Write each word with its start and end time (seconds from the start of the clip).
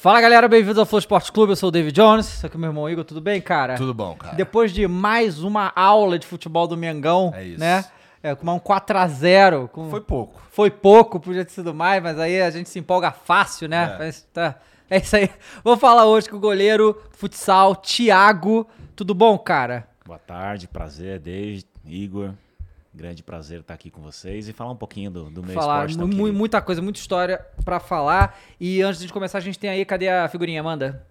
Fala 0.00 0.18
galera, 0.18 0.48
bem-vindos 0.48 0.78
ao 0.78 0.86
Flow 0.86 0.98
Esporte 0.98 1.30
Clube, 1.30 1.52
eu 1.52 1.56
sou 1.56 1.68
o 1.68 1.70
David 1.70 1.94
Jones, 1.94 2.42
aqui 2.42 2.56
é 2.56 2.56
o 2.56 2.58
meu 2.58 2.70
irmão 2.70 2.88
Igor, 2.88 3.04
tudo 3.04 3.20
bem, 3.20 3.38
cara? 3.38 3.76
Tudo 3.76 3.92
bom, 3.92 4.14
cara. 4.14 4.34
Depois 4.34 4.72
de 4.72 4.88
mais 4.88 5.42
uma 5.42 5.70
aula 5.76 6.18
de 6.18 6.26
futebol 6.26 6.66
do 6.66 6.74
Mengão, 6.74 7.30
É 7.36 7.44
isso. 7.44 7.60
né? 7.60 7.84
É, 8.22 8.34
com 8.34 8.46
um 8.50 8.58
4x0. 8.58 9.68
Com... 9.68 9.90
Foi 9.90 10.00
pouco. 10.00 10.40
Foi 10.50 10.70
pouco, 10.70 11.20
podia 11.20 11.44
ter 11.44 11.52
sido 11.52 11.74
mais, 11.74 12.02
mas 12.02 12.18
aí 12.18 12.40
a 12.40 12.50
gente 12.50 12.70
se 12.70 12.78
empolga 12.78 13.10
fácil, 13.12 13.68
né? 13.68 13.92
É. 13.94 13.98
Mas 13.98 14.22
tá- 14.32 14.54
É 14.88 14.96
isso 14.96 15.14
aí. 15.16 15.28
Vou 15.62 15.76
falar 15.76 16.06
hoje 16.06 16.30
com 16.30 16.36
o 16.36 16.40
goleiro 16.40 16.98
futsal, 17.12 17.76
Thiago. 17.76 18.66
Tudo 18.96 19.14
bom, 19.14 19.36
cara? 19.36 19.86
Boa 20.06 20.18
tarde, 20.18 20.66
prazer, 20.66 21.18
David, 21.18 21.66
Igor. 21.84 22.30
Grande 22.92 23.22
prazer 23.22 23.60
estar 23.60 23.72
aqui 23.74 23.88
com 23.88 24.00
vocês 24.02 24.48
e 24.48 24.52
falar 24.52 24.72
um 24.72 24.76
pouquinho 24.76 25.10
do, 25.12 25.30
do 25.30 25.42
meu 25.44 25.54
falar 25.54 25.86
esporte. 25.88 25.96
tão 25.98 26.08
mu- 26.08 26.14
querido. 26.24 26.36
muita 26.38 26.60
coisa, 26.60 26.82
muita 26.82 26.98
história 26.98 27.40
pra 27.64 27.78
falar. 27.78 28.36
E 28.58 28.82
antes 28.82 29.00
de 29.00 29.12
começar, 29.12 29.38
a 29.38 29.40
gente 29.40 29.58
tem 29.58 29.70
aí, 29.70 29.84
cadê 29.84 30.08
a 30.08 30.28
figurinha, 30.28 30.60
Amanda? 30.60 31.06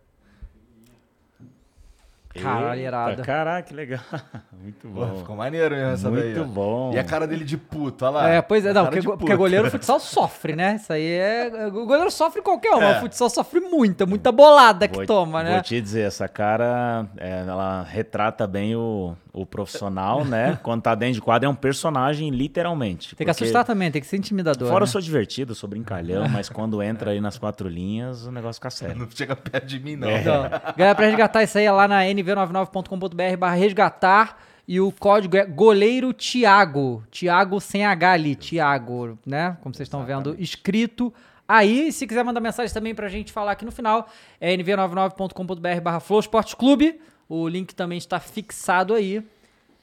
Caralho, 2.32 2.80
irada. 2.82 3.24
Caraca, 3.24 3.68
que 3.68 3.74
legal. 3.74 4.00
Muito 4.62 4.88
Pô, 4.88 5.06
bom. 5.06 5.18
ficou 5.18 5.36
maneiro 5.36 5.74
mesmo 5.76 5.94
essa 5.94 6.12
daí. 6.12 6.36
Muito 6.36 6.46
bom. 6.46 6.92
E 6.94 7.00
a 7.00 7.04
cara 7.04 7.26
dele 7.26 7.44
de 7.44 7.58
puto, 7.58 8.06
olha 8.06 8.12
lá. 8.14 8.30
É, 8.30 8.42
pois 8.42 8.64
é, 8.66 8.72
não, 8.72 8.86
porque, 8.86 9.02
porque 9.02 9.36
goleiro 9.36 9.70
futsal 9.72 10.00
sofre, 10.00 10.56
né? 10.56 10.76
Isso 10.76 10.94
aí 10.94 11.08
é. 11.12 11.68
O 11.68 11.86
goleiro 11.88 12.12
sofre 12.12 12.42
qualquer 12.42 12.72
um, 12.76 12.82
É. 12.82 12.86
mas 12.86 12.98
o 12.98 13.00
futsal 13.02 13.30
sofre 13.32 13.60
muita, 13.62 14.06
muita 14.06 14.32
bolada 14.32 14.88
que 14.88 14.98
Vou- 14.98 15.06
toma, 15.08 15.42
né? 15.44 15.54
Vou 15.56 15.64
te 15.64 15.82
dizer, 15.82 16.02
essa 16.02 16.28
cara, 16.28 17.08
é, 17.18 17.40
ela 17.48 17.82
retrata 17.84 18.46
bem 18.46 18.76
o, 18.76 19.16
o 19.32 19.46
profissional, 19.46 20.26
né? 20.26 20.58
Quando 20.64 20.82
tá 20.82 20.96
dentro 20.96 21.16
de 21.16 21.22
quadro, 21.22 21.48
é 21.48 21.50
um 21.50 21.56
personagem, 21.56 22.30
literalmente. 22.30 23.16
Tem 23.16 23.26
que 23.26 23.32
Porque 23.32 23.44
assustar 23.44 23.64
também, 23.66 23.92
tem 23.92 24.02
que 24.02 24.08
ser 24.08 24.18
intimidador. 24.18 24.68
Fora 24.68 24.82
né? 24.82 24.84
eu 24.84 24.92
sou 24.92 25.02
divertido, 25.02 25.52
eu 25.52 25.56
sou 25.56 25.70
brincalhão, 25.70 26.28
mas 26.30 26.50
quando 26.50 26.82
entra 26.82 27.12
aí 27.12 27.22
nas 27.22 27.38
quatro 27.38 27.68
linhas, 27.68 28.26
o 28.26 28.32
negócio 28.32 28.60
fica 28.60 28.70
sério. 28.70 28.98
Não 28.98 29.08
chega 29.10 29.36
perto 29.36 29.66
de 29.66 29.80
mim, 29.80 29.96
não. 29.96 30.10
Então, 30.10 30.44
galera, 30.76 30.96
pra 30.96 31.06
resgatar 31.06 31.44
isso 31.44 31.58
aí 31.58 31.66
é 31.66 31.72
lá 31.72 31.88
na 31.88 32.02
nv99.com.br 32.02 33.38
barra 33.38 33.56
resgatar 33.56 34.38
e 34.68 34.80
o 34.80 34.92
código 34.92 35.36
é 35.36 35.46
goleiro 35.46 36.14
Thiago. 36.14 37.04
Thiago 37.10 37.60
sem 37.60 37.86
H 37.86 38.12
ali, 38.12 38.36
Thiago, 38.36 39.18
né? 39.26 39.58
Como 39.62 39.74
vocês 39.74 39.88
estão 39.88 40.06
vendo, 40.06 40.36
escrito 40.38 41.14
aí. 41.48 41.92
Se 41.92 42.06
quiser 42.06 42.24
mandar 42.24 42.40
mensagem 42.40 42.72
também 42.72 42.94
pra 42.94 43.08
gente 43.08 43.32
falar 43.32 43.54
aqui 43.54 43.66
no 43.66 43.72
final, 43.72 44.08
é 44.40 44.56
nv99.com.br 44.56 45.82
barra 45.82 46.00
Flow 46.00 46.20
Esporte 46.20 46.56
Clube. 46.56 47.00
O 47.30 47.48
link 47.48 47.76
também 47.76 48.00
está 48.00 48.20
fixado 48.20 48.96
aí. 48.96 49.24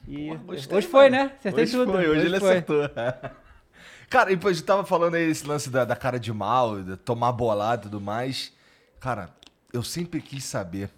E 0.09 0.37
Gostei, 0.37 0.79
hoje 0.79 0.89
foi, 0.89 1.09
mano. 1.09 1.25
né? 1.25 1.33
Acertei 1.39 1.63
hoje 1.63 1.73
tudo. 1.73 1.93
Foi, 1.93 2.09
hoje, 2.09 2.27
ele 2.27 2.41
foi. 2.41 2.51
acertou. 2.51 2.91
Cara, 4.11 4.33
e 4.33 4.39
a 4.43 4.53
gente 4.53 4.63
tava 4.65 4.85
falando 4.85 5.15
aí 5.15 5.31
esse 5.31 5.47
lance 5.47 5.71
da, 5.71 5.85
da 5.85 5.97
cara 5.97 6.19
de 6.19 6.33
mal, 6.33 6.83
de 6.83 6.97
tomar 6.97 7.33
bolada 7.33 7.83
e 7.83 7.85
tudo 7.85 8.01
mais. 8.01 8.53
Cara, 9.01 9.31
eu 9.73 9.83
sempre 9.83 10.21
quis 10.21 10.45
saber. 10.45 10.91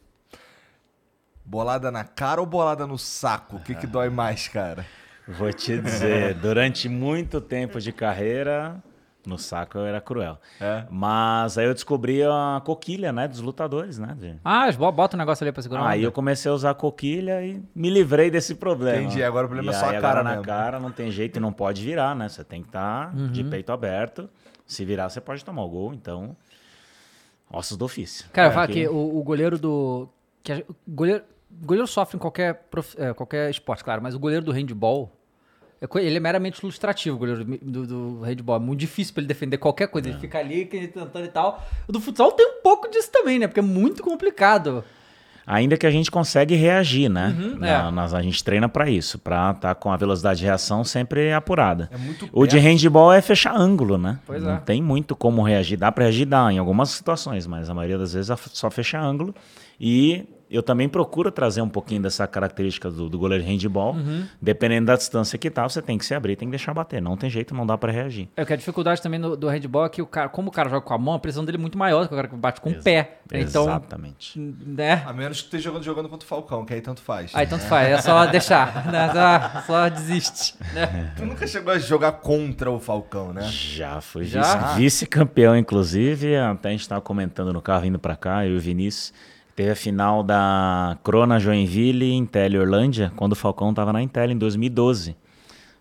Bolada 1.45 1.91
na 1.91 2.05
cara 2.05 2.41
ou 2.41 2.47
bolada 2.47 2.87
no 2.87 2.99
saco? 2.99 3.57
O 3.57 3.61
que 3.61 3.75
que 3.75 3.87
dói 3.87 4.11
mais, 4.11 4.49
cara? 4.49 4.87
Vou 5.27 5.51
te 5.53 5.79
dizer, 5.79 6.35
durante 6.35 6.89
muito 6.89 7.41
tempo 7.41 7.81
de 7.81 7.93
carreira, 7.93 8.83
no 9.29 9.39
saco 9.39 9.79
eu 9.79 9.85
era 9.87 10.01
cruel. 10.01 10.39
É? 10.61 10.85
Mas 10.91 11.57
aí 11.59 11.67
eu 11.67 11.75
descobri 11.75 12.23
a 12.23 12.61
coquilha, 12.65 13.13
né, 13.13 13.29
dos 13.29 13.41
lutadores, 13.41 13.99
né? 13.99 14.17
de- 14.19 14.37
Ah, 14.45 14.71
bo- 14.73 14.91
bota 14.91 15.17
o 15.17 15.19
negócio 15.19 15.45
ali 15.45 15.53
pra 15.53 15.63
segurar. 15.63 15.87
Aí 15.87 16.03
eu 16.03 16.11
comecei 16.11 16.51
a 16.51 16.55
usar 16.55 16.71
a 16.71 16.75
coquilha 16.75 17.45
e 17.45 17.63
me 17.75 17.91
livrei 17.91 18.31
desse 18.31 18.55
problema. 18.55 19.03
Entendi, 19.03 19.23
agora 19.23 19.47
o 19.47 19.49
problema 19.49 19.71
E 19.73 19.75
é 19.75 19.79
só 19.79 19.91
a 19.91 20.01
cara 20.01 20.23
na 20.23 20.31
mesmo. 20.31 20.45
cara 20.47 20.81
não 20.81 20.91
tem 20.91 21.11
jeito 21.11 21.37
e 21.37 21.41
não 21.41 21.53
pode 21.53 21.85
virar, 21.85 22.17
né? 22.17 22.29
Você 22.29 22.43
tem 22.43 22.63
que 22.63 22.69
estar 22.69 23.15
de 23.15 23.43
Uhum. 23.43 23.51
peito 23.51 23.71
aberto. 23.71 24.29
Se 24.67 24.85
virar, 24.85 25.09
você 25.09 25.21
pode 25.21 25.45
tomar 25.45 25.63
o 25.63 25.69
gol, 25.69 25.95
então... 25.95 26.37
Ossos 27.51 27.77
do 27.77 27.85
ofício. 27.87 28.27
Cara, 28.33 28.49
É, 28.49 28.51
fala 28.53 28.67
que- 28.67 28.75
que 28.75 28.89
o, 28.89 29.19
o 29.19 29.23
goleiro 29.23 29.59
do. 29.59 30.09
Que 30.43 30.67
goleiro, 30.87 31.25
goleiro 31.63 31.87
sofre 31.87 32.17
em 32.17 32.21
qualquer, 32.21 32.67
prof- 32.71 32.95
é, 32.99 33.15
qualquer 33.15 33.49
esporte, 33.51 33.83
claro, 33.83 34.03
mas 34.03 34.15
o 34.15 34.19
goleiro 34.19 34.45
do 34.45 34.53
handball. 34.53 35.11
É 35.81 35.87
Ele 36.07 36.17
é 36.17 36.21
meramente 36.21 36.61
ilustrativo, 36.61 37.17
o 37.17 37.19
goleiro 37.19 37.45
do, 37.45 37.87
do, 37.87 38.21
handball. 38.23 38.57
É 38.57 38.59
muito 38.59 38.81
difícil 38.81 39.15
pra 39.15 39.21
ele 39.21 39.29
defender 39.29 39.59
qualquer 39.59 39.89
coisa. 39.89 40.09
É. 40.09 40.13
Ele 40.13 40.21
fica 40.21 40.39
ali 40.39 40.65
tentando 40.65 41.25
e 41.25 41.29
tal. 41.29 41.65
O 41.87 41.93
do 41.93 42.01
futsal 42.01 42.33
tem 42.33 42.47
um 42.47 42.63
pouco 42.63 42.91
disso 42.91 43.11
também, 43.13 43.39
né? 43.39 43.47
Porque 43.47 43.61
é 43.61 43.63
muito 43.63 44.03
complicado. 44.03 44.85
Ainda 45.51 45.79
que 45.79 45.87
a 45.87 45.91
gente 45.91 46.11
consegue 46.11 46.55
reagir, 46.55 47.09
né? 47.09 47.35
Uhum, 47.39 47.57
Na- 47.59 47.89
é. 47.89 47.91
nós- 47.91 48.13
a 48.13 48.21
gente 48.21 48.45
treina 48.45 48.69
pra 48.69 48.91
isso, 48.91 49.19
pra 49.19 49.53
estar 49.53 49.75
com 49.77 49.91
a 49.91 49.97
velocidade 49.97 50.41
de 50.41 50.45
reação 50.45 50.85
sempre 50.85 51.33
apurada. 51.33 51.89
É 51.91 51.97
muito 51.97 52.29
O 52.33 52.47
de 52.47 52.59
handball 52.59 53.11
é 53.11 53.23
fechar 53.23 53.57
ângulo, 53.57 53.97
né? 53.97 54.19
Pois 54.27 54.43
Não 54.43 54.57
é. 54.57 54.61
tem 54.61 54.83
muito 54.83 55.17
como 55.17 55.41
reagir. 55.43 55.79
Dá 55.79 55.91
pra 55.91 56.05
reagir, 56.05 56.27
dá, 56.27 56.53
em 56.53 56.59
algumas 56.59 56.91
situações, 56.91 57.47
mas 57.47 57.71
a 57.71 57.73
maioria 57.75 57.97
das 57.97 58.13
vezes 58.13 58.29
é 58.29 58.37
só 58.37 58.71
fechar 58.71 59.01
ângulo. 59.03 59.35
E 59.81 60.27
eu 60.51 60.63
também 60.63 60.89
procuro 60.89 61.31
trazer 61.31 61.61
um 61.61 61.69
pouquinho 61.69 62.03
dessa 62.03 62.27
característica 62.27 62.91
do, 62.91 63.09
do 63.09 63.19
goleiro 63.19 63.45
de 63.45 63.51
handball. 63.51 63.95
Uhum. 63.95 64.27
Dependendo 64.41 64.87
da 64.87 64.97
distância 64.97 65.39
que 65.39 65.51
tá, 65.51 65.69
você 65.69 65.83
tem 65.83 65.99
que 65.99 66.05
se 66.05 66.15
abrir, 66.15 66.37
tem 66.37 66.49
que 66.49 66.53
deixar 66.53 66.73
bater. 66.73 67.03
Não 67.03 67.17
tem 67.17 67.29
jeito, 67.29 67.55
não 67.55 67.67
dá 67.67 67.77
pra 67.77 67.93
reagir. 67.93 68.29
É 68.37 68.45
que 68.45 68.53
a 68.53 68.57
dificuldade 68.57 69.03
também 69.03 69.21
do, 69.21 69.37
do 69.37 69.49
handball 69.49 69.85
é 69.87 69.89
que 69.89 70.01
o 70.01 70.07
cara, 70.07 70.29
como 70.29 70.49
o 70.49 70.53
cara 70.53 70.69
joga 70.71 70.81
com 70.83 70.95
a 70.95 70.99
mão, 70.99 71.15
a 71.15 71.19
pressão 71.19 71.45
dele 71.45 71.59
é 71.59 71.61
muito 71.61 71.77
maior 71.77 72.03
do 72.03 72.09
que 72.09 72.15
o 72.15 72.17
cara 72.17 72.29
que 72.29 72.37
bate 72.37 72.61
com 72.61 72.71
o 72.71 72.83
pé. 72.83 73.19
Então, 73.33 73.65
Exatamente. 73.65 74.39
né? 74.39 75.03
A 75.07 75.13
menos 75.13 75.39
que 75.41 75.47
esteja 75.49 75.65
jogando, 75.65 75.83
jogando 75.85 76.09
contra 76.09 76.25
o 76.25 76.29
Falcão, 76.29 76.65
que 76.65 76.73
aí 76.73 76.81
tanto 76.81 77.03
faz. 77.03 77.31
Aí 77.35 77.47
tanto 77.47 77.65
faz, 77.65 77.89
é 77.89 78.01
só 78.01 78.25
deixar, 78.31 78.87
né? 78.91 79.13
Só, 79.13 79.61
só 79.67 79.89
desiste, 79.89 80.55
né? 80.73 81.13
Tu 81.17 81.27
nunca 81.27 81.47
chegou 81.47 81.73
a 81.73 81.79
jogar 81.79 82.13
contra 82.13 82.71
o 82.71 82.79
Falcão, 82.81 83.33
né? 83.33 83.43
Já 83.43 84.01
fui 84.01 84.25
Já? 84.25 84.41
vice- 84.43 84.77
vice-campeão, 84.79 85.57
inclusive. 85.57 86.37
Até 86.37 86.69
a 86.69 86.73
gente 86.73 86.81
estava 86.81 87.01
comentando 87.01 87.53
no 87.53 87.61
carro 87.61 87.85
indo 87.85 87.99
para 87.99 88.17
cá, 88.17 88.47
eu 88.47 88.55
e 88.55 88.57
o 88.57 88.61
Vinícius. 88.61 89.13
Teve 89.59 89.73
a 89.73 89.75
final 89.75 90.23
da 90.23 90.97
Crona 91.03 91.41
Joinville 91.41 92.05
e 92.05 92.13
Intel 92.13 92.61
Orlândia, 92.61 93.13
quando 93.17 93.33
o 93.33 93.35
Falcão 93.35 93.71
estava 93.71 93.93
na 93.93 94.01
Intel 94.01 94.31
em 94.31 94.39
2012. 94.39 95.17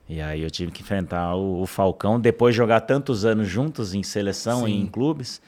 E 0.09 0.19
aí 0.19 0.41
eu 0.41 0.49
tive 0.49 0.71
que 0.71 0.81
enfrentar 0.81 1.35
o, 1.35 1.61
o 1.61 1.67
Falcão, 1.67 2.19
depois 2.19 2.55
de 2.55 2.57
jogar 2.57 2.81
tantos 2.81 3.23
anos 3.23 3.47
juntos 3.47 3.93
em 3.93 4.01
seleção 4.01 4.67
e 4.67 4.75
em 4.75 4.87
clubes. 4.87 5.39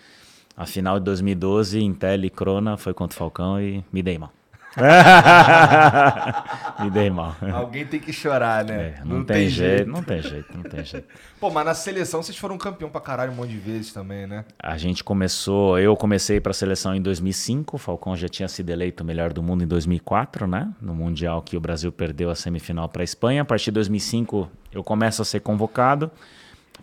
A 0.56 0.68
final 0.68 1.00
de 1.00 1.06
2012, 1.06 1.82
Intel 1.82 2.24
e 2.24 2.30
Crona 2.30 2.78
foi 2.78 2.94
contra 2.94 3.16
o 3.16 3.18
Falcão 3.18 3.60
e 3.60 3.84
me 3.92 4.04
dei 4.04 4.20
mal. 4.20 4.32
me 6.80 6.90
dei 6.92 7.10
mal. 7.10 7.36
Alguém 7.54 7.86
tem 7.86 8.00
que 8.00 8.14
chorar, 8.14 8.64
né? 8.64 9.00
É, 9.00 9.02
não, 9.04 9.26
tem, 9.26 9.50
jeito, 9.50 9.90
não 9.90 10.04
tem 10.04 10.22
jeito, 10.22 10.56
não 10.56 10.64
tem 10.64 10.86
jeito. 10.86 11.08
Pô, 11.40 11.50
mas 11.50 11.66
na 11.66 11.74
seleção 11.74 12.22
vocês 12.22 12.38
foram 12.38 12.58
campeão 12.58 12.90
pra 12.90 13.02
caralho 13.02 13.32
um 13.32 13.36
monte 13.36 13.50
de 13.50 13.58
vezes 13.58 13.92
também, 13.92 14.28
né? 14.28 14.46
A 14.62 14.78
gente 14.78 15.04
começou, 15.04 15.80
eu 15.80 15.96
comecei 15.96 16.40
para 16.40 16.52
a 16.52 16.54
seleção 16.54 16.94
em 16.94 17.02
2005, 17.02 17.76
o 17.76 17.80
Falcão 17.80 18.16
já 18.16 18.28
tinha 18.28 18.48
sido 18.48 18.70
eleito 18.70 19.04
o 19.04 19.06
melhor 19.06 19.34
do 19.34 19.42
mundo 19.42 19.64
em 19.64 19.68
2004, 19.68 20.46
né? 20.46 20.70
No 20.80 20.94
Mundial 20.94 21.42
que 21.42 21.58
o 21.58 21.60
Brasil 21.60 21.92
perdeu 21.92 22.30
a 22.30 22.36
semifinal 22.36 22.88
para 22.88 23.02
a 23.02 23.06
Espanha. 23.06 23.42
A 23.42 23.46
partir 23.46 23.66
de 23.66 23.76
2005 23.76 24.50
eu 24.72 24.84
começo 24.84 25.22
a 25.22 25.26
ser 25.26 25.40
convocado, 25.40 26.12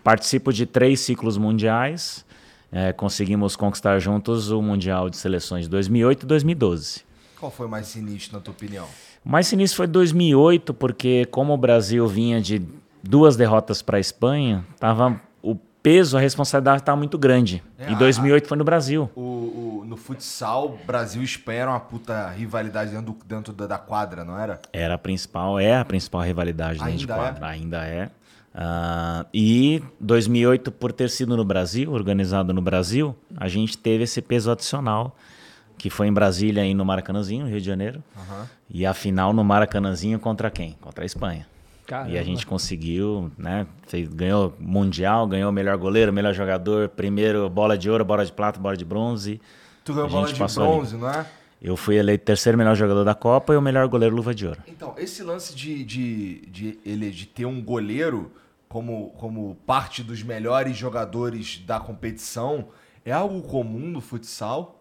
participo 0.03 0.53
de 0.53 0.67
três 0.67 1.01
ciclos 1.01 1.39
mundiais, 1.39 2.27
eh, 2.73 2.93
conseguimos 2.93 3.55
conquistar 3.55 3.99
juntos 4.01 4.51
o 4.51 4.61
Mundial 4.61 5.09
de 5.09 5.17
Seleções 5.17 5.67
de 5.67 5.71
2008 5.71 6.25
e 6.25 6.27
2012. 6.27 7.06
Qual 7.39 7.51
foi 7.51 7.67
mais 7.69 7.87
sinistro, 7.87 8.37
na 8.37 8.41
tua 8.43 8.53
opinião? 8.53 8.87
O 9.25 9.29
mais 9.29 9.47
sinistro 9.47 9.77
foi 9.79 9.87
2008, 9.87 10.73
porque 10.75 11.27
como 11.27 11.53
o 11.53 11.57
Brasil 11.57 12.07
vinha 12.07 12.41
de 12.41 12.63
duas 13.03 13.37
derrotas 13.37 13.83
para 13.83 13.99
a 13.99 14.01
Espanha, 14.01 14.65
tava 14.81 15.21
o 15.43 15.55
peso, 15.83 16.17
a 16.17 16.21
responsabilidade 16.21 16.81
estava 16.83 16.97
muito 16.97 17.19
grande. 17.19 17.63
É, 17.79 17.91
e 17.91 17.95
a- 17.95 17.99
2008 17.99 18.49
foi 18.49 18.57
no 18.57 18.65
Brasil. 18.65 19.11
O, 19.15 19.21
o- 19.21 19.85
no 19.87 19.97
futsal, 19.97 20.79
Brasil 20.87 21.23
e 21.23 21.25
Espanha 21.25 21.61
era 21.61 21.71
uma 21.71 21.81
puta 21.81 22.29
rivalidade 22.31 22.91
dentro, 22.91 23.13
do- 23.13 23.25
dentro 23.25 23.53
da, 23.53 23.67
da 23.67 23.79
quadra, 23.79 24.25
não 24.25 24.39
era? 24.39 24.61
Era 24.73 24.95
a 24.95 24.99
principal, 24.99 25.59
é 25.61 25.77
a 25.77 25.85
principal 25.85 26.23
rivalidade 26.23 26.79
dentro 26.79 26.93
de 26.97 27.01
Ainda 27.03 27.15
quadra. 27.15 27.47
Ainda 27.47 27.85
é. 27.87 28.11
Ah, 28.59 29.27
e 29.35 29.83
2008, 30.01 30.73
por 30.73 30.91
ter 30.91 31.11
sido 31.11 31.37
no 31.37 31.45
Brasil, 31.45 31.93
organizado 31.93 32.55
no 32.55 32.63
Brasil, 32.63 33.15
a 33.37 33.49
gente 33.49 33.77
teve 33.77 34.05
esse 34.05 34.23
peso 34.23 34.51
adicional, 34.51 35.15
que 35.79 35.91
foi 35.91 36.07
em 36.07 36.13
Brasília 36.13 36.65
e 36.65 36.75
no 36.75 36.85
Maracanãzinho, 36.85 37.45
no 37.45 37.51
Rio 37.51 37.61
de 37.61 37.67
Janeiro. 37.67 38.03
E 38.69 38.85
a 38.87 38.93
final 38.95 39.33
no 39.33 39.45
Maracanãzinho 39.45 40.19
contra 40.19 40.51
quem? 40.51 40.77
Contra 40.81 41.05
a 41.05 41.07
Espanha. 41.07 41.47
Caramba. 41.87 42.11
E 42.11 42.19
a 42.19 42.23
gente 42.23 42.45
conseguiu, 42.45 43.31
né? 43.39 43.65
fez- 43.87 44.09
ganhou 44.09 44.53
Mundial, 44.59 45.27
ganhou 45.27 45.53
melhor 45.53 45.77
goleiro, 45.77 46.13
melhor 46.13 46.35
jogador, 46.35 46.89
primeiro 46.89 47.49
bola 47.49 47.79
de 47.79 47.89
ouro, 47.89 48.05
bola 48.05 48.25
de 48.27 48.33
prata, 48.33 48.59
bola 48.59 48.77
de 48.77 48.85
bronze. 48.85 49.41
Tu 49.85 49.93
ganhou 49.95 50.09
A 50.09 50.11
bola 50.11 50.27
de 50.33 50.35
passou 50.39 50.65
ali. 50.65 50.73
bronze, 50.73 50.97
não 50.97 51.09
é? 51.11 51.25
Eu 51.63 51.77
fui 51.77 51.97
eleito 51.97 52.25
terceiro 52.25 52.59
melhor 52.59 52.75
jogador 52.75 53.05
da 53.05 53.15
Copa 53.15 53.53
e 53.55 53.57
o 53.57 53.63
melhor 53.63 53.87
goleiro 53.89 54.15
luva 54.17 54.35
de 54.35 54.47
ouro. 54.47 54.61
Então, 54.67 54.95
esse 54.99 55.23
lance 55.23 55.55
de, 55.55 55.85
de, 55.85 56.41
de, 56.49 56.79
ele, 56.85 57.11
de 57.11 57.25
ter 57.27 57.47
um 57.47 57.63
goleiro 57.63 58.33
como, 58.69 59.11
como 59.17 59.57
parte 59.65 60.03
dos 60.03 60.23
melhores 60.25 60.77
jogadores 60.77 61.63
da 61.65 61.79
competição 61.79 62.67
é 63.05 63.13
algo 63.13 63.43
comum 63.43 63.89
no 63.89 64.01
futsal? 64.01 64.76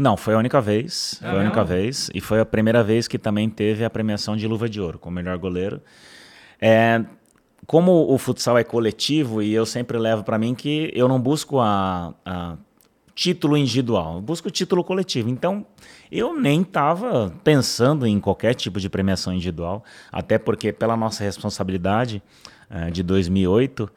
Não, 0.00 0.16
foi 0.16 0.34
a 0.34 0.38
única 0.38 0.60
vez. 0.60 1.18
foi 1.20 1.28
a 1.28 1.40
única 1.40 1.64
vez. 1.64 2.08
E 2.14 2.20
foi 2.20 2.38
a 2.38 2.46
primeira 2.46 2.84
vez 2.84 3.08
que 3.08 3.18
também 3.18 3.50
teve 3.50 3.84
a 3.84 3.90
premiação 3.90 4.36
de 4.36 4.46
luva 4.46 4.68
de 4.68 4.80
ouro 4.80 4.96
como 4.96 5.16
melhor 5.16 5.36
goleiro. 5.38 5.82
É, 6.60 7.04
como 7.66 8.08
o 8.08 8.16
futsal 8.16 8.56
é 8.56 8.62
coletivo 8.62 9.42
e 9.42 9.52
eu 9.52 9.66
sempre 9.66 9.98
levo 9.98 10.22
para 10.22 10.38
mim 10.38 10.54
que 10.54 10.92
eu 10.94 11.08
não 11.08 11.20
busco 11.20 11.58
a, 11.58 12.14
a 12.24 12.56
título 13.12 13.56
individual, 13.56 14.14
eu 14.14 14.20
busco 14.20 14.46
o 14.46 14.50
título 14.52 14.84
coletivo. 14.84 15.28
Então, 15.28 15.66
eu 16.12 16.32
nem 16.32 16.62
estava 16.62 17.34
pensando 17.42 18.06
em 18.06 18.20
qualquer 18.20 18.54
tipo 18.54 18.78
de 18.78 18.88
premiação 18.88 19.32
individual, 19.32 19.82
até 20.12 20.38
porque 20.38 20.72
pela 20.72 20.96
nossa 20.96 21.24
responsabilidade 21.24 22.22
eh, 22.70 22.92
de 22.92 23.02
2008, 23.02 23.90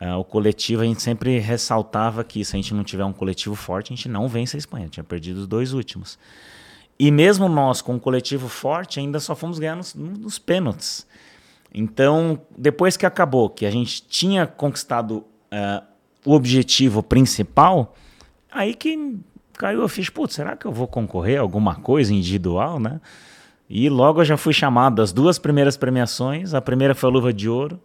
eh, 0.00 0.14
o 0.14 0.24
coletivo 0.24 0.82
a 0.82 0.84
gente 0.84 1.02
sempre 1.02 1.38
ressaltava 1.38 2.22
que 2.22 2.44
se 2.44 2.54
a 2.54 2.58
gente 2.58 2.72
não 2.72 2.84
tiver 2.84 3.04
um 3.04 3.12
coletivo 3.12 3.54
forte, 3.54 3.92
a 3.92 3.96
gente 3.96 4.08
não 4.08 4.28
vence 4.28 4.56
a 4.56 4.58
Espanha. 4.58 4.88
Tinha 4.88 5.04
perdido 5.04 5.38
os 5.38 5.46
dois 5.46 5.72
últimos. 5.72 6.18
E 6.98 7.10
mesmo 7.10 7.48
nós, 7.48 7.80
com 7.80 7.94
um 7.94 7.98
coletivo 7.98 8.48
forte, 8.48 9.00
ainda 9.00 9.20
só 9.20 9.34
fomos 9.34 9.58
ganhar 9.58 9.76
nos, 9.76 9.94
nos 9.94 10.38
pênaltis. 10.38 11.06
Então, 11.72 12.40
depois 12.56 12.96
que 12.96 13.06
acabou, 13.06 13.50
que 13.50 13.66
a 13.66 13.70
gente 13.70 14.02
tinha 14.02 14.46
conquistado 14.46 15.24
eh, 15.50 15.82
o 16.24 16.32
objetivo 16.32 17.02
principal, 17.02 17.94
aí 18.50 18.74
que 18.74 19.18
caiu 19.54 19.82
a 19.82 19.88
ficha, 19.88 20.10
putz, 20.10 20.34
será 20.34 20.56
que 20.56 20.66
eu 20.66 20.72
vou 20.72 20.86
concorrer 20.86 21.38
a 21.38 21.42
alguma 21.42 21.74
coisa 21.74 22.14
individual, 22.14 22.78
né? 22.78 23.00
E 23.68 23.88
logo 23.88 24.20
eu 24.20 24.24
já 24.24 24.36
fui 24.36 24.52
chamado 24.52 24.96
das 24.96 25.12
duas 25.12 25.38
primeiras 25.38 25.76
premiações, 25.76 26.54
a 26.54 26.60
primeira 26.60 26.94
foi 26.94 27.10
a 27.10 27.12
luva 27.12 27.32
de 27.32 27.48
ouro. 27.48 27.78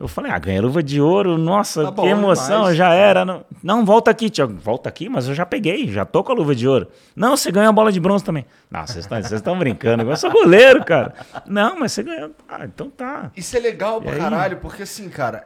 Eu 0.00 0.08
falei, 0.08 0.32
ah, 0.32 0.38
ganhei 0.38 0.58
a 0.58 0.62
luva 0.62 0.82
de 0.82 0.98
ouro, 1.00 1.36
nossa, 1.36 1.84
Tá 1.84 1.90
bom 1.90 2.02
que 2.04 2.08
emoção, 2.08 2.60
demais. 2.60 2.76
já 2.76 2.94
era. 2.94 3.22
Não, 3.24 3.44
não, 3.62 3.84
volta 3.84 4.10
aqui, 4.10 4.30
Tiago, 4.30 4.54
volta 4.54 4.88
aqui, 4.88 5.08
mas 5.10 5.28
eu 5.28 5.34
já 5.34 5.44
peguei, 5.44 5.86
já 5.88 6.06
tô 6.06 6.24
com 6.24 6.32
a 6.32 6.34
luva 6.34 6.54
de 6.54 6.66
ouro. 6.66 6.88
Não, 7.14 7.36
você 7.36 7.52
ganhou 7.52 7.68
a 7.68 7.72
bola 7.72 7.92
de 7.92 8.00
bronze 8.00 8.24
também. 8.24 8.46
Não, 8.70 8.86
vocês 8.86 9.06
estão- 9.30 9.58
brincando, 9.58 10.02
eu 10.02 10.16
sou 10.16 10.30
goleiro, 10.32 10.82
cara. 10.84 11.12
Não, 11.46 11.78
mas 11.78 11.92
você 11.92 12.02
ganhou. 12.02 12.30
Ah, 12.48 12.64
então 12.64 12.88
tá. 12.88 13.30
Isso 13.36 13.54
é 13.56 13.60
legal 13.60 14.00
pra 14.00 14.12
aí? 14.12 14.18
caralho, 14.18 14.56
porque 14.56 14.84
assim, 14.84 15.08
cara. 15.10 15.44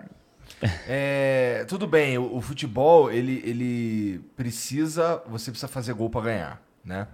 é, 0.88 1.64
tudo 1.68 1.86
bem, 1.86 2.16
o, 2.18 2.36
o 2.36 2.40
futebol, 2.40 3.10
ele, 3.10 3.42
ele 3.44 4.20
precisa. 4.36 5.22
Você 5.28 5.50
precisa 5.50 5.68
fazer 5.68 5.92
gol 5.94 6.08
pra 6.10 6.20
ganhar, 6.20 6.62
né? 6.84 7.06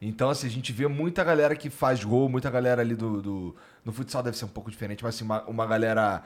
Então, 0.00 0.28
assim, 0.28 0.46
a 0.46 0.50
gente 0.50 0.72
vê 0.72 0.86
muita 0.86 1.24
galera 1.24 1.56
que 1.56 1.70
faz 1.70 2.02
gol, 2.04 2.28
muita 2.28 2.50
galera 2.50 2.80
ali 2.82 2.94
do. 2.94 3.20
do- 3.22 3.56
no 3.84 3.92
futsal 3.92 4.20
deve 4.22 4.36
ser 4.36 4.44
um 4.44 4.48
pouco 4.48 4.68
diferente, 4.70 5.04
mas 5.04 5.14
assim, 5.14 5.24
uma, 5.24 5.42
uma 5.44 5.64
galera 5.64 6.22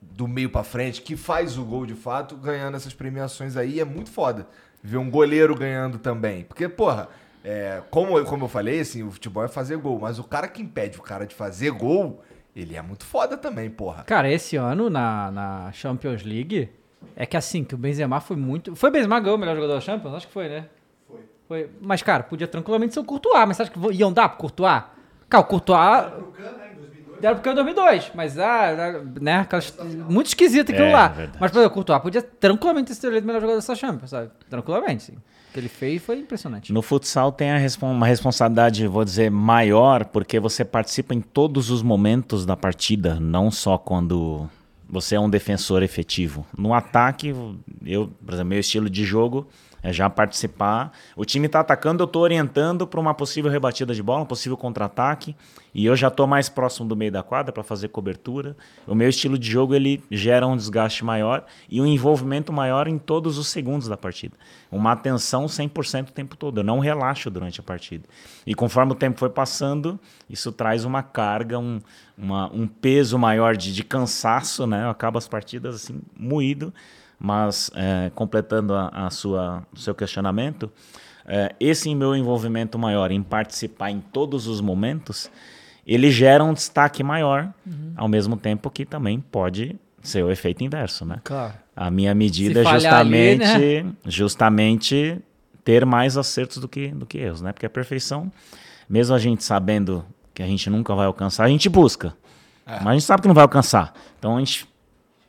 do 0.00 0.26
meio 0.26 0.50
pra 0.50 0.62
frente 0.62 1.02
que 1.02 1.16
faz 1.16 1.58
o 1.58 1.64
gol 1.64 1.86
de 1.86 1.94
fato, 1.94 2.36
ganhando 2.36 2.76
essas 2.76 2.94
premiações 2.94 3.56
aí, 3.56 3.80
é 3.80 3.84
muito 3.84 4.10
foda. 4.10 4.46
Ver 4.82 4.96
um 4.96 5.10
goleiro 5.10 5.54
ganhando 5.54 5.98
também. 5.98 6.44
Porque, 6.44 6.68
porra, 6.68 7.08
é, 7.44 7.82
como, 7.90 8.22
como 8.24 8.44
eu 8.44 8.48
falei, 8.48 8.80
assim, 8.80 9.02
o 9.02 9.10
futebol 9.10 9.44
é 9.44 9.48
fazer 9.48 9.76
gol, 9.76 9.98
mas 9.98 10.18
o 10.18 10.24
cara 10.24 10.48
que 10.48 10.62
impede 10.62 10.98
o 10.98 11.02
cara 11.02 11.26
de 11.26 11.34
fazer 11.34 11.70
gol, 11.70 12.22
ele 12.54 12.76
é 12.76 12.82
muito 12.82 13.04
foda 13.04 13.36
também, 13.36 13.68
porra. 13.70 14.04
Cara, 14.04 14.30
esse 14.30 14.56
ano 14.56 14.88
na, 14.88 15.30
na 15.30 15.72
Champions 15.72 16.22
League, 16.22 16.70
é 17.14 17.26
que 17.26 17.36
assim, 17.36 17.64
que 17.64 17.74
o 17.74 17.78
Benzema 17.78 18.20
foi 18.20 18.36
muito... 18.36 18.74
Foi 18.74 18.90
o 18.90 18.92
Benzema 18.92 19.16
que 19.16 19.22
ganhou 19.22 19.36
o 19.36 19.40
melhor 19.40 19.54
jogador 19.54 19.74
da 19.74 19.80
Champions? 19.80 20.14
Acho 20.14 20.26
que 20.26 20.32
foi, 20.32 20.48
né? 20.48 20.66
Foi. 21.06 21.20
foi. 21.48 21.70
Mas, 21.80 22.02
cara, 22.02 22.22
podia 22.22 22.48
tranquilamente 22.48 22.94
ser 22.94 23.00
o 23.00 23.04
Courtois, 23.04 23.46
mas 23.46 23.56
você 23.56 23.62
acha 23.62 23.70
que 23.70 23.78
iam 23.92 24.12
dar 24.12 24.28
pro 24.30 24.38
Courtois? 24.38 24.82
Cara, 25.28 25.42
o 25.42 25.46
Courtois... 25.46 25.80
Deram 27.20 27.34
pro 27.36 27.44
Kahn 27.44 27.52
em 27.52 27.54
2002, 27.56 28.12
mas, 28.14 28.38
ah, 28.38 29.02
né, 29.20 29.38
aquelas- 29.40 29.74
muito 30.08 30.26
esquisito 30.28 30.70
aquilo 30.72 30.88
É, 30.88 30.92
lá. 30.92 31.08
verdade. 31.08 31.38
Mas, 31.40 31.50
por 31.50 31.58
exemplo, 31.58 31.70
o 31.72 31.74
Courtois 31.74 32.02
podia 32.02 32.22
tranquilamente 32.22 32.94
ser 32.94 33.08
eleito 33.08 33.24
o 33.24 33.26
melhor 33.26 33.40
jogador 33.40 33.58
dessa 33.58 33.74
Champions, 33.74 34.10
sabe? 34.10 34.30
Tranquilamente, 34.48 35.02
sim. 35.04 35.12
O 35.14 35.52
que 35.52 35.58
ele 35.60 35.68
fez 35.68 36.00
foi 36.02 36.18
impressionante. 36.18 36.72
No 36.72 36.80
futsal 36.80 37.32
tem 37.32 37.50
a 37.50 37.58
respon- 37.58 37.90
uma 37.90 38.06
responsabilidade, 38.06 38.86
vou 38.86 39.04
dizer, 39.04 39.30
maior, 39.30 40.04
porque 40.04 40.38
você 40.38 40.64
participa 40.64 41.12
em 41.14 41.20
todos 41.20 41.70
os 41.70 41.82
momentos 41.82 42.46
da 42.46 42.56
partida, 42.56 43.18
não 43.18 43.50
só 43.50 43.76
quando 43.76 44.48
você 44.88 45.16
é 45.16 45.20
um 45.20 45.28
defensor 45.30 45.82
efetivo. 45.82 46.46
No 46.56 46.72
ataque, 46.72 47.34
eu, 47.84 48.10
por 48.24 48.32
exemplo, 48.34 48.48
meu 48.50 48.60
estilo 48.60 48.88
de 48.88 49.04
jogo 49.04 49.46
é 49.82 49.92
já 49.92 50.08
participar. 50.10 50.92
O 51.16 51.24
time 51.24 51.46
está 51.46 51.60
atacando, 51.60 52.02
eu 52.02 52.06
estou 52.06 52.22
orientando 52.22 52.86
para 52.86 53.00
uma 53.00 53.14
possível 53.14 53.50
rebatida 53.50 53.94
de 53.94 54.02
bola, 54.02 54.22
um 54.22 54.26
possível 54.26 54.56
contra-ataque, 54.56 55.34
e 55.72 55.86
eu 55.86 55.94
já 55.96 56.08
estou 56.08 56.26
mais 56.26 56.48
próximo 56.48 56.88
do 56.88 56.96
meio 56.96 57.12
da 57.12 57.22
quadra 57.22 57.52
para 57.52 57.62
fazer 57.62 57.88
cobertura. 57.88 58.56
O 58.86 58.94
meu 58.94 59.08
estilo 59.08 59.38
de 59.38 59.48
jogo 59.48 59.74
ele 59.74 60.02
gera 60.10 60.46
um 60.46 60.56
desgaste 60.56 61.04
maior 61.04 61.44
e 61.68 61.80
um 61.80 61.86
envolvimento 61.86 62.52
maior 62.52 62.88
em 62.88 62.98
todos 62.98 63.38
os 63.38 63.46
segundos 63.48 63.86
da 63.88 63.96
partida. 63.96 64.36
Uma 64.70 64.92
atenção 64.92 65.46
100% 65.46 66.08
o 66.08 66.12
tempo 66.12 66.36
todo. 66.36 66.58
Eu 66.58 66.64
não 66.64 66.80
relaxo 66.80 67.30
durante 67.30 67.60
a 67.60 67.62
partida. 67.62 68.04
E 68.46 68.54
conforme 68.54 68.92
o 68.92 68.96
tempo 68.96 69.18
foi 69.18 69.30
passando, 69.30 69.98
isso 70.28 70.50
traz 70.50 70.84
uma 70.84 71.02
carga, 71.02 71.58
um, 71.58 71.78
uma- 72.18 72.50
um 72.52 72.66
peso 72.66 73.16
maior 73.18 73.56
de, 73.56 73.72
de 73.72 73.84
cansaço, 73.84 74.66
né? 74.66 74.84
Eu 74.84 74.90
acabo 74.90 75.18
as 75.18 75.28
partidas 75.28 75.76
assim, 75.76 76.00
moído. 76.18 76.74
Mas, 77.20 77.70
é, 77.74 78.10
completando 78.14 78.74
a, 78.74 78.88
a 78.88 79.10
sua, 79.10 79.62
o 79.72 79.78
seu 79.78 79.94
questionamento, 79.94 80.72
é, 81.26 81.54
esse 81.60 81.94
meu 81.94 82.16
envolvimento 82.16 82.78
maior 82.78 83.10
em 83.12 83.22
participar 83.22 83.90
em 83.90 84.00
todos 84.00 84.46
os 84.46 84.60
momentos, 84.62 85.30
ele 85.86 86.10
gera 86.10 86.42
um 86.42 86.54
destaque 86.54 87.02
maior, 87.02 87.52
ao 87.94 88.08
mesmo 88.08 88.36
tempo 88.36 88.70
que 88.70 88.86
também 88.86 89.20
pode 89.20 89.76
ser 90.02 90.24
o 90.24 90.30
efeito 90.30 90.64
inverso, 90.64 91.04
né? 91.04 91.20
Claro. 91.22 91.54
A 91.76 91.90
minha 91.90 92.14
medida 92.14 92.60
é 92.60 92.64
falhar 92.64 92.94
ali, 92.94 93.36
né? 93.36 93.46
justamente, 93.46 93.96
justamente 94.06 95.22
ter 95.64 95.84
mais 95.84 96.16
acertos 96.16 96.58
do 96.58 96.68
que, 96.68 96.88
do 96.88 97.06
que 97.06 97.18
erros, 97.18 97.42
né? 97.42 97.52
Porque 97.52 97.66
a 97.66 97.70
perfeição, 97.70 98.30
mesmo 98.88 99.14
a 99.14 99.18
gente 99.18 99.44
sabendo 99.44 100.04
que 100.32 100.42
a 100.42 100.46
gente 100.46 100.70
nunca 100.70 100.94
vai 100.94 101.06
alcançar, 101.06 101.44
a 101.44 101.48
gente 101.48 101.68
busca. 101.68 102.14
Mas 102.66 102.86
a 102.86 102.92
gente 102.92 103.04
sabe 103.04 103.22
que 103.22 103.28
não 103.28 103.34
vai 103.34 103.42
alcançar. 103.42 103.92
Então 104.18 104.36
a 104.36 104.38
gente, 104.38 104.66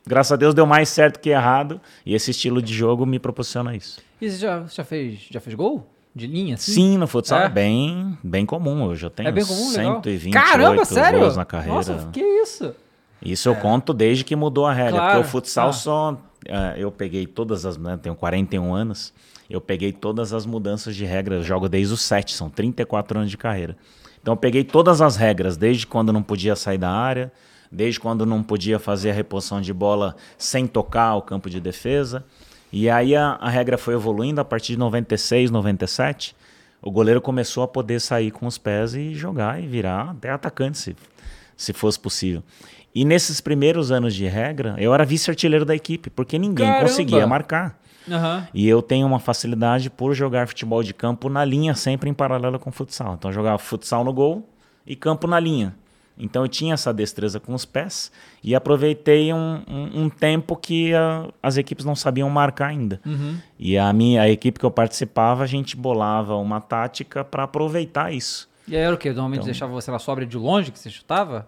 graças 0.06 0.32
a 0.32 0.36
Deus, 0.36 0.54
deu 0.54 0.66
mais 0.66 0.90
certo 0.90 1.20
que 1.20 1.30
errado. 1.30 1.80
E 2.06 2.14
esse 2.14 2.32
estilo 2.32 2.62
de 2.62 2.74
jogo 2.74 3.06
me 3.06 3.20
proporciona 3.20 3.76
isso. 3.76 4.00
E 4.22 4.30
você 4.30 4.38
já, 4.38 4.64
já, 4.68 4.84
fez, 4.84 5.20
já 5.30 5.40
fez 5.40 5.56
gol? 5.56 5.88
De 6.14 6.28
linha, 6.28 6.56
assim? 6.56 6.74
Sim, 6.74 6.98
no 6.98 7.08
futsal 7.08 7.40
É? 7.40 7.46
é, 7.46 7.50
bem, 7.50 8.18
bem 8.24 8.46
comum. 8.46 8.84
Hoje 8.84 9.06
eu 9.06 9.10
tenho 9.10 9.30
É 9.30 9.32
bem 9.32 9.46
comum, 9.46 9.70
legal. 9.72 9.94
128 10.04 10.34
Caramba, 10.34 10.86
sério? 10.86 11.20
gols 11.22 11.38
na 11.38 11.46
carreira. 11.46 11.74
Nossa, 11.76 12.10
que 12.12 12.20
isso? 12.22 12.76
Isso 13.24 13.48
eu 13.48 13.56
conto 13.56 13.94
desde 13.94 14.24
que 14.26 14.36
mudou 14.36 14.66
a 14.66 14.74
regra, 14.74 14.92
Claro, 15.00 15.14
porque 15.14 15.28
o 15.28 15.32
futsal 15.32 15.70
ah. 15.70 15.74
só. 15.74 16.18
eh, 16.46 16.74
eu 16.78 16.92
peguei 16.92 17.26
todas 17.26 17.66
as. 17.66 17.78
Né, 17.78 17.98
tenho 18.02 18.16
41 18.16 18.74
anos, 18.74 19.14
eu 19.50 19.62
peguei 19.62 19.94
todas 19.94 20.34
as 20.34 20.46
mudanças 20.46 20.96
de 20.96 21.06
regra. 21.06 21.36
Eu 21.36 21.44
jogo 21.44 21.70
desde 21.70 21.94
os 21.94 22.02
7, 22.02 22.34
são 22.34 22.50
34 22.50 23.20
anos 23.20 23.32
de 23.32 23.38
carreira. 23.38 23.78
Então 24.22 24.34
eu 24.34 24.38
peguei 24.38 24.64
todas 24.66 25.02
as 25.02 25.16
regras, 25.16 25.56
desde 25.56 25.88
quando 25.88 26.12
não 26.12 26.22
podia 26.22 26.56
sair 26.56 26.78
da 26.78 26.90
área, 26.90 27.32
desde 27.72 28.00
quando 28.00 28.26
não 28.26 28.44
podia 28.44 28.78
fazer 28.78 29.12
a 29.12 29.14
reposição 29.14 29.62
de 29.62 29.74
bola 29.74 30.16
sem 30.38 30.68
tocar 30.68 31.16
o 31.16 31.22
campo 31.22 31.50
de 31.50 31.60
defesa. 31.60 32.24
E 32.72 32.90
aí 32.90 33.16
a, 33.16 33.38
a 33.40 33.50
regra 33.50 33.78
foi 33.78 33.94
evoluindo 33.94 34.42
a 34.42 34.46
partir 34.46 34.74
de 34.74 34.80
96, 34.80 35.50
97. 35.52 36.36
O 36.82 36.92
goleiro 36.92 37.22
começou 37.22 37.64
a 37.64 37.68
poder 37.68 38.02
sair 38.02 38.32
com 38.32 38.48
os 38.48 38.58
pés 38.58 38.96
e 38.96 39.14
jogar 39.14 39.62
e 39.62 39.68
virar 39.68 40.12
até 40.12 40.32
atacante, 40.32 40.78
se, 40.78 40.96
se 41.56 41.74
fosse 41.74 42.00
possível. 42.00 42.44
E 42.94 43.06
nesses 43.06 43.40
primeiros 43.40 43.92
anos 43.92 44.14
de 44.14 44.26
regra, 44.26 44.76
eu 44.78 44.94
era 44.94 45.06
vice-artilheiro 45.06 45.64
da 45.64 45.76
equipe, 45.76 46.10
porque 46.10 46.38
ninguém 46.38 46.66
Caramba! 46.66 46.88
conseguia 46.88 47.26
marcar. 47.26 47.80
Aham. 48.10 48.48
E 48.54 48.68
eu 48.68 48.82
tenho 48.82 49.06
uma 49.06 49.20
facilidade 49.20 49.90
por 49.90 50.14
jogar 50.14 50.48
futebol 50.48 50.82
de 50.84 50.94
campo 50.94 51.30
na 51.30 51.46
linha, 51.46 51.76
sempre 51.76 52.10
em 52.10 52.14
paralelo 52.14 52.60
com 52.60 52.72
futsal. 52.72 53.14
Então 53.14 53.30
eu 53.30 53.36
jogava 53.36 53.58
futsal 53.58 54.04
no 54.04 54.12
gol 54.12 54.50
e 54.86 54.96
campo 54.96 55.28
na 55.28 55.40
linha. 55.40 55.76
Então 56.24 56.44
eu 56.44 56.48
tinha 56.48 56.76
essa 56.76 56.94
destreza 56.94 57.40
com 57.40 57.54
os 57.54 57.66
pés 57.66 58.12
e 58.44 58.54
aproveitei 58.54 59.34
um, 59.34 59.62
um- 59.68 60.04
um 60.04 60.10
tempo 60.10 60.56
que 60.56 60.94
ah, 60.94 61.28
as 61.42 61.58
equipes 61.58 61.84
não 61.84 61.96
sabiam 61.96 62.30
marcar 62.30 62.68
ainda. 62.68 63.02
E 63.60 63.78
a 63.78 63.92
minha 63.92 64.22
a 64.22 64.30
equipe 64.30 64.60
que 64.60 64.66
eu 64.66 64.72
participava, 64.72 65.44
a 65.44 65.48
gente 65.48 65.76
bolava 65.76 66.36
uma 66.36 66.62
tática 66.62 67.24
para 67.24 67.44
aproveitar 67.44 68.14
isso. 68.14 68.48
E 68.68 68.76
aí 68.76 68.82
era 68.84 68.94
o 68.94 68.98
quê? 68.98 69.10
Normalmente 69.10 69.40
Então- 69.40 69.46
deixava 69.52 69.72
você 69.74 69.90
na 69.90 70.00
sobra 70.00 70.26
de 70.26 70.38
longe 70.38 70.72
que 70.72 70.78
você 70.80 70.90
chutava? 70.90 71.48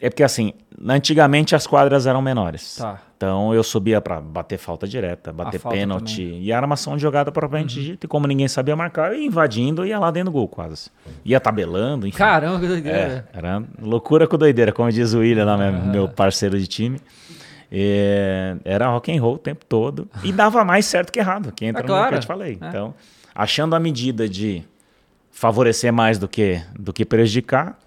É 0.00 0.08
porque 0.08 0.22
assim, 0.22 0.52
antigamente 0.86 1.56
as 1.56 1.66
quadras 1.66 2.06
eram 2.06 2.22
menores. 2.22 2.76
Tá. 2.76 3.00
Então 3.16 3.52
eu 3.52 3.64
subia 3.64 4.00
pra 4.00 4.20
bater 4.20 4.56
falta 4.56 4.86
direta, 4.86 5.32
bater 5.32 5.58
falta 5.58 5.76
pênalti. 5.76 6.22
também. 6.22 6.32
Uhum. 6.38 6.42
E 6.44 6.52
armação 6.52 6.94
de 6.96 7.02
jogada 7.02 7.32
propriamente 7.32 7.82
dita. 7.82 8.06
E 8.06 8.08
como 8.08 8.24
ninguém 8.28 8.46
sabia 8.46 8.76
marcar, 8.76 9.12
eu 9.12 9.18
ia 9.18 9.26
invadindo 9.26 9.84
e 9.84 9.88
ia 9.88 9.98
lá 9.98 10.10
dentro 10.12 10.30
do 10.30 10.34
gol 10.34 10.46
quase. 10.46 10.88
Ia 11.24 11.40
tabelando, 11.40 12.06
enfim. 12.06 12.16
Caramba, 12.16 12.60
que 12.60 12.68
doideira. 12.68 13.26
É, 13.34 13.38
era 13.38 13.60
loucura 13.82 14.28
com 14.28 14.38
doideira, 14.38 14.70
como 14.72 14.88
diz 14.92 15.14
o 15.14 15.18
William 15.18 15.44
lá, 15.44 15.56
meu, 15.58 15.72
meu 15.72 16.08
parceiro 16.08 16.56
de 16.60 16.68
time. 16.68 17.00
É, 17.70 18.56
era 18.64 18.88
rock 18.88 19.10
and 19.14 19.20
roll 19.20 19.34
o 19.34 19.38
tempo 19.38 19.64
todo. 19.66 20.08
E 20.22 20.32
dava 20.32 20.64
mais 20.64 20.86
certo 20.86 21.12
que 21.12 21.18
errado, 21.18 21.52
que 21.52 21.64
entra 21.66 21.80
Ah, 21.80 21.82
no 21.82 21.86
que 21.88 21.92
claro. 21.92 22.16
eu 22.16 22.20
te 22.20 22.26
falei. 22.26 22.56
É. 22.60 22.68
Então, 22.68 22.94
achando 23.34 23.74
a 23.74 23.80
medida 23.80 24.28
de 24.28 24.62
favorecer 25.30 25.92
mais 25.92 26.18
do 26.18 26.28
que, 26.28 26.62
do 26.78 26.92
que 26.92 27.04
prejudicar, 27.04 27.78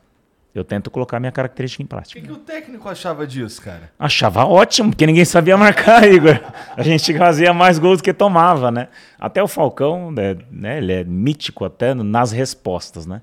eu 0.54 0.64
tento 0.66 0.92
colocar 0.92 1.20
minha 1.20 1.32
característica 1.32 1.82
em 1.82 1.86
O 1.86 1.88
prática. 1.88 2.20
que, 2.20 2.26
que 2.28 2.32
o 2.34 2.38
técnico 2.38 2.90
achava 2.90 3.26
disso, 3.26 3.62
cara? 3.62 3.92
Achava 3.98 4.46
ótimo, 4.46 4.90
porque 4.92 5.06
ninguém 5.06 5.24
sabia 5.26 5.56
marcar, 5.58 6.04
Igor. 6.12 6.40
A 6.76 6.84
gente 6.84 7.18
fazia 7.18 7.54
mais 7.54 7.80
gols 7.80 8.00
do 8.00 8.04
que 8.04 8.14
tomava, 8.14 8.70
né? 8.72 8.90
Até 9.20 9.42
o 9.42 9.48
Falcão, 9.48 10.12
né, 10.12 10.38
né, 10.52 10.78
ele 10.80 10.92
é 10.94 11.04
mítico 11.04 11.64
até 11.64 11.94
nas 11.94 12.32
respostas, 12.32 13.06
né? 13.06 13.22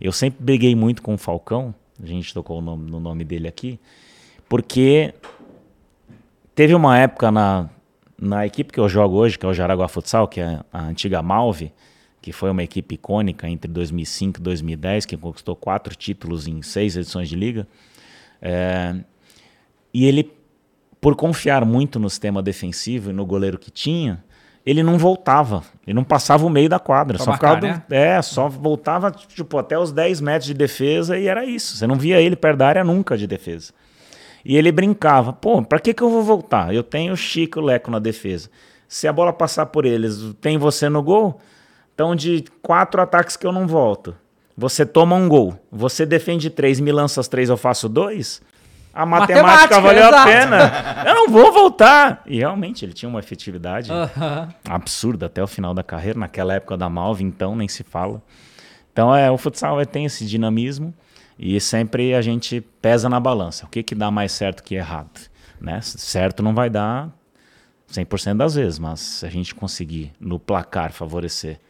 Eu 0.00 0.12
sempre 0.12 0.42
briguei 0.42 0.74
muito 0.74 1.02
com 1.02 1.12
o 1.14 1.18
Falcão, 1.18 1.74
a 2.02 2.06
gente 2.06 2.32
tocou 2.32 2.58
o 2.58 2.62
nome- 2.62 2.90
no 2.90 2.98
nome 2.98 3.24
dele 3.24 3.46
aqui, 3.46 3.78
porque 4.48 5.12
teve 6.54 6.74
uma 6.74 6.96
época 6.98 7.30
na, 7.30 7.68
na 8.18 8.46
equipe 8.46 8.72
que 8.72 8.80
eu 8.80 8.88
jogo 8.88 9.16
hoje, 9.16 9.38
que 9.38 9.44
é 9.44 9.48
o 9.48 9.52
Jaraguá 9.54 9.86
Futsal, 9.88 10.26
que 10.26 10.40
é 10.40 10.60
a 10.72 10.82
antiga 10.84 11.22
Malve, 11.22 11.72
que 12.20 12.32
foi 12.32 12.50
uma 12.50 12.62
equipe 12.62 12.94
icônica 12.94 13.48
entre 13.48 13.70
2005 13.70 14.38
e 14.38 14.42
2010, 14.42 15.06
que 15.06 15.16
conquistou 15.16 15.56
quatro 15.56 15.94
títulos 15.94 16.46
em 16.46 16.60
seis 16.62 16.96
edições 16.96 17.28
de 17.28 17.36
liga. 17.36 17.66
É, 18.42 18.94
e 19.92 20.04
ele, 20.06 20.32
por 21.00 21.16
confiar 21.16 21.64
muito 21.64 21.98
no 21.98 22.10
sistema 22.10 22.42
defensivo 22.42 23.10
e 23.10 23.12
no 23.12 23.24
goleiro 23.24 23.58
que 23.58 23.70
tinha, 23.70 24.22
ele 24.64 24.82
não 24.82 24.98
voltava. 24.98 25.62
Ele 25.86 25.94
não 25.94 26.04
passava 26.04 26.44
o 26.44 26.50
meio 26.50 26.68
da 26.68 26.78
quadra. 26.78 27.18
Só 27.18 27.30
marcar, 27.30 27.56
ficava. 27.56 27.74
né? 27.74 27.82
É, 27.90 28.20
só 28.22 28.48
voltava 28.48 29.10
tipo, 29.10 29.58
até 29.58 29.78
os 29.78 29.90
10 29.90 30.20
metros 30.20 30.46
de 30.46 30.54
defesa 30.54 31.18
e 31.18 31.26
era 31.26 31.44
isso. 31.44 31.76
Você 31.76 31.86
não 31.86 31.96
via 31.96 32.20
ele 32.20 32.36
perto 32.36 32.58
da 32.58 32.68
área 32.68 32.84
nunca 32.84 33.16
de 33.16 33.26
defesa. 33.26 33.72
E 34.44 34.56
ele 34.56 34.70
brincava: 34.70 35.32
pô, 35.32 35.62
pra 35.62 35.80
que, 35.80 35.94
que 35.94 36.02
eu 36.02 36.10
vou 36.10 36.22
voltar? 36.22 36.74
Eu 36.74 36.82
tenho 36.82 37.12
o 37.12 37.16
Chico 37.16 37.58
e 37.58 37.62
o 37.62 37.64
Leco 37.64 37.90
na 37.90 37.98
defesa. 37.98 38.50
Se 38.86 39.06
a 39.06 39.12
bola 39.12 39.32
passar 39.32 39.66
por 39.66 39.84
eles, 39.84 40.34
tem 40.40 40.58
você 40.58 40.88
no 40.88 41.02
gol? 41.02 41.40
Então, 42.00 42.16
de 42.16 42.46
quatro 42.62 43.02
ataques 43.02 43.36
que 43.36 43.46
eu 43.46 43.52
não 43.52 43.66
volto, 43.66 44.16
você 44.56 44.86
toma 44.86 45.14
um 45.14 45.28
gol, 45.28 45.62
você 45.70 46.06
defende 46.06 46.48
três, 46.48 46.80
me 46.80 46.90
lança 46.90 47.20
as 47.20 47.28
três, 47.28 47.50
eu 47.50 47.58
faço 47.58 47.90
dois. 47.90 48.40
A 48.94 49.04
matemática, 49.04 49.42
Matemática, 49.42 49.80
valeu 49.82 50.04
a 50.04 50.08
exato. 50.08 50.26
pena. 50.26 51.04
Eu 51.06 51.14
não 51.14 51.28
vou 51.28 51.52
voltar. 51.52 52.22
E 52.24 52.38
realmente, 52.38 52.86
ele 52.86 52.94
tinha 52.94 53.06
uma 53.06 53.18
efetividade 53.18 53.90
absurda 54.66 55.26
até 55.26 55.42
o 55.42 55.46
final 55.46 55.74
da 55.74 55.82
carreira. 55.82 56.18
Naquela 56.18 56.54
época 56.54 56.74
da 56.74 56.88
Malve, 56.88 57.22
então, 57.22 57.54
nem 57.54 57.68
se 57.68 57.84
fala. 57.84 58.22
Então, 58.90 59.14
é, 59.14 59.30
o 59.30 59.36
futsal 59.36 59.78
é, 59.78 59.84
tem 59.84 60.06
esse 60.06 60.24
dinamismo 60.24 60.94
e 61.38 61.60
sempre 61.60 62.14
a 62.14 62.22
gente 62.22 62.62
pesa 62.80 63.10
na 63.10 63.20
balança. 63.20 63.66
O 63.66 63.68
que, 63.68 63.82
que 63.82 63.94
dá 63.94 64.10
mais 64.10 64.32
certo 64.32 64.62
que 64.62 64.74
errado? 64.74 65.20
Né? 65.60 65.82
Certo 65.82 66.42
não 66.42 66.54
vai 66.54 66.70
dar 66.70 67.10
100% 67.92 68.38
das 68.38 68.54
vezes, 68.54 68.78
mas 68.78 69.00
se 69.00 69.26
a 69.26 69.28
gente 69.28 69.54
conseguir, 69.54 70.12
no 70.18 70.38
placar, 70.38 70.92
favorecer 70.92 71.60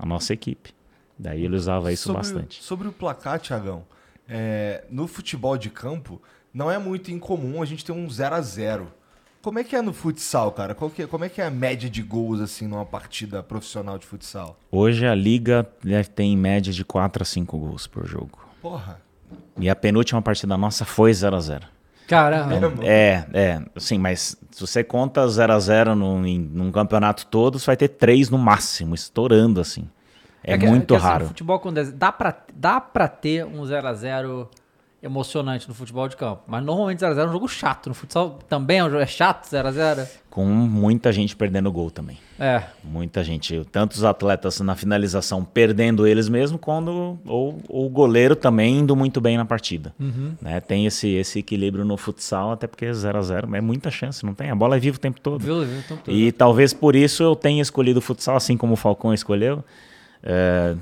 a 0.00 0.06
nossa 0.06 0.32
equipe, 0.32 0.72
daí 1.18 1.44
ele 1.44 1.54
usava 1.56 1.92
isso 1.92 2.04
sobre, 2.04 2.18
bastante. 2.18 2.62
Sobre 2.62 2.88
o 2.88 2.92
placar, 2.92 3.38
Tiagão, 3.38 3.84
é, 4.28 4.84
no 4.90 5.06
futebol 5.06 5.58
de 5.58 5.68
campo, 5.70 6.20
não 6.52 6.70
é 6.70 6.78
muito 6.78 7.10
incomum 7.10 7.62
a 7.62 7.66
gente 7.66 7.84
ter 7.84 7.92
um 7.92 8.08
0 8.08 8.34
a 8.34 8.40
0 8.40 8.92
Como 9.42 9.58
é 9.58 9.64
que 9.64 9.74
é 9.74 9.80
no 9.80 9.92
futsal, 9.94 10.52
cara? 10.52 10.74
Qual 10.74 10.90
que 10.90 11.02
é- 11.02 11.06
como 11.06 11.24
é 11.24 11.28
que 11.28 11.40
é 11.40 11.46
a 11.46 11.50
média 11.50 11.88
de 11.88 12.02
gols, 12.02 12.40
assim, 12.40 12.66
numa 12.66 12.84
partida 12.84 13.42
profissional 13.42 13.98
de 13.98 14.04
futsal? 14.06 14.58
Hoje 14.70 15.06
a 15.06 15.14
liga 15.14 15.66
deve 15.82 16.08
ter 16.10 16.24
em 16.24 16.36
média 16.36 16.72
de 16.72 16.84
4 16.84 17.22
a 17.22 17.24
5 17.26 17.56
gols 17.58 17.86
por 17.86 18.06
jogo. 18.06 18.38
Porra. 18.60 19.00
E 19.58 19.68
a 19.70 19.74
penúltima 19.76 20.20
partida 20.20 20.56
nossa 20.58 20.84
foi 20.84 21.12
0 21.14 21.36
a 21.36 21.40
0 21.40 21.66
Caramba. 22.10 22.84
É, 22.84 23.24
é, 23.32 23.62
sim, 23.76 23.96
mas 23.96 24.36
se 24.50 24.60
você 24.60 24.82
conta 24.82 25.26
0 25.28 25.52
a 25.52 25.58
0 25.60 25.94
num, 25.94 26.20
num 26.20 26.72
campeonato 26.72 27.24
todo, 27.26 27.58
você 27.58 27.66
vai 27.66 27.76
ter 27.76 27.86
três 27.88 28.28
no 28.28 28.36
máximo, 28.36 28.96
estourando 28.96 29.60
assim. 29.60 29.88
É, 30.42 30.58
que- 30.58 30.66
muito 30.66 30.88
que, 30.88 30.96
assim, 30.96 31.06
raro. 31.06 31.26
futebol 31.26 31.60
com 31.60 31.72
10, 31.72 31.92
dá 31.92 32.10
pra, 32.10 32.34
dá 32.52 32.80
pra 32.80 33.06
ter 33.06 33.44
um 33.44 33.62
0x0 33.64 34.48
emocionante 35.02 35.66
no 35.66 35.74
futebol 35.74 36.06
de 36.08 36.16
campo. 36.16 36.42
Mas 36.46 36.62
normalmente 36.62 37.00
0x0 37.00 37.18
é 37.18 37.26
um 37.26 37.32
jogo 37.32 37.48
chato. 37.48 37.88
No 37.88 37.94
futsal 37.94 38.38
também 38.48 38.78
é 38.78 38.84
um 38.84 38.90
jogo 38.90 39.02
é 39.02 39.06
chato 39.06 39.46
0x0. 39.46 40.06
Com 40.28 40.44
muita 40.44 41.10
gente 41.10 41.34
perdendo 41.34 41.72
gol 41.72 41.90
também. 41.90 42.18
É. 42.38 42.62
Muita 42.84 43.24
gente, 43.24 43.64
tanto 43.72 43.92
os 43.92 44.04
atletas 44.04 44.60
na 44.60 44.76
finalização 44.76 45.44
perdendo 45.44 46.06
eles 46.06 46.28
mesmo, 46.28 46.58
quando 46.58 47.18
ou, 47.24 47.58
ou 47.68 47.86
o 47.86 47.88
goleiro 47.88 48.36
também 48.36 48.78
indo 48.78 48.94
muito 48.94 49.20
bem 49.20 49.36
na 49.36 49.44
partida. 49.44 49.94
Uhum. 49.98 50.34
Né? 50.40 50.60
Tem 50.60 50.86
esse, 50.86 51.08
esse 51.08 51.38
equilíbrio 51.38 51.84
no 51.84 51.96
futsal, 51.96 52.52
até 52.52 52.66
porque 52.66 52.92
0 52.92 53.18
a 53.18 53.22
0 53.22 53.56
é 53.56 53.60
muita 53.60 53.90
chance, 53.90 54.24
não 54.24 54.34
tem? 54.34 54.50
A 54.50 54.54
bola 54.54 54.76
é 54.76 54.78
viva 54.78 54.96
o 54.96 55.00
tempo 55.00 55.20
todo. 55.20 55.42
Então, 55.42 55.96
tudo. 55.96 56.14
E 56.14 56.30
talvez 56.30 56.72
por 56.72 56.94
isso 56.94 57.22
eu 57.22 57.34
tenha 57.34 57.62
escolhido 57.62 57.98
o 57.98 58.02
futsal, 58.02 58.36
assim 58.36 58.56
como 58.56 58.74
o 58.74 58.76
Falcão 58.76 59.14
escolheu. 59.14 59.64
É, 60.22 60.76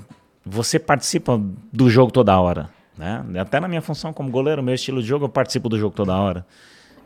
você 0.44 0.78
participa 0.78 1.40
do 1.72 1.88
jogo 1.88 2.10
toda 2.10 2.38
hora. 2.38 2.77
Né? 2.98 3.24
Até 3.40 3.60
na 3.60 3.68
minha 3.68 3.80
função 3.80 4.12
como 4.12 4.30
goleiro, 4.30 4.62
meu 4.62 4.74
estilo 4.74 5.00
de 5.00 5.08
jogo, 5.08 5.26
eu 5.26 5.28
participo 5.28 5.68
do 5.68 5.78
jogo 5.78 5.94
toda 5.94 6.16
hora. 6.16 6.44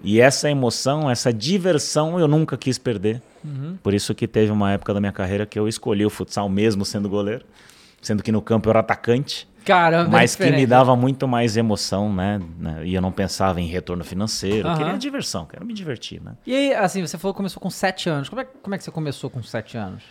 E 0.02 0.20
essa 0.20 0.50
emoção, 0.50 1.10
essa 1.10 1.32
diversão 1.32 2.18
eu 2.18 2.26
nunca 2.26 2.56
quis 2.56 2.78
perder. 2.78 3.20
Por 3.82 3.92
isso 3.92 4.14
que 4.14 4.26
teve 4.26 4.50
uma 4.50 4.72
época 4.72 4.94
da 4.94 5.00
minha 5.00 5.12
carreira 5.12 5.44
que 5.44 5.58
eu 5.58 5.68
escolhi 5.68 6.04
o 6.06 6.10
futsal 6.10 6.48
mesmo 6.48 6.84
sendo 6.84 7.08
goleiro. 7.08 7.44
Sendo 8.00 8.22
que 8.22 8.32
no 8.32 8.42
campo 8.42 8.68
eu 8.68 8.70
era 8.70 8.80
atacante. 8.80 9.48
Caramba, 9.64 10.08
é 10.08 10.10
Mas 10.10 10.34
que 10.34 10.50
me 10.50 10.66
dava 10.66 10.96
muito 10.96 11.28
mais 11.28 11.56
emoção, 11.56 12.12
né? 12.12 12.40
né? 12.58 12.82
E 12.84 12.94
eu 12.94 13.00
não 13.00 13.12
pensava 13.12 13.60
em 13.60 13.66
retorno 13.66 14.02
financeiro. 14.02 14.66
Eu 14.66 14.72
Aham. 14.72 14.78
queria 14.78 14.98
diversão, 14.98 15.46
quero 15.46 15.64
me 15.64 15.72
divertir, 15.72 16.20
né? 16.20 16.32
E 16.44 16.52
aí, 16.52 16.74
assim, 16.74 17.00
você 17.00 17.16
falou 17.16 17.32
que 17.32 17.36
começou 17.36 17.60
com 17.60 17.70
7 17.70 18.08
anos. 18.08 18.28
Como 18.28 18.40
é, 18.40 18.44
como 18.44 18.74
é 18.74 18.78
que 18.78 18.82
você 18.82 18.90
começou 18.90 19.30
com 19.30 19.40
7 19.40 19.76
anos? 19.76 20.02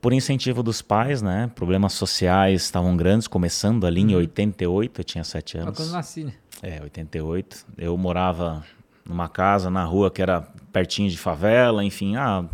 Por 0.00 0.12
incentivo 0.12 0.62
dos 0.62 0.80
pais, 0.82 1.20
né? 1.22 1.50
Problemas 1.54 1.92
sociais 1.92 2.62
estavam 2.62 2.96
grandes, 2.96 3.26
começando 3.28 3.86
ali 3.86 4.00
em 4.00 4.14
88, 4.14 5.00
eu 5.00 5.04
tinha 5.04 5.24
7 5.24 5.58
Ah, 5.58 5.62
anos. 5.62 5.76
Quando 5.76 5.88
eu 5.88 5.92
nasci, 5.92 6.24
né? 6.24 6.32
É, 6.62 6.80
88. 6.82 7.66
Eu 7.76 7.96
morava 7.96 8.64
numa 9.04 9.28
casa 9.28 9.70
na 9.70 9.84
rua 9.84 10.10
que 10.10 10.22
era 10.22 10.42
pertinho 10.72 11.10
de 11.10 11.18
favela, 11.18 11.84
enfim, 11.84 12.16
ah, 12.16 12.44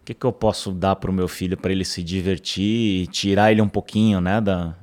o 0.00 0.04
que, 0.04 0.14
que 0.14 0.24
eu 0.24 0.32
posso 0.32 0.72
dar 0.72 0.96
pro 0.96 1.12
meu 1.12 1.28
filho 1.28 1.56
para 1.56 1.72
ele 1.72 1.84
se 1.84 2.02
divertir 2.02 3.02
e 3.02 3.06
tirar 3.06 3.52
ele 3.52 3.60
um 3.60 3.68
pouquinho, 3.68 4.20
né, 4.20 4.40
da, 4.40 4.74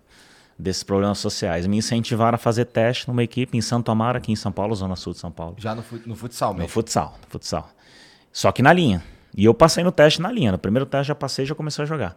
desses 0.60 0.84
problemas 0.84 1.18
sociais. 1.18 1.66
Me 1.66 1.78
incentivaram 1.78 2.36
a 2.36 2.38
fazer 2.40 2.66
teste 2.66 3.08
numa 3.08 3.24
equipe 3.24 3.58
em 3.58 3.62
Santo 3.62 3.90
Amaro, 3.92 4.18
aqui 4.18 4.32
em 4.32 4.36
São 4.36 4.52
Paulo, 4.52 4.76
Zona 4.76 4.96
Sul 4.96 5.14
de 5.14 5.20
São 5.20 5.32
Paulo. 5.32 5.56
Já 5.58 5.74
no, 5.74 5.84
no 6.06 6.16
futsal 6.16 6.52
No 6.54 6.60
mesmo. 6.60 6.70
futsal, 6.70 7.18
no 7.24 7.28
futsal. 7.30 7.70
Só 8.32 8.52
que 8.52 8.62
na 8.62 8.72
linha. 8.74 9.04
E 9.36 9.46
eu 9.46 9.54
passei 9.54 9.84
no 9.84 9.92
teste 9.92 10.22
na 10.22 10.32
linha. 10.32 10.52
No 10.52 10.58
primeiro 10.58 10.86
teste 10.86 11.10
já 11.10 11.16
passei 11.16 11.46
já 11.46 11.54
comecei 11.54 11.84
a 11.84 11.88
jogar. 11.88 12.16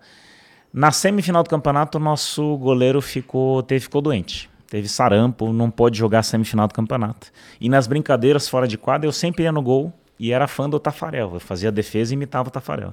Na 0.73 0.93
semifinal 0.93 1.43
do 1.43 1.51
campeonato, 1.51 1.99
nosso 1.99 2.57
goleiro 2.59 3.01
ficou, 3.01 3.63
teve, 3.63 3.81
ficou 3.81 4.01
doente. 4.01 4.51
Teve 4.69 4.87
sarampo, 4.87 5.53
não 5.53 5.71
pôde 5.71 5.99
jogar 5.99 6.19
a 6.19 6.23
semifinal 6.23 6.69
do 6.69 6.75
campeonato. 6.75 7.29
E 7.59 7.69
nas 7.69 7.87
brincadeiras 7.87 8.49
fora 8.49 8.69
de 8.69 8.77
quadra, 8.77 9.09
eu 9.09 9.13
sempre 9.13 9.45
ia 9.45 9.53
no 9.53 9.63
gol 9.63 9.93
e 10.19 10.31
era 10.31 10.47
fã 10.47 10.69
do 10.69 10.79
Tafarel. 10.79 11.33
Eu 11.35 11.41
fazia 11.41 11.73
defesa 11.73 12.13
e 12.13 12.15
imitava 12.15 12.49
o 12.49 12.53
Tafarel. 12.53 12.93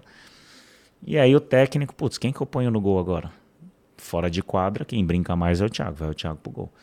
E 1.06 1.18
aí 1.18 1.36
o 1.36 1.40
técnico, 1.40 1.94
putz, 1.94 2.18
quem 2.18 2.32
que 2.32 2.42
eu 2.42 2.48
ponho 2.48 2.72
no 2.72 2.80
gol 2.80 2.98
agora? 2.98 3.30
Fora 3.98 4.30
de 4.30 4.42
quadra, 4.42 4.86
quem 4.86 5.06
brinca 5.06 5.36
mais 5.36 5.62
é 5.62 5.66
o 5.66 5.70
Thiago, 5.70 5.96
vai 5.96 6.10
o 6.10 6.14
Thiago 6.14 6.40
pro 6.42 6.52
gol. 6.52 6.74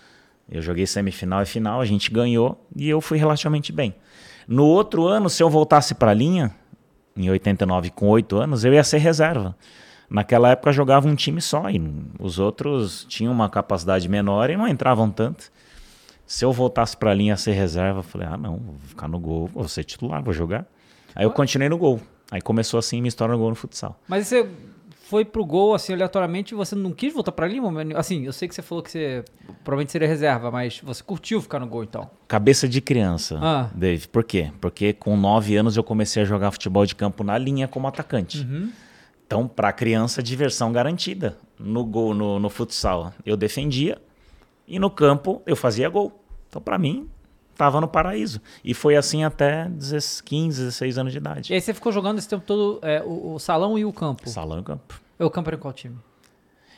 Eu 0.48 0.60
joguei 0.60 0.86
semifinal 0.86 1.42
e 1.42 1.46
final, 1.46 1.80
a 1.80 1.84
gente 1.86 2.10
ganhou 2.10 2.62
e 2.76 2.88
eu 2.88 3.00
fui 3.00 3.16
relativamente 3.16 3.72
bem. 3.72 3.94
No 4.46 4.66
outro 4.66 5.06
ano, 5.06 5.30
se 5.30 5.42
eu 5.42 5.48
voltasse 5.48 5.94
para 5.94 6.10
a 6.10 6.14
linha, 6.14 6.54
em 7.16 7.30
89 7.30 7.90
com 7.90 8.08
8 8.08 8.36
anos, 8.36 8.64
eu 8.64 8.72
ia 8.72 8.84
ser 8.84 8.98
reserva. 8.98 9.56
Naquela 10.08 10.50
época 10.50 10.72
jogava 10.72 11.08
um 11.08 11.14
time 11.14 11.40
só 11.40 11.70
e 11.70 11.80
os 12.20 12.38
outros 12.38 13.06
tinham 13.08 13.32
uma 13.32 13.48
capacidade 13.48 14.08
menor 14.08 14.50
e 14.50 14.56
não 14.56 14.68
entravam 14.68 15.10
tanto. 15.10 15.50
Se 16.26 16.44
eu 16.44 16.52
voltasse 16.52 16.96
para 16.96 17.10
a 17.10 17.14
linha 17.14 17.36
ser 17.36 17.52
reserva, 17.52 18.00
eu 18.00 18.02
falei: 18.02 18.28
"Ah, 18.30 18.36
não, 18.36 18.58
vou 18.58 18.76
ficar 18.86 19.08
no 19.08 19.18
gol, 19.18 19.46
vou 19.46 19.66
ser 19.68 19.84
titular, 19.84 20.22
vou 20.22 20.32
jogar". 20.32 20.66
Aí 21.14 21.24
eu 21.24 21.30
continuei 21.30 21.68
no 21.68 21.78
gol. 21.78 22.00
Aí 22.30 22.40
começou 22.40 22.78
assim 22.78 23.00
minha 23.00 23.08
história 23.08 23.32
no 23.32 23.38
gol 23.38 23.50
no 23.50 23.54
futsal. 23.54 23.98
Mas 24.08 24.26
você 24.26 24.48
foi 25.12 25.26
pro 25.26 25.44
gol, 25.44 25.74
assim, 25.74 25.92
aleatoriamente, 25.92 26.54
e 26.54 26.56
você 26.56 26.74
não 26.74 26.90
quis 26.90 27.12
voltar 27.12 27.32
pra 27.32 27.46
Lima? 27.46 27.70
Assim, 27.96 28.24
eu 28.24 28.32
sei 28.32 28.48
que 28.48 28.54
você 28.54 28.62
falou 28.62 28.82
que 28.82 28.90
você 28.90 29.22
provavelmente 29.62 29.92
seria 29.92 30.08
reserva, 30.08 30.50
mas 30.50 30.80
você 30.82 31.02
curtiu 31.02 31.38
ficar 31.42 31.60
no 31.60 31.66
gol, 31.66 31.84
então. 31.84 32.08
Cabeça 32.26 32.66
de 32.66 32.80
criança, 32.80 33.38
Ah. 33.42 33.68
Dave. 33.74 34.08
Por 34.08 34.24
quê? 34.24 34.50
Porque 34.58 34.94
com 34.94 35.14
9 35.14 35.54
anos 35.54 35.76
eu 35.76 35.84
comecei 35.84 36.22
a 36.22 36.24
jogar 36.24 36.50
futebol 36.50 36.86
de 36.86 36.94
campo 36.94 37.22
na 37.22 37.36
linha 37.36 37.68
como 37.68 37.86
atacante. 37.86 38.46
Então, 39.26 39.46
para 39.46 39.70
criança, 39.70 40.22
diversão 40.22 40.72
garantida. 40.72 41.36
No 41.58 41.84
gol, 41.84 42.14
no, 42.14 42.38
no 42.40 42.48
futsal, 42.48 43.12
eu 43.26 43.36
defendia 43.36 43.98
e 44.66 44.78
no 44.78 44.90
campo 44.90 45.42
eu 45.44 45.54
fazia 45.54 45.90
gol. 45.90 46.24
Então, 46.48 46.60
para 46.62 46.78
mim, 46.78 47.06
estava 47.52 47.82
no 47.82 47.86
paraíso. 47.86 48.40
E 48.64 48.72
foi 48.72 48.96
assim 48.96 49.24
até 49.24 49.70
15, 50.24 50.58
16 50.64 50.96
anos 50.98 51.12
de 51.12 51.18
E 51.18 51.20
idade. 51.20 51.52
aí 51.52 51.60
você 51.60 51.74
ficou 51.74 51.92
jogando 51.92 52.18
esse 52.18 52.28
tempo 52.28 52.44
todo 52.46 52.78
é, 52.82 53.02
o, 53.04 53.34
o 53.34 53.38
salão 53.38 53.78
e 53.78 53.84
o 53.84 53.92
campo. 53.92 54.26
Salão 54.30 54.56
e. 54.56 54.60
O 54.60 54.64
campo 54.64 55.00
era 55.18 55.56
em 55.56 55.58
qual 55.58 55.72
time? 55.72 55.96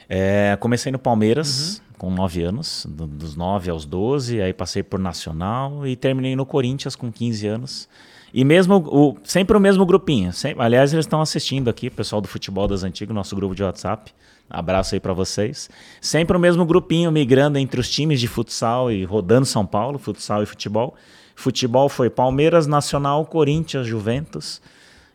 É, 0.08 0.56
comecei 0.60 0.92
no 0.92 0.98
Palmeiras 0.98 1.80
com 1.96 2.10
9 2.10 2.42
anos, 2.42 2.86
do- 2.88 3.06
dos 3.06 3.34
9 3.36 3.70
aos 3.70 3.86
12, 3.86 4.40
aí 4.42 4.52
passei 4.52 4.82
por 4.82 4.98
Nacional 5.00 5.86
e 5.86 5.96
terminei 5.96 6.36
no 6.36 6.44
Corinthians 6.44 6.94
com 6.94 7.10
15 7.10 7.46
anos. 7.46 7.88
E 8.32 8.44
mesmo 8.44 8.76
o, 8.76 9.16
sempre 9.22 9.56
o 9.56 9.60
mesmo 9.60 9.86
grupinho. 9.86 10.32
Sempre, 10.32 10.62
aliás, 10.62 10.92
eles 10.92 11.06
estão 11.06 11.20
assistindo 11.22 11.70
aqui, 11.70 11.86
o 11.86 11.90
pessoal 11.92 12.20
do 12.20 12.26
Futebol 12.28 12.66
das 12.66 12.82
Antigas, 12.82 13.14
nosso 13.14 13.34
grupo 13.36 13.54
de 13.54 13.62
WhatsApp. 13.62 14.12
Abraço 14.50 14.94
aí 14.94 15.00
pra 15.00 15.12
vocês. 15.12 15.70
Sempre 16.00 16.36
o 16.36 16.40
mesmo 16.40 16.66
grupinho 16.66 17.10
migrando 17.12 17.58
entre 17.58 17.80
os 17.80 17.88
times 17.88 18.20
de 18.20 18.26
futsal 18.28 18.90
e 18.90 19.04
rodando 19.04 19.46
São 19.46 19.64
Paulo, 19.64 19.98
futsal 19.98 20.42
e 20.42 20.46
futebol. 20.46 20.94
Futebol 21.36 21.88
foi 21.88 22.10
Palmeiras, 22.10 22.66
Nacional, 22.66 23.24
Corinthians, 23.24 23.86
Juventus. 23.86 24.60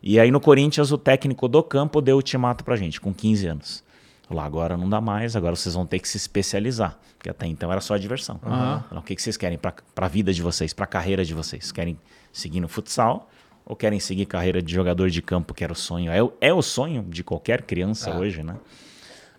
E 0.02 0.20
aí 0.20 0.32
no 0.32 0.40
Corinthians 0.40 0.92
o 0.92 0.98
técnico 0.98 1.48
do 1.48 1.62
campo 1.62 2.02
deu 2.02 2.16
ultimato 2.16 2.64
pra 2.64 2.76
gente, 2.76 3.00
com 3.02 3.14
15 3.14 3.48
anos. 3.48 3.84
Lá 4.30 4.46
agora 4.46 4.78
não 4.78 4.88
dá 4.88 5.02
mais, 5.02 5.36
agora 5.36 5.56
vocês 5.56 5.74
vão 5.76 5.86
ter 5.86 6.00
que 6.00 6.08
se 6.08 6.16
especializar. 6.18 6.98
Porque 7.18 7.30
até 7.30 7.46
então 7.48 7.72
era 7.72 7.82
só 7.82 7.98
diversão. 7.98 8.38
Falou, 8.40 8.54
O 8.92 9.02
que, 9.02 9.16
que 9.16 9.22
vocês 9.22 9.36
querem 9.36 9.58
para 9.58 9.74
a 9.98 10.08
vida 10.08 10.32
de 10.32 10.42
vocês, 10.42 10.72
para 10.72 10.86
a 10.86 10.88
carreira 10.88 11.26
de 11.26 11.34
vocês? 11.34 11.72
Querem 11.72 11.98
seguir 12.32 12.60
no 12.60 12.68
futsal 12.68 13.30
ou 13.66 13.76
querem 13.76 14.00
seguir 14.00 14.26
carreira 14.28 14.62
de 14.62 14.72
jogador 14.74 15.10
de 15.10 15.22
campo, 15.22 15.54
que 15.54 15.64
era 15.64 15.74
o 15.74 15.76
sonho? 15.76 16.12
É, 16.12 16.22
o- 16.24 16.32
é 16.40 16.54
o 16.54 16.62
sonho 16.62 17.04
de 17.10 17.24
qualquer 17.24 17.64
criança 17.64 18.12
hoje, 18.20 18.44
né? 18.44 18.56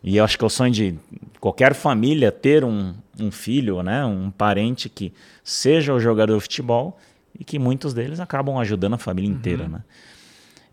E 0.02 0.16
eu 0.16 0.24
acho 0.24 0.36
que 0.38 0.44
é 0.44 0.46
o 0.46 0.50
sonho 0.50 0.72
de 0.72 0.98
qualquer 1.38 1.74
família 1.74 2.32
ter 2.32 2.64
um, 2.64 2.94
um 3.18 3.30
filho, 3.30 3.82
né, 3.82 4.04
um 4.04 4.30
parente 4.30 4.88
que 4.88 5.12
seja 5.44 5.92
o 5.94 6.00
jogador 6.00 6.34
de 6.36 6.40
futebol 6.42 6.98
e 7.38 7.44
que 7.44 7.58
muitos 7.58 7.92
deles 7.94 8.18
acabam 8.18 8.56
ajudando 8.58 8.94
a 8.94 8.98
família 8.98 9.30
inteira, 9.30 9.68
né? 9.68 9.84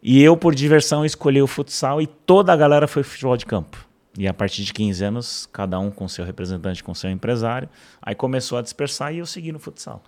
E 0.01 0.21
eu, 0.21 0.37
por 0.37 0.53
diversão, 0.53 1.05
escolhi 1.05 1.41
o 1.41 1.47
futsal 1.47 2.01
e 2.01 2.07
toda 2.07 2.53
a 2.53 2.55
galera 2.55 2.87
foi 2.87 3.03
futebol 3.03 3.35
de 3.35 3.45
campo. 3.45 3.85
E 4.17 4.27
a 4.27 4.33
partir 4.33 4.63
de 4.63 4.73
15 4.73 5.03
anos, 5.03 5.49
cada 5.51 5.79
um 5.79 5.91
com 5.91 6.07
seu 6.07 6.25
representante, 6.25 6.83
com 6.83 6.93
seu 6.93 7.09
empresário, 7.09 7.69
aí 8.01 8.15
começou 8.15 8.57
a 8.57 8.61
dispersar 8.61 9.13
e 9.13 9.19
eu 9.19 9.25
segui 9.25 9.51
no 9.51 9.59
futsal. 9.59 10.03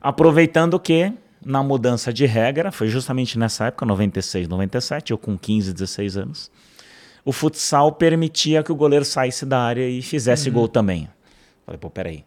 Aproveitando 0.00 0.78
que, 0.80 1.12
na 1.44 1.62
mudança 1.62 2.12
de 2.12 2.26
regra, 2.26 2.72
foi 2.72 2.88
justamente 2.88 3.38
nessa 3.38 3.66
época, 3.66 3.86
96, 3.86 4.48
97, 4.48 5.12
eu 5.12 5.18
com 5.18 5.38
15, 5.38 5.72
16 5.72 6.16
anos, 6.16 6.50
o 7.24 7.30
futsal 7.30 7.92
permitia 7.92 8.64
que 8.64 8.72
o 8.72 8.74
goleiro 8.74 9.04
saísse 9.04 9.46
da 9.46 9.60
área 9.60 9.88
e 9.88 10.02
fizesse 10.02 10.50
gol 10.50 10.66
também. 10.66 11.08
Falei, 11.64 11.78
pô, 11.78 11.88
peraí, 11.88 12.24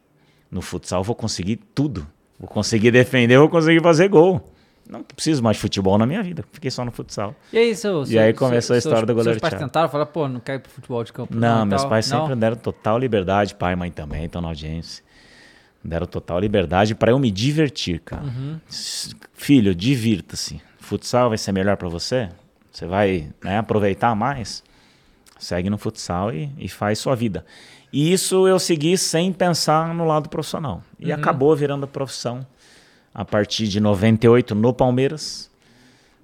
no 0.50 0.62
futsal 0.62 1.01
eu 1.01 1.03
vou 1.03 1.15
conseguir 1.15 1.57
tudo. 1.57 2.07
Vou 2.39 2.48
conseguir 2.48 2.91
defender, 2.91 3.38
vou 3.38 3.50
conseguir 3.50 3.81
fazer 3.81 4.07
gol. 4.07 4.53
Não 4.89 5.01
preciso 5.04 5.42
mais 5.42 5.58
de 5.58 5.62
futebol 5.62 5.98
na 5.98 6.06
minha 6.06 6.22
vida, 6.22 6.44
fiquei 6.51 6.70
só 6.70 6.86
no 6.86 6.92
futsal. 6.92 7.34
E 7.51 7.58
aí, 7.58 7.75
seu, 7.75 8.04
E 8.06 8.20
aí 8.20 8.34
começou 8.34 8.75
a 8.75 8.77
história 8.77 9.06
do 9.06 9.13
goleiro 9.13 9.34
Seus 9.39 9.42
pais 9.42 9.54
Thiago. 9.54 9.65
tentaram 9.65 9.89
falar, 9.89 10.06
pô, 10.06 10.27
não 10.27 10.39
quero 10.39 10.60
ir 10.60 10.62
pro 10.62 10.72
futebol 10.72 11.04
de 11.04 11.12
campo. 11.12 11.36
Não, 11.36 11.63
e 11.63 11.65
meus 11.68 11.82
tal? 11.82 11.89
pais 11.89 12.10
Não? 12.12 12.22
sempre 12.22 12.36
deram 12.36 12.56
total 12.56 13.00
liberdade, 13.00 13.56
pai 13.56 13.74
e 13.74 13.75
mãe 13.75 13.92
também, 13.92 14.25
estão 14.25 14.42
na 14.42 14.50
audiência. 14.50 15.04
Deram 15.84 16.06
total 16.06 16.39
liberdade 16.39 16.94
para 16.96 17.12
eu 17.12 17.20
me 17.20 17.30
divertir, 17.32 18.00
cara. 18.00 18.24
Uhum. 18.24 18.60
Filho, 19.34 19.74
divirta-se. 19.75 20.62
Futsal 20.80 21.30
vai 21.30 21.38
ser 21.38 21.51
melhor 21.51 21.77
para 21.77 21.88
você? 21.89 22.30
Você 22.72 22.86
vai 22.86 23.30
né, 23.44 23.58
aproveitar 23.58 24.15
mais? 24.15 24.63
Segue 25.39 25.70
no 25.70 25.77
futsal 25.77 26.32
e, 26.34 26.51
e 26.58 26.68
faz 26.70 27.00
sua 27.00 27.15
vida. 27.15 27.46
E 27.92 28.12
isso 28.12 28.48
eu 28.48 28.60
segui 28.60 28.98
sem 28.98 29.32
pensar 29.32 29.94
no 29.94 30.06
lado 30.06 30.30
profissional. 30.30 30.82
E 31.00 31.08
Uhum. 31.08 31.13
acabou 31.15 31.56
virando 31.56 31.88
profissão 31.88 32.46
a 33.15 33.24
partir 33.25 33.67
de 33.69 33.79
98 33.79 34.53
no 34.53 34.74
Palmeiras. 34.74 35.50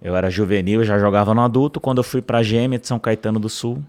Eu 0.01 0.15
era 0.15 0.29
juvenil, 0.29 0.83
já 0.83 1.00
jogava 1.00 1.33
no 1.33 1.41
adulto. 1.41 1.79
Quando 1.79 2.00
eu 2.00 2.03
fui 2.03 2.21
para 2.21 2.39
a 2.39 2.43
GM 2.43 2.77
de 2.77 2.86
São 2.88 3.00
Caetano 3.00 3.39
do 3.39 3.47
Sul, 3.47 3.82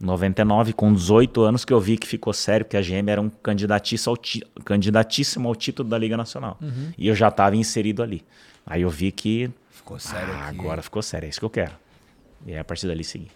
99, 0.00 0.72
com 0.72 0.92
18 0.92 1.42
anos, 1.42 1.64
que 1.64 1.72
eu 1.72 1.78
vi 1.80 1.98
que 1.98 2.06
ficou 2.06 2.32
sério, 2.32 2.64
que 2.64 2.76
a 2.76 2.80
GM 2.80 3.08
era 3.10 3.20
um 3.20 3.28
candidatíssimo 3.28 4.10
ao, 4.12 4.16
ti- 4.16 4.42
candidatíssimo 4.64 5.46
ao 5.48 5.54
título 5.54 5.88
da 5.88 5.98
Liga 5.98 6.16
Nacional. 6.16 6.58
E 6.96 7.06
eu 7.08 7.14
já 7.14 7.28
estava 7.28 7.54
inserido 7.56 8.02
ali. 8.02 8.24
Aí 8.66 8.82
eu 8.82 8.88
vi 8.90 9.12
que 9.12 9.50
Ficou 9.70 9.98
sério 9.98 10.32
ah, 10.34 10.48
aqui. 10.48 10.58
agora 10.60 10.80
ficou 10.82 11.02
sério, 11.02 11.26
é 11.26 11.30
isso 11.30 11.40
que 11.40 11.44
eu 11.44 11.50
quero. 11.50 11.72
E 12.46 12.52
aí 12.52 12.58
a 12.58 12.64
partir 12.64 12.86
dali 12.86 13.02
segui. 13.04 13.28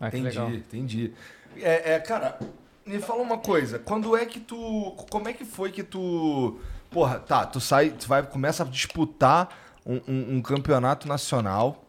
Ah, 0.00 0.08
Entendi, 0.08 0.24
legal. 0.24 0.50
entendi. 0.50 1.10
É, 1.56 1.94
é, 1.94 1.98
cara, 2.00 2.38
me 2.84 2.98
fala 2.98 3.22
uma 3.22 3.38
coisa. 3.38 3.78
Quando 3.78 4.16
é 4.16 4.26
que 4.26 4.38
tu. 4.40 4.92
Como 5.10 5.28
é 5.28 5.32
que 5.32 5.44
foi 5.44 5.70
que 5.72 5.82
tu. 5.82 6.58
Porra, 6.92 7.18
tá, 7.18 7.46
tu 7.46 7.60
sai, 7.60 7.90
tu 7.90 8.06
vai, 8.06 8.22
começa 8.22 8.62
a 8.62 8.66
disputar 8.66 9.48
um, 9.86 10.00
um- 10.06 10.36
um 10.36 10.42
campeonato 10.42 11.08
nacional. 11.08 11.84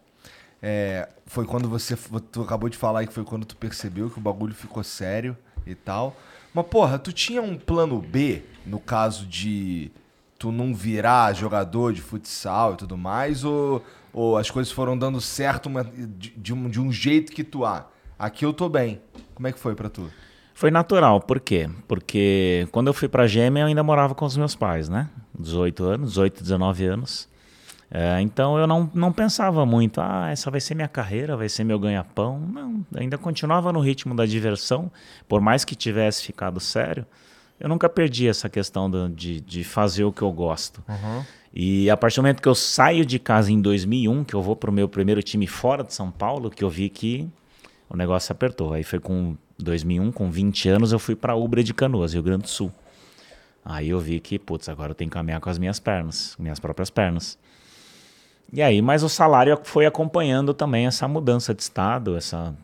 É, 0.61 1.09
foi 1.25 1.45
quando 1.45 1.67
você. 1.67 1.97
Tu 2.31 2.41
acabou 2.41 2.69
de 2.69 2.77
falar 2.77 2.99
aí 3.01 3.07
que 3.07 3.13
foi 3.13 3.25
quando 3.25 3.45
tu 3.45 3.55
percebeu 3.57 4.09
que 4.09 4.17
o 4.17 4.21
bagulho 4.21 4.53
ficou 4.55 4.83
sério 4.83 5.37
e 5.65 5.75
tal. 5.75 6.15
Mas, 6.53 6.65
porra, 6.67 6.97
tu 6.97 7.11
tinha 7.11 7.41
um 7.41 7.57
plano 7.57 7.99
B 7.99 8.43
no 8.65 8.79
caso 8.79 9.25
de 9.25 9.91
tu 10.39 10.51
não 10.51 10.73
virar 10.73 11.33
jogador 11.33 11.91
de 11.93 12.01
futsal 12.01 12.73
e 12.73 12.77
tudo 12.77 12.97
mais? 12.97 13.43
Ou, 13.43 13.83
ou 14.13 14.37
as 14.37 14.49
coisas 14.49 14.71
foram 14.71 14.97
dando 14.97 15.19
certo 15.19 15.69
de, 16.17 16.29
de 16.31 16.53
um, 16.53 16.69
de 16.69 16.79
um 16.79 16.91
jeito 16.91 17.31
que 17.33 17.43
tu, 17.43 17.65
ah, 17.65 17.89
aqui 18.17 18.45
eu 18.45 18.53
tô 18.53 18.69
bem. 18.69 19.01
Como 19.35 19.47
é 19.47 19.51
que 19.51 19.59
foi 19.59 19.75
pra 19.75 19.89
tu? 19.89 20.09
Foi 20.63 20.71
natural, 20.71 21.19
por 21.19 21.41
quê? 21.41 21.69
Porque 21.89 22.69
quando 22.71 22.87
eu 22.87 22.93
fui 22.93 23.09
pra 23.09 23.27
Gêmea 23.27 23.63
eu 23.63 23.67
ainda 23.67 23.83
morava 23.83 24.15
com 24.15 24.23
os 24.23 24.37
meus 24.37 24.55
pais, 24.55 24.87
né? 24.87 25.09
18 25.37 25.83
anos, 25.83 26.09
18, 26.11 26.41
19 26.41 26.85
anos. 26.85 27.27
É, 27.91 28.21
então 28.21 28.57
eu 28.57 28.65
não, 28.65 28.89
não 28.93 29.11
pensava 29.11 29.65
muito, 29.65 29.99
ah, 29.99 30.29
essa 30.31 30.49
vai 30.49 30.61
ser 30.61 30.73
minha 30.73 30.87
carreira, 30.87 31.35
vai 31.35 31.49
ser 31.49 31.65
meu 31.65 31.77
ganha-pão. 31.77 32.39
Não, 32.39 32.85
ainda 32.95 33.17
continuava 33.17 33.73
no 33.73 33.81
ritmo 33.81 34.15
da 34.15 34.25
diversão, 34.25 34.89
por 35.27 35.41
mais 35.41 35.65
que 35.65 35.75
tivesse 35.75 36.23
ficado 36.23 36.61
sério, 36.61 37.05
eu 37.59 37.67
nunca 37.67 37.89
perdi 37.89 38.29
essa 38.29 38.47
questão 38.47 38.89
do- 38.89 39.09
de, 39.09 39.41
de 39.41 39.65
fazer 39.65 40.05
o 40.05 40.13
que 40.13 40.21
eu 40.21 40.31
gosto. 40.31 40.81
E 41.53 41.89
a 41.89 41.97
partir 41.97 42.15
do 42.15 42.23
momento 42.23 42.41
que 42.41 42.47
eu 42.47 42.55
saio 42.55 43.05
de 43.05 43.19
casa 43.19 43.51
em 43.51 43.59
2001, 43.61 44.23
que 44.23 44.33
eu 44.33 44.41
vou 44.41 44.55
pro 44.55 44.71
meu 44.71 44.87
primeiro 44.87 45.21
time 45.21 45.45
fora 45.45 45.83
de 45.83 45.93
São 45.93 46.09
Paulo, 46.09 46.49
que 46.49 46.63
eu 46.63 46.69
vi 46.69 46.87
que 46.87 47.27
o 47.89 47.97
negócio 47.97 48.31
apertou. 48.31 48.71
Aí 48.71 48.83
foi 48.85 48.99
com 49.01 49.35
2001, 49.63 50.11
com 50.11 50.29
20 50.29 50.69
anos, 50.69 50.91
eu 50.91 50.99
fui 50.99 51.15
para 51.15 51.35
Ubra 51.35 51.63
de 51.63 51.73
Canoas, 51.73 52.13
Rio 52.13 52.21
Grande 52.21 52.43
do 52.43 52.49
Sul. 52.49 52.71
Aí 53.65 53.89
eu 53.89 53.99
vi 53.99 54.19
que, 54.19 54.37
putz, 54.37 54.67
agora 54.67 54.91
eu 54.91 54.95
tenho 54.95 55.09
que 55.09 55.13
caminhar 55.13 55.39
com 55.39 55.49
as 55.49 55.57
minhas 55.57 55.79
pernas, 55.79 56.35
minhas 56.37 56.59
próprias 56.59 56.89
pernas. 56.89 57.37
E 58.51 58.61
aí, 58.61 58.81
mas 58.81 59.03
o 59.03 59.09
salário 59.09 59.57
foi 59.63 59.85
acompanhando 59.85 60.53
também 60.53 60.85
essa 60.85 61.07
mudança 61.07 61.53
de 61.53 61.63
estado, 61.63 62.15
essa 62.15 62.55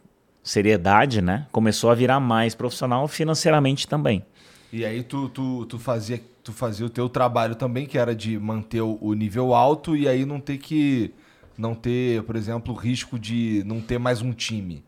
seriedade, 0.44 1.22
né? 1.22 1.48
Começou 1.52 1.90
a 1.90 1.96
virar 1.96 2.20
mais 2.20 2.54
profissional 2.54 3.08
financeiramente 3.08 3.88
também. 3.88 4.24
E 4.72 4.86
aí 4.86 5.02
tu, 5.02 5.30
tu, 5.30 5.66
tu, 5.66 5.80
fazia, 5.80 6.22
tu 6.44 6.52
fazia 6.52 6.86
o 6.86 6.90
teu 6.90 7.10
trabalho 7.10 7.56
também, 7.56 7.86
que 7.86 7.98
era 7.98 8.14
de 8.14 8.38
manter 8.38 8.82
o, 8.82 9.14
nível 9.14 9.54
alto 9.54 9.96
e 9.96 10.08
aí 10.08 10.26
não 10.26 10.40
ter 10.40 10.58
que. 10.58 11.14
Não 11.58 11.76
ter, 11.76 12.24
por 12.24 12.38
exemplo, 12.38 12.74
o 12.74 12.78
risco 12.78 13.20
de 13.20 13.64
não 13.66 13.82
ter 13.82 13.98
mais 13.98 14.22
um 14.22 14.32
time. 14.32 14.82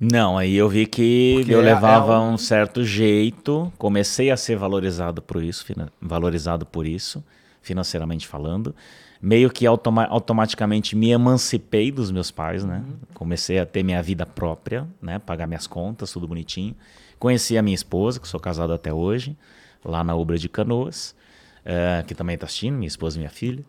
Não, 0.00 0.38
aí 0.38 0.54
eu 0.54 0.68
vi 0.68 0.86
que 0.86 1.34
Porque 1.38 1.52
eu 1.54 1.60
é- 1.60 1.64
levava 1.64 2.14
é 2.14 2.18
um- 2.18 2.34
um 2.34 2.38
certo 2.38 2.84
jeito, 2.84 3.72
comecei 3.76 4.30
a 4.30 4.36
ser 4.36 4.56
valorizado 4.56 5.20
por 5.20 5.42
isso, 5.42 5.64
valorizado 6.00 6.64
por 6.64 6.86
isso, 6.86 7.24
financeiramente 7.60 8.26
falando. 8.26 8.74
Meio 9.20 9.50
que 9.50 9.66
automa- 9.66 10.06
automaticamente 10.06 10.94
me 10.94 11.10
emancipei 11.10 11.90
dos 11.90 12.12
meus 12.12 12.30
pais, 12.30 12.62
né? 12.64 12.84
Comecei 13.14 13.58
a 13.58 13.66
ter 13.66 13.82
minha 13.82 14.00
vida 14.00 14.24
própria, 14.24 14.86
né? 15.02 15.18
Pagar 15.18 15.48
minhas 15.48 15.66
contas, 15.66 16.12
tudo 16.12 16.28
bonitinho. 16.28 16.76
Conheci 17.18 17.58
a 17.58 17.62
minha 17.62 17.74
esposa, 17.74 18.20
que 18.20 18.28
sou 18.28 18.38
casado 18.38 18.72
até 18.72 18.92
hoje, 18.94 19.36
lá 19.84 20.04
na 20.04 20.14
Ubra 20.14 20.38
de 20.38 20.48
Canoas, 20.48 21.16
eh, 21.64 22.04
que 22.06 22.14
também 22.14 22.34
está 22.34 22.46
assistindo, 22.46 22.76
minha 22.76 22.86
esposa 22.86 23.16
e 23.16 23.18
minha 23.18 23.30
filha. 23.30 23.64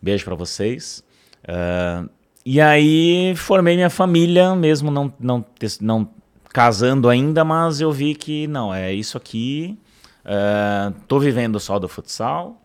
Beijo 0.00 0.24
para 0.24 0.36
vocês. 0.36 1.02
Ah, 1.48 2.04
e 2.44 2.60
aí 2.60 3.34
formei 3.36 3.76
minha 3.76 3.90
família, 3.90 4.54
mesmo 4.54 4.90
não, 4.90 5.12
não, 5.18 5.44
não 5.80 6.08
casando 6.52 7.08
ainda, 7.08 7.44
mas 7.44 7.80
eu 7.80 7.90
vi 7.90 8.14
que 8.14 8.46
não, 8.46 8.72
é 8.74 8.92
isso 8.92 9.16
aqui. 9.16 9.78
ah, 10.24 10.92
tô 11.08 11.18
vivendo 11.18 11.58
só 11.60 11.78
do 11.78 11.88
futsal. 11.88 12.60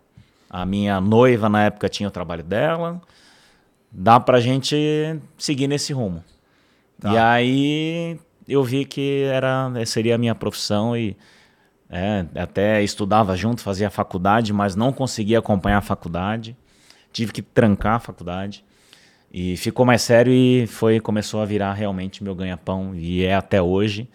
A 0.49 0.65
minha 0.65 1.01
noiva 1.01 1.49
na 1.49 1.65
época 1.65 1.89
tinha 1.89 2.07
o 2.07 2.11
trabalho 2.11 2.43
dela. 2.43 3.01
Dá 3.91 4.19
pra 4.19 4.39
gente 4.39 5.19
seguir 5.37 5.67
nesse 5.67 5.93
rumo. 5.93 6.23
E 7.03 7.17
aí 7.17 8.19
eu 8.47 8.63
vi 8.63 8.85
que 8.85 9.23
era 9.23 9.71
seria 9.85 10.15
a 10.15 10.17
minha 10.17 10.33
profissão 10.33 10.95
e 10.97 11.15
é, 11.89 12.25
até 12.35 12.81
estudava 12.83 13.35
junto, 13.35 13.61
fazia 13.61 13.89
faculdade, 13.89 14.51
mas 14.51 14.75
não 14.75 14.91
conseguia 14.91 15.39
acompanhar 15.39 15.77
a 15.77 15.81
faculdade. 15.81 16.55
Tive 17.11 17.31
que 17.31 17.41
trancar 17.41 17.95
a 17.95 17.99
faculdade. 17.99 18.63
E 19.31 19.57
ficou 19.57 19.85
mais 19.85 20.01
sério 20.01 20.31
e 20.31 20.65
foi 20.67 20.99
começou 20.99 21.41
a 21.41 21.45
virar 21.45 21.73
realmente 21.73 22.23
meu 22.23 22.33
ganha-pão. 22.35 22.95
E 22.95 23.23
é 23.23 23.35
até 23.35 23.61
hoje. 23.61 24.09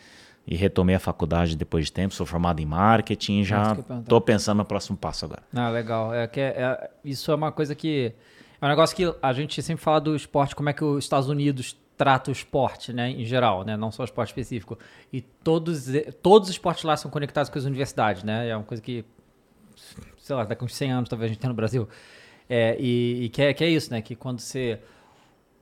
e 0.45 0.57
retomei 0.57 0.97
a 0.97 0.99
faculdade 0.99 1.55
depois 1.57 1.85
de 1.87 1.93
tempo. 1.93 2.13
Sou 2.13 2.27
formado 2.27 2.59
em 2.61 2.67
marketing 2.67 3.41
e 3.41 3.45
já 3.45 3.77
tô 4.09 4.21
pensando 4.21 4.59
no 4.59 4.65
próximo 4.65 4.99
passo 4.99 5.25
agora. 5.25 5.43
Ah, 5.55 5.69
legal. 5.71 6.13
É 6.13 6.27
que 6.27 6.41
é- 6.41 6.55
é- 6.59 6.91
isso 7.05 7.31
é 7.31 7.35
uma 7.37 7.53
coisa 7.53 7.77
que. 7.77 8.13
É 8.61 8.67
um 8.67 8.69
negócio 8.69 8.97
que 8.97 9.15
a 9.23 9.33
gente 9.33 9.63
sempre 9.63 9.85
fala 9.85 10.01
do 10.01 10.17
esporte, 10.17 10.57
como 10.57 10.69
é 10.69 10.73
que 10.73 10.83
os 10.83 11.05
Estados 11.05 11.29
Unidos 11.29 11.77
trata 11.97 12.31
o 12.31 12.33
esporte, 12.33 12.93
né, 12.93 13.09
em 13.11 13.25
geral, 13.25 13.65
né, 13.65 13.77
não 13.77 13.93
só 13.93 14.03
o 14.03 14.05
esporte 14.05 14.31
específico. 14.31 14.77
E 15.13 15.21
todos, 15.21 15.85
todos 16.21 16.49
os 16.49 16.55
esportes 16.57 16.83
lá 16.83 16.97
são 16.97 17.09
conectados 17.09 17.49
com 17.49 17.57
as 17.59 17.65
universidades, 17.65 18.25
né, 18.25 18.49
é 18.49 18.57
uma 18.57 18.65
coisa 18.65 18.83
que, 18.83 19.05
sei 20.19 20.35
lá, 20.35 20.45
daqui 20.45 20.65
uns 20.65 20.75
100 20.75 20.91
anos 20.93 21.09
talvez 21.09 21.31
a 21.31 21.33
gente 21.33 21.41
tenha 21.41 21.51
no 21.51 21.55
Brasil. 21.57 21.89
É, 22.49 22.77
e 22.81 23.25
e 23.25 23.29
que, 23.29 23.43
é, 23.43 23.55
que 23.55 23.63
é 23.63 23.69
isso, 23.69 23.93
né, 23.93 24.03
que 24.03 24.17
quando 24.17 24.41
você... 24.41 24.81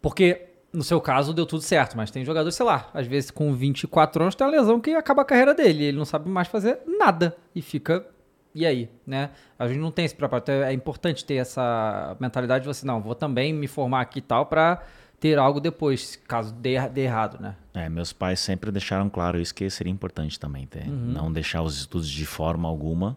Porque 0.00 0.46
no 0.72 0.84
seu 0.84 1.00
caso 1.00 1.34
deu 1.34 1.46
tudo 1.46 1.62
certo, 1.62 1.96
mas 1.96 2.10
tem 2.10 2.24
jogador, 2.24 2.50
sei 2.50 2.64
lá, 2.64 2.88
às 2.94 3.06
vezes 3.06 3.30
com 3.30 3.52
24 3.52 4.22
anos 4.22 4.34
tem 4.34 4.46
uma 4.46 4.52
lesão 4.52 4.80
que 4.80 4.90
acaba 4.92 5.22
a 5.22 5.24
carreira 5.24 5.52
dele, 5.52 5.84
ele 5.84 5.98
não 5.98 6.04
sabe 6.04 6.28
mais 6.28 6.48
fazer 6.48 6.78
nada 6.86 7.36
e 7.54 7.60
fica 7.60 8.06
e 8.54 8.66
aí, 8.66 8.90
né? 9.06 9.30
A 9.58 9.68
gente 9.68 9.78
não 9.78 9.92
tem 9.92 10.04
esse 10.04 10.14
preparo. 10.14 10.42
Então 10.42 10.54
é 10.54 10.72
importante 10.72 11.24
ter 11.24 11.34
essa 11.34 12.16
mentalidade 12.18 12.62
de 12.64 12.68
você, 12.68 12.84
não, 12.84 13.00
vou 13.00 13.14
também 13.14 13.52
me 13.52 13.68
formar 13.68 14.00
aqui 14.00 14.18
e 14.18 14.22
tal 14.22 14.46
pra 14.46 14.82
ter 15.20 15.38
algo 15.38 15.60
depois, 15.60 16.16
caso 16.26 16.52
dê, 16.54 16.80
dê 16.88 17.02
errado, 17.02 17.40
né? 17.40 17.54
É, 17.74 17.88
meus 17.88 18.12
pais 18.12 18.40
sempre 18.40 18.72
deixaram 18.72 19.08
claro 19.08 19.38
isso 19.38 19.54
que 19.54 19.68
seria 19.68 19.92
importante 19.92 20.40
também, 20.40 20.66
ter, 20.66 20.88
não 20.88 21.30
deixar 21.30 21.62
os 21.62 21.78
estudos 21.78 22.08
de 22.08 22.24
forma 22.24 22.66
alguma. 22.66 23.16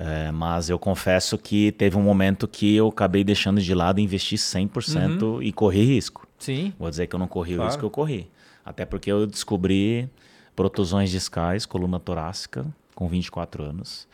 É, 0.00 0.30
mas 0.30 0.70
eu 0.70 0.78
confesso 0.78 1.36
que 1.36 1.72
teve 1.72 1.96
um 1.96 2.02
momento 2.02 2.46
que 2.46 2.76
eu 2.76 2.86
acabei 2.86 3.24
deixando 3.24 3.60
de 3.60 3.74
lado 3.74 3.98
e 3.98 4.04
investi 4.04 4.36
100% 4.36 5.42
e 5.42 5.52
corri 5.52 5.84
risco. 5.84 6.24
Sim. 6.38 6.72
Vou 6.78 6.88
dizer 6.88 7.08
que 7.08 7.16
eu 7.16 7.18
não 7.18 7.26
corri 7.26 7.54
Claro. 7.56 7.64
o 7.64 7.72
risco 7.72 7.84
eu 7.84 7.90
corri. 7.90 8.30
Até 8.64 8.84
porque 8.84 9.10
eu 9.10 9.26
descobri 9.26 10.08
protusões 10.54 11.10
discais, 11.10 11.66
coluna 11.66 11.98
torácica, 11.98 12.64
com 12.94 13.08
24 13.08 13.64
anos. 13.64 14.06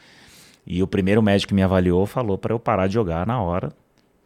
E 0.67 0.83
o 0.83 0.87
primeiro 0.87 1.23
médico 1.23 1.49
que 1.49 1.55
me 1.55 1.63
avaliou 1.63 2.07
falou 2.07 2.39
para 2.39 2.55
eu 2.55 2.59
parar 2.59 2.87
de 2.87 2.95
jogar 2.95 3.27
na 3.27 3.39
hora. 3.43 3.71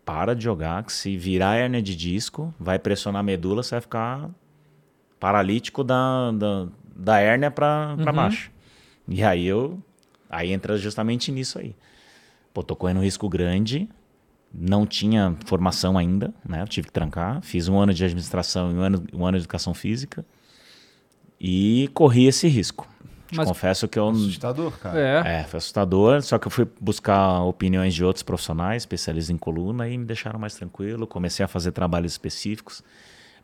Para 0.04 0.34
de 0.34 0.44
jogar, 0.44 0.84
que 0.84 0.92
se 0.92 1.16
virar 1.16 1.56
hérnia 1.56 1.82
de 1.82 1.96
disco, 1.96 2.54
vai 2.58 2.78
pressionar 2.78 3.18
a 3.20 3.22
medula, 3.24 3.64
você 3.64 3.74
vai 3.74 3.80
ficar 3.80 4.30
paralítico 5.18 5.82
da, 5.82 6.30
da, 6.30 6.66
da 6.94 7.18
hérnia 7.20 7.50
para 7.50 7.96
baixo. 8.14 8.50
E 9.08 9.22
aí 9.24 9.44
eu. 9.46 9.82
Aí 10.28 10.52
entra 10.52 10.76
justamente 10.76 11.30
nisso 11.32 11.58
aí. 11.58 11.74
Pô, 12.52 12.62
tô 12.62 12.74
correndo 12.76 12.98
um 12.98 13.02
risco 13.02 13.28
grande, 13.28 13.88
não 14.52 14.86
tinha 14.86 15.36
formação 15.46 15.96
ainda, 15.98 16.32
né? 16.46 16.62
Eu 16.62 16.68
tive 16.68 16.86
que 16.88 16.92
trancar. 16.92 17.40
Fiz 17.42 17.68
um 17.68 17.78
ano 17.78 17.92
de 17.94 18.04
administração 18.04 18.70
e 18.70 18.74
um 18.74 18.80
ano, 18.80 19.04
um 19.12 19.26
ano 19.26 19.38
de 19.38 19.42
educação 19.44 19.74
física. 19.74 20.24
E 21.40 21.88
corri 21.94 22.26
esse 22.26 22.48
risco. 22.48 22.86
Te 23.28 23.36
Mas- 23.36 23.46
confesso 23.46 23.86
que 23.86 23.98
eu. 23.98 24.08
Assustador, 24.08 24.72
cara. 24.78 24.98
É. 24.98 25.40
É, 25.40 25.44
foi 25.44 25.58
assustador. 25.58 26.22
Só 26.22 26.38
que 26.38 26.46
eu 26.46 26.50
fui 26.50 26.66
buscar 26.80 27.42
opiniões 27.42 27.94
de 27.94 28.02
outros 28.04 28.22
profissionais, 28.22 28.82
especialistas 28.82 29.30
em 29.34 29.36
coluna, 29.38 29.86
e 29.88 29.96
me 29.98 30.04
deixaram 30.06 30.38
mais 30.38 30.54
tranquilo. 30.54 31.06
Comecei 31.06 31.44
a 31.44 31.48
fazer 31.48 31.72
trabalhos 31.72 32.12
específicos. 32.12 32.82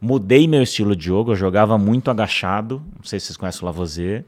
Mudei 0.01 0.47
meu 0.47 0.63
estilo 0.63 0.95
de 0.95 1.07
jogo. 1.07 1.33
Eu 1.33 1.37
jogava 1.37 1.79
muito 1.79 2.11
agachado. 2.11 2.83
Não 2.97 3.05
sei 3.05 3.19
se 3.19 3.27
vocês 3.27 3.37
conhecem 3.37 3.63
o 3.63 3.65
Lavoisier. 3.67 4.25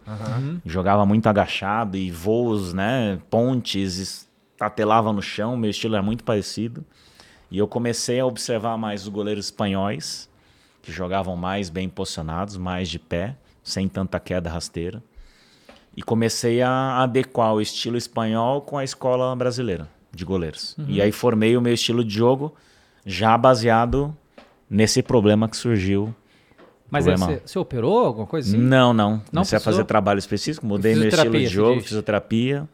Jogava 0.64 1.04
muito 1.04 1.26
agachado 1.26 1.96
e 1.96 2.10
voos, 2.10 2.72
né? 2.72 3.18
Pontes, 3.28 4.28
estatelava 4.52 5.12
no 5.12 5.20
chão. 5.20 5.56
Meu 5.56 5.70
estilo 5.70 5.94
era 5.94 6.02
muito 6.02 6.24
parecido. 6.24 6.84
E 7.50 7.58
eu 7.58 7.68
comecei 7.68 8.18
a 8.18 8.26
observar 8.26 8.76
mais 8.76 9.02
os 9.02 9.08
goleiros 9.08 9.46
espanhóis, 9.46 10.28
que 10.82 10.90
jogavam 10.90 11.36
mais 11.36 11.70
bem 11.70 11.88
posicionados, 11.88 12.56
mais 12.56 12.88
de 12.88 12.98
pé, 12.98 13.36
sem 13.62 13.88
tanta 13.88 14.18
queda 14.18 14.50
rasteira. 14.50 15.02
E 15.96 16.02
comecei 16.02 16.60
a 16.60 17.02
adequar 17.02 17.54
o 17.54 17.60
estilo 17.60 17.96
espanhol 17.96 18.60
com 18.62 18.76
a 18.76 18.84
escola 18.84 19.34
brasileira 19.36 19.88
de 20.12 20.24
goleiros. 20.24 20.74
E 20.88 21.00
aí 21.00 21.12
formei 21.12 21.56
o 21.56 21.60
meu 21.60 21.74
estilo 21.74 22.04
de 22.04 22.14
jogo 22.14 22.54
já 23.04 23.36
baseado 23.38 24.16
nesse 24.68 25.02
problema 25.02 25.48
que 25.48 25.56
surgiu. 25.56 26.14
Mas 26.90 27.04
Problema. 27.04 27.40
você, 27.44 27.58
operou 27.58 28.06
alguma 28.06 28.26
coisa 28.26 28.48
assim? 28.48 28.58
Não, 28.58 28.94
não. 28.94 29.20
Comecei 29.30 29.58
a 29.58 29.60
fazer 29.60 29.84
trabalho 29.84 30.18
específico, 30.18 30.64
mudei 30.64 30.94
meu 30.94 31.08
estilo 31.08 31.36
de 31.36 31.46
jogo, 31.46 31.80
fisioterapia, 31.80 32.68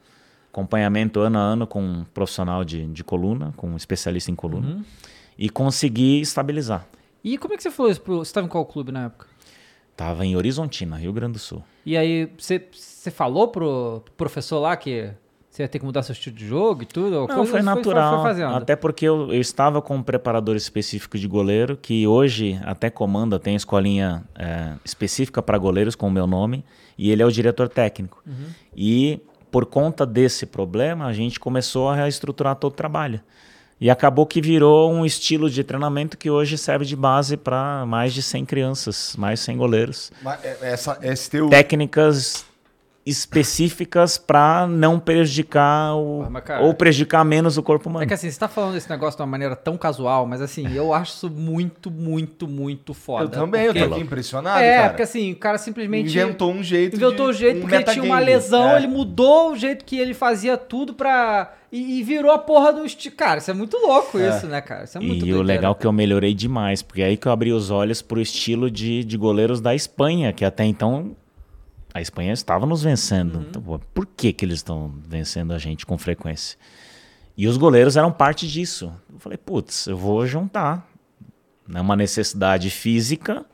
acompanhamento 0.51 1.21
ano 1.21 1.39
a 1.39 1.41
ano 1.41 1.67
com 1.67 1.83
um 1.83 2.05
profissional 2.13 2.63
de, 2.63 2.87
de 2.89 3.03
coluna, 3.03 3.55
com 3.57 3.71
um 3.71 3.77
especialista 3.77 4.31
em 4.31 4.35
coluna. 4.35 4.69
Uhum. 4.69 4.85
E 5.39 5.49
consegui 5.49 6.21
estabilizar. 6.21 6.87
E 7.25 7.39
como 7.39 7.55
é 7.55 7.57
que 7.57 7.63
você 7.63 7.71
falou 7.71 7.91
isso 7.91 8.03
pro... 8.03 8.19
Você 8.19 8.29
estava 8.29 8.47
em 8.47 8.51
qual 8.51 8.67
clube 8.67 8.93
na 8.93 9.07
época? 9.07 9.27
Tava 9.97 10.27
em 10.27 10.37
Horizontina, 10.37 10.97
Rio 10.97 11.13
Grande 11.13 11.35
do 11.35 11.39
Sul. 11.39 11.63
E 11.87 11.97
aí, 11.97 12.31
você, 12.37 12.67
você 12.71 13.11
falou 13.11 13.49
pro 13.49 14.03
professor 14.17 14.59
lá 14.59 14.77
que 14.77 15.11
você 15.53 15.65
ia 15.65 15.69
ter 15.69 15.79
que 15.79 15.85
mudar 15.85 16.03
seu 16.03 16.15
estilo 16.15 16.35
de 16.35 16.47
jogo 16.47 16.83
e 16.83 16.87
tudo? 16.87 17.15
ou 17.15 17.29
Não, 17.29 17.45
foi 17.45 17.61
natural. 17.61 18.23
Foi, 18.23 18.31
fazendo. 18.31 18.55
até 18.55 18.75
porque 18.75 19.05
eu, 19.05 19.31
eu 19.31 19.41
estava 19.41 19.83
com 19.83 19.97
um 19.97 20.03
preparador 20.03 20.57
específico 20.57 21.19
de 21.19 21.29
goleiro, 21.29 21.77
que 21.77 22.07
hoje 22.07 22.59
até 22.65 22.89
comanda, 22.89 23.39
tem 23.39 23.55
escolinha 23.55 24.25
é, 24.35 24.73
específica 24.83 25.43
para 25.43 25.59
goleiros 25.59 25.95
com 25.95 26.09
o 26.09 26.11
meu 26.11 26.27
nome, 26.27 26.65
e 26.97 27.11
ele 27.11 27.23
é 27.23 27.27
o 27.27 27.31
diretor 27.31 27.69
técnico. 27.69 28.23
Uhum. 28.27 28.47
E 28.75 29.21
por 29.51 29.67
conta 29.67 30.07
desse 30.07 30.47
problema, 30.47 31.05
a 31.05 31.13
gente 31.13 31.39
começou 31.39 31.91
a 31.91 31.97
reestruturar 31.97 32.57
todo 32.57 32.73
o 32.73 32.77
trabalho. 32.77 33.21
E 33.79 33.91
acabou 33.91 34.25
que 34.25 34.41
virou 34.41 34.91
um 34.91 35.05
estilo 35.05 35.51
de 35.51 35.63
treinamento 35.63 36.17
que 36.17 36.31
hoje 36.31 36.57
serve 36.57 36.87
de 36.87 36.97
base 36.97 37.37
para 37.37 37.85
mais 37.85 38.15
de 38.15 38.23
100 38.23 38.47
crianças, 38.47 39.15
mais 39.19 39.41
de 39.41 39.45
100 39.45 39.57
goleiros. 39.59 40.13
Mas 40.23 40.43
é- 40.43 40.59
essa, 40.63 40.99
esse 41.03 41.29
teu... 41.29 41.51
Técnicas 41.51 42.47
específicas 43.05 44.17
para 44.19 44.67
não 44.67 44.99
prejudicar 44.99 45.95
o, 45.97 46.23
Ah, 46.27 46.31
mas, 46.31 46.45
cara, 46.45 46.63
ou 46.65 46.73
prejudicar 46.75 47.25
menos 47.25 47.57
o 47.59 47.63
corpo 47.63 47.89
humano. 47.89 48.05
É 48.05 48.07
que 48.07 48.15
assim, 48.15 48.31
você 48.31 48.39
tá 48.39 48.49
falando 48.49 48.75
desse 48.75 48.89
negócio 48.89 49.17
de 49.17 49.23
uma 49.23 49.27
maneira 49.29 49.57
tão 49.57 49.77
casual, 49.77 50.27
mas 50.27 50.41
assim, 50.41 50.73
eu 50.75 50.93
acho 50.95 51.13
isso 51.15 51.31
muito, 51.31 51.91
muito, 51.91 52.47
muito 52.47 52.95
foda. 52.95 53.25
Eu 53.25 53.29
também, 53.29 53.65
eu 53.65 53.75
tô 53.75 53.85
aqui 53.95 54.01
impressionado, 54.01 54.61
É, 54.61 54.77
cara. 54.77 54.89
porque 54.91 55.03
assim, 55.03 55.33
o 55.33 55.37
cara 55.37 55.59
simplesmente... 55.59 56.11
Inventou 56.11 56.53
um 56.53 56.63
jeito 56.63 56.97
Inventou 56.97 57.29
o 57.29 57.33
de- 57.33 57.39
jeito 57.39 57.59
um 57.59 57.61
porque 57.63 57.75
ele 57.77 57.85
tinha 57.85 58.05
uma 58.05 58.19
lesão, 58.19 58.71
É. 58.71 58.77
ele 58.79 58.87
mudou 58.87 59.53
o 59.53 59.57
jeito 59.57 59.85
que 59.85 59.99
ele 59.99 60.15
fazia 60.15 60.57
tudo 60.57 60.95
pra... 60.95 61.53
E, 61.73 62.01
e 62.01 62.03
virou 62.03 62.31
a 62.31 62.39
porra 62.39 62.71
do... 62.73 62.85
esti- 62.85 63.11
Cara, 63.11 63.39
isso 63.39 63.51
é 63.51 63.55
muito 63.55 63.79
louco 63.79 64.19
isso, 64.21 64.47
né, 64.47 64.61
cara? 64.61 64.85
Isso 64.85 64.99
é 64.99 65.01
muito 65.01 65.25
E 65.27 65.33
o 65.33 65.37
doideira, 65.37 65.43
legal 65.43 65.73
é 65.73 65.75
que 65.81 65.87
eu 65.87 65.93
melhorei 65.93 66.35
demais, 66.35 66.83
porque 66.83 67.01
é 67.01 67.07
aí 67.07 67.17
que 67.17 67.27
eu 67.27 67.33
abri 67.33 67.51
os 67.51 67.71
olhos 67.71 68.03
pro 68.03 68.21
estilo 68.21 68.71
de, 68.71 69.03
de 69.03 69.17
goleiros 69.17 69.59
da 69.59 69.75
Espanha, 69.75 70.35
que 70.35 70.45
até 70.45 70.65
então 70.67 71.17
a 71.95 72.01
Espanha 72.01 72.33
estava 72.33 72.67
nos 72.67 72.83
vencendo. 72.83 73.37
Uhum. 73.37 73.47
Então, 73.49 73.81
por 73.93 74.07
que, 74.07 74.33
que 74.33 74.45
eles 74.45 74.59
estão 74.59 74.95
vencendo 75.07 75.53
a 75.53 75.59
gente 75.59 75.85
com 75.85 75.99
frequência? 75.99 76.59
E 77.37 77.47
os 77.47 77.57
goleiros 77.57 77.97
eram 77.97 78.13
parte 78.13 78.49
disso. 78.49 78.93
Eu 79.13 79.19
falei, 79.19 79.39
putz, 79.39 79.87
eu 79.87 79.97
vou 79.97 80.27
juntar 80.27 80.87
né, 81.67 81.81
uma 81.81 81.97
necessidade 81.97 82.71
física 82.71 83.45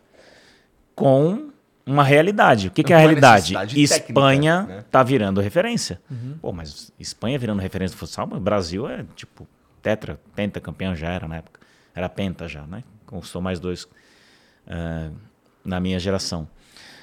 com 0.95 1.51
uma 1.87 2.05
realidade. 2.05 2.69
O 2.69 2.71
que, 2.71 2.83
que 2.83 2.93
é 2.93 2.97
a 2.97 2.99
realidade? 2.99 3.55
Espanha 3.77 4.59
técnica, 4.59 4.77
né? 4.81 4.85
tá 4.91 5.03
virando 5.03 5.41
referência. 5.41 6.01
Uhum. 6.11 6.37
Pô, 6.41 6.53
mas 6.53 6.93
Espanha 6.99 7.39
virando 7.39 7.61
referência 7.61 7.97
do 7.97 7.99
futsal, 7.99 8.29
o 8.31 8.41
Brasil 8.41 8.89
é 8.89 9.05
tipo 9.17 9.49
tetra, 9.81 10.21
penta 10.35 10.61
campeão 10.61 10.95
já 10.95 11.09
era 11.09 11.27
na 11.27 11.37
época. 11.37 11.61
Era 11.95 12.09
penta 12.09 12.47
já, 12.47 12.67
né? 12.67 12.85
Conquistou 13.07 13.41
mais 13.41 13.59
dois 13.59 13.89
eh, 14.67 15.11
na 15.65 15.81
minha 15.81 15.99
geração. 15.99 16.47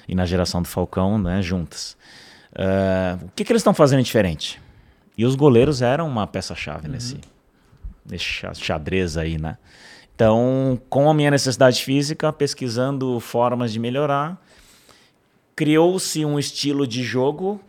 E 0.08 0.14
na 0.14 0.24
geração 0.24 0.62
do 0.62 0.68
Falcão, 0.68 1.18
né, 1.18 1.42
juntas. 1.42 1.96
Eh, 2.54 3.18
o 3.22 3.30
que, 3.34 3.44
que 3.44 3.52
eles 3.52 3.60
estão 3.60 3.74
fazendo 3.74 4.02
diferente? 4.02 4.60
E 5.18 5.24
os 5.24 5.34
goleiros 5.34 5.82
eram 5.82 6.06
uma 6.06 6.26
peça-chave 6.26 6.88
nesse, 6.88 7.18
nesse 8.08 8.24
xa- 8.24 8.54
xadrez 8.54 9.16
aí, 9.16 9.38
né? 9.38 9.58
Então, 10.14 10.80
com 10.88 11.10
a 11.10 11.14
minha 11.14 11.30
necessidade 11.30 11.82
física, 11.82 12.32
pesquisando 12.32 13.20
formas 13.20 13.72
de 13.72 13.78
melhorar, 13.78 14.40
criou-se 15.54 16.24
um 16.24 16.38
estilo 16.38 16.86
de 16.86 17.02
jogo 17.02 17.60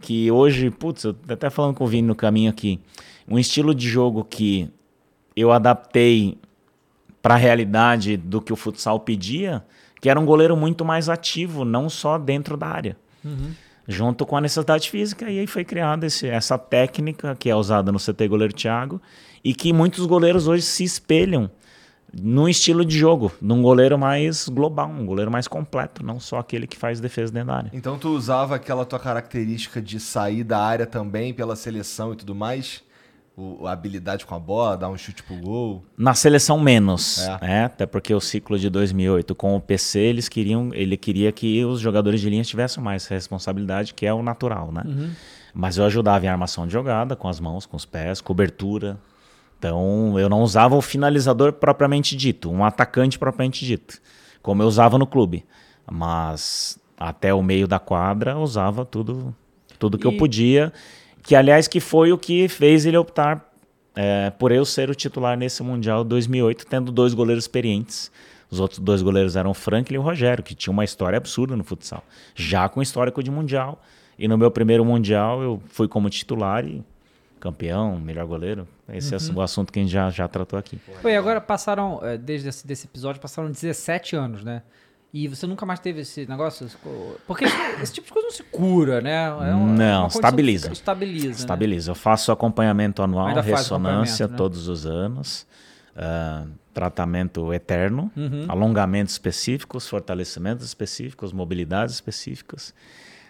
que 0.00 0.30
hoje, 0.30 0.70
putz, 0.70 1.04
eu 1.04 1.12
tô 1.12 1.32
até 1.34 1.50
falando 1.50 1.74
com 1.74 1.84
o 1.84 1.86
Vini 1.86 2.08
no 2.08 2.14
caminho 2.14 2.50
aqui, 2.50 2.80
um 3.28 3.38
estilo 3.38 3.74
de 3.74 3.88
jogo 3.88 4.24
que 4.24 4.70
eu 5.36 5.52
adaptei 5.52 6.38
para 7.20 7.34
a 7.34 7.36
realidade 7.36 8.16
do 8.16 8.40
que 8.40 8.52
o 8.52 8.56
futsal 8.56 8.98
pedia, 8.98 9.62
que 10.00 10.08
era 10.08 10.18
um 10.18 10.24
goleiro 10.24 10.56
muito 10.56 10.84
mais 10.84 11.08
ativo, 11.08 11.64
não 11.64 11.88
só 11.88 12.18
dentro 12.18 12.56
da 12.56 12.66
área. 12.66 12.96
Junto 13.88 14.24
com 14.24 14.36
a 14.36 14.40
necessidade 14.40 14.88
física, 14.88 15.28
e 15.30 15.40
aí 15.40 15.46
foi 15.46 15.64
criada 15.64 16.06
esse- 16.06 16.28
essa 16.28 16.56
técnica 16.56 17.34
que 17.38 17.50
é 17.50 17.56
usada 17.56 17.90
no 17.90 17.98
CT 17.98 18.28
Goleiro 18.28 18.54
Thiago 18.54 19.00
e 19.42 19.52
que 19.52 19.72
muitos 19.72 20.06
goleiros 20.06 20.46
hoje 20.46 20.62
se 20.62 20.84
espelham 20.84 21.50
no 22.12 22.48
estilo 22.48 22.84
de 22.84 22.96
jogo, 22.98 23.32
num 23.40 23.62
goleiro 23.62 23.98
mais 23.98 24.48
global, 24.48 24.88
um 24.88 25.04
goleiro 25.06 25.30
mais 25.30 25.46
completo, 25.48 26.04
não 26.04 26.18
só 26.20 26.38
aquele 26.38 26.66
que 26.66 26.76
faz 26.76 27.00
defesa 27.00 27.32
dentro 27.32 27.48
da 27.48 27.54
área. 27.56 27.70
Então 27.72 27.98
tu 27.98 28.08
usava 28.10 28.54
aquela 28.56 28.84
tua 28.84 28.98
característica 28.98 29.80
de 29.82 29.98
sair 30.00 30.42
da 30.44 30.58
área 30.58 30.86
também 30.86 31.32
pela 31.32 31.54
seleção 31.56 32.12
e 32.12 32.16
tudo 32.16 32.34
mais, 32.34 32.82
o- 33.40 33.66
a 33.66 33.72
habilidade 33.72 34.26
com 34.26 34.34
a 34.34 34.38
bola, 34.38 34.76
dar 34.76 34.88
um 34.88 34.96
chute 34.98 35.22
pro 35.22 35.36
gol. 35.36 35.82
Na 35.96 36.14
seleção 36.14 36.58
menos, 36.60 37.18
É. 37.18 37.38
né? 37.40 37.64
Até 37.64 37.86
porque 37.86 38.12
o 38.14 38.20
ciclo 38.20 38.58
de 38.58 38.68
2008 38.68 39.34
com 39.34 39.56
o 39.56 39.60
PC, 39.60 39.98
eles 39.98 40.28
queriam, 40.28 40.70
ele 40.74 40.96
queria 40.96 41.32
que 41.32 41.64
os 41.64 41.80
jogadores 41.80 42.20
de 42.20 42.28
linha 42.28 42.42
tivessem 42.44 42.82
mais 42.82 43.06
responsabilidade, 43.06 43.94
que 43.94 44.04
é 44.06 44.12
o 44.12 44.22
natural, 44.22 44.70
né? 44.72 44.82
Mas 45.54 45.76
eu 45.78 45.84
ajudava 45.84 46.24
em 46.24 46.28
armação 46.28 46.66
de 46.66 46.72
jogada, 46.72 47.16
com 47.16 47.26
as 47.28 47.40
mãos, 47.40 47.66
com 47.66 47.76
os 47.76 47.84
pés, 47.84 48.20
cobertura. 48.20 48.98
Então, 49.58 50.18
eu 50.18 50.28
não 50.28 50.42
usava 50.42 50.74
o 50.76 50.80
finalizador 50.80 51.52
propriamente 51.52 52.16
dito, 52.16 52.50
um 52.50 52.64
atacante 52.64 53.18
propriamente 53.18 53.64
dito, 53.66 53.98
como 54.42 54.62
eu 54.62 54.66
usava 54.66 54.96
no 54.96 55.06
clube. 55.06 55.44
Mas 55.90 56.78
até 56.98 57.34
o 57.34 57.42
meio 57.42 57.66
da 57.68 57.78
quadra, 57.78 58.32
eu 58.32 58.38
usava 58.40 58.84
tudo, 58.84 59.34
tudo 59.78 59.98
que 59.98 60.06
eu 60.06 60.12
E- 60.12 60.16
podia, 60.16 60.72
que 61.22 61.34
aliás 61.34 61.68
que 61.68 61.80
foi 61.80 62.12
o 62.12 62.18
que 62.18 62.48
fez 62.48 62.86
ele 62.86 62.96
optar 62.96 63.50
é, 63.94 64.30
por 64.30 64.52
eu 64.52 64.64
ser 64.64 64.88
o 64.90 64.94
titular 64.94 65.36
nesse 65.36 65.62
Mundial 65.62 66.04
2008, 66.04 66.66
tendo 66.66 66.92
dois 66.92 67.14
goleiros 67.14 67.44
experientes. 67.44 68.10
Os 68.50 68.58
outros 68.58 68.80
dois 68.80 69.00
goleiros 69.00 69.36
eram 69.36 69.50
o 69.50 69.54
Franklin 69.54 69.96
e 69.96 69.98
o 69.98 70.02
Rogério, 70.02 70.42
que 70.42 70.54
tinha 70.54 70.72
uma 70.72 70.84
história 70.84 71.16
absurda 71.16 71.56
no 71.56 71.62
futsal, 71.62 72.02
já 72.34 72.68
com 72.68 72.82
histórico 72.82 73.22
de 73.22 73.30
Mundial. 73.30 73.80
E 74.18 74.26
no 74.26 74.36
meu 74.36 74.50
primeiro 74.50 74.84
Mundial 74.84 75.40
eu 75.40 75.62
fui 75.66 75.86
como 75.86 76.10
titular 76.10 76.64
e 76.64 76.82
campeão, 77.38 77.98
melhor 77.98 78.26
goleiro. 78.26 78.68
Esse 78.92 79.14
é 79.14 79.18
o 79.34 79.40
assunto 79.40 79.72
que 79.72 79.78
a 79.78 79.82
gente 79.82 79.90
já, 79.90 80.10
já 80.10 80.28
tratou 80.28 80.58
aqui. 80.58 80.78
Pô, 81.00 81.08
e 81.08 81.16
agora 81.16 81.40
passaram, 81.40 82.00
eh, 82.02 82.18
desde 82.18 82.48
esse 82.48 82.66
desse 82.66 82.86
episódio, 82.86 83.20
passaram 83.20 83.50
17 83.50 84.14
anos, 84.14 84.44
né? 84.44 84.62
E 85.12 85.26
você 85.26 85.44
nunca 85.46 85.66
mais 85.66 85.80
teve 85.80 86.02
esse 86.02 86.24
negócio? 86.26 86.68
Porque 87.26 87.44
esse, 87.44 87.56
esse 87.82 87.92
tipo 87.94 88.06
de 88.06 88.12
coisa 88.12 88.28
não 88.28 88.32
se 88.34 88.42
cura, 88.44 89.00
né? 89.00 89.24
É 89.26 89.30
uma- 89.54 89.66
Não, 89.72 90.00
uma 90.02 90.08
estabiliza. 90.08 90.68
que 90.68 90.74
Estabiliza. 90.74 91.28
né? 91.28 91.34
Estabiliza. 91.34 91.90
Eu 91.90 91.94
faço 91.96 92.30
acompanhamento 92.30 93.02
anual, 93.02 93.26
Ainda 93.26 93.40
ressonância 93.40 94.26
acompanhamento, 94.26 94.30
né? 94.32 94.36
todos 94.36 94.68
os 94.68 94.86
anos, 94.86 95.46
ah, 95.96 96.44
tratamento 96.72 97.52
eterno, 97.52 98.10
Uhum. 98.16 98.44
alongamentos 98.48 99.12
específicos, 99.14 99.88
fortalecimentos 99.88 100.64
específicos, 100.64 101.32
mobilidades 101.32 101.96
específicas. 101.96 102.72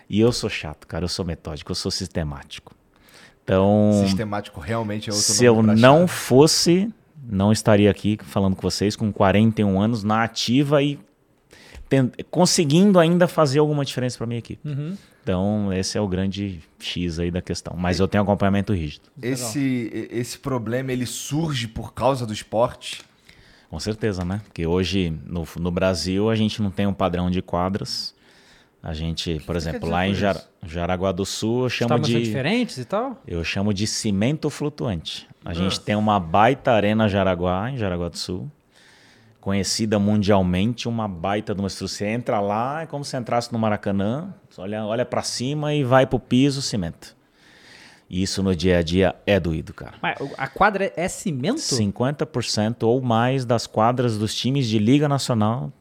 E 0.08 0.20
eu 0.20 0.32
sou 0.32 0.50
chato, 0.50 0.86
cara. 0.86 1.04
Eu 1.04 1.08
sou 1.08 1.24
metódico, 1.24 1.70
eu 1.70 1.74
sou 1.76 1.90
sistemático. 1.90 2.74
Então, 3.42 3.90
Sistemático 4.04 4.60
realmente 4.60 5.08
é 5.08 5.12
outro 5.12 5.26
se 5.32 5.44
eu 5.44 5.62
não 5.62 6.06
fosse, 6.06 6.92
não 7.26 7.50
estaria 7.50 7.90
aqui 7.90 8.18
falando 8.22 8.54
com 8.54 8.62
vocês 8.62 8.94
com 8.94 9.10
41 9.10 9.80
anos 9.80 10.04
na 10.04 10.22
ativa 10.22 10.82
e 10.82 10.98
conseguindo 12.30 12.98
ainda 12.98 13.26
fazer 13.26 13.58
alguma 13.58 13.84
diferença 13.84 14.18
para 14.18 14.26
minha 14.26 14.38
equipe. 14.38 14.66
Uhum. 14.68 14.96
Então, 15.22 15.72
esse 15.72 15.98
é 15.98 16.00
o 16.00 16.08
grande 16.08 16.60
X 16.78 17.18
aí 17.18 17.30
da 17.30 17.42
questão. 17.42 17.76
Mas 17.76 18.00
eu 18.00 18.08
tenho 18.08 18.22
acompanhamento 18.22 18.72
rígido. 18.72 19.04
Esse, 19.22 20.08
esse 20.10 20.38
problema 20.38 20.92
ele 20.92 21.06
surge 21.06 21.68
por 21.68 21.92
causa 21.92 22.24
do 22.26 22.32
esporte. 22.32 23.02
Com 23.68 23.78
certeza, 23.78 24.24
né? 24.24 24.40
Porque 24.44 24.66
hoje 24.66 25.12
no, 25.26 25.46
no 25.58 25.70
Brasil 25.70 26.28
a 26.30 26.34
gente 26.34 26.60
não 26.62 26.70
tem 26.70 26.86
um 26.86 26.92
padrão 26.94 27.30
de 27.30 27.40
quadras. 27.42 28.14
A 28.82 28.94
gente, 28.94 29.38
por 29.46 29.56
exemplo, 29.56 29.80
dizer 29.80 29.92
lá 29.92 30.08
em 30.08 30.14
Jar-? 30.14 30.42
Jaraguá 30.62 31.12
do 31.12 31.26
Sul, 31.26 31.64
eu 31.64 31.68
chamo 31.68 31.94
sendo 31.96 32.06
de 32.06 32.22
diferentes 32.22 32.78
e 32.78 32.84
tal? 32.86 33.20
eu 33.26 33.44
chamo 33.44 33.74
de 33.74 33.86
cimento 33.86 34.48
flutuante. 34.48 35.28
A 35.44 35.50
Ah. 35.50 35.54
gente 35.54 35.78
tem 35.80 35.94
uma 35.94 36.18
baita 36.18 36.72
arena 36.72 37.06
Jaraguá, 37.08 37.70
em 37.70 37.76
Jaraguá 37.76 38.08
do 38.08 38.16
Sul, 38.16 38.50
conhecida 39.40 39.98
mundialmente, 39.98 40.88
uma 40.88 41.08
baita 41.08 41.54
de 41.54 41.60
uma 41.60 41.66
estrutura. 41.66 41.96
Você 41.96 42.06
entra 42.06 42.40
lá, 42.40 42.82
é 42.82 42.86
como 42.86 43.04
se 43.04 43.16
entrasse 43.16 43.52
no 43.52 43.58
Maracanã, 43.58 44.34
olha, 44.58 44.84
olha 44.84 45.04
para 45.04 45.22
cima 45.22 45.74
e 45.74 45.82
vai 45.82 46.06
pro 46.06 46.18
piso, 46.18 46.60
cimento. 46.60 47.16
E 48.08 48.22
isso 48.22 48.42
no 48.42 48.54
dia 48.56 48.78
a 48.78 48.82
dia 48.82 49.14
é 49.24 49.38
doído, 49.38 49.72
cara. 49.72 49.94
Mas 50.02 50.18
a 50.36 50.48
quadra 50.48 50.92
é 50.96 51.08
cimento? 51.08 51.60
50% 51.60 52.82
ou 52.82 53.00
mais 53.00 53.44
das 53.44 53.68
quadras 53.68 54.18
dos 54.18 54.34
times 54.34 54.66
de 54.66 54.78
Liga 54.78 55.08
Nacional 55.08 55.72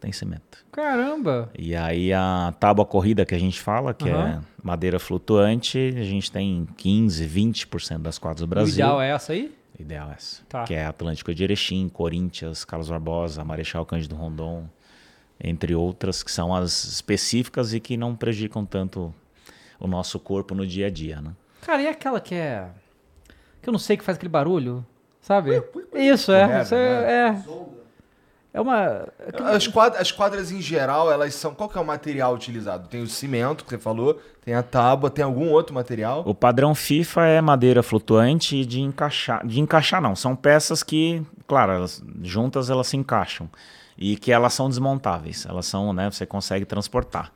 tem 0.00 0.10
cimento. 0.12 0.64
Caramba! 0.72 1.50
E 1.58 1.74
aí 1.76 2.12
a 2.12 2.54
tábua 2.58 2.86
corrida 2.86 3.26
que 3.26 3.34
a 3.34 3.38
gente 3.38 3.60
fala, 3.60 3.92
que 3.92 4.08
é 4.08 4.14
Aham. 4.14 4.44
madeira 4.62 4.98
flutuante, 4.98 5.94
a 5.96 6.04
gente 6.04 6.30
tem 6.30 6.66
15, 6.76 7.26
20% 7.26 7.98
das 7.98 8.16
quadras 8.18 8.40
do 8.40 8.46
Brasil. 8.46 8.72
O 8.72 8.74
ideal 8.74 9.02
é 9.02 9.10
essa 9.10 9.32
aí? 9.32 9.52
Ideal 9.78 10.10
essa. 10.10 10.42
Tá. 10.48 10.64
Que 10.64 10.74
é 10.74 10.86
Atlântico 10.86 11.32
de 11.32 11.44
Erechim, 11.44 11.88
Corinthians, 11.88 12.64
Carlos 12.64 12.90
Barbosa, 12.90 13.44
Marechal 13.44 13.86
Cândido 13.86 14.16
Rondon, 14.16 14.68
entre 15.42 15.74
outras, 15.74 16.22
que 16.22 16.30
são 16.32 16.54
as 16.54 16.84
específicas 16.84 17.72
e 17.72 17.78
que 17.78 17.96
não 17.96 18.16
prejudicam 18.16 18.64
tanto 18.64 19.14
o 19.78 19.86
nosso 19.86 20.18
corpo 20.18 20.54
no 20.54 20.66
dia 20.66 20.88
a 20.88 20.90
dia, 20.90 21.20
né? 21.20 21.32
Cara, 21.62 21.82
e 21.82 21.86
aquela 21.86 22.20
que 22.20 22.34
é. 22.34 22.68
Que 23.62 23.68
eu 23.68 23.72
não 23.72 23.78
sei 23.78 23.96
que 23.96 24.04
faz 24.04 24.16
aquele 24.16 24.30
barulho, 24.30 24.84
sabe? 25.20 25.62
Isso, 25.94 26.32
é. 26.32 26.62
Isso 26.62 26.74
é, 26.74 27.28
é. 27.28 27.44
É 28.52 28.60
uma. 28.60 29.06
As 29.54 29.66
quadras, 29.66 30.00
as 30.00 30.10
quadras 30.10 30.50
em 30.50 30.60
geral, 30.60 31.12
elas 31.12 31.34
são. 31.34 31.54
Qual 31.54 31.68
que 31.68 31.76
é 31.76 31.80
o 31.80 31.84
material 31.84 32.34
utilizado? 32.34 32.88
Tem 32.88 33.02
o 33.02 33.06
cimento 33.06 33.62
que 33.64 33.70
você 33.70 33.78
falou, 33.78 34.20
tem 34.44 34.54
a 34.54 34.62
tábua, 34.62 35.10
tem 35.10 35.24
algum 35.24 35.50
outro 35.50 35.74
material? 35.74 36.22
O 36.26 36.34
padrão 36.34 36.74
FIFA 36.74 37.26
é 37.26 37.40
madeira 37.40 37.82
flutuante 37.82 38.56
e 38.56 38.64
de 38.64 38.80
encaixar. 38.80 39.46
De 39.46 39.60
encaixar 39.60 40.00
não, 40.00 40.16
são 40.16 40.34
peças 40.34 40.82
que, 40.82 41.22
claro, 41.46 41.72
elas, 41.72 42.02
juntas 42.22 42.70
elas 42.70 42.86
se 42.86 42.96
encaixam. 42.96 43.48
E 43.96 44.16
que 44.16 44.32
elas 44.32 44.54
são 44.54 44.68
desmontáveis. 44.68 45.44
Elas 45.44 45.66
são, 45.66 45.92
né, 45.92 46.10
você 46.10 46.24
consegue 46.24 46.64
transportar. 46.64 47.32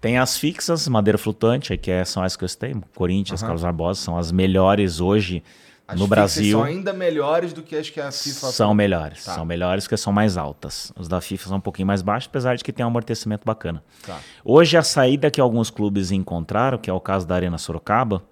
Tem 0.00 0.18
as 0.18 0.36
fixas, 0.36 0.88
madeira 0.88 1.16
flutuante, 1.16 1.76
que 1.78 1.90
é- 1.90 2.04
são 2.04 2.24
as 2.24 2.36
que 2.36 2.42
eu 2.42 2.48
citei, 2.48 2.74
Corinthians, 2.94 3.40
Carlos 3.40 3.62
Barbosa, 3.62 4.00
são 4.00 4.18
as 4.18 4.32
melhores 4.32 4.98
hoje 5.00 5.44
As 5.92 5.98
no 6.00 6.06
Brasil. 6.06 6.58
são 6.58 6.64
ainda 6.64 6.92
melhores 6.92 7.52
do 7.52 7.62
que 7.62 7.76
as 7.76 7.88
que 7.90 8.00
a 8.00 8.10
FIFA 8.12 8.46
São 8.48 8.74
melhores, 8.74 9.24
Tá. 9.24 9.34
são 9.34 9.44
melhores 9.44 9.84
porque 9.84 9.96
são 9.96 10.12
mais 10.12 10.36
altas. 10.36 10.92
Os 10.96 11.08
da 11.08 11.20
FIFA 11.20 11.48
são 11.48 11.56
um 11.58 11.60
pouquinho 11.60 11.86
mais 11.86 12.02
baixos, 12.02 12.28
apesar 12.28 12.56
de 12.56 12.64
que 12.64 12.72
tem 12.72 12.84
um 12.84 12.88
amortecimento 12.88 13.44
bacana. 13.44 13.82
Tá. 14.06 14.18
Hoje 14.44 14.76
a 14.76 14.82
saída 14.82 15.30
que 15.30 15.40
alguns 15.40 15.70
clubes 15.70 16.10
encontraram, 16.10 16.78
que 16.78 16.88
é 16.90 16.92
o 16.92 17.00
caso 17.00 17.26
da 17.26 17.34
Arena 17.34 17.58
Sorocaba, 17.58 18.22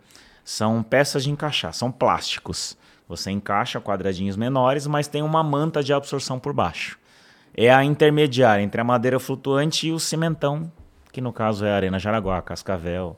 são 0.44 0.82
peças 0.82 1.22
de 1.24 1.30
encaixar, 1.30 1.72
são 1.72 1.90
plásticos. 1.92 2.76
Você 3.08 3.30
encaixa 3.30 3.80
quadradinhos 3.80 4.36
menores, 4.36 4.86
mas 4.86 5.08
tem 5.08 5.22
uma 5.22 5.42
manta 5.42 5.82
de 5.82 5.92
absorção 5.92 6.38
por 6.38 6.52
baixo. 6.52 6.98
É 7.56 7.68
a 7.72 7.84
intermediária 7.84 8.62
entre 8.62 8.80
a 8.80 8.84
madeira 8.84 9.18
flutuante 9.18 9.88
e 9.88 9.92
o 9.92 9.98
cimentão, 9.98 10.70
que 11.12 11.20
no 11.20 11.32
caso 11.32 11.64
é 11.64 11.72
a 11.72 11.76
Arena 11.76 11.98
Jaraguá, 11.98 12.40
Cascavel. 12.40 13.16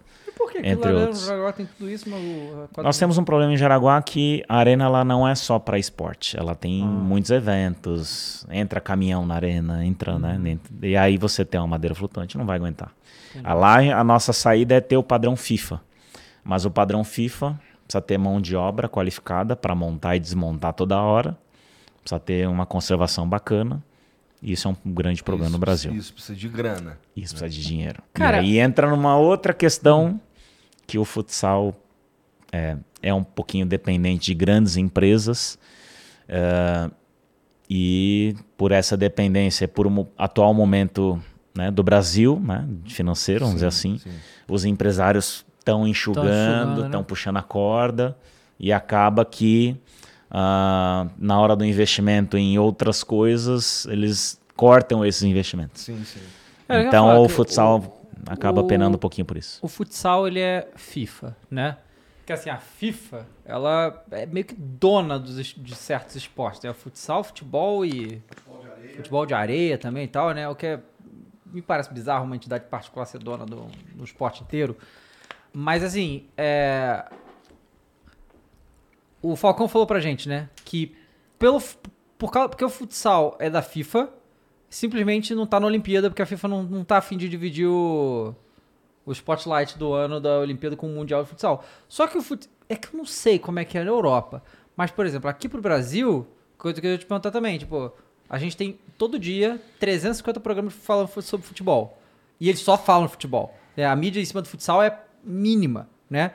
Entre 0.65 0.91
lá 0.93 1.01
outros. 1.03 1.29
agora 1.31 1.53
tem 1.53 1.67
tudo 1.67 1.91
isso, 1.91 2.09
mas 2.09 2.21
o- 2.21 2.53
a 2.65 2.69
quadra- 2.69 2.83
Nós 2.85 2.99
temos 2.99 3.19
um 3.19 3.25
problema 3.25 3.53
em 3.53 3.57
Jaraguá 3.57 4.01
que 4.03 4.45
a 4.49 4.57
arena 4.57 4.85
ela 4.85 5.05
não 5.05 5.27
é 5.27 5.35
só 5.35 5.59
para 5.59 5.79
esporte, 5.79 6.37
ela 6.39 6.55
tem 6.55 6.83
muitos 6.85 7.31
eventos, 7.31 8.47
entra 8.51 8.81
caminhão 8.81 9.25
na 9.27 9.35
arena, 9.35 9.85
entra, 9.85 10.19
né? 10.19 10.39
dentro- 10.43 10.73
E 10.83 10.97
aí 10.97 11.17
você 11.17 11.45
tem 11.45 11.61
uma 11.61 11.67
madeira 11.67 11.95
flutuante, 11.95 12.37
não 12.39 12.47
vai 12.47 12.57
aguentar. 12.57 12.93
A 13.43 13.55
Lá 13.55 13.77
a 13.79 14.05
nossa 14.05 14.33
saída 14.33 14.75
é 14.75 14.81
ter 14.81 14.97
o 14.97 15.03
padrão 15.03 15.37
FIFA, 15.37 15.81
mas 16.45 16.65
o 16.65 16.71
padrão 16.71 17.03
FIFA 17.05 17.59
precisa 17.85 18.01
ter 18.01 18.19
mão 18.19 18.41
de 18.41 18.55
obra 18.57 18.89
qualificada 18.89 19.57
para 19.57 19.75
montar 19.75 20.17
e 20.17 20.21
desmontar 20.21 20.73
toda 20.75 21.01
hora, 21.01 21.37
precisa 22.03 22.21
ter 22.21 22.49
uma 22.49 22.67
conservação 22.67 23.29
bacana. 23.29 23.83
E 24.45 24.53
isso 24.53 24.67
é 24.67 24.71
um 24.73 24.93
grande 24.93 25.23
problema 25.23 25.47
Isso 25.51 25.53
no 25.53 25.59
Brasil. 25.61 25.95
Isso, 25.95 26.13
precisa 26.13 26.35
de 26.37 26.49
grana. 26.49 26.99
Isso 27.17 27.33
precisa 27.33 27.49
de 27.49 27.63
dinheiro. 27.65 28.03
Cara- 28.13 28.39
e 28.39 28.41
aí 28.41 28.59
entra 28.59 28.91
numa 28.91 29.17
outra 29.17 29.55
questão 29.55 30.21
que 30.93 30.99
o 30.99 31.07
futsal 31.07 31.75
é, 32.53 32.77
é 33.03 33.15
um 33.15 33.25
pouquinho 33.25 33.65
dependente 33.65 34.27
de 34.27 34.35
grandes 34.35 34.77
empresas. 34.77 35.59
é, 36.29 36.91
e 37.71 38.37
por 38.59 38.73
essa 38.73 38.95
dependência, 38.95 39.67
por 39.67 39.87
um 39.87 40.07
atual 40.19 40.53
momento 40.53 41.19
né, 41.55 41.71
do 41.71 41.83
Brasil, 41.83 42.39
né, 42.39 42.69
financeiro, 42.85 43.41
vamos 43.47 43.55
dizer 43.55 43.69
assim, 43.69 43.99
os 44.47 44.67
empresários 44.67 45.47
estão 45.59 45.89
enxugando, 45.89 46.85
estão 46.85 47.01
né? 47.01 47.07
puxando 47.09 47.39
a 47.39 47.43
corda 47.43 48.15
e 48.61 48.71
acaba 48.71 49.25
que 49.25 49.75
ah, 50.31 51.07
na 51.19 51.41
hora 51.41 51.57
do 51.57 51.65
investimento 51.65 52.37
em 52.37 52.59
outras 52.59 53.03
coisas, 53.03 53.87
eles 53.87 54.39
cortam 54.55 55.03
esses 55.03 55.23
investimentos. 55.23 55.81
Sim, 55.81 56.05
sim. 56.05 56.21
É, 56.69 56.83
Então 56.83 57.23
o 57.23 57.29
futsal 57.31 58.02
acaba 58.27 58.61
o- 58.63 58.67
penando 58.67 58.97
um 58.97 58.99
pouquinho 58.99 59.25
por 59.27 59.37
isso. 59.37 59.59
O 59.63 59.69
futsal, 59.69 60.27
ele 60.27 60.41
é 60.41 60.69
FIFA, 60.77 61.37
né? 61.51 61.77
Porque 62.19 62.33
assim, 62.33 62.51
a 62.51 62.59
FIFA, 62.59 63.27
ela 63.45 64.05
é 64.13 64.27
meio 64.27 64.47
que 64.47 64.55
dona 64.55 65.19
dos, 65.19 65.45
de 65.47 65.75
certos 65.75 66.15
esportes. 66.15 66.61
Né? 66.63 66.71
O 66.71 66.75
futsal, 66.75 67.25
futebol 67.25 67.85
e... 67.85 68.23
Futebol 68.97 69.27
de 69.27 69.35
areia 69.35 69.77
também 69.77 70.05
e 70.05 70.09
tal, 70.09 70.31
né? 70.33 70.49
O 70.49 70.55
que 70.55 70.67
é- 70.67 70.81
me 71.47 71.61
parece 71.61 71.93
bizarro 71.93 72.25
uma 72.25 72.37
entidade 72.37 72.65
particular 72.67 73.07
ser 73.07 73.19
dona 73.19 73.45
do, 73.45 73.67
do 73.95 74.05
esporte 74.05 74.43
inteiro. 74.43 74.77
Mas 75.53 75.83
assim, 75.83 76.29
é... 76.37 77.05
O 79.21 79.37
Falcão 79.37 79.69
falou 79.69 79.87
pra 79.87 80.01
gente, 80.01 80.29
né? 80.29 80.49
Que 80.65 80.97
pelo, 81.39 81.61
por 82.19 82.31
causa, 82.31 82.49
porque 82.49 82.65
o 82.65 82.69
futsal 82.69 83.37
é 83.39 83.49
da 83.51 83.63
FIFA, 83.63 84.09
simplesmente 84.73 85.35
não 85.35 85.47
tá 85.47 85.61
na 85.61 85.67
Olimpíada, 85.67 86.09
porque 86.09 86.23
a 86.23 86.27
FIFA 86.27 86.49
não, 86.49 86.63
não 86.63 86.83
tá 86.83 86.97
afim 86.97 87.19
de 87.19 87.29
dividir 87.29 87.67
o, 87.67 88.35
o 89.05 89.13
spotlight 89.13 89.79
do 89.79 89.93
ano 89.93 90.19
da 90.19 90.39
Olimpíada 90.39 90.75
com 90.75 90.87
o 90.87 90.91
Mundial 90.91 91.23
de 91.23 91.29
Futsal. 91.29 91.63
Só 91.87 92.07
que 92.07 92.17
o 92.17 92.23
fut... 92.23 92.49
É 92.71 92.75
que 92.75 92.89
eu 92.89 92.97
não 92.97 93.05
sei 93.05 93.39
como 93.39 93.59
é 93.59 93.67
que 93.67 93.77
é 93.77 93.85
na 93.85 93.91
Europa. 93.91 94.43
Mas, 94.75 94.91
por 94.91 95.05
exemplo, 95.05 95.29
aqui 95.29 95.47
pro 95.47 95.61
Brasil, 95.61 96.27
coisa 96.57 96.81
que 96.81 96.87
eu 96.87 96.93
ia 96.93 96.97
te 96.97 97.05
perguntar 97.05 97.31
também, 97.31 97.59
tipo, 97.59 97.93
a 98.27 98.39
gente 98.39 98.57
tem 98.57 98.79
todo 98.97 99.19
dia 99.19 99.61
350 99.79 100.41
programas 100.41 100.73
falando 100.73 101.09
sobre 101.21 101.47
futebol. 101.47 101.99
E 102.41 102.49
eles 102.49 102.61
só 102.61 102.79
falam 102.79 103.07
futebol. 103.11 103.55
É, 103.77 103.85
a 103.85 103.95
mídia 103.95 104.23
em 104.23 104.25
cima 104.25 104.41
do 104.41 104.49
futsal 104.49 104.83
é 104.83 104.99
mínima, 105.23 105.87
né? 106.09 106.33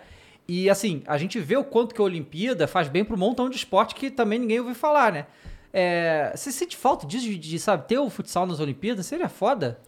E 0.48 0.70
assim, 0.70 1.02
a 1.08 1.18
gente 1.18 1.40
vê 1.40 1.58
o 1.58 1.64
quanto 1.64 1.96
que 1.96 2.00
a 2.00 2.04
Olimpíada 2.04 2.68
faz 2.68 2.88
bem 2.88 3.04
pro 3.04 3.18
montão 3.18 3.50
de 3.50 3.56
esporte 3.56 3.96
que 3.96 4.12
também 4.12 4.38
ninguém 4.38 4.60
ouviu 4.60 4.76
falar, 4.76 5.12
né? 5.12 5.26
É, 5.74 6.32
você 6.36 6.52
sente 6.52 6.76
falta 6.78 7.06
disso, 7.06 7.26
de, 7.26 7.38
de, 7.38 7.60
sabe, 7.60 7.88
ter 7.88 7.98
o 8.00 8.10
futsal 8.10 8.46
nas 8.46 8.60
Olimpíadas? 8.60 9.06
Seria 9.06 9.30
foda? 9.30 9.80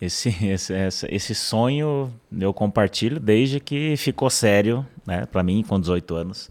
Esse, 0.00 0.28
esse, 0.46 0.72
essa- 0.74 1.14
esse 1.14 1.34
sonho 1.34 2.12
eu 2.38 2.52
compartilho 2.52 3.18
desde 3.20 3.60
que 3.60 3.96
ficou 3.96 4.28
sério, 4.30 4.86
né, 5.06 5.26
para 5.26 5.42
mim, 5.42 5.62
com 5.62 5.78
18 5.80 6.14
anos. 6.14 6.50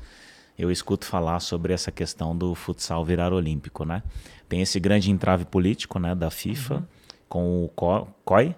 Eu 0.57 0.69
escuto 0.71 1.05
falar 1.05 1.39
sobre 1.39 1.73
essa 1.73 1.91
questão 1.91 2.35
do 2.35 2.53
futsal 2.55 3.03
virar 3.03 3.33
olímpico, 3.33 3.83
né? 3.83 4.03
Tem 4.47 4.61
esse 4.61 4.79
grande 4.79 5.09
entrave 5.09 5.43
político, 5.45 5.97
né, 5.97 6.13
da 6.13 6.29
FIFA 6.29 6.87
com 7.27 7.63
o 7.65 7.69
Co- 7.69 8.07
COI, 8.25 8.55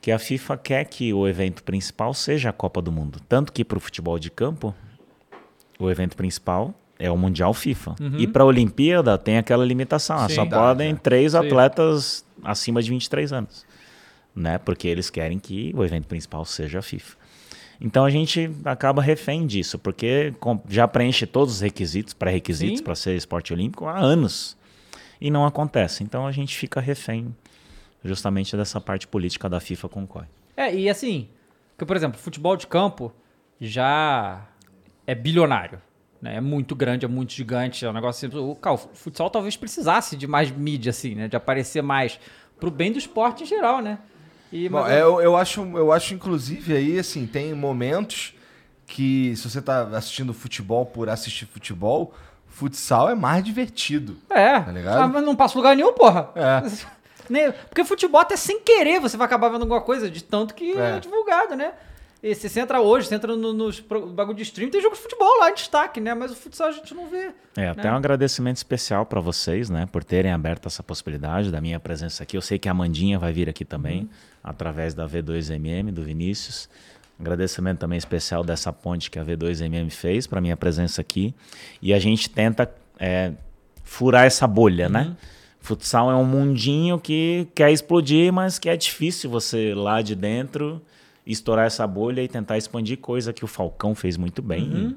que 0.00 0.10
a 0.10 0.18
FIFA 0.18 0.56
quer 0.56 0.84
que 0.86 1.12
o 1.12 1.28
evento 1.28 1.62
principal 1.62 2.12
seja 2.14 2.50
a 2.50 2.52
Copa 2.52 2.80
do 2.82 2.90
Mundo. 2.90 3.20
Tanto 3.28 3.52
que 3.52 3.64
para 3.64 3.76
o 3.76 3.80
futebol 3.80 4.18
de 4.18 4.30
campo, 4.30 4.74
o 5.78 5.90
evento 5.90 6.16
principal 6.16 6.74
é 6.98 7.10
o 7.10 7.16
Mundial 7.16 7.52
FIFA. 7.52 7.96
E 8.18 8.26
para 8.26 8.42
a 8.42 8.46
Olimpíada 8.46 9.16
tem 9.18 9.38
aquela 9.38 9.64
limitação, 9.64 10.16
ah, 10.16 10.28
Sim. 10.28 10.34
só 10.34 10.42
Verdade, 10.42 10.62
podem 10.62 10.92
é. 10.92 10.94
três 10.94 11.32
Sim. 11.32 11.38
atletas 11.38 12.24
acima 12.42 12.82
de 12.82 12.90
23 12.90 13.32
anos, 13.32 13.66
né? 14.34 14.58
Porque 14.58 14.88
eles 14.88 15.10
querem 15.10 15.38
que 15.38 15.72
o 15.74 15.84
evento 15.84 16.06
principal 16.06 16.44
seja 16.44 16.78
a 16.78 16.82
FIFA. 16.82 17.16
Então 17.80 18.04
a 18.04 18.10
gente 18.10 18.50
acaba 18.64 19.02
refém 19.02 19.46
disso, 19.46 19.78
porque 19.78 20.32
já 20.68 20.88
preenche 20.88 21.26
todos 21.26 21.56
os 21.56 21.60
requisitos, 21.60 22.14
pré-requisitos 22.14 22.80
para 22.80 22.94
ser 22.94 23.14
esporte 23.16 23.52
olímpico 23.52 23.86
há 23.86 23.98
anos. 23.98 24.56
E 25.20 25.30
não 25.30 25.44
acontece. 25.44 26.02
Então 26.02 26.26
a 26.26 26.32
gente 26.32 26.56
fica 26.56 26.80
refém 26.80 27.34
justamente 28.04 28.56
dessa 28.56 28.80
parte 28.80 29.06
política 29.06 29.48
da 29.48 29.60
FIFA 29.60 29.88
com 29.88 30.04
o 30.04 30.06
COI. 30.06 30.24
É, 30.56 30.74
e 30.74 30.88
assim, 30.88 31.28
que, 31.76 31.84
por 31.84 31.96
exemplo, 31.96 32.18
futebol 32.18 32.56
de 32.56 32.66
campo 32.66 33.12
já 33.60 34.46
é 35.06 35.14
bilionário. 35.14 35.80
Né? 36.20 36.36
É 36.36 36.40
muito 36.40 36.74
grande, 36.74 37.04
é 37.04 37.08
muito 37.08 37.32
gigante. 37.32 37.84
É 37.84 37.90
um 37.90 37.92
negócio 37.92 38.26
assim. 38.28 38.38
O, 38.38 38.54
cara, 38.54 38.74
o 38.74 38.78
futsal 38.78 39.28
talvez 39.30 39.56
precisasse 39.56 40.16
de 40.16 40.26
mais 40.26 40.50
mídia, 40.50 40.90
assim, 40.90 41.14
né? 41.14 41.28
De 41.28 41.36
aparecer 41.36 41.82
mais 41.82 42.18
pro 42.58 42.70
bem 42.70 42.90
do 42.92 42.98
esporte 42.98 43.42
em 43.42 43.46
geral, 43.46 43.80
né? 43.80 43.98
E, 44.52 44.68
Bom, 44.68 44.80
mas- 44.80 44.92
eu, 44.96 45.20
eu, 45.20 45.36
acho, 45.36 45.60
eu 45.76 45.92
acho, 45.92 46.14
inclusive, 46.14 46.74
aí, 46.74 46.98
assim, 46.98 47.26
tem 47.26 47.52
momentos 47.52 48.34
que, 48.86 49.34
se 49.36 49.48
você 49.50 49.60
tá 49.60 49.82
assistindo 49.96 50.32
futebol 50.32 50.86
por 50.86 51.08
assistir 51.08 51.44
futebol, 51.46 52.14
futsal 52.46 53.10
é 53.10 53.14
mais 53.14 53.44
divertido. 53.44 54.16
É, 54.30 54.60
Tá 54.60 54.72
ligado? 54.72 54.98
Ah, 55.02 55.08
mas 55.08 55.24
não 55.24 55.34
passa 55.36 55.58
lugar 55.58 55.74
nenhum, 55.76 55.92
porra. 55.92 56.30
É. 56.34 56.62
Porque 57.68 57.84
futebol 57.84 58.20
até 58.20 58.36
sem 58.36 58.60
querer 58.60 59.00
você 59.00 59.16
vai 59.16 59.26
acabar 59.26 59.48
vendo 59.48 59.62
alguma 59.62 59.80
coisa, 59.80 60.08
de 60.08 60.22
tanto 60.22 60.54
que 60.54 60.72
é, 60.78 60.96
É. 60.96 61.00
divulgado, 61.00 61.56
né? 61.56 61.72
E 62.28 62.34
se 62.34 62.48
você 62.48 62.58
entra 62.58 62.80
hoje, 62.80 63.06
você 63.06 63.14
entra 63.14 63.36
no, 63.36 63.52
nos 63.52 63.78
bagulho 63.78 64.36
de 64.36 64.42
stream, 64.42 64.68
tem 64.68 64.80
jogo 64.82 64.96
de 64.96 65.00
futebol 65.00 65.38
lá 65.38 65.48
em 65.48 65.54
destaque, 65.54 66.00
né? 66.00 66.12
Mas 66.12 66.32
o 66.32 66.34
futsal 66.34 66.66
a 66.66 66.72
gente 66.72 66.92
não 66.92 67.08
vê. 67.08 67.30
É, 67.56 67.68
até 67.68 67.84
né? 67.84 67.92
um 67.92 67.96
agradecimento 67.96 68.56
especial 68.56 69.06
para 69.06 69.20
vocês, 69.20 69.70
né, 69.70 69.86
por 69.92 70.02
terem 70.02 70.32
aberto 70.32 70.66
essa 70.66 70.82
possibilidade 70.82 71.52
da 71.52 71.60
minha 71.60 71.78
presença 71.78 72.24
aqui. 72.24 72.36
Eu 72.36 72.42
sei 72.42 72.58
que 72.58 72.68
a 72.68 72.72
Amandinha 72.72 73.16
vai 73.16 73.32
vir 73.32 73.48
aqui 73.48 73.64
também, 73.64 74.00
Uhum. 74.00 74.08
através 74.42 74.92
da 74.92 75.06
V2MM, 75.06 75.92
do 75.92 76.02
Vinícius. 76.02 76.68
Agradecimento 77.16 77.78
também 77.78 77.96
especial 77.96 78.42
dessa 78.42 78.72
ponte 78.72 79.08
que 79.08 79.20
a 79.20 79.24
V2MM 79.24 79.88
fez 79.90 80.26
para 80.26 80.40
minha 80.40 80.56
presença 80.56 81.00
aqui. 81.00 81.32
E 81.80 81.94
a 81.94 81.98
gente 82.00 82.28
tenta 82.28 82.68
é, 82.98 83.34
furar 83.84 84.26
essa 84.26 84.48
bolha, 84.48 84.86
Uhum. 84.86 84.92
né? 84.92 85.16
Futsal 85.60 86.10
é 86.10 86.14
um 86.16 86.24
mundinho 86.24 86.98
que 86.98 87.46
quer 87.54 87.70
explodir, 87.70 88.32
mas 88.32 88.58
que 88.58 88.68
é 88.68 88.76
difícil 88.76 89.30
você 89.30 89.72
lá 89.74 90.02
de 90.02 90.16
dentro 90.16 90.82
estourar 91.26 91.66
essa 91.66 91.86
bolha 91.86 92.22
e 92.22 92.28
tentar 92.28 92.56
expandir, 92.56 92.98
coisa 92.98 93.32
que 93.32 93.44
o 93.44 93.48
Falcão 93.48 93.94
fez 93.94 94.16
muito 94.16 94.40
bem. 94.40 94.62
Uhum. 94.62 94.96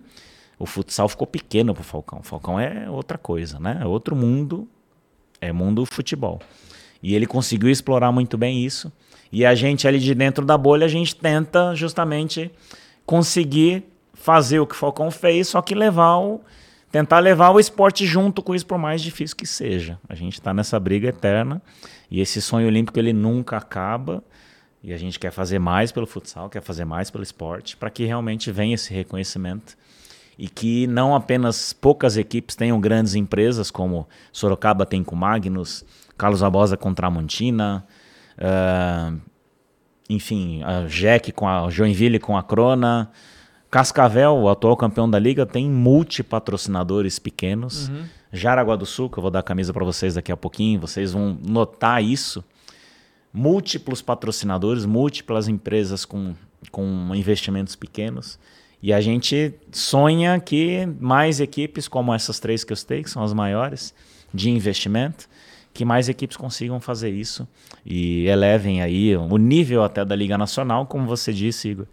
O 0.59 0.65
futsal 0.65 1.07
ficou 1.07 1.25
pequeno 1.25 1.73
pro 1.73 1.83
Falcão. 1.83 2.19
O 2.19 2.23
Falcão 2.23 2.59
é 2.59 2.89
outra 2.89 3.17
coisa, 3.17 3.59
né? 3.59 3.79
É 3.81 3.85
outro 3.85 4.15
mundo, 4.15 4.67
é 5.39 5.51
mundo 5.51 5.85
futebol. 5.85 6.39
E 7.01 7.15
ele 7.15 7.25
conseguiu 7.25 7.69
explorar 7.69 8.11
muito 8.11 8.37
bem 8.37 8.63
isso. 8.63 8.91
E 9.31 9.45
a 9.45 9.55
gente 9.55 9.87
ali 9.87 9.99
de 9.99 10.13
dentro 10.13 10.45
da 10.45 10.57
bolha, 10.57 10.85
a 10.85 10.89
gente 10.89 11.15
tenta 11.15 11.73
justamente 11.75 12.51
conseguir 13.05 13.85
fazer 14.13 14.59
o 14.59 14.67
que 14.67 14.75
o 14.75 14.77
Falcão 14.77 15.09
fez, 15.09 15.47
só 15.47 15.61
que 15.61 15.73
levar 15.73 16.17
o 16.17 16.41
tentar 16.91 17.19
levar 17.19 17.51
o 17.51 17.59
esporte 17.59 18.05
junto 18.05 18.41
com 18.41 18.55
isso 18.55 18.65
por 18.65 18.77
mais 18.77 19.01
difícil 19.01 19.37
que 19.37 19.45
seja. 19.45 19.99
A 20.09 20.15
gente 20.15 20.33
está 20.33 20.53
nessa 20.53 20.79
briga 20.79 21.09
eterna 21.09 21.61
e 22.09 22.19
esse 22.19 22.41
sonho 22.41 22.67
olímpico 22.67 22.97
ele 22.99 23.13
nunca 23.13 23.57
acaba. 23.57 24.23
E 24.83 24.93
a 24.93 24.97
gente 24.97 25.19
quer 25.19 25.31
fazer 25.31 25.59
mais 25.59 25.91
pelo 25.91 26.07
futsal, 26.07 26.49
quer 26.49 26.61
fazer 26.61 26.85
mais 26.85 27.11
pelo 27.11 27.23
esporte, 27.23 27.75
para 27.75 27.89
que 27.89 28.05
realmente 28.05 28.51
venha 28.51 28.75
esse 28.75 28.93
reconhecimento 28.93 29.77
e 30.37 30.47
que 30.47 30.87
não 30.87 31.13
apenas 31.13 31.73
poucas 31.73 32.15
equipes 32.15 32.55
tenham 32.55 32.79
grandes 32.79 33.13
empresas, 33.13 33.69
como 33.69 34.07
Sorocaba 34.31 34.85
tem 34.85 35.03
com 35.03 35.15
Magnus, 35.15 35.83
Carlos 36.17 36.39
Barbosa 36.39 36.77
com 36.77 36.93
Tramontina, 36.93 37.85
ah, 38.37 39.13
enfim, 40.09 40.63
a 40.63 40.87
Jack 40.87 41.33
com 41.33 41.45
a 41.45 41.69
Joinville 41.69 42.19
com 42.19 42.37
a 42.37 42.43
Crona, 42.43 43.11
Cascavel, 43.69 44.31
o 44.33 44.49
atual 44.49 44.77
campeão 44.77 45.09
da 45.09 45.19
liga, 45.19 45.45
tem 45.45 45.69
multipatrocinadores 45.69 47.19
pequenos. 47.19 47.91
Jaraguá 48.31 48.75
do 48.75 48.85
Sul, 48.85 49.09
que 49.09 49.17
eu 49.17 49.21
vou 49.21 49.29
dar 49.29 49.39
a 49.39 49.43
camisa 49.43 49.73
para 49.73 49.83
vocês 49.83 50.13
daqui 50.13 50.31
a 50.31 50.37
pouquinho, 50.37 50.79
vocês 50.79 51.13
vão 51.13 51.37
notar 51.43 52.03
isso. 52.03 52.43
Múltiplos 53.33 54.01
patrocinadores, 54.01 54.85
múltiplas 54.85 55.47
empresas 55.47 56.05
com, 56.05 56.33
com 56.71 57.13
investimentos 57.13 57.75
pequenos. 57.75 58.39
E 58.81 58.93
a 58.93 59.01
gente 59.01 59.53
sonha 59.71 60.39
que 60.39 60.87
mais 60.99 61.39
equipes, 61.39 61.87
como 61.87 62.13
essas 62.13 62.39
três 62.39 62.63
que 62.63 62.71
eu 62.71 62.77
citei, 62.77 63.03
que 63.03 63.09
são 63.09 63.23
as 63.23 63.33
maiores 63.33 63.93
de 64.33 64.49
investimento, 64.49 65.27
que 65.73 65.83
mais 65.85 66.09
equipes 66.09 66.37
consigam 66.37 66.79
fazer 66.79 67.09
isso 67.09 67.47
e 67.85 68.27
elevem 68.27 68.81
aí 68.81 69.15
o 69.15 69.37
nível 69.37 69.83
até 69.83 70.03
da 70.03 70.15
Liga 70.15 70.37
Nacional, 70.37 70.85
como 70.85 71.05
você 71.05 71.33
disse, 71.33 71.69
Igor. 71.69 71.85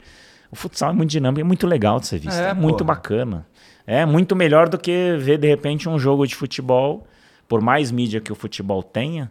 O 0.50 0.56
futsal 0.56 0.90
é 0.90 0.92
muito 0.92 1.10
dinâmico, 1.10 1.40
é 1.40 1.44
muito 1.44 1.66
legal 1.66 1.98
de 1.98 2.06
ser 2.06 2.18
visto, 2.18 2.38
É, 2.38 2.50
é, 2.50 2.54
muito 2.54 2.84
bacana. 2.84 3.46
É 3.86 4.06
muito 4.06 4.34
melhor 4.34 4.68
do 4.68 4.78
que 4.78 5.16
ver 5.18 5.38
de 5.38 5.48
repente 5.48 5.88
um 5.88 5.98
jogo 5.98 6.26
de 6.26 6.34
futebol, 6.34 7.06
por 7.48 7.60
mais 7.60 7.90
mídia 7.90 8.20
que 8.20 8.32
o 8.32 8.34
futebol 8.34 8.82
tenha, 8.82 9.30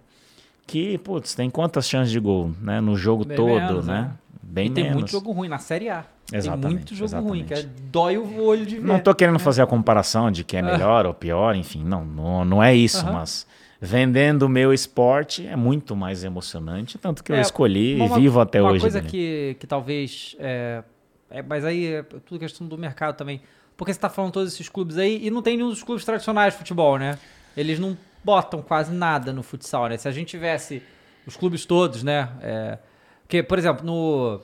que, 0.68 0.98
putz, 1.00 1.36
tem 1.36 1.50
quantas 1.50 1.88
chances 1.88 2.12
de 2.12 2.20
gol, 2.20 2.52
né, 2.62 2.82
no 2.82 2.96
jogo 2.96 3.24
Bem 3.26 3.38
todo, 3.38 3.60
menos, 3.62 3.88
né? 3.88 4.02
né? 4.02 4.12
Bem 4.42 4.68
e 4.68 4.70
tem 4.72 4.84
menos. 4.86 5.00
muito 5.00 5.12
jogo 5.12 5.32
ruim 5.32 5.48
na 5.48 5.58
Série 5.58 5.90
A. 5.90 6.06
tem 6.30 6.38
Exatamente, 6.40 6.74
muito 6.76 6.96
jogo 6.96 7.20
ruim, 7.22 7.44
que 7.44 7.54
é, 7.54 7.58
exatamente. 7.58 7.82
dói 7.92 8.18
o 8.18 8.44
olho 8.44 8.66
de 8.66 8.76
ver. 8.80 8.88
Não 8.88 9.00
tô 9.00 9.14
querendo 9.14 9.38
fazer 9.40 9.62
a 9.62 9.68
comparação 9.68 10.32
de 10.32 10.44
que 10.44 10.56
é 10.58 10.62
melhor 10.62 11.06
ou 11.06 11.14
pior, 11.14 11.56
enfim, 11.56 11.84
não, 11.84 12.04
não, 12.06 12.46
não 12.46 12.64
é 12.64 12.74
isso, 12.76 13.06
mas 13.06 13.46
vendendo 13.82 14.44
o 14.44 14.50
meu 14.50 14.74
esporte 14.74 15.46
é 15.46 15.56
muito 15.56 15.96
mais 15.96 16.24
emocionante, 16.24 16.98
tanto 16.98 17.24
que 17.24 17.32
eu 17.32 17.36
É, 17.36 17.42
escolhi 17.42 17.96
uma- 17.96 18.18
e 18.18 18.22
vivo 18.22 18.40
até 18.40 18.62
uma 18.62 18.72
hoje. 18.72 18.82
coisa 18.82 19.00
dele. 19.02 19.12
que, 19.12 19.58
que 19.60 19.68
talvez. 19.68 20.36
É, 20.40 20.84
é, 21.30 21.42
mas 21.44 21.64
aí 21.66 21.88
é 21.96 22.04
tudo 22.04 22.40
questão 22.40 22.66
do 22.68 22.78
mercado 22.78 23.16
também. 23.16 23.42
Porque 23.78 23.94
você 23.94 24.00
tá 24.00 24.10
falando 24.10 24.32
todos 24.32 24.54
esses 24.54 24.70
clubes 24.70 24.98
aí 24.98 25.20
e 25.28 25.30
não 25.30 25.42
tem 25.42 25.58
nenhum 25.58 25.70
dos 25.70 25.84
clubes 25.84 26.06
tradicionais 26.06 26.54
de 26.54 26.58
futebol, 26.60 26.98
né? 26.98 27.20
Eles 27.58 27.78
não 27.78 27.98
botam 28.26 28.62
quase 28.62 28.92
nada 28.92 29.32
no 29.32 29.44
futsal, 29.44 29.88
né? 29.88 29.98
Se 29.98 30.08
a 30.08 30.12
gente 30.12 30.30
tivesse 30.30 30.82
os 31.28 31.38
clubes 31.38 31.66
todos, 31.66 32.02
né? 32.02 32.30
É, 32.42 32.78
porque, 33.22 33.44
por 33.44 33.60
exemplo, 33.60 33.86
no. 33.86 34.42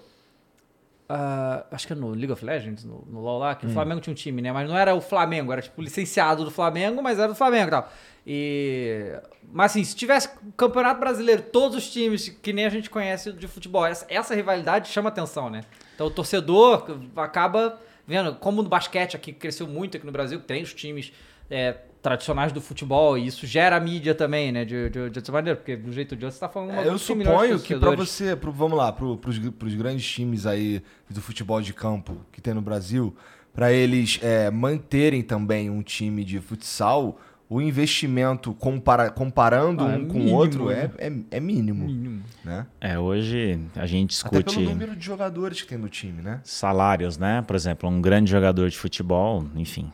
ah, 1.10 1.66
acho 1.72 1.88
que 1.88 1.94
é 1.94 1.96
no 1.96 2.12
League 2.12 2.32
of 2.32 2.46
Legends, 2.46 2.86
no, 2.86 3.04
no 3.10 3.20
LoL 3.20 3.40
lá, 3.40 3.56
que 3.56 3.66
o 3.66 3.70
Flamengo 3.70 4.00
tinha 4.00 4.12
um 4.12 4.16
time, 4.16 4.42
né? 4.42 4.52
Mas 4.52 4.70
não 4.70 4.78
era 4.78 4.94
o 4.94 5.02
Flamengo, 5.02 5.52
era 5.52 5.62
tipo 5.62 5.82
licenciado 5.82 6.46
do 6.46 6.52
Flamengo, 6.52 7.02
mas 7.02 7.18
era 7.18 7.30
do 7.30 7.36
Flamengo 7.36 7.68
e 7.68 7.72
tal. 7.72 7.92
E. 8.26 9.20
Mas 9.52 9.72
assim, 9.72 9.84
se 9.84 9.96
tivesse 9.96 10.30
o 10.48 10.52
Campeonato 10.54 11.00
Brasileiro, 11.00 11.42
todos 11.42 11.76
os 11.76 11.92
times 11.92 12.30
que 12.30 12.54
nem 12.54 12.66
a 12.66 12.70
gente 12.70 12.90
conhece 12.90 13.34
de 13.34 13.48
futebol, 13.48 13.86
essa, 13.86 14.06
essa 14.08 14.36
rivalidade 14.36 14.90
chama 14.90 15.10
atenção, 15.10 15.50
né? 15.50 15.62
Então 15.96 16.06
o 16.08 16.12
torcedor 16.12 16.86
acaba 17.16 17.80
vendo, 18.08 18.36
como 18.36 18.62
no 18.62 18.70
basquete 18.70 19.16
aqui 19.16 19.34
cresceu 19.34 19.68
muito 19.68 19.98
aqui 19.98 20.06
no 20.06 20.12
Brasil, 20.12 20.40
tem 20.40 20.64
os 20.64 20.74
times 20.74 21.12
é, 21.50 21.78
tradicionais 22.02 22.52
do 22.52 22.60
futebol, 22.60 23.18
e 23.18 23.28
isso 23.28 23.46
gera 23.46 23.80
mídia 23.80 24.16
também, 24.16 24.52
né? 24.52 24.66
De, 24.66 24.90
de, 24.90 25.10
de 25.10 25.20
outra 25.20 25.32
maneira, 25.34 25.56
porque 25.58 25.76
do 25.76 25.92
jeito 25.92 26.16
de 26.16 26.26
outro 26.26 26.36
você 26.36 26.40
tá 26.40 26.50
falando 26.50 26.72
uma 26.72 26.82
É, 26.82 26.88
eu 26.88 26.98
suponho 26.98 27.60
que 27.60 27.76
pra 27.76 27.90
torcedores. 27.90 28.10
você, 28.10 28.36
pro, 28.36 28.52
vamos 28.52 28.78
lá, 28.78 28.92
pro, 28.92 29.18
pros, 29.18 29.38
pros 29.38 29.74
grandes 29.76 30.06
times 30.10 30.46
aí 30.46 30.82
do 31.10 31.22
futebol 31.22 31.62
de 31.62 31.74
campo 31.74 32.18
que 32.32 32.42
tem 32.42 32.54
no 32.54 32.62
Brasil, 32.62 33.16
pra 33.54 33.72
eles 33.72 34.20
é, 34.22 34.50
manterem 34.50 35.22
também 35.22 35.70
um 35.70 35.82
time 35.84 36.24
de 36.24 36.40
futsal, 36.40 37.20
o 37.50 37.60
investimento 37.62 38.54
compara- 38.54 39.12
comparando 39.12 39.84
Ah, 39.84 39.92
é 39.92 39.98
um 39.98 40.06
com 40.06 40.14
o 40.14 40.22
mínimo, 40.22 40.38
outro 40.38 40.66
né? 40.70 40.90
é, 40.98 41.08
é, 41.08 41.14
é 41.32 41.40
mínimo, 41.40 42.24
né? 42.46 42.66
É, 42.80 42.98
hoje 42.98 43.60
a 43.76 43.86
gente 43.86 44.18
Até 44.26 44.38
discute 44.40 44.56
pelo 44.56 44.70
número 44.70 44.96
de 44.96 45.06
jogadores 45.06 45.62
que 45.62 45.68
tem 45.68 45.78
no 45.78 45.90
time, 45.90 46.22
né? 46.22 46.40
salários, 46.46 47.18
né? 47.18 47.42
Por 47.46 47.56
exemplo, 47.56 47.90
um 47.90 48.02
grande 48.02 48.32
jogador 48.32 48.70
de 48.70 48.78
futebol, 48.78 49.46
enfim, 49.54 49.92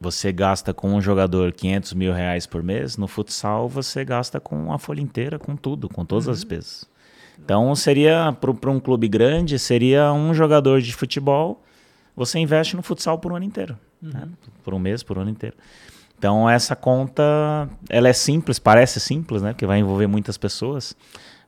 você 0.00 0.32
gasta 0.32 0.72
com 0.72 0.94
um 0.94 1.00
jogador 1.00 1.52
500 1.52 1.92
mil 1.94 2.12
reais 2.12 2.46
por 2.46 2.62
mês, 2.62 2.96
no 2.96 3.08
futsal 3.08 3.68
você 3.68 4.04
gasta 4.04 4.38
com 4.38 4.72
a 4.72 4.78
folha 4.78 5.00
inteira, 5.00 5.38
com 5.38 5.56
tudo, 5.56 5.88
com 5.88 6.04
todas 6.04 6.28
as 6.28 6.38
despesas. 6.38 6.88
Então 7.38 7.74
seria, 7.74 8.36
para 8.40 8.70
um 8.70 8.80
clube 8.80 9.08
grande, 9.08 9.58
seria 9.58 10.12
um 10.12 10.34
jogador 10.34 10.80
de 10.80 10.92
futebol, 10.92 11.62
você 12.16 12.38
investe 12.38 12.76
no 12.76 12.82
futsal 12.82 13.18
por 13.18 13.32
um 13.32 13.36
ano 13.36 13.44
inteiro. 13.44 13.78
né? 14.02 14.28
Por 14.64 14.74
um 14.74 14.78
mês, 14.78 15.02
por 15.02 15.18
um 15.18 15.22
ano 15.22 15.30
inteiro. 15.30 15.56
Então 16.18 16.50
essa 16.50 16.74
conta, 16.74 17.68
ela 17.88 18.08
é 18.08 18.12
simples, 18.12 18.58
parece 18.58 18.98
simples, 18.98 19.40
né? 19.40 19.52
Porque 19.52 19.66
vai 19.66 19.78
envolver 19.78 20.08
muitas 20.08 20.36
pessoas. 20.36 20.96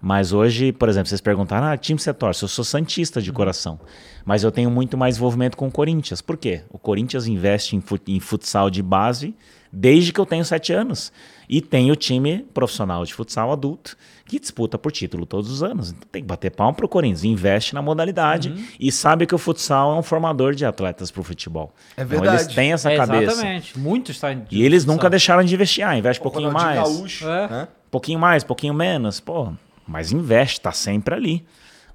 Mas 0.03 0.33
hoje, 0.33 0.73
por 0.73 0.89
exemplo, 0.89 1.09
vocês 1.09 1.21
perguntaram, 1.21 1.67
ah, 1.67 1.77
time 1.77 1.99
você 2.01 2.13
torce? 2.15 2.43
Eu 2.43 2.49
sou 2.49 2.65
santista 2.65 3.21
de 3.21 3.31
coração. 3.31 3.79
Mas 4.25 4.43
eu 4.43 4.51
tenho 4.51 4.71
muito 4.71 4.97
mais 4.97 5.17
envolvimento 5.17 5.57
com 5.57 5.69
o 5.69 5.71
Corinthians. 5.71 6.23
Por 6.23 6.37
quê? 6.39 6.63
O 6.71 6.79
Corinthians 6.79 7.27
investe 7.27 7.77
em, 7.77 7.81
fut- 7.83 8.11
em 8.11 8.19
futsal 8.19 8.71
de 8.71 8.83
base 8.83 9.35
desde 9.73 10.13
que 10.13 10.19
eu 10.19 10.25
tenho 10.27 10.45
sete 10.45 10.73
anos. 10.73 11.13
E 11.49 11.61
tem 11.61 11.91
o 11.91 11.97
time 11.97 12.47
profissional 12.55 13.05
de 13.05 13.13
futsal 13.13 13.53
adulto 13.53 13.97
que 14.25 14.39
disputa 14.41 14.79
por 14.79 14.91
título 14.91 15.27
todos 15.27 15.51
os 15.51 15.63
anos. 15.63 15.91
Então 15.91 16.09
tem 16.11 16.23
que 16.23 16.29
bater 16.29 16.51
palma 16.51 16.73
pro 16.73 16.89
Corinthians. 16.89 17.23
Investe 17.25 17.75
na 17.75 17.83
modalidade 17.83 18.55
e 18.81 18.91
sabe 18.91 19.27
que 19.27 19.35
o 19.35 19.39
futsal 19.39 19.95
é 19.95 19.99
um 19.99 20.03
formador 20.03 20.55
de 20.55 20.65
atletas 20.65 21.11
pro 21.11 21.23
futebol. 21.23 21.75
É 21.97 22.03
Então 22.03 22.21
verdade. 22.21 22.43
eles 22.45 22.55
têm 22.55 22.73
essa 22.73 22.91
É, 22.91 22.97
cabeça. 22.97 23.33
Exatamente. 23.33 23.79
Muitos 23.79 24.19
de 24.19 24.57
E 24.57 24.63
eles 24.63 24.83
futsal. 24.85 24.97
nunca 24.97 25.11
deixaram 25.11 25.45
de 25.45 25.53
investir. 25.55 25.87
Ah, 25.87 25.97
investe 25.99 26.21
um 26.21 26.23
pouquinho 26.23 26.51
mais. 26.53 26.79
Gaúcho, 26.79 27.29
É. 27.29 27.49
né? 27.49 27.69
pouquinho 27.91 28.19
mais, 28.21 28.45
pouquinho 28.45 28.73
menos, 28.73 29.19
pô, 29.19 29.53
mas 29.91 30.13
investe, 30.13 30.61
tá 30.61 30.71
sempre 30.71 31.15
ali. 31.15 31.45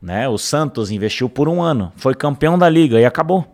Né? 0.01 0.27
O 0.27 0.37
Santos 0.37 0.91
investiu 0.91 1.29
por 1.29 1.47
um 1.47 1.61
ano, 1.61 1.93
foi 1.95 2.13
campeão 2.13 2.59
da 2.59 2.69
liga 2.69 2.99
e 2.99 3.05
acabou. 3.05 3.47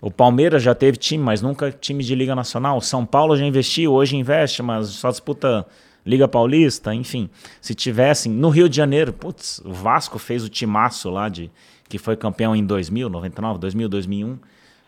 O 0.00 0.10
Palmeiras 0.10 0.62
já 0.62 0.74
teve 0.74 0.96
time, 0.96 1.22
mas 1.22 1.42
nunca 1.42 1.72
time 1.72 2.04
de 2.04 2.14
Liga 2.14 2.34
Nacional. 2.34 2.78
O 2.78 2.80
São 2.82 3.04
Paulo 3.04 3.36
já 3.36 3.44
investiu, 3.44 3.92
hoje 3.92 4.16
investe, 4.16 4.62
mas 4.62 4.88
só 4.88 5.10
disputa 5.10 5.66
Liga 6.06 6.28
Paulista, 6.28 6.94
enfim. 6.94 7.28
Se 7.60 7.74
tivessem 7.74 8.30
no 8.30 8.48
Rio 8.48 8.68
de 8.68 8.76
Janeiro, 8.76 9.12
putz, 9.12 9.60
o 9.64 9.72
Vasco 9.72 10.18
fez 10.18 10.44
o 10.44 10.48
timaço 10.48 11.10
lá 11.10 11.28
de 11.28 11.50
que 11.88 11.98
foi 11.98 12.16
campeão 12.16 12.54
em 12.54 12.64
2000, 12.64 13.08
99, 13.08 13.58
2000, 13.58 13.88
2001. 13.88 14.38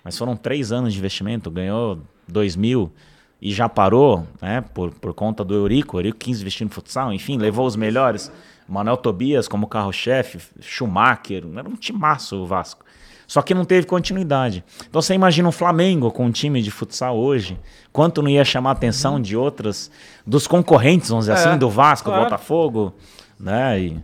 Mas 0.04 0.16
foram 0.16 0.36
três 0.36 0.70
anos 0.70 0.92
de 0.92 0.98
investimento, 0.98 1.50
ganhou 1.50 1.98
2000 2.28 2.92
e 3.40 3.52
já 3.52 3.68
parou, 3.68 4.26
né? 4.40 4.60
Por, 4.60 4.92
por 4.92 5.14
conta 5.14 5.42
do 5.42 5.54
Eurico, 5.54 5.96
o 5.96 6.00
Eurico 6.00 6.18
quis 6.18 6.40
investir 6.40 6.66
no 6.66 6.72
futsal, 6.72 7.12
enfim, 7.12 7.38
levou 7.38 7.66
os 7.66 7.76
melhores. 7.76 8.30
Manuel 8.70 8.96
Tobias 8.96 9.48
como 9.48 9.66
carro-chefe, 9.66 10.38
Schumacher, 10.60 11.44
era 11.56 11.68
um 11.68 11.74
timaço 11.74 12.36
o 12.36 12.46
Vasco. 12.46 12.84
Só 13.26 13.42
que 13.42 13.54
não 13.54 13.64
teve 13.64 13.86
continuidade. 13.86 14.64
Então 14.88 15.00
você 15.00 15.14
imagina 15.14 15.48
um 15.48 15.52
Flamengo 15.52 16.10
com 16.10 16.26
um 16.26 16.30
time 16.32 16.60
de 16.62 16.70
futsal 16.70 17.16
hoje, 17.16 17.58
quanto 17.92 18.22
não 18.22 18.28
ia 18.28 18.44
chamar 18.44 18.70
a 18.70 18.72
atenção 18.72 19.20
de 19.20 19.36
outras, 19.36 19.90
dos 20.26 20.46
concorrentes, 20.46 21.10
vamos 21.10 21.26
dizer 21.26 21.38
É, 21.38 21.44
assim, 21.48 21.58
do 21.58 21.70
Vasco, 21.70 22.08
claro. 22.08 22.22
do 22.22 22.24
Botafogo, 22.24 22.94
né? 23.38 23.78
E 23.80 24.02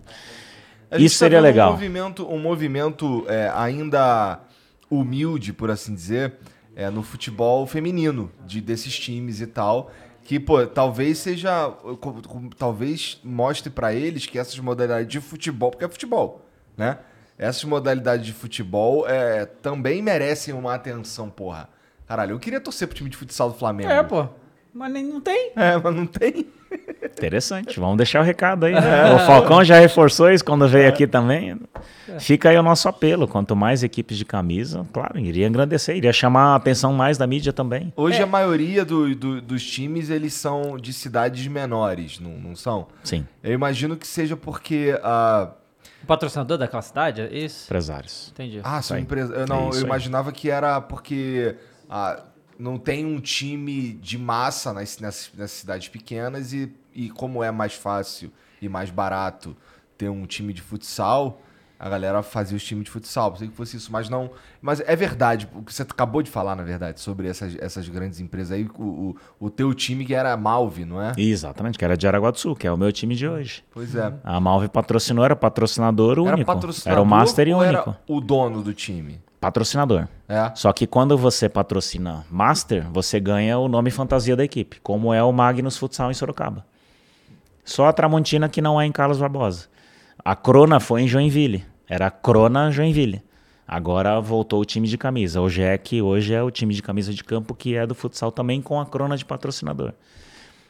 Isso 0.93 1.17
tá 1.17 1.19
seria 1.25 1.39
vendo 1.39 1.47
legal. 1.47 1.69
Um 1.71 1.73
movimento, 1.73 2.29
um 2.29 2.39
movimento 2.39 3.25
é, 3.29 3.51
ainda 3.55 4.41
humilde, 4.89 5.53
por 5.53 5.71
assim 5.73 5.93
dizer, 5.93 6.35
é, 6.77 6.89
no 6.89 7.03
futebol 7.03 7.67
feminino, 7.67 8.31
de, 8.47 8.61
desses 8.61 8.97
times 8.97 9.41
e 9.41 9.47
tal. 9.49 9.91
Que, 10.27 10.41
pô, 10.41 10.67
talvez 10.67 11.19
seja. 11.19 11.73
Talvez 12.59 13.21
mostre 13.23 13.71
pra 13.71 13.95
eles 13.95 14.27
que 14.27 14.39
essas 14.39 14.59
modalidades 14.59 15.07
de 15.07 15.21
futebol. 15.21 15.71
Porque 15.71 15.85
é 15.85 15.89
futebol, 15.89 16.45
né? 16.77 16.99
Essas 17.39 17.63
modalidades 17.63 18.27
de 18.27 18.33
futebol 18.33 19.07
é, 19.09 19.47
também 19.47 20.03
merecem 20.03 20.53
uma 20.53 20.75
atenção, 20.75 21.31
porra. 21.31 21.69
Caralho, 22.09 22.33
eu 22.33 22.41
queria 22.41 22.61
torcer 22.61 22.89
pro 22.89 22.97
time 22.97 23.09
de 23.09 23.17
futsal 23.17 23.51
do 23.51 23.57
Flamengo. 23.57 23.89
É, 23.89 24.03
pô. 24.03 24.27
Mas 24.75 24.93
nem, 24.93 25.05
não 25.05 25.21
tem. 25.21 25.53
É, 25.55 25.77
mas 25.77 25.95
não 25.95 26.07
tem. 26.07 26.51
Interessante, 27.05 27.81
vamos 27.81 27.97
deixar 27.97 28.21
o 28.21 28.23
recado 28.23 28.67
aí. 28.67 28.75
né? 28.75 29.15
O 29.15 29.19
Falcão 29.21 29.65
já 29.65 29.79
reforçou 29.79 30.31
isso 30.31 30.45
quando 30.45 30.69
veio 30.69 30.89
aqui 30.89 31.07
também. 31.07 31.59
Fica 32.19 32.51
aí 32.51 32.57
o 32.59 32.63
nosso 32.63 32.89
apelo. 32.89 33.27
Quanto 33.27 33.57
mais 33.57 33.83
equipes 33.83 34.17
de 34.19 34.25
camisa, 34.25 34.87
claro, 34.93 35.19
iria 35.19 35.47
engrandecer, 35.47 35.97
iria 35.97 36.13
chamar 36.13 36.53
a 36.53 36.57
atenção 36.57 36.93
mais 36.93 37.17
da 37.19 37.27
mídia 37.27 37.53
também. 37.53 37.93
Hoje 37.97 38.23
a 38.23 38.27
maioria 38.27 38.85
do- 38.85 39.15
do- 39.15 39.41
dos 39.41 39.65
times, 39.65 40.11
eles 40.11 40.35
são 40.35 40.77
de 40.77 40.93
cidades 40.93 41.47
menores, 41.47 42.21
não, 42.21 42.31
não 42.33 42.55
são? 42.57 42.87
Sim, 43.03 43.27
Eu 43.43 43.53
imagino 43.53 43.97
que 43.97 44.07
seja 44.07 44.37
porque 44.37 44.99
a. 45.03 45.49
O 46.03 46.07
patrocinador 46.07 46.59
daquela 46.59 46.83
cidade, 46.83 47.21
é 47.23 47.35
isso? 47.37 47.65
empresários. 47.67 48.31
Entendi. 48.33 48.61
Ah, 48.63 48.81
são 48.83 48.97
aí. 48.97 49.03
empresas. 49.03 49.31
Eu, 49.35 49.43
É 49.43 49.47
não, 49.47 49.71
isso 49.71 49.79
eu 49.79 49.83
aí. 49.85 49.87
imaginava 49.87 50.31
que 50.31 50.51
era 50.51 50.81
porque 50.81 51.57
ah, 51.91 52.21
não 52.59 52.79
tem 52.79 53.05
um 53.05 53.21
time 53.21 53.93
de 53.95 54.19
massa 54.19 54.73
nas, 54.73 54.99
nas, 54.99 55.31
nas 55.37 55.51
cidades 55.51 55.89
pequenas 55.89 56.53
e, 56.53 56.73
e 56.95 57.11
como 57.11 57.43
é 57.43 57.51
mais 57.51 57.75
fácil 57.75 58.31
e 58.61 58.69
mais 58.69 58.91
barato 58.91 59.57
ter 59.97 60.09
um 60.09 60.27
time 60.27 60.53
de 60.53 60.61
futsal, 60.61 61.41
a 61.79 61.89
galera 61.89 62.23
fazia 62.23 62.57
os 62.57 62.65
times 62.65 62.85
de 62.85 62.91
futsal. 62.91 63.33
Pensei 63.33 63.49
que 63.49 63.55
fosse 63.55 63.77
isso, 63.77 63.93
mas 63.93 64.09
não. 64.09 64.31
Mas 64.63 64.81
é 64.81 64.97
verdade, 64.97 65.49
o 65.55 65.63
que 65.63 65.73
você 65.73 65.83
acabou 65.83 66.23
de 66.23 66.31
falar, 66.31 66.57
na 66.57 66.63
verdade, 66.63 67.01
sobre 67.01 67.29
essas, 67.29 67.55
essas 67.59 67.89
grandes 67.89 68.19
empresas 68.19 68.53
aí, 68.53 68.67
o, 68.79 68.83
o, 68.83 69.17
o 69.39 69.51
teu 69.51 69.73
time 69.75 70.05
que 70.05 70.15
era 70.15 70.33
a 70.33 70.37
Malve, 70.37 70.85
não 70.85 71.01
é? 71.01 71.13
Exatamente, 71.19 71.79
que 71.79 71.85
era 71.85 71.97
de 71.97 72.07
Araguá 72.07 72.31
do 72.31 72.39
Sul, 72.39 72.57
que 72.57 72.67
é 72.67 72.73
o 72.73 72.77
meu 72.79 72.91
time 72.93 73.15
de 73.15 73.29
hoje. 73.29 73.63
Pois 73.71 73.95
é. 73.95 74.13
A 74.25 74.41
Malve 74.41 74.69
patrocinou, 74.69 75.25
era 75.25 75.37
patrocinador 75.37 76.19
único. 76.19 76.29
Era 76.29 76.45
patrocinador 76.45 76.93
Era 76.93 77.03
o 77.03 77.07
Master 77.07 77.49
e 77.49 77.55
único. 77.55 77.91
Era 77.91 77.99
o 78.07 78.21
dono 78.21 78.63
do 78.63 78.73
time. 78.73 79.21
Patrocinador. 79.47 80.09
É. 80.29 80.51
Só 80.57 80.73
que 80.73 80.89
quando 80.89 81.17
você 81.17 81.49
patrocina 81.49 82.27
Master, 82.29 82.91
você 82.91 83.21
ganha 83.21 83.57
o 83.57 83.69
nome 83.69 83.93
fantasia 83.93 84.35
da 84.35 84.43
equipe, 84.43 84.81
como 84.81 85.15
é 85.15 85.23
o 85.23 85.31
Magnus 85.31 85.77
Futsal 85.77 86.11
em 86.11 86.15
Sorocaba. 86.15 86.67
Só 87.65 87.87
a 87.87 87.93
Tramontina 87.93 88.49
que 88.49 88.61
não 88.61 88.81
é 88.81 88.85
em 88.85 88.91
Carlos 88.91 89.21
Barbosa. 89.21 89.69
A 90.19 90.35
Crona 90.35 90.81
foi 90.81 91.03
em 91.03 91.07
Joinville. 91.07 91.65
Era 91.89 92.09
a 92.09 92.11
Crona 92.11 92.73
Joinville. 92.73 93.23
Agora 93.69 94.21
voltou 94.21 94.61
o 94.61 94.65
time 94.65 94.89
de 94.89 94.99
camisa. 94.99 95.41
O 95.41 95.49
JEC 95.49 96.03
hoje 96.03 96.35
é 96.35 96.43
o 96.43 96.51
time 96.51 96.75
de 96.75 96.83
camisa 96.83 97.15
de 97.15 97.23
campo 97.23 97.55
que 97.55 97.77
é 97.77 97.87
do 97.87 97.95
futsal 97.95 98.33
também 98.33 98.61
com 98.61 98.81
a 98.81 98.87
Crona 98.87 99.17
de 99.17 99.25
patrocinador. 99.25 99.93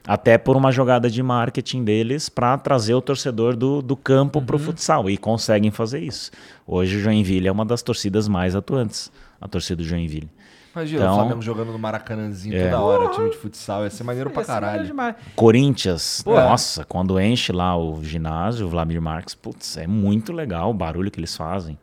Até 0.07 0.39
por 0.39 0.57
uma 0.57 0.71
jogada 0.71 1.11
de 1.11 1.23
marketing 1.23 1.83
deles 1.83 2.29
para 2.29 2.57
trazer 2.59 2.95
o 2.95 3.01
torcedor 3.01 3.57
do, 3.57 3.83
do 3.83 3.97
campo 3.97 4.41
para 4.41 4.55
o 4.55 4.59
futsal. 4.59 5.11
E 5.11 5.17
conseguem 5.17 5.71
fazer 5.71 6.01
isso. 6.01 6.31
Hoje 6.67 6.97
o 6.97 7.01
Joinville 7.01 7.49
é 7.49 7.53
uma 7.53 7.65
das 7.65 7.83
torcidas 7.83 8.29
mais 8.29 8.55
atuantes. 8.55 9.11
A 9.41 9.49
torcida 9.49 9.83
do 9.83 9.85
Joinville. 9.85 10.31
Imagina 10.75 11.01
Então- 11.03 11.13
o 11.13 11.17
Flamengo 11.17 11.43
jogando 11.43 11.73
no 11.73 11.79
Maracanãzinho 11.79 12.55
É. 12.57 12.65
toda 12.65 12.81
hora, 12.81 13.11
time 13.11 13.31
de 13.31 13.37
futsal. 13.37 13.83
Ia 13.85 13.91
ser 13.91 14.05
maneiro 14.05 14.31
pra 14.31 14.43
Ia 14.43 14.47
caralho. 14.47 14.95
Corinthians, 15.35 16.23
nossa, 16.27 16.85
quando 16.85 17.19
enche 17.21 17.51
lá 17.53 17.77
o 17.77 18.03
ginásio, 18.05 18.67
o 18.67 18.69
Vladimir 18.71 19.01
Marques, 19.03 19.35
putz, 19.35 19.77
é 19.77 19.87
muito 19.87 20.33
legal 20.33 20.71
o 20.71 20.75
barulho 20.75 21.11
que 21.11 21.19
eles 21.19 21.35
fazem. 21.37 21.79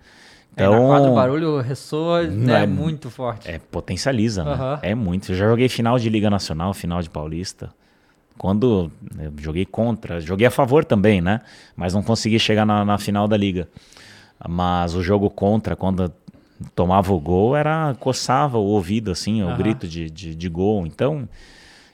É, 0.55 0.67
na 0.67 0.75
Então, 0.75 0.87
quadra 0.87 1.11
o 1.11 1.15
barulho 1.15 1.59
ressoa 1.61 2.23
Não, 2.23 2.55
é, 2.55 2.63
é- 2.63 2.67
muito 2.67 3.09
forte. 3.09 3.49
é, 3.49 3.57
potencializa, 3.59 4.43
né? 4.43 4.51
Aham. 4.51 4.79
É 4.83 4.93
muito. 4.95 5.31
Eu 5.31 5.35
já 5.35 5.47
joguei 5.47 5.67
final 5.67 5.97
de 5.97 6.07
Liga 6.09 6.29
Nacional, 6.29 6.73
final 6.73 7.01
de 7.01 7.09
Paulista. 7.09 7.73
Quando 8.37 8.91
eu 9.19 9.33
joguei 9.37 9.65
contra, 9.65 10.19
joguei 10.19 10.47
a 10.47 10.51
favor 10.51 10.83
também, 10.83 11.21
né? 11.21 11.41
Mas 11.75 11.93
não 11.93 12.01
consegui 12.01 12.39
chegar 12.39 12.65
na, 12.65 12.83
na 12.83 12.97
final 12.97 13.27
da 13.27 13.37
Liga. 13.37 13.67
Mas 14.47 14.95
o 14.95 15.01
jogo 15.01 15.29
contra, 15.29 15.75
quando 15.75 16.11
tomava 16.75 17.13
o 17.13 17.19
gol, 17.19 17.55
era 17.55 17.95
coçava 17.99 18.57
o 18.57 18.63
ouvido, 18.63 19.11
assim, 19.11 19.41
o 19.43 19.47
Aham. 19.47 19.57
grito 19.57 19.87
de, 19.87 20.09
de, 20.09 20.35
de 20.35 20.49
gol. 20.49 20.85
Então, 20.85 21.27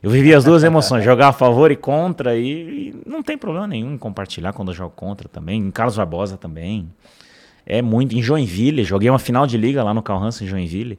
eu 0.02 0.10
vivi 0.10 0.34
as 0.34 0.44
duas 0.44 0.64
emoções, 0.64 1.04
jogar 1.04 1.28
a 1.28 1.34
favor 1.34 1.72
e 1.72 1.76
contra, 1.76 2.36
e, 2.36 2.94
e 2.94 2.96
não 3.06 3.22
tem 3.22 3.38
problema 3.38 3.68
nenhum 3.68 3.94
em 3.94 3.98
compartilhar 3.98 4.54
quando 4.54 4.70
eu 4.72 4.76
jogo 4.76 4.94
contra 4.96 5.28
também. 5.28 5.60
Em 5.60 5.72
Carlos 5.72 5.98
Barbosa 5.98 6.38
também. 6.38 6.90
É 7.66 7.82
muito. 7.82 8.16
Em 8.16 8.22
Joinville, 8.22 8.84
joguei 8.84 9.10
uma 9.10 9.20
final 9.20 9.46
de 9.46 9.58
liga 9.58 9.84
lá 9.84 9.94
no 9.94 10.02
Calhança, 10.02 10.44
em 10.44 10.48
Joinville. 10.48 10.98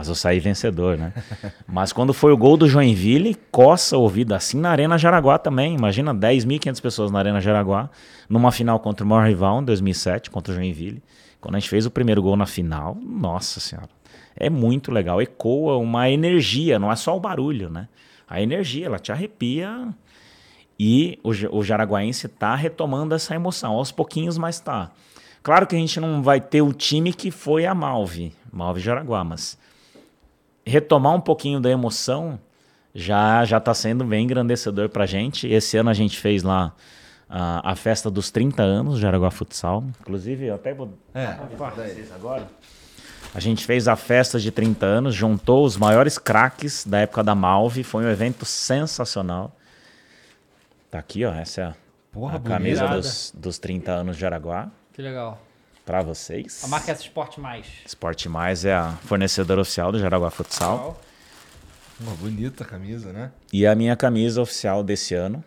Mas 0.00 0.08
eu 0.08 0.14
saí 0.14 0.40
vencedor, 0.40 0.96
né? 0.96 1.12
Mas 1.68 1.92
quando 1.92 2.14
foi 2.14 2.32
o 2.32 2.36
gol 2.36 2.56
do 2.56 2.66
Joinville, 2.66 3.36
coça 3.50 3.98
o 3.98 4.00
ouvido. 4.00 4.32
Assim 4.32 4.58
na 4.58 4.70
Arena 4.70 4.96
Jaraguá 4.96 5.36
também. 5.36 5.74
Imagina 5.74 6.14
10.500 6.14 6.80
pessoas 6.80 7.10
na 7.10 7.18
Arena 7.18 7.38
Jaraguá. 7.38 7.90
Numa 8.26 8.50
final 8.50 8.80
contra 8.80 9.04
o 9.04 9.06
maior 9.06 9.28
rival, 9.28 9.60
em 9.60 9.64
2007, 9.66 10.30
contra 10.30 10.54
o 10.54 10.56
Joinville. 10.56 11.02
Quando 11.38 11.56
a 11.56 11.58
gente 11.58 11.68
fez 11.68 11.84
o 11.84 11.90
primeiro 11.90 12.22
gol 12.22 12.34
na 12.34 12.46
final, 12.46 12.96
nossa 12.98 13.60
senhora. 13.60 13.90
É 14.34 14.48
muito 14.48 14.90
legal. 14.90 15.20
Ecoa 15.20 15.76
uma 15.76 16.08
energia, 16.08 16.78
não 16.78 16.90
é 16.90 16.96
só 16.96 17.14
o 17.14 17.20
barulho, 17.20 17.68
né? 17.68 17.86
A 18.26 18.40
energia, 18.40 18.86
ela 18.86 18.98
te 18.98 19.12
arrepia. 19.12 19.86
E 20.78 21.18
o, 21.22 21.58
o 21.58 21.62
jaraguaense 21.62 22.26
tá 22.26 22.54
retomando 22.54 23.14
essa 23.14 23.34
emoção. 23.34 23.74
Aos 23.74 23.92
pouquinhos, 23.92 24.38
mas 24.38 24.60
tá. 24.60 24.92
Claro 25.42 25.66
que 25.66 25.76
a 25.76 25.78
gente 25.78 26.00
não 26.00 26.22
vai 26.22 26.40
ter 26.40 26.62
o 26.62 26.72
time 26.72 27.12
que 27.12 27.30
foi 27.30 27.66
a 27.66 27.74
Malve, 27.74 28.32
Malve 28.50 28.80
Jaraguá, 28.80 29.22
mas 29.22 29.58
retomar 30.70 31.14
um 31.14 31.20
pouquinho 31.20 31.60
da 31.60 31.70
emoção 31.70 32.38
já 32.94 33.44
já 33.44 33.58
está 33.58 33.74
sendo 33.74 34.04
bem 34.04 34.24
engrandecedor 34.24 34.88
para 34.88 35.04
a 35.04 35.06
gente. 35.06 35.46
Esse 35.48 35.76
ano 35.76 35.90
a 35.90 35.94
gente 35.94 36.18
fez 36.18 36.42
lá 36.42 36.72
a, 37.28 37.72
a 37.72 37.76
festa 37.76 38.10
dos 38.10 38.30
30 38.30 38.62
anos 38.62 38.98
de 38.98 39.06
Araguá 39.06 39.30
Futsal. 39.30 39.84
Inclusive, 40.00 40.46
eu 40.46 40.54
até 40.54 40.74
vou 40.74 40.92
É. 41.14 41.36
vocês 41.56 42.10
agora. 42.12 42.48
A 43.32 43.38
gente 43.38 43.64
fez 43.64 43.86
a 43.86 43.94
festa 43.94 44.40
de 44.40 44.50
30 44.50 44.84
anos, 44.84 45.14
juntou 45.14 45.64
os 45.64 45.76
maiores 45.76 46.18
craques 46.18 46.84
da 46.84 46.98
época 46.98 47.22
da 47.22 47.34
Malve. 47.34 47.84
Foi 47.84 48.04
um 48.04 48.08
evento 48.08 48.44
sensacional. 48.44 49.54
Tá 50.90 50.98
aqui, 50.98 51.24
ó. 51.24 51.32
Essa 51.32 51.60
é 51.60 51.64
a, 51.64 51.74
Porra, 52.12 52.38
a 52.38 52.40
camisa 52.40 52.88
dos, 52.88 53.32
dos 53.36 53.58
30 53.58 53.92
anos 53.92 54.16
de 54.16 54.26
Araguá. 54.26 54.68
Que 54.92 55.00
legal. 55.00 55.40
Para 55.90 56.02
vocês. 56.02 56.62
A 56.62 56.68
marca 56.68 56.88
é 56.88 56.94
essa 56.94 57.02
Sport 57.02 57.38
Mais. 57.38 57.66
Esporte 57.84 58.28
Mais 58.28 58.64
é 58.64 58.72
a 58.72 58.92
fornecedora 59.06 59.60
oficial 59.60 59.90
do 59.90 59.98
Jaraguá 59.98 60.30
Futsal. 60.30 61.00
Uma 62.00 62.14
bonita 62.14 62.64
camisa, 62.64 63.12
né? 63.12 63.32
E 63.52 63.66
a 63.66 63.74
minha 63.74 63.96
camisa 63.96 64.40
oficial 64.40 64.84
desse 64.84 65.16
ano. 65.16 65.42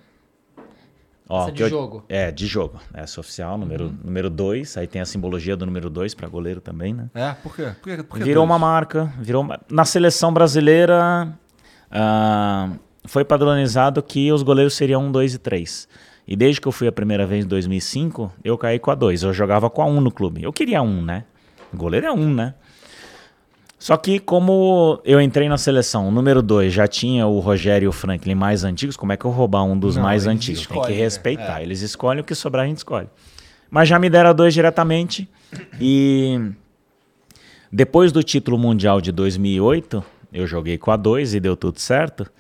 Ó, 1.29 1.43
Essa 1.43 1.51
de 1.53 1.57
que 1.59 1.63
eu- 1.63 1.69
jogo. 1.69 1.97
Uhum. 1.99 2.03
É, 2.09 2.29
de 2.29 2.45
jogo. 2.45 2.77
Essa 2.93 3.21
oficial, 3.21 3.57
número 3.57 4.29
2. 4.29 4.75
Aí 4.75 4.85
tem 4.85 5.01
a 5.01 5.05
simbologia 5.05 5.55
do 5.55 5.65
número 5.65 5.89
2 5.89 6.13
para 6.13 6.27
goleiro 6.27 6.59
também, 6.59 6.93
né? 6.93 7.09
É, 7.13 7.31
por 7.35 7.55
quê? 7.55 7.71
Por 7.81 7.95
quê? 7.95 8.03
Por 8.03 8.17
que 8.17 8.23
Virou 8.25 8.45
dois? 8.45 8.51
uma 8.51 8.59
marca. 8.59 9.13
Virou 9.19 9.43
uma- 9.43 9.61
Na 9.71 9.85
seleção 9.85 10.33
brasileira, 10.33 11.33
ah, 11.89 12.69
foi 13.05 13.23
padronizado 13.23 14.03
que 14.03 14.29
os 14.29 14.43
goleiros 14.43 14.73
seriam 14.73 15.05
1, 15.05 15.09
2 15.09 15.35
e 15.35 15.37
3. 15.39 15.87
E 16.27 16.35
desde 16.35 16.61
que 16.61 16.67
eu 16.67 16.71
fui 16.71 16.87
a 16.87 16.91
primeira 16.91 17.25
vez 17.25 17.45
em 17.45 17.47
2005, 17.47 18.31
eu 18.43 18.57
caí 18.57 18.79
com 18.79 18.91
a 18.91 18.95
2. 18.95 19.23
Eu 19.23 19.33
jogava 19.33 19.69
com 19.69 19.81
a 19.81 19.85
1 19.85 20.01
no 20.01 20.11
clube. 20.11 20.41
Eu 20.41 20.53
queria 20.53 20.81
1, 20.81 21.01
né? 21.01 21.25
O 21.73 21.77
goleiro 21.77 22.07
é 22.07 22.11
1, 22.11 22.33
né? 22.33 22.53
Só 23.77 23.97
que 23.97 24.17
como 24.17 25.01
eu 25.03 25.19
entrei 25.19 25.49
na 25.49 25.57
seleção, 25.57 26.09
número 26.09 26.41
2 26.41 26.71
já 26.71 26.87
tinha 26.87 27.27
o 27.27 27.41
Rogério 27.41 27.87
e 27.87 27.89
o 27.89 27.91
Franklin 27.91 28.33
mais 28.33 28.63
antigos, 28.63 28.95
como 28.95 29.11
é 29.11 29.17
que 29.17 29.25
eu 29.25 29.31
roubar 29.31 29.65
um 29.65 29.77
dos 29.77 29.97
Não, 29.97 30.03
mais 30.03 30.25
antigos? 30.25 30.65
Tem 30.65 30.81
que 30.81 30.91
né? 30.91 30.95
respeitar. 30.95 31.59
É. 31.59 31.63
Eles 31.63 31.81
escolhem 31.81 32.21
o 32.21 32.23
que 32.23 32.33
sobrar, 32.33 32.63
a 32.63 32.67
gente 32.69 32.77
escolhe. 32.77 33.09
Mas 33.69 33.89
já 33.89 33.99
me 33.99 34.09
deram 34.09 34.29
a 34.29 34.33
2 34.33 34.53
diretamente. 34.53 35.27
E 35.81 36.39
depois 37.69 38.13
do 38.13 38.23
título 38.23 38.57
mundial 38.57 39.01
de 39.01 39.11
2008, 39.11 40.01
eu 40.31 40.47
joguei 40.47 40.77
com 40.77 40.89
a 40.89 40.95
2 40.95 41.33
e 41.33 41.39
deu 41.41 41.57
tudo 41.57 41.79
certo. 41.79 42.31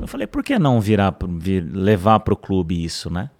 Eu 0.00 0.06
falei, 0.06 0.26
por 0.26 0.42
que 0.42 0.58
não 0.58 0.80
virar, 0.80 1.12
pro- 1.12 1.28
vir, 1.28 1.60
levar 1.72 2.20
para 2.20 2.34
o 2.34 2.36
clube 2.36 2.82
isso, 2.84 3.10
né? 3.12 3.30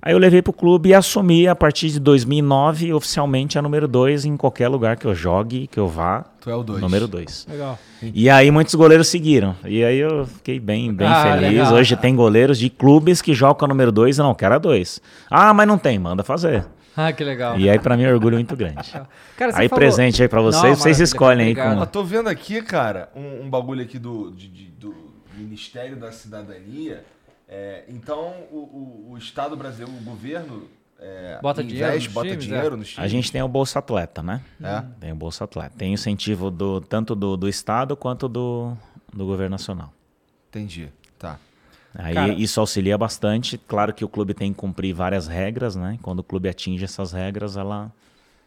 Aí 0.00 0.12
eu 0.12 0.18
levei 0.18 0.40
para 0.40 0.50
o 0.50 0.54
clube 0.54 0.90
e 0.90 0.94
assumi 0.94 1.48
a 1.48 1.56
partir 1.56 1.90
de 1.90 1.98
2009 1.98 2.92
oficialmente 2.92 3.58
a 3.58 3.62
número 3.62 3.88
2 3.88 4.24
em 4.26 4.36
qualquer 4.36 4.68
lugar 4.68 4.96
que 4.96 5.04
eu 5.04 5.14
jogue, 5.14 5.66
que 5.66 5.78
eu 5.78 5.88
vá. 5.88 6.24
Tu 6.40 6.48
é 6.48 6.54
o 6.54 6.62
dois. 6.62 6.80
Número 6.80 7.08
2. 7.08 7.46
Legal. 7.50 7.76
E 8.00 8.30
aí 8.30 8.48
muitos 8.50 8.76
goleiros 8.76 9.08
seguiram. 9.08 9.56
E 9.66 9.82
aí 9.82 9.98
eu 9.98 10.24
fiquei 10.24 10.60
bem, 10.60 10.94
bem 10.94 11.06
Ah, 11.08 11.24
feliz. 11.34 11.50
legal. 11.50 11.74
Hoje 11.74 11.96
tem 11.96 12.14
goleiros 12.14 12.58
de 12.60 12.70
clubes 12.70 13.20
que 13.20 13.34
jogam 13.34 13.64
a 13.66 13.68
número 13.68 13.90
2 13.90 14.18
e 14.18 14.20
não 14.20 14.34
quero 14.36 14.54
a 14.54 14.58
2. 14.58 15.00
Ah, 15.28 15.52
mas 15.52 15.66
não 15.66 15.76
tem, 15.76 15.98
manda 15.98 16.22
fazer. 16.22 16.64
Ah, 16.96 17.12
que 17.12 17.24
legal. 17.24 17.58
E 17.58 17.68
aí 17.68 17.78
pra 17.78 17.96
mim 17.96 18.04
é 18.04 18.08
um 18.10 18.14
orgulho 18.14 18.36
muito 18.36 18.54
grande. 18.56 18.76
Cara, 19.36 19.52
você 19.52 19.60
aí 19.62 19.68
falou- 19.68 19.80
presente 19.80 20.22
aí 20.22 20.28
pra 20.28 20.40
vocês, 20.40 20.62
Não, 20.62 20.74
vocês 20.76 21.00
escolhem 21.00 21.46
aí 21.46 21.52
obrigado. 21.52 21.74
com 21.76 21.82
Eu 21.82 21.86
tô 21.86 22.04
vendo 22.04 22.28
aqui, 22.28 22.62
cara, 22.62 23.08
um, 23.16 23.46
um 23.46 23.50
bagulho 23.50 23.82
aqui 23.82 23.98
do, 23.98 24.30
de- 24.30 24.46
de- 24.48 24.70
do 24.78 24.94
Ministério 25.38 25.96
da 25.96 26.12
Cidadania. 26.12 27.04
É, 27.48 27.84
então, 27.88 28.34
o, 28.50 28.56
o- 28.56 29.12
o 29.12 29.18
Estado 29.18 29.56
brasileiro, 29.56 29.92
o 29.98 30.04
governo, 30.04 30.68
é, 31.00 31.38
Bota 31.40 31.62
dinheiro 31.64 31.88
investe, 31.88 32.08
nos 32.08 32.14
bota 32.14 32.28
times, 32.28 32.44
dinheiro 32.44 32.74
é. 32.74 32.78
nos 32.78 32.88
times. 32.88 33.04
A 33.04 33.08
gente 33.08 33.32
tem 33.32 33.42
o 33.42 33.48
Bolsa 33.48 33.78
Atleta, 33.78 34.22
né? 34.22 34.42
É. 34.62 34.82
Tem 35.00 35.12
o 35.12 35.16
Bolsa 35.16 35.44
Atleta. 35.44 35.74
Tem 35.78 35.92
incentivo 35.94 36.50
do, 36.50 36.80
tanto 36.80 37.14
do, 37.14 37.36
do 37.36 37.48
Estado 37.48 37.96
quanto 37.96 38.28
do, 38.28 38.76
do 39.12 39.24
governo 39.24 39.52
nacional. 39.52 39.92
Entendi. 40.50 40.90
Tá. 41.18 41.38
Aí 41.94 42.14
Cara- 42.14 42.32
isso 42.34 42.60
auxilia 42.60 42.98
bastante. 42.98 43.56
Claro 43.56 43.94
que 43.94 44.04
o 44.04 44.08
clube 44.08 44.34
tem 44.34 44.52
que 44.52 44.58
cumprir 44.58 44.92
várias 44.92 45.26
regras, 45.26 45.74
né? 45.74 45.98
Quando 46.02 46.18
o 46.18 46.22
clube 46.24 46.48
atinge 46.48 46.84
essas 46.84 47.12
regras, 47.12 47.56
ela, 47.56 47.90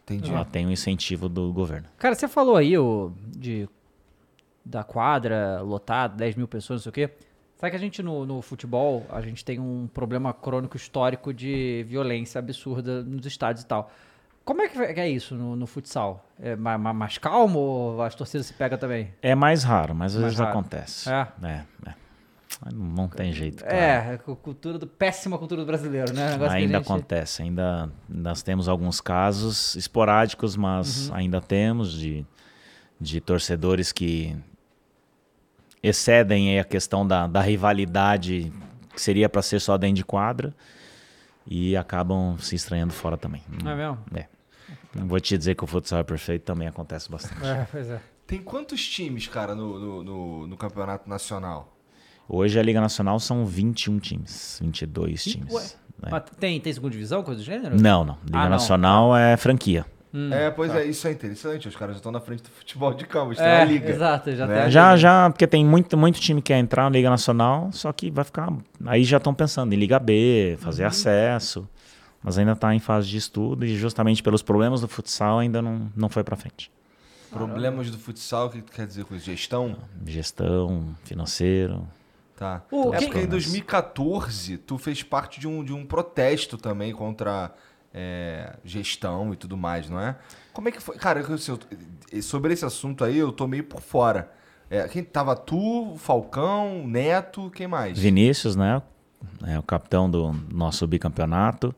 Entendi. 0.04 0.30
ela 0.30 0.44
tem 0.44 0.64
o 0.66 0.70
incentivo 0.70 1.28
do 1.28 1.52
governo. 1.52 1.88
Cara, 1.98 2.14
você 2.14 2.28
falou 2.28 2.54
aí 2.56 2.76
o, 2.78 3.12
de, 3.26 3.68
da 4.64 4.84
quadra 4.84 5.60
lotada, 5.62 6.16
10 6.16 6.36
mil 6.36 6.48
pessoas, 6.48 6.80
não 6.80 6.82
sei 6.82 6.90
o 6.90 6.92
quê. 7.08 7.14
Sabe 7.56 7.70
que 7.70 7.76
a 7.76 7.80
gente 7.80 8.02
no, 8.02 8.26
no 8.26 8.42
futebol, 8.42 9.06
a 9.10 9.20
gente 9.20 9.44
tem 9.44 9.60
um 9.60 9.88
problema 9.92 10.32
crônico 10.32 10.76
histórico 10.76 11.32
de 11.32 11.84
violência 11.88 12.38
absurda 12.38 13.02
nos 13.02 13.24
estádios 13.24 13.64
e 13.64 13.66
tal. 13.66 13.90
Como 14.44 14.60
é 14.62 14.68
que 14.68 14.78
é 14.78 15.08
isso 15.08 15.36
no, 15.36 15.54
no 15.54 15.66
futsal? 15.68 16.26
É 16.40 16.56
ma- 16.56 16.76
ma- 16.76 16.92
mais 16.92 17.18
calmo 17.18 17.58
ou 17.60 18.02
as 18.02 18.14
torcidas 18.16 18.46
se 18.46 18.52
pegam 18.52 18.76
também? 18.76 19.12
É 19.22 19.34
mais 19.36 19.62
raro, 19.62 19.94
mas 19.94 20.16
às 20.16 20.20
Mais 20.20 20.32
vezes 20.34 20.38
raro. 20.40 20.50
acontece. 20.58 21.08
É? 21.08 21.28
É, 21.44 21.64
é. 21.88 21.94
Não, 22.74 23.08
tem 23.08 23.32
jeito. 23.32 23.62
cara. 23.64 23.74
É, 23.76 24.18
cu- 24.18 24.34
cultura 24.36 24.78
do, 24.78 24.86
péssima 24.86 25.38
cultura 25.38 25.60
do 25.62 25.66
brasileiro, 25.66 26.12
né? 26.12 26.32
Ainda 26.32 26.48
gente- 26.48 26.76
acontece, 26.76 27.42
ainda 27.42 27.90
nós 28.08 28.42
temos 28.42 28.68
alguns 28.68 29.00
casos 29.00 29.76
esporádicos, 29.76 30.56
mas 30.56 31.08
Uhum. 31.08 31.14
ainda 31.14 31.40
temos 31.40 31.92
de, 31.92 32.26
de 33.00 33.20
torcedores 33.20 33.92
que 33.92 34.36
excedem 35.82 36.50
aí 36.50 36.58
a 36.58 36.64
questão 36.64 37.06
da, 37.06 37.26
da 37.26 37.40
rivalidade 37.40 38.52
que 38.94 39.00
seria 39.00 39.28
para 39.28 39.42
ser 39.42 39.60
só 39.60 39.76
dentro 39.78 39.96
de 39.96 40.04
quadra 40.04 40.54
e 41.46 41.76
acabam 41.76 42.36
se 42.38 42.54
estranhando 42.54 42.92
fora 42.92 43.16
também. 43.16 43.42
É 43.64 43.74
mesmo? 43.74 43.98
É. 44.14 44.26
Não 44.94 45.06
vou 45.08 45.18
te 45.18 45.36
dizer 45.36 45.54
que 45.54 45.64
o 45.64 45.66
futsal 45.66 46.00
é 46.00 46.02
perfeito, 46.02 46.42
também 46.44 46.68
acontece 46.68 47.10
bastante. 47.10 47.44
É, 47.44 47.66
pois 47.70 47.88
é. 47.88 48.00
Tem 48.26 48.40
quantos 48.42 48.86
times, 48.86 49.26
cara, 49.26 49.54
no, 49.54 49.78
no, 49.78 50.04
no- 50.04 50.46
no 50.46 50.56
campeonato 50.56 51.08
nacional? 51.08 51.76
Hoje 52.28 52.58
a 52.58 52.62
Liga 52.62 52.80
Nacional 52.80 53.18
são 53.18 53.44
21 53.44 53.98
times, 53.98 54.58
22 54.62 55.24
times. 55.24 55.52
Ué, 55.52 55.64
É. 56.04 56.10
Mas 56.10 56.22
tem, 56.38 56.60
tem 56.60 56.72
segunda 56.72 56.92
divisão, 56.92 57.22
coisa 57.22 57.40
do 57.40 57.44
gênero? 57.44 57.78
Não, 57.80 58.04
não. 58.04 58.16
Liga 58.24 58.38
Ah, 58.38 58.42
não. 58.44 58.50
Nacional 58.50 59.16
é 59.16 59.36
franquia. 59.36 59.84
É, 60.32 60.50
pois 60.50 60.70
tá. 60.72 60.80
é, 60.80 60.84
isso 60.86 61.06
é 61.08 61.12
interessante. 61.12 61.68
Os 61.68 61.76
caras 61.76 61.94
já 61.94 61.98
estão 61.98 62.12
na 62.12 62.20
frente 62.20 62.42
do 62.42 62.50
futebol 62.50 62.92
de 62.92 63.06
campo, 63.06 63.32
estão 63.32 63.46
É, 63.46 63.58
na 63.58 63.64
liga. 63.64 63.90
exato, 63.90 64.32
já 64.34 64.46
né? 64.46 64.70
Já, 64.70 64.88
liga. 64.90 64.96
já, 64.98 65.30
porque 65.30 65.46
tem 65.46 65.64
muito, 65.64 65.96
muito 65.96 66.20
time 66.20 66.40
que 66.42 66.52
quer 66.52 66.58
entrar 66.58 66.84
na 66.84 66.90
Liga 66.90 67.08
Nacional, 67.10 67.70
só 67.72 67.92
que 67.92 68.10
vai 68.10 68.24
ficar. 68.24 68.52
Aí 68.86 69.04
já 69.04 69.16
estão 69.16 69.32
pensando 69.32 69.72
em 69.72 69.76
Liga 69.76 69.98
B, 69.98 70.56
fazer 70.60 70.84
acesso, 70.84 71.68
mas 72.22 72.36
ainda 72.38 72.52
está 72.52 72.74
em 72.74 72.78
fase 72.78 73.08
de 73.08 73.16
estudo 73.16 73.64
e 73.64 73.76
justamente 73.76 74.22
pelos 74.22 74.42
problemas 74.42 74.80
do 74.80 74.88
futsal 74.88 75.38
ainda 75.38 75.60
não, 75.62 75.90
não 75.96 76.08
foi 76.08 76.22
para 76.22 76.36
frente. 76.36 76.70
Problemas 77.30 77.90
do 77.90 77.96
futsal, 77.98 78.46
o 78.48 78.50
que 78.50 78.60
tu 78.60 78.70
quer 78.72 78.86
dizer 78.86 79.04
com 79.06 79.14
isso? 79.16 79.24
Gestão? 79.24 79.74
Gestão, 80.06 80.94
financeiro. 81.04 81.88
Tá. 82.36 82.62
O 82.70 82.92
é 82.94 82.98
que- 82.98 83.06
porque 83.06 83.20
em 83.20 83.26
2014 83.26 84.58
tu 84.58 84.76
fez 84.76 85.02
parte 85.02 85.40
de 85.40 85.48
um, 85.48 85.64
de 85.64 85.72
um 85.72 85.84
protesto 85.86 86.58
também 86.58 86.92
contra 86.92 87.50
é, 87.94 88.54
gestão 88.64 89.32
e 89.32 89.36
tudo 89.36 89.56
mais, 89.56 89.88
não 89.88 90.00
é? 90.00 90.16
Como 90.52 90.68
é 90.68 90.72
que 90.72 90.80
foi? 90.80 90.96
Cara, 90.96 91.20
assim, 91.20 91.58
sobre 92.22 92.52
esse 92.52 92.64
assunto 92.64 93.04
aí 93.04 93.18
eu 93.18 93.32
tô 93.32 93.46
meio 93.46 93.64
por 93.64 93.80
fora. 93.80 94.30
É, 94.70 94.86
quem 94.88 95.02
tava 95.04 95.36
tu, 95.36 95.94
Falcão, 95.98 96.86
Neto, 96.86 97.50
quem 97.54 97.66
mais? 97.66 97.98
Vinícius, 97.98 98.56
né? 98.56 98.80
É 99.46 99.58
o 99.58 99.62
capitão 99.62 100.10
do 100.10 100.32
nosso 100.52 100.86
bicampeonato. 100.86 101.74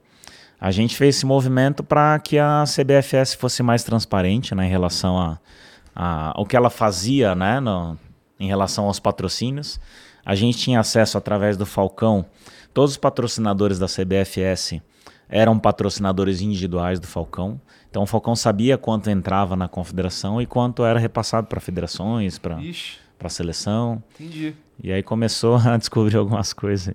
A 0.61 0.71
gente 0.71 0.97
fez 0.97 1.17
esse 1.17 1.27
movimento 1.27 1.83
para 1.83 2.19
que 2.19 2.39
a 2.39 2.65
CBFS 2.65 3.35
fosse 3.35 3.63
mais 3.63 3.83
transparente 3.85 4.55
né, 4.55 4.67
em 4.67 4.71
relação 4.71 5.19
a, 5.21 5.39
a 5.95 6.33
o 6.41 6.47
que 6.47 6.57
ela 6.57 6.71
fazia 6.71 7.35
né, 7.35 7.61
no- 7.61 7.99
em 8.39 8.47
relação 8.47 8.87
aos 8.87 8.99
patrocínios. 9.01 9.79
A 10.25 10.35
gente 10.35 10.57
tinha 10.57 10.81
acesso 10.81 11.19
através 11.19 11.57
do 11.57 11.67
Falcão. 11.67 12.25
Todos 12.73 12.93
os 12.93 12.97
patrocinadores 12.97 13.79
da 13.79 13.87
CBFS 13.87 14.81
eram 15.29 15.59
patrocinadores 15.59 16.41
individuais 16.41 17.01
do 17.01 17.07
Falcão. 17.07 17.61
Então 17.91 18.03
o 18.03 18.07
Falcão 18.07 18.35
sabia 18.35 18.77
quanto 18.77 19.11
entrava 19.11 19.57
na 19.57 19.69
confederação 19.69 20.41
e 20.41 20.47
quanto 20.47 20.85
era 20.85 20.99
repassado 20.99 21.47
para 21.47 21.61
federações, 21.61 22.39
para 22.39 22.61
Ixi, 22.61 22.99
a 23.23 23.29
seleção. 23.29 24.03
entendi. 24.15 24.55
E 24.83 24.93
aí 24.93 25.03
começou 25.03 25.57
a 25.65 25.77
descobrir 25.77 26.17
algumas 26.17 26.53
coisas. 26.53 26.95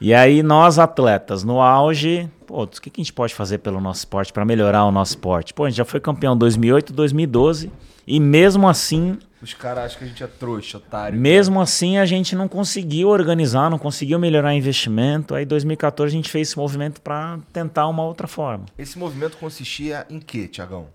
E 0.00 0.12
aí 0.12 0.42
nós 0.42 0.78
atletas 0.78 1.42
no 1.42 1.60
auge, 1.60 2.30
pô, 2.46 2.62
o 2.64 2.66
que 2.66 2.90
que 2.90 3.00
a 3.00 3.04
gente 3.04 3.12
pode 3.12 3.34
fazer 3.34 3.58
pelo 3.58 3.80
nosso 3.80 4.00
esporte 4.00 4.32
para 4.32 4.44
melhorar 4.44 4.84
o 4.84 4.92
nosso 4.92 5.12
esporte? 5.12 5.54
Pô, 5.54 5.64
a 5.64 5.70
gente 5.70 5.78
já 5.78 5.84
foi 5.84 5.98
campeão 5.98 6.36
2008, 6.36 6.92
2012 6.92 7.72
e 8.06 8.20
mesmo 8.20 8.68
assim, 8.68 9.18
Os 9.40 9.54
caras 9.54 9.84
acham 9.84 9.98
que 9.98 10.04
a 10.04 10.08
gente 10.08 10.22
é 10.24 10.26
trouxa, 10.26 10.78
otário. 10.78 11.18
mesmo 11.18 11.60
assim 11.60 11.96
a 11.98 12.04
gente 12.04 12.34
não 12.34 12.48
conseguiu 12.48 13.08
organizar, 13.08 13.70
não 13.70 13.78
conseguiu 13.78 14.18
melhorar 14.18 14.52
investimento. 14.54 15.34
Aí 15.34 15.44
em 15.44 15.46
2014 15.46 16.12
a 16.12 16.16
gente 16.16 16.28
fez 16.30 16.48
esse 16.48 16.58
movimento 16.58 17.00
para 17.00 17.38
tentar 17.52 17.86
uma 17.86 18.02
outra 18.02 18.26
forma, 18.26 18.64
Esse 18.76 18.98
movimento 18.98 19.36
consistia 19.36 20.04
em 20.10 20.18
quê, 20.18 20.48
Tiagão? 20.48 20.86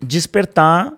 despertar 0.00 0.92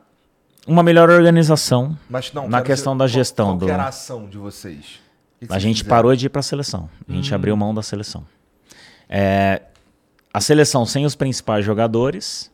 uma 0.66 0.82
melhor 0.82 1.09
organização. 1.11 1.96
Mas 2.09 2.32
não, 2.32 2.48
Na 2.48 2.62
questão 2.62 2.96
da 2.96 3.05
qual- 3.05 3.09
gestão 3.09 3.46
Qual, 3.48 3.57
do- 3.59 3.66
que 3.66 3.72
era 3.72 3.84
a 3.84 3.88
ação 3.88 4.26
de 4.28 4.36
vocês? 4.36 5.01
O 5.36 5.40
que 5.40 5.46
que 5.46 5.53
A 5.55 5.59
gente 5.59 5.78
fizeram? 5.78 5.96
parou 5.96 6.14
de 6.14 6.26
ir 6.26 6.28
para 6.28 6.40
a 6.40 6.42
seleção. 6.42 6.88
A 7.09 7.12
gente 7.12 7.34
abriu 7.34 7.57
mão 7.57 7.72
da 7.74 7.82
seleção. 7.82 8.24
É, 9.09 9.62
a 10.32 10.40
seleção 10.40 10.84
sem 10.84 11.07
os 11.07 11.14
principais 11.14 11.64
jogadores, 11.64 12.51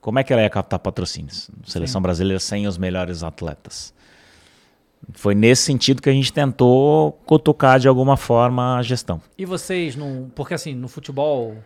como 0.00 0.18
é 0.18 0.24
que 0.24 0.32
ela 0.32 0.42
ia 0.42 0.50
captar 0.50 0.78
patrocínios? 0.78 1.50
Seleção 1.64 2.00
brasileira 2.00 2.38
sem 2.38 2.66
os 2.66 2.78
melhores 2.78 3.22
atletas. 3.22 3.92
Foi 5.12 5.34
nesse 5.34 5.62
sentido 5.62 6.02
que 6.02 6.10
a 6.10 6.12
gente 6.12 6.32
tentou 6.32 7.12
cutucar 7.24 7.78
de 7.78 7.88
alguma 7.88 8.16
forma 8.16 8.78
a 8.78 8.82
gestão. 8.82 9.20
E 9.36 9.44
vocês 9.44 9.96
não. 9.96 10.30
Porque 10.34 10.54
assim, 10.54 10.74
no 10.74 10.88
futebol. 10.88 11.56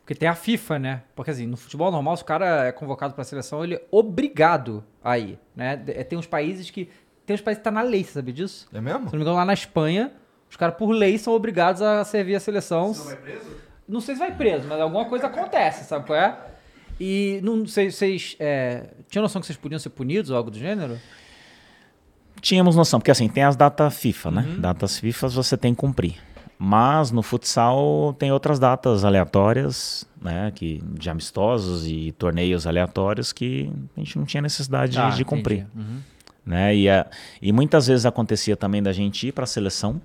Porque 0.00 0.14
tem 0.14 0.28
a 0.28 0.34
FIFA, 0.34 0.78
né? 0.78 1.02
Porque 1.14 1.30
assim, 1.30 1.46
no 1.46 1.56
futebol 1.56 1.90
normal, 1.90 2.16
se 2.16 2.22
o 2.22 2.26
cara 2.26 2.66
é 2.66 2.72
convocado 2.72 3.14
pra 3.14 3.24
seleção, 3.24 3.64
ele 3.64 3.76
é 3.76 3.82
obrigado 3.90 4.84
a 5.02 5.18
ir, 5.18 5.38
né? 5.54 5.82
É, 5.88 6.04
Tem 6.04 6.18
uns 6.18 6.26
países 6.26 6.70
que. 6.70 6.88
Tem 7.24 7.34
uns 7.34 7.40
países 7.40 7.60
que 7.60 7.64
tá 7.64 7.70
na 7.70 7.82
lei, 7.82 8.02
você 8.02 8.12
sabe 8.12 8.32
disso? 8.32 8.68
É 8.72 8.80
mesmo? 8.80 9.06
Se 9.06 9.12
não 9.12 9.18
me 9.18 9.20
engano, 9.22 9.36
lá 9.36 9.44
na 9.44 9.54
Espanha, 9.54 10.12
os 10.50 10.56
caras, 10.56 10.76
por 10.76 10.90
lei, 10.90 11.16
são 11.18 11.32
obrigados 11.32 11.80
a 11.80 12.04
servir 12.04 12.34
a 12.34 12.40
seleção. 12.40 12.92
Você 12.92 13.00
não 13.00 13.06
vai 13.06 13.16
preso? 13.16 13.56
Não 13.88 14.00
sei 14.00 14.14
se 14.14 14.18
vai 14.18 14.34
preso, 14.34 14.68
mas 14.68 14.80
alguma 14.80 15.04
coisa 15.06 15.26
acontece, 15.26 15.84
sabe 15.84 16.06
qual 16.06 16.18
é? 16.18 16.36
E 17.00 17.40
não 17.42 17.66
sei, 17.66 17.90
vocês. 17.90 18.36
É, 18.38 18.84
tinham 19.10 19.22
noção 19.22 19.40
que 19.40 19.46
vocês 19.46 19.56
podiam 19.58 19.78
ser 19.78 19.90
punidos 19.90 20.30
ou 20.30 20.36
algo 20.36 20.50
do 20.50 20.58
gênero? 20.58 20.98
Tínhamos 22.40 22.74
noção, 22.74 22.98
porque 22.98 23.10
assim, 23.10 23.28
tem 23.28 23.44
as 23.44 23.54
datas 23.56 23.96
FIFA, 23.96 24.30
né? 24.30 24.56
Datas 24.58 24.98
FIFA 24.98 25.28
você 25.28 25.56
tem 25.56 25.74
que 25.74 25.80
cumprir. 25.80 26.16
Mas 26.58 27.10
no 27.10 27.22
futsal 27.22 28.14
tem 28.18 28.30
outras 28.32 28.58
datas 28.58 29.04
aleatórias, 29.04 30.06
né? 30.20 30.52
Que, 30.54 30.80
de 30.94 31.10
amistosos 31.10 31.86
e 31.86 32.12
torneios 32.18 32.66
aleatórios 32.66 33.32
que 33.32 33.70
a 33.96 34.00
gente 34.00 34.18
não 34.18 34.24
tinha 34.24 34.40
necessidade 34.40 34.94
Tá, 34.96 35.10
de, 35.10 35.16
de 35.18 35.24
cumprir. 35.24 35.66
Uhum. 35.74 35.98
Né? 36.44 36.74
E, 36.74 36.88
a- 36.88 37.06
e 37.40 37.52
muitas 37.52 37.86
vezes 37.86 38.04
acontecia 38.06 38.56
também 38.56 38.82
da 38.82 38.92
gente 38.92 39.28
ir 39.28 39.32
para 39.32 39.44
a 39.44 39.46
seleção, 39.46 40.00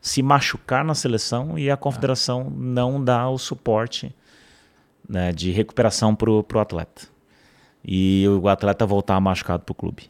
se 0.00 0.22
machucar 0.22 0.84
na 0.84 0.94
seleção 0.94 1.58
e 1.58 1.70
a 1.70 1.76
confederação 1.76 2.50
não 2.50 3.02
dá 3.02 3.28
o 3.28 3.36
suporte 3.38 4.14
né, 5.08 5.32
de 5.32 5.50
recuperação 5.50 6.14
para 6.14 6.30
o 6.30 6.44
atleta. 6.58 7.02
E 7.84 8.24
o 8.40 8.48
atleta 8.48 8.86
voltar 8.86 9.18
machucado 9.20 9.64
para 9.64 9.72
o 9.72 9.74
clube. 9.74 10.04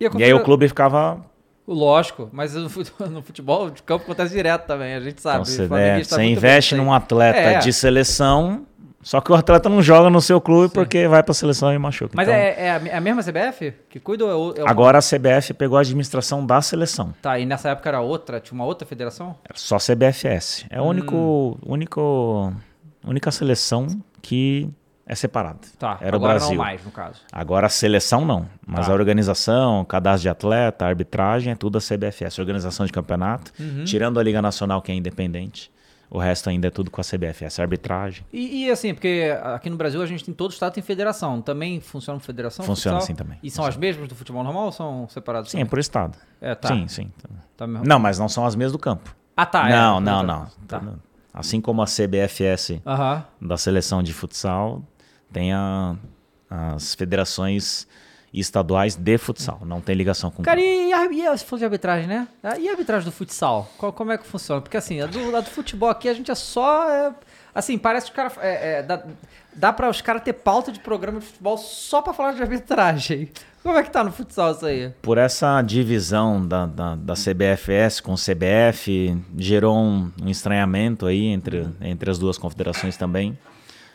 a 0.00 0.18
E 0.18 0.24
aí 0.24 0.34
o 0.34 0.42
clube 0.42 0.68
ficava 0.68 1.24
Lógico, 1.66 2.28
mas 2.32 2.54
no 3.10 3.22
futebol, 3.22 3.70
de 3.70 3.82
campo 3.82 4.04
acontece 4.04 4.32
direto 4.34 4.66
também, 4.66 4.94
a 4.94 5.00
gente 5.00 5.20
sabe. 5.20 5.42
Então, 5.42 5.44
você, 5.46 5.62
O 5.66 5.76
é, 5.76 6.02
você 6.04 6.22
investe 6.22 6.74
num 6.76 6.92
atleta 6.92 7.38
É. 7.38 7.58
de 7.58 7.72
seleção, 7.72 8.64
só 9.02 9.20
que 9.20 9.32
o 9.32 9.34
atleta 9.34 9.68
não 9.68 9.82
joga 9.82 10.08
no 10.08 10.20
seu 10.20 10.40
clube 10.40 10.72
porque 10.72 11.08
vai 11.08 11.24
pra 11.24 11.34
seleção 11.34 11.72
e 11.74 11.78
machuca. 11.78 12.12
Mas 12.14 12.28
Então, 12.28 12.38
é, 12.38 12.54
é 12.66 12.70
a- 12.70 12.86
é 12.86 12.96
a 12.96 13.00
mesma 13.00 13.20
CBF 13.20 13.72
que 13.90 13.98
cuida 13.98 14.24
ou 14.26 14.54
é, 14.54 14.60
é 14.60 14.68
Agora 14.68 14.98
a 14.98 15.02
CBF 15.02 15.54
pegou 15.54 15.76
a 15.76 15.80
administração 15.80 16.46
da 16.46 16.60
seleção. 16.62 17.12
Tá, 17.20 17.36
e 17.36 17.44
nessa 17.44 17.70
época 17.70 17.88
era 17.88 18.00
outra, 18.00 18.38
tinha 18.38 18.54
uma 18.54 18.64
outra 18.64 18.86
federação? 18.86 19.34
Era 19.44 19.58
só 19.58 19.78
CBFS. 19.78 20.66
É 20.70 20.78
a 20.78 20.82
único, 20.82 21.16
Hum. 21.16 21.58
único, 21.66 22.52
única 23.06 23.30
seleção 23.30 23.86
que 24.22 24.68
é 25.06 25.14
separada. 25.14 25.60
Tá, 25.78 25.98
Era 26.00 26.16
o 26.16 26.18
agora 26.18 26.34
Brasil. 26.34 26.56
não 26.56 26.56
mais, 26.64 26.84
no 26.84 26.90
caso. 26.90 27.20
Agora 27.32 27.66
a 27.66 27.70
seleção 27.70 28.24
não, 28.24 28.46
mas 28.66 28.86
Tá. 28.86 28.92
a 28.92 28.94
organização, 28.94 29.84
cadastro 29.84 30.22
de 30.22 30.28
atleta, 30.28 30.84
arbitragem 30.84 31.52
é 31.52 31.56
tudo 31.56 31.78
a 31.78 31.80
CBFS. 31.80 32.40
Organização 32.40 32.84
de 32.86 32.92
campeonato, 32.92 33.52
Uhum. 33.58 33.84
tirando 33.84 34.18
a 34.18 34.22
Liga 34.22 34.42
Nacional 34.42 34.82
que 34.82 34.90
é 34.90 34.94
independente, 34.96 35.70
o 36.10 36.18
resto 36.18 36.48
ainda 36.50 36.66
é 36.66 36.70
tudo 36.70 36.90
com 36.90 37.00
a 37.00 37.04
CBFS. 37.04 37.60
Arbitragem. 37.60 38.24
E, 38.32 38.64
e, 38.66 38.70
assim, 38.70 38.94
porque 38.94 39.32
aqui 39.44 39.70
no 39.70 39.76
Brasil 39.76 40.02
a 40.02 40.06
gente 40.06 40.24
tem 40.24 40.34
todo 40.34 40.50
estado 40.50 40.72
tem 40.72 40.82
federação. 40.82 41.40
Também 41.40 41.80
funciona 41.80 42.18
federação? 42.18 42.64
Funciona 42.64 42.98
futsal? 42.98 43.04
assim 43.04 43.14
também. 43.14 43.38
E 43.42 43.50
são 43.50 43.64
as 43.64 43.76
mesmas 43.76 44.08
do 44.08 44.14
futebol 44.16 44.42
normal 44.42 44.66
ou 44.66 44.72
são 44.72 45.08
separadas? 45.08 45.50
Sim, 45.50 45.60
é 45.60 45.64
por 45.64 45.78
estado. 45.78 46.16
É, 46.40 46.54
tá. 46.54 46.68
Sim, 46.68 46.88
sim. 46.88 47.12
Tá. 47.56 47.66
Não, 47.66 47.98
mas 48.00 48.18
não 48.18 48.28
são 48.28 48.44
as 48.44 48.54
mesmas 48.56 48.72
do 48.72 48.78
campo. 48.78 49.14
Ah, 49.36 49.44
tá. 49.46 49.68
não, 49.68 49.98
é, 49.98 50.00
não, 50.00 50.20
tá. 50.20 50.22
não. 50.22 50.46
Tá. 50.66 50.82
Assim 51.36 51.60
como 51.60 51.82
a 51.82 51.86
CBFS 51.86 52.80
Aham. 52.86 53.24
da 53.40 53.58
seleção 53.58 54.02
de 54.02 54.12
futsal, 54.14 54.82
tem 55.30 55.52
a- 55.52 55.94
as 56.48 56.94
federações 56.94 57.86
estaduais 58.32 58.96
de 58.96 59.18
futsal. 59.18 59.60
Não 59.64 59.80
tem 59.80 59.94
ligação 59.94 60.30
com 60.30 60.42
Cara, 60.42 60.60
e, 60.60 60.92
a, 60.92 61.12
e 61.12 61.26
a, 61.26 61.34
de 61.58 61.64
arbitragem, 61.64 62.06
né? 62.06 62.26
E 62.58 62.68
a 62.68 62.72
arbitragem 62.72 63.04
do 63.08 63.12
futsal? 63.12 63.70
Qual- 63.78 63.92
como 63.92 64.12
é 64.12 64.18
que 64.18 64.26
funciona? 64.26 64.60
Porque 64.60 64.76
assim, 64.76 65.00
a 65.00 65.06
do, 65.06 65.36
a 65.36 65.40
do 65.40 65.50
futebol 65.50 65.88
aqui 65.90 66.08
a 66.08 66.14
gente 66.14 66.30
é 66.30 66.34
só. 66.34 66.88
é, 66.90 67.14
assim, 67.56 67.78
parece 67.78 68.06
que 68.06 68.12
os 68.12 68.16
caras. 68.16 68.38
É, 68.40 68.78
é, 68.78 68.82
dá, 68.82 69.02
dá 69.54 69.72
pra 69.72 69.88
os 69.88 70.02
caras 70.02 70.22
ter 70.22 70.34
pauta 70.34 70.70
de 70.70 70.78
programa 70.78 71.18
de 71.18 71.26
futebol 71.26 71.56
só 71.56 72.02
pra 72.02 72.12
falar 72.12 72.32
de 72.32 72.42
arbitragem. 72.42 73.30
Como 73.62 73.76
é 73.76 73.82
que 73.82 73.90
tá 73.90 74.04
no 74.04 74.12
futsal 74.12 74.52
isso 74.52 74.66
aí? 74.66 74.92
Por 75.02 75.18
essa 75.18 75.60
divisão 75.62 76.46
da, 76.46 76.66
da, 76.66 76.94
da 76.94 77.14
CBFS 77.14 78.00
com 78.00 78.12
o 78.12 78.16
CBF, 78.16 79.16
gerou 79.36 79.76
um, 79.76 80.12
um 80.22 80.28
estranhamento 80.28 81.06
aí 81.06 81.26
entre, 81.26 81.66
entre 81.80 82.10
as 82.10 82.18
duas 82.18 82.38
confederações 82.38 82.96
também. 82.96 83.36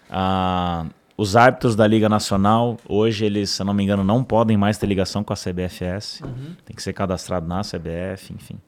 Ah, 0.10 0.88
os 1.16 1.36
árbitros 1.36 1.76
da 1.76 1.86
Liga 1.86 2.10
Nacional, 2.10 2.78
hoje 2.90 3.24
eles, 3.24 3.52
se 3.52 3.62
eu 3.62 3.66
não 3.66 3.74
me 3.74 3.84
engano, 3.84 4.04
não 4.04 4.24
podem 4.24 4.58
mais 4.58 4.78
ter 4.78 4.88
ligação 4.88 5.24
com 5.24 5.32
a 5.32 5.36
CBFS. 5.36 6.22
Tem 6.66 6.76
que 6.76 6.82
ser 6.82 6.94
cadastrado 6.94 7.48
na 7.48 7.62
CBF, 7.62 8.34
enfim. 8.34 8.60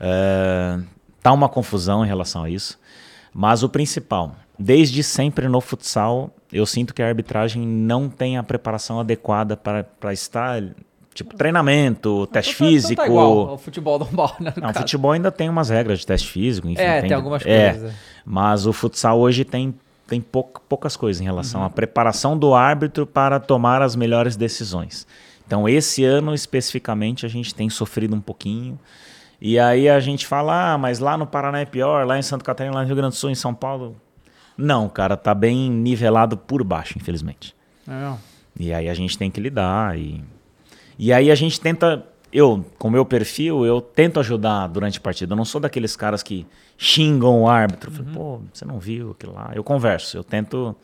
É, 0.00 0.80
tá 1.22 1.30
uma 1.30 1.48
confusão 1.48 2.04
em 2.04 2.08
relação 2.08 2.42
a 2.42 2.50
isso. 2.50 2.80
Mas 3.34 3.62
o 3.64 3.68
principal, 3.68 4.36
desde 4.58 5.02
sempre 5.02 5.48
no 5.48 5.60
futsal, 5.60 6.30
eu 6.52 6.64
sinto 6.64 6.94
que 6.94 7.02
a 7.02 7.08
arbitragem 7.08 7.66
não 7.66 8.08
tem 8.08 8.38
a 8.38 8.42
preparação 8.44 9.00
adequada 9.00 9.56
para 9.56 10.12
estar. 10.12 10.62
Tipo, 11.12 11.36
treinamento, 11.36 12.26
teste 12.28 12.52
Então 12.54 12.66
tá- 12.66 12.70
físico. 12.72 12.92
Então 12.94 13.04
tá 13.04 13.10
igual 13.10 13.48
ao 13.50 13.58
futebol 13.58 13.98
normal, 14.00 14.34
né? 14.40 14.52
no 14.56 14.62
Não, 14.62 14.70
o 14.70 14.74
futebol 14.74 15.12
ainda 15.12 15.30
tem 15.30 15.48
umas 15.48 15.68
regras 15.70 16.00
de 16.00 16.06
teste 16.06 16.28
físico, 16.28 16.68
enfim. 16.68 16.82
É, 16.82 17.00
tem 17.02 17.12
algumas 17.12 17.44
é, 17.46 17.70
coisas, 17.72 17.90
é. 17.92 17.94
Mas 18.24 18.66
o 18.66 18.72
futsal 18.72 19.20
hoje 19.20 19.44
tem, 19.44 19.72
tem 20.08 20.20
pouca- 20.20 20.60
poucas 20.68 20.96
coisas 20.96 21.20
em 21.20 21.24
relação 21.24 21.60
Uhum. 21.60 21.66
à 21.66 21.70
preparação 21.70 22.36
do 22.36 22.52
árbitro 22.52 23.06
para 23.06 23.38
tomar 23.38 23.80
as 23.80 23.94
melhores 23.94 24.34
decisões. 24.34 25.06
Então, 25.46 25.68
esse 25.68 26.04
ano 26.04 26.34
especificamente, 26.34 27.24
a 27.26 27.28
gente 27.28 27.54
tem 27.54 27.68
sofrido 27.70 28.16
um 28.16 28.20
pouquinho. 28.20 28.78
E 29.40 29.58
aí 29.58 29.88
a 29.88 30.00
gente 30.00 30.26
fala, 30.26 30.74
ah, 30.74 30.78
mas 30.78 30.98
lá 30.98 31.16
no 31.16 31.26
Paraná 31.26 31.60
é 31.60 31.64
pior, 31.64 32.06
lá 32.06 32.18
em 32.18 32.22
Santa 32.22 32.44
Catarina, 32.44 32.74
lá 32.74 32.82
no 32.82 32.86
Rio 32.86 32.96
Grande 32.96 33.14
do 33.14 33.18
Sul, 33.18 33.30
em 33.30 33.34
São 33.34 33.54
Paulo. 33.54 33.96
Não, 34.56 34.88
cara, 34.88 35.16
tá 35.16 35.34
bem 35.34 35.70
nivelado 35.70 36.36
por 36.36 36.62
baixo, 36.62 36.96
infelizmente. 36.96 37.54
É. 37.88 38.14
E 38.58 38.72
aí 38.72 38.88
a 38.88 38.94
gente 38.94 39.18
tem 39.18 39.30
que 39.30 39.40
lidar. 39.40 39.98
E, 39.98 40.22
e 40.98 41.12
aí 41.12 41.30
a 41.30 41.34
gente 41.34 41.60
tenta. 41.60 42.06
Eu, 42.32 42.64
com 42.78 42.88
o 42.88 42.90
meu 42.90 43.04
perfil, 43.04 43.64
eu 43.64 43.80
tento 43.80 44.18
ajudar 44.18 44.66
durante 44.68 44.98
a 44.98 45.00
partida. 45.00 45.32
Eu 45.32 45.36
não 45.36 45.44
sou 45.44 45.60
daqueles 45.60 45.94
caras 45.94 46.22
que 46.22 46.46
xingam 46.76 47.42
o 47.42 47.48
árbitro. 47.48 47.90
Falo, 47.90 48.08
Pô, 48.12 48.40
você 48.52 48.64
não 48.64 48.78
viu 48.78 49.12
aquilo 49.12 49.34
lá. 49.34 49.52
Eu 49.54 49.62
converso, 49.62 50.16
eu 50.16 50.24
tento. 50.24 50.74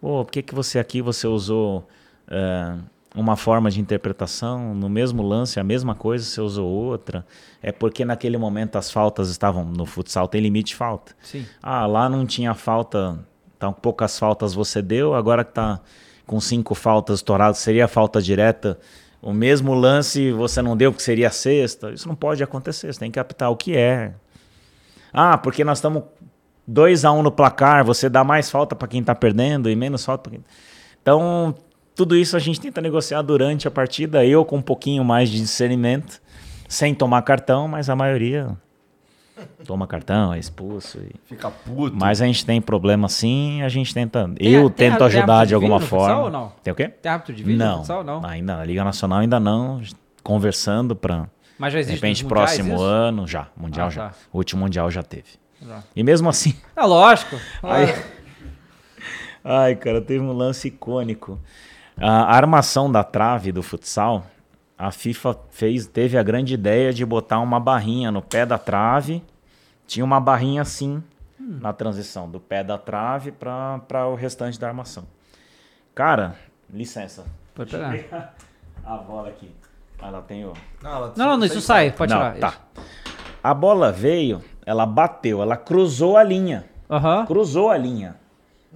Pô, 0.00 0.24
por 0.24 0.30
que, 0.30 0.42
que 0.42 0.54
você 0.54 0.78
aqui 0.78 1.02
você 1.02 1.26
usou 1.26 1.86
eh, 2.30 2.76
uma 3.20 3.36
forma 3.36 3.70
de 3.70 3.80
interpretação? 3.80 4.74
No 4.74 4.88
mesmo 4.88 5.22
lance, 5.22 5.58
a 5.58 5.64
mesma 5.64 5.94
coisa, 5.94 6.24
você 6.24 6.40
usou 6.40 6.68
outra. 6.68 7.26
É 7.62 7.72
porque 7.72 8.04
naquele 8.04 8.38
momento 8.38 8.76
as 8.76 8.90
faltas 8.90 9.28
estavam. 9.28 9.64
No 9.64 9.84
futsal 9.84 10.28
tem 10.28 10.40
limite 10.40 10.68
de 10.68 10.76
falta. 10.76 11.14
Sim. 11.20 11.44
Ah, 11.62 11.86
lá 11.86 12.08
não 12.08 12.24
tinha 12.24 12.54
falta, 12.54 13.18
tá, 13.58 13.70
poucas 13.72 14.18
faltas 14.18 14.54
você 14.54 14.80
deu, 14.80 15.14
agora 15.14 15.44
que 15.44 15.52
tá 15.52 15.80
com 16.26 16.40
cinco 16.40 16.74
faltas 16.74 17.16
estouradas, 17.16 17.58
seria 17.58 17.88
falta 17.88 18.22
direta. 18.22 18.78
O 19.20 19.32
mesmo 19.32 19.74
lance 19.74 20.30
você 20.30 20.62
não 20.62 20.76
deu, 20.76 20.92
que 20.92 21.02
seria 21.02 21.30
sexta. 21.30 21.90
Isso 21.90 22.06
não 22.06 22.14
pode 22.14 22.42
acontecer, 22.42 22.92
você 22.92 23.00
tem 23.00 23.10
que 23.10 23.18
apitar 23.18 23.50
o 23.50 23.56
que 23.56 23.76
é. 23.76 24.14
Ah, 25.12 25.36
porque 25.36 25.64
nós 25.64 25.78
estamos 25.78 26.04
2 26.66 27.04
a 27.04 27.12
1 27.12 27.18
um 27.18 27.22
no 27.22 27.32
placar, 27.32 27.84
você 27.84 28.08
dá 28.08 28.22
mais 28.22 28.50
falta 28.50 28.76
para 28.76 28.86
quem 28.86 29.02
tá 29.02 29.14
perdendo 29.14 29.68
e 29.70 29.74
menos 29.74 30.04
falta 30.04 30.24
para 30.24 30.32
quem. 30.32 30.44
Então, 31.00 31.54
tudo 31.98 32.14
isso 32.14 32.36
a 32.36 32.38
gente 32.38 32.60
tenta 32.60 32.80
negociar 32.80 33.22
durante 33.22 33.66
a 33.66 33.72
partida, 33.72 34.24
eu 34.24 34.44
com 34.44 34.58
um 34.58 34.62
pouquinho 34.62 35.02
mais 35.04 35.28
de 35.28 35.38
discernimento, 35.40 36.22
sem 36.68 36.94
tomar 36.94 37.22
cartão, 37.22 37.66
mas 37.66 37.90
a 37.90 37.96
maioria 37.96 38.56
toma 39.66 39.84
cartão, 39.84 40.32
é 40.32 40.38
expulso. 40.38 40.98
E... 41.00 41.10
Fica 41.26 41.50
puto. 41.50 41.96
Mas 41.96 42.22
a 42.22 42.26
gente 42.26 42.46
tem 42.46 42.60
problema 42.60 43.08
sim, 43.08 43.62
a 43.62 43.68
gente 43.68 43.92
tenta. 43.92 44.28
Tem- 44.28 44.48
eu 44.48 44.70
tem- 44.70 44.90
tento 44.90 44.98
tem 44.98 45.06
ajudar 45.08 45.42
de 45.42 45.48
de 45.48 45.54
alguma 45.54 45.80
forma. 45.80 46.20
ou 46.22 46.30
não? 46.30 46.52
Tem 46.62 46.72
o 46.72 46.76
quê? 46.76 46.86
Tem 46.88 47.10
árbitro 47.10 47.34
de 47.34 47.42
vídeo 47.42 47.58
no 47.58 47.64
não, 47.64 47.76
futsal? 47.78 48.04
Não. 48.04 48.24
Ainda 48.24 48.56
na 48.58 48.64
Liga 48.64 48.84
Nacional 48.84 49.18
ainda 49.18 49.40
não. 49.40 49.82
Conversando 50.22 50.94
para 50.94 51.28
Mas 51.58 51.72
já 51.72 51.78
de 51.78 51.82
existe 51.86 51.94
repente 51.96 52.22
nos 52.22 52.30
mundiais 52.30 52.50
próximo 52.58 52.74
isso? 52.76 52.84
ano 52.84 53.26
já, 53.26 53.48
mundial 53.56 53.88
Ah, 53.88 53.90
já. 53.90 54.08
tá. 54.10 54.14
O 54.32 54.38
último 54.38 54.62
mundial 54.62 54.88
já 54.88 55.02
teve. 55.02 55.30
Já. 55.66 55.82
E 55.96 56.02
mesmo 56.04 56.28
assim, 56.28 56.54
É 56.76 56.84
lógico. 56.84 57.34
Ai, 57.60 58.04
ai, 59.42 59.74
cara, 59.74 60.00
teve 60.00 60.20
um 60.22 60.32
lance 60.32 60.68
icônico. 60.68 61.40
A 62.00 62.34
armação 62.36 62.90
da 62.90 63.02
trave 63.02 63.50
do 63.50 63.62
futsal, 63.62 64.24
a 64.76 64.90
FIFA 64.92 65.36
fez, 65.50 65.86
teve 65.86 66.16
a 66.16 66.22
grande 66.22 66.54
ideia 66.54 66.92
de 66.92 67.04
botar 67.04 67.40
uma 67.40 67.58
barrinha 67.58 68.10
no 68.12 68.22
pé 68.22 68.46
da 68.46 68.56
trave. 68.58 69.22
Tinha 69.86 70.04
uma 70.04 70.20
barrinha 70.20 70.62
assim 70.62 71.02
na 71.40 71.72
transição 71.72 72.28
do 72.30 72.38
pé 72.38 72.62
da 72.62 72.78
trave 72.78 73.32
para 73.32 74.06
o 74.06 74.14
restante 74.14 74.60
da 74.60 74.68
armação. 74.68 75.04
Cara, 75.94 76.36
licença. 76.72 77.24
Pode 77.54 77.70
pegar. 77.72 78.34
A 78.84 78.96
bola 78.98 79.28
aqui. 79.28 79.50
Ela 80.00 80.22
tem 80.22 80.44
o. 80.44 80.52
ela- 80.84 81.12
Não, 81.16 81.36
não, 81.36 81.44
isso 81.46 81.60
sai, 81.60 81.90
pode 81.90 82.14
Não, 82.14 82.20
tirar. 82.20 82.38
tá. 82.38 82.48
isso. 82.48 82.88
A 83.42 83.52
bola 83.52 83.90
veio, 83.90 84.42
ela 84.64 84.86
bateu, 84.86 85.42
ela 85.42 85.56
cruzou 85.56 86.16
a 86.16 86.22
linha. 86.22 86.64
Aham. 86.88 87.26
Cruzou 87.26 87.70
a 87.70 87.76
linha. 87.76 88.16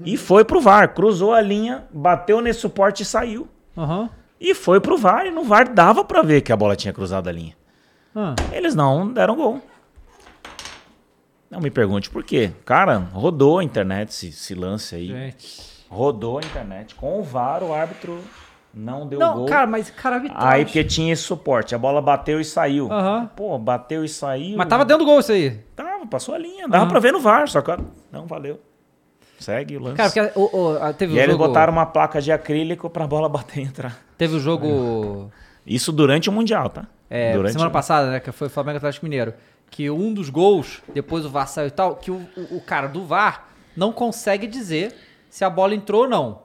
E 0.05 0.16
foi 0.16 0.45
pro 0.45 0.61
VAR. 0.61 0.95
Cruzou 0.95 1.32
a 1.32 1.40
linha, 1.40 1.84
bateu 1.93 2.40
nesse 2.40 2.61
suporte 2.61 3.03
e 3.03 3.07
saiu. 3.07 3.49
Aham. 3.76 4.09
E 4.40 4.55
foi 4.55 4.80
pro 4.80 4.97
VAR. 4.97 5.26
E 5.26 5.30
no 5.30 5.45
VAR 5.45 5.68
dava 5.72 6.05
pra 6.05 6.22
ver 6.22 6.40
que 6.40 6.53
a 6.53 6.57
bola 6.57 6.74
tinha 6.74 6.93
cruzado 6.93 7.28
a 7.28 7.32
linha. 7.32 7.55
Ah, 8.14 8.34
Eles 8.53 8.74
não 8.74 9.11
deram 9.12 9.36
gol. 9.36 9.61
Não 11.51 11.61
me 11.61 11.70
pergunte 11.70 12.09
por 12.11 12.24
quê. 12.24 12.51
Cara, 12.64 12.97
rodou 13.12 13.59
a 13.59 13.64
internet 13.64 14.09
esse, 14.11 14.28
esse 14.28 14.55
lance 14.55 14.95
aí. 14.95 15.09
gente. 15.09 15.72
Rodou 15.88 16.38
a 16.38 16.40
internet. 16.40 16.95
Com 16.95 17.20
o 17.20 17.22
VAR, 17.22 17.62
o 17.62 17.72
árbitro 17.74 18.18
não 18.72 19.07
deu 19.07 19.18
Não, 19.20 19.34
gol. 19.34 19.47
cara, 19.47 19.66
mas 19.66 19.90
cara, 19.90 20.16
arbitragem. 20.16 20.49
Aí 20.49 20.64
porque 20.64 20.82
tinha 20.82 21.12
esse 21.12 21.22
suporte. 21.22 21.74
A 21.74 21.78
bola 21.78 22.01
bateu 22.01 22.40
e 22.40 22.45
saiu. 22.45 22.90
Aham. 22.90 23.30
Pô, 23.36 23.59
bateu 23.59 24.03
e 24.03 24.09
saiu. 24.09 24.57
Mas 24.57 24.66
tava 24.68 24.84
dentro 24.86 25.05
do 25.05 25.11
gol 25.11 25.20
isso 25.20 25.32
aí. 25.32 25.51
Tava, 25.76 26.07
passou 26.07 26.34
a 26.34 26.38
linha. 26.38 26.66
Dava 26.66 26.86
pra 26.86 26.99
ver 26.99 27.12
no 27.12 27.20
VAR, 27.20 27.47
só 27.49 27.61
que 27.61 27.70
não 28.11 28.26
valeu. 28.26 28.59
Segue 29.43 29.76
o 29.76 29.80
lance. 29.80 29.97
Cara, 29.97 30.11
porque 30.11 30.38
o, 30.38 30.57
o- 30.57 30.82
a- 30.82 30.93
teve 30.93 31.12
e 31.12 31.16
o 31.16 31.18
aí 31.18 31.24
eles 31.24 31.34
jogo... 31.36 31.47
botaram 31.49 31.72
uma 31.72 31.86
placa 31.86 32.20
de 32.20 32.30
acrílico 32.32 32.88
pra 32.88 33.07
bola 33.07 33.28
bater 33.28 33.61
e 33.61 33.62
entrar. 33.64 33.99
Teve 34.16 34.36
o 34.36 34.40
jogo... 34.40 35.30
Isso 35.66 35.93
durante 35.93 36.28
o 36.28 36.32
Mundial, 36.32 36.68
tá? 36.70 36.86
É, 37.09 37.34
durante 37.34 37.53
semana 37.53 37.70
o- 37.70 37.72
passada, 37.72 38.11
né? 38.11 38.20
Que 38.20 38.32
foi 38.32 38.47
o 38.49 38.51
Flamengo 38.51 38.78
Atlético 38.78 39.05
Mineiro. 39.07 39.34
Que 39.70 39.88
um 39.90 40.12
dos 40.12 40.28
gols, 40.28 40.82
depois 40.93 41.24
o 41.24 41.30
VAR 41.30 41.47
saiu 41.49 41.68
e 41.68 41.70
tal, 41.70 41.97
que 41.97 42.11
o, 42.11 42.16
o, 42.36 42.57
o 42.57 42.61
cara 42.61 42.86
do 42.88 43.05
VAR 43.05 43.49
não 43.76 43.93
consegue 43.93 44.47
dizer 44.47 44.95
se 45.30 45.45
a 45.45 45.51
bola 45.51 45.74
entrou 45.74 46.03
ou 46.03 46.09
não. 46.09 46.43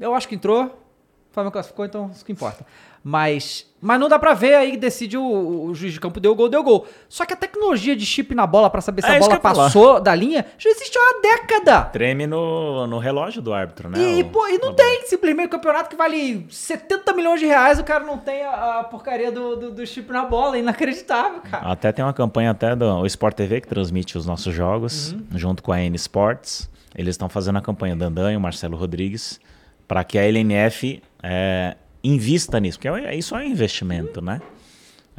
Eu 0.00 0.14
acho 0.14 0.28
que 0.28 0.34
entrou. 0.34 0.64
O 0.64 1.32
Flamengo 1.32 1.52
classificou, 1.52 1.84
então 1.84 2.10
isso 2.12 2.24
que 2.24 2.32
importa. 2.32 2.66
Mas, 3.02 3.64
mas 3.80 3.98
não 3.98 4.08
dá 4.08 4.18
pra 4.18 4.34
ver 4.34 4.54
aí, 4.54 4.76
decide 4.76 5.16
o, 5.16 5.22
o 5.66 5.74
juiz 5.74 5.92
de 5.94 6.00
campo, 6.00 6.18
deu 6.20 6.34
gol, 6.34 6.48
deu 6.48 6.62
gol. 6.62 6.86
Só 7.08 7.24
que 7.24 7.32
a 7.32 7.36
tecnologia 7.36 7.94
de 7.96 8.04
chip 8.04 8.34
na 8.34 8.46
bola 8.46 8.68
pra 8.68 8.80
saber 8.80 9.02
se 9.02 9.08
É 9.08 9.16
a 9.16 9.18
bola 9.20 9.34
ia 9.34 9.40
falar. 9.40 9.64
passou 9.64 10.00
da 10.00 10.14
linha 10.14 10.44
já 10.58 10.68
existe 10.68 10.98
há 10.98 11.00
uma 11.00 11.22
década. 11.22 11.82
Treme 11.84 12.26
no, 12.26 12.86
no 12.86 12.98
relógio 12.98 13.40
do 13.40 13.52
árbitro, 13.54 13.88
né? 13.88 13.98
E, 13.98 14.22
O- 14.22 14.30
pô, 14.30 14.46
e 14.48 14.58
não 14.58 14.70
a 14.70 14.74
tem, 14.74 15.06
simplesmente 15.06 15.46
o 15.46 15.50
campeonato 15.50 15.88
que 15.88 15.96
vale 15.96 16.44
70 16.50 17.12
milhões 17.12 17.40
de 17.40 17.46
reais, 17.46 17.78
o 17.78 17.84
cara 17.84 18.04
não 18.04 18.18
tem 18.18 18.42
a, 18.42 18.80
a 18.80 18.84
porcaria 18.84 19.30
do, 19.32 19.56
do, 19.56 19.70
do 19.70 19.86
chip 19.86 20.10
na 20.12 20.24
bola, 20.24 20.56
é 20.56 20.60
inacreditável, 20.60 21.40
cara. 21.42 21.70
Até 21.70 21.92
tem 21.92 22.04
uma 22.04 22.12
campanha 22.12 22.50
até 22.50 22.74
do 22.74 22.84
o 22.98 23.06
Sport 23.06 23.34
TV 23.36 23.60
que 23.60 23.68
transmite 23.68 24.18
os 24.18 24.26
nossos 24.26 24.52
jogos, 24.54 25.12
Uhum. 25.12 25.24
junto 25.36 25.62
com 25.62 25.72
a 25.72 25.80
N 25.80 25.94
Sports. 25.96 26.68
Eles 26.96 27.14
estão 27.14 27.28
fazendo 27.28 27.58
a 27.58 27.62
campanha 27.62 27.94
Dandan 27.94 28.32
e 28.32 28.36
o 28.36 28.40
Marcelo 28.40 28.76
Rodrigues 28.76 29.38
para 29.86 30.02
que 30.04 30.18
a 30.18 30.22
LNF 30.24 31.00
é, 31.22 31.76
invista 32.02 32.58
nisso, 32.60 32.78
porque 32.78 32.88
é, 32.88 33.14
isso 33.14 33.34
é 33.34 33.38
um 33.38 33.42
investimento, 33.42 34.20
né? 34.20 34.40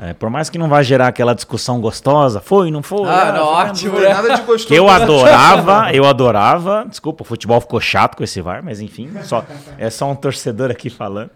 É, 0.02 0.14
por 0.14 0.30
mais 0.30 0.50
que 0.50 0.58
não 0.58 0.70
vá 0.70 0.82
gerar 0.82 1.08
aquela 1.08 1.36
discussão 1.36 1.82
gostosa, 1.82 2.40
foi, 2.40 2.72
não 2.72 2.82
foi? 2.82 3.10
Ah, 3.10 3.34
não, 3.34 3.46
foi, 3.48 3.56
ótimo, 3.56 3.92
Não 3.92 4.00
foi 4.00 4.10
nada 4.10 4.36
de 4.36 4.42
gostoso. 4.44 4.68
Que 4.68 4.76
eu 4.76 4.88
adorava, 4.88 5.94
eu 5.94 6.06
adorava. 6.06 6.86
Desculpa, 6.88 7.24
o 7.24 7.26
futebol 7.26 7.60
ficou 7.60 7.82
chato 7.82 8.16
com 8.16 8.24
esse 8.24 8.40
VAR, 8.40 8.64
mas 8.64 8.80
enfim, 8.80 9.10
só, 9.24 9.44
é 9.78 9.90
só 9.90 10.10
um 10.10 10.16
torcedor 10.16 10.72
aqui 10.72 10.90
falando. 10.90 11.32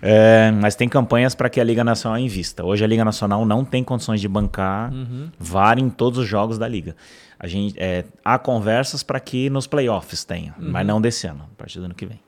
É, 0.00 0.50
mas 0.52 0.74
tem 0.74 0.88
campanhas 0.88 1.34
para 1.34 1.50
que 1.50 1.60
a 1.60 1.64
Liga 1.64 1.84
Nacional 1.84 2.18
invista. 2.18 2.64
Hoje 2.64 2.82
a 2.82 2.86
Liga 2.86 3.04
Nacional 3.04 3.44
não 3.44 3.62
tem 3.62 3.84
condições 3.84 4.22
de 4.22 4.28
bancar 4.28 4.90
VAR 5.38 5.78
em 5.78 5.90
todos 5.90 6.18
os 6.18 6.26
jogos 6.26 6.56
da 6.56 6.66
Liga. 6.66 6.96
A 7.38 7.46
gente, 7.46 7.78
é, 7.78 8.04
há 8.24 8.38
conversas 8.38 9.02
para 9.02 9.20
que 9.20 9.50
nos 9.50 9.66
playoffs 9.66 10.24
tenha, 10.24 10.54
mas 10.58 10.86
não 10.86 10.98
desse 10.98 11.26
ano, 11.26 11.44
a 11.52 11.58
partir 11.58 11.78
do 11.78 11.84
ano 11.84 11.94
que 11.94 12.06
vem. 12.06 12.18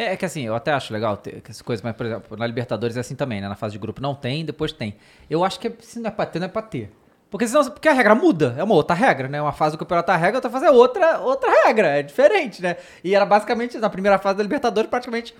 É, 0.00 0.14
é 0.14 0.16
que 0.16 0.24
assim, 0.24 0.46
eu 0.46 0.54
até 0.54 0.72
acho 0.72 0.94
legal 0.94 1.14
ter 1.18 1.42
essas 1.44 1.60
coisas, 1.60 1.82
mas, 1.82 1.94
por 1.94 2.06
exemplo, 2.06 2.34
na 2.34 2.46
Libertadores 2.46 2.96
é 2.96 3.00
assim 3.00 3.14
também, 3.14 3.38
né? 3.38 3.48
Na 3.50 3.54
fase 3.54 3.72
de 3.72 3.78
grupo 3.78 4.00
não 4.00 4.14
tem, 4.14 4.46
depois 4.46 4.72
tem. 4.72 4.96
Eu 5.28 5.44
acho 5.44 5.60
que 5.60 5.68
é- 5.68 5.72
se 5.80 5.98
não 6.00 6.08
é 6.08 6.10
pra 6.10 6.24
ter, 6.24 6.38
não 6.38 6.46
é 6.46 6.48
pra 6.48 6.62
ter. 6.62 6.90
Porque 7.30 7.46
senão, 7.46 7.62
porque 7.70 7.86
a 7.86 7.92
regra 7.92 8.14
muda, 8.14 8.54
é 8.56 8.64
uma 8.64 8.74
outra 8.74 8.96
regra, 8.96 9.28
né? 9.28 9.42
Uma 9.42 9.52
fase 9.52 9.76
do 9.76 9.78
campeonato 9.78 10.10
é 10.10 10.14
a 10.14 10.16
regra, 10.16 10.38
outra 10.38 10.50
fase 10.50 10.64
é 10.64 10.70
outra, 10.70 11.18
outra 11.20 11.50
regra, 11.66 11.88
é 11.98 12.02
diferente, 12.02 12.62
né? 12.62 12.76
E 13.04 13.14
era 13.14 13.26
basicamente, 13.26 13.76
na 13.76 13.90
primeira 13.90 14.18
fase 14.18 14.38
da 14.38 14.42
Libertadores, 14.42 14.88
praticamente 14.88 15.34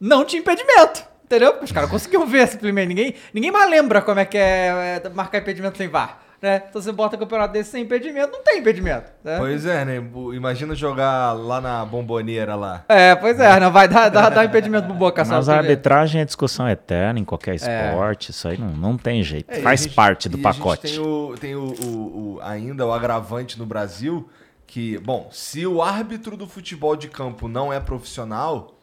não 0.00 0.24
tinha 0.24 0.40
impedimento, 0.40 1.04
entendeu? 1.24 1.54
Os 1.62 1.70
caras 1.70 1.88
conseguiam 1.88 2.26
ver 2.26 2.48
simplesmente, 2.48 2.88
ninguém, 2.88 3.14
ninguém 3.32 3.52
mais 3.52 3.70
lembra 3.70 4.02
como 4.02 4.18
é 4.18 4.24
que 4.24 4.36
é, 4.36 5.00
é 5.04 5.08
marcar 5.10 5.38
impedimento 5.38 5.78
sem 5.78 5.86
VAR, 5.88 6.20
né? 6.40 6.62
Então 6.68 6.80
você 6.80 6.90
bota 6.92 7.16
campeonato 7.16 7.52
desse 7.52 7.70
sem 7.70 7.82
impedimento, 7.82 8.32
não 8.32 8.42
tem 8.42 8.58
impedimento, 8.60 9.10
né? 9.22 9.36
Pois 9.38 9.66
é, 9.66 9.84
né? 9.84 9.96
Imagina 10.34 10.74
jogar 10.74 11.32
lá 11.32 11.60
na 11.60 11.84
bomboneira 11.84 12.54
lá. 12.54 12.84
É, 12.88 13.14
pois 13.14 13.38
é, 13.38 13.60
não 13.60 13.70
vai 13.70 13.86
dar, 13.88 14.08
dar, 14.08 14.30
dar 14.30 14.44
impedimento 14.44 14.86
pro 14.86 14.94
Boca 14.94 15.24
Mas 15.24 15.48
a 15.48 15.56
arbitragem 15.58 16.20
é 16.20 16.24
discussão 16.24 16.68
eterna 16.68 17.18
em 17.20 17.24
qualquer 17.24 17.54
esporte, 17.54 18.30
isso 18.30 18.48
aí 18.48 18.56
não, 18.58 18.68
não 18.70 18.96
tem 18.96 19.22
jeito, 19.22 19.50
É, 19.50 19.60
faz 19.60 19.82
gente- 19.82 19.94
parte 19.94 20.28
do 20.28 20.38
e 20.38 20.42
pacote. 20.42 20.86
A 20.86 20.88
gente 20.88 20.98
tem, 21.00 21.06
o, 21.06 21.34
tem 21.38 21.54
o, 21.54 21.64
o- 21.84 22.34
o- 22.36 22.40
ainda 22.42 22.86
o 22.86 22.92
agravante 22.92 23.58
no 23.58 23.66
Brasil 23.66 24.28
que, 24.66 24.98
bom, 24.98 25.28
se 25.32 25.66
o 25.66 25.82
árbitro 25.82 26.36
do 26.36 26.46
futebol 26.46 26.94
de 26.96 27.08
campo 27.08 27.48
não 27.48 27.72
é 27.72 27.80
profissional, 27.80 28.79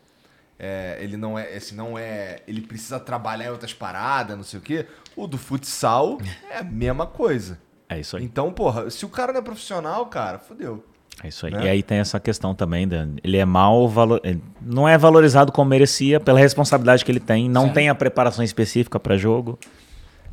é, 0.60 0.98
ele 1.02 1.18
não 1.18 1.38
é, 1.38 1.56
esse 1.56 1.76
não 1.76 1.98
é, 1.98 2.38
ele 2.48 2.62
precisa 2.62 3.00
trabalhar 3.00 3.46
em 3.48 3.52
outras 3.52 3.74
paradas, 3.74 4.36
não 4.36 4.44
sei 4.44 4.60
o 4.60 4.62
quê. 4.64 4.86
O 5.16 5.28
do 5.28 5.38
futsal 5.38 6.18
é 6.50 6.58
a 6.60 6.64
mesma 6.64 7.06
coisa. 7.06 7.60
É 7.90 8.00
isso 8.00 8.18
aí. 8.18 8.24
Então, 8.24 8.52
porra, 8.52 8.90
se 8.90 9.06
o 9.06 9.10
cara 9.10 9.32
não 9.32 9.40
é 9.40 9.44
profissional, 9.44 10.06
cara, 10.08 10.40
fodeu. 10.40 10.84
É 11.24 11.30
isso 11.30 11.46
aí. 11.48 11.54
Né? 11.54 11.66
E 11.66 11.70
aí 11.70 11.82
tem 11.84 11.98
essa 12.00 12.20
questão 12.20 12.54
também, 12.54 12.88
da- 12.88 13.08
ele 13.24 13.38
é 13.38 13.46
mal 13.46 13.88
valo- 13.88 14.20
ele 14.24 14.42
não 14.62 14.88
é 14.88 14.98
valorizado 14.98 15.52
como 15.52 15.70
merecia 15.70 16.20
pela 16.20 16.38
responsabilidade 16.38 17.04
que 17.04 17.12
ele 17.12 17.20
tem, 17.20 17.50
não 17.50 17.70
tem 17.70 17.90
a 17.90 17.96
preparação 17.96 18.44
específica 18.44 19.00
para 19.00 19.18
jogo. 19.18 19.58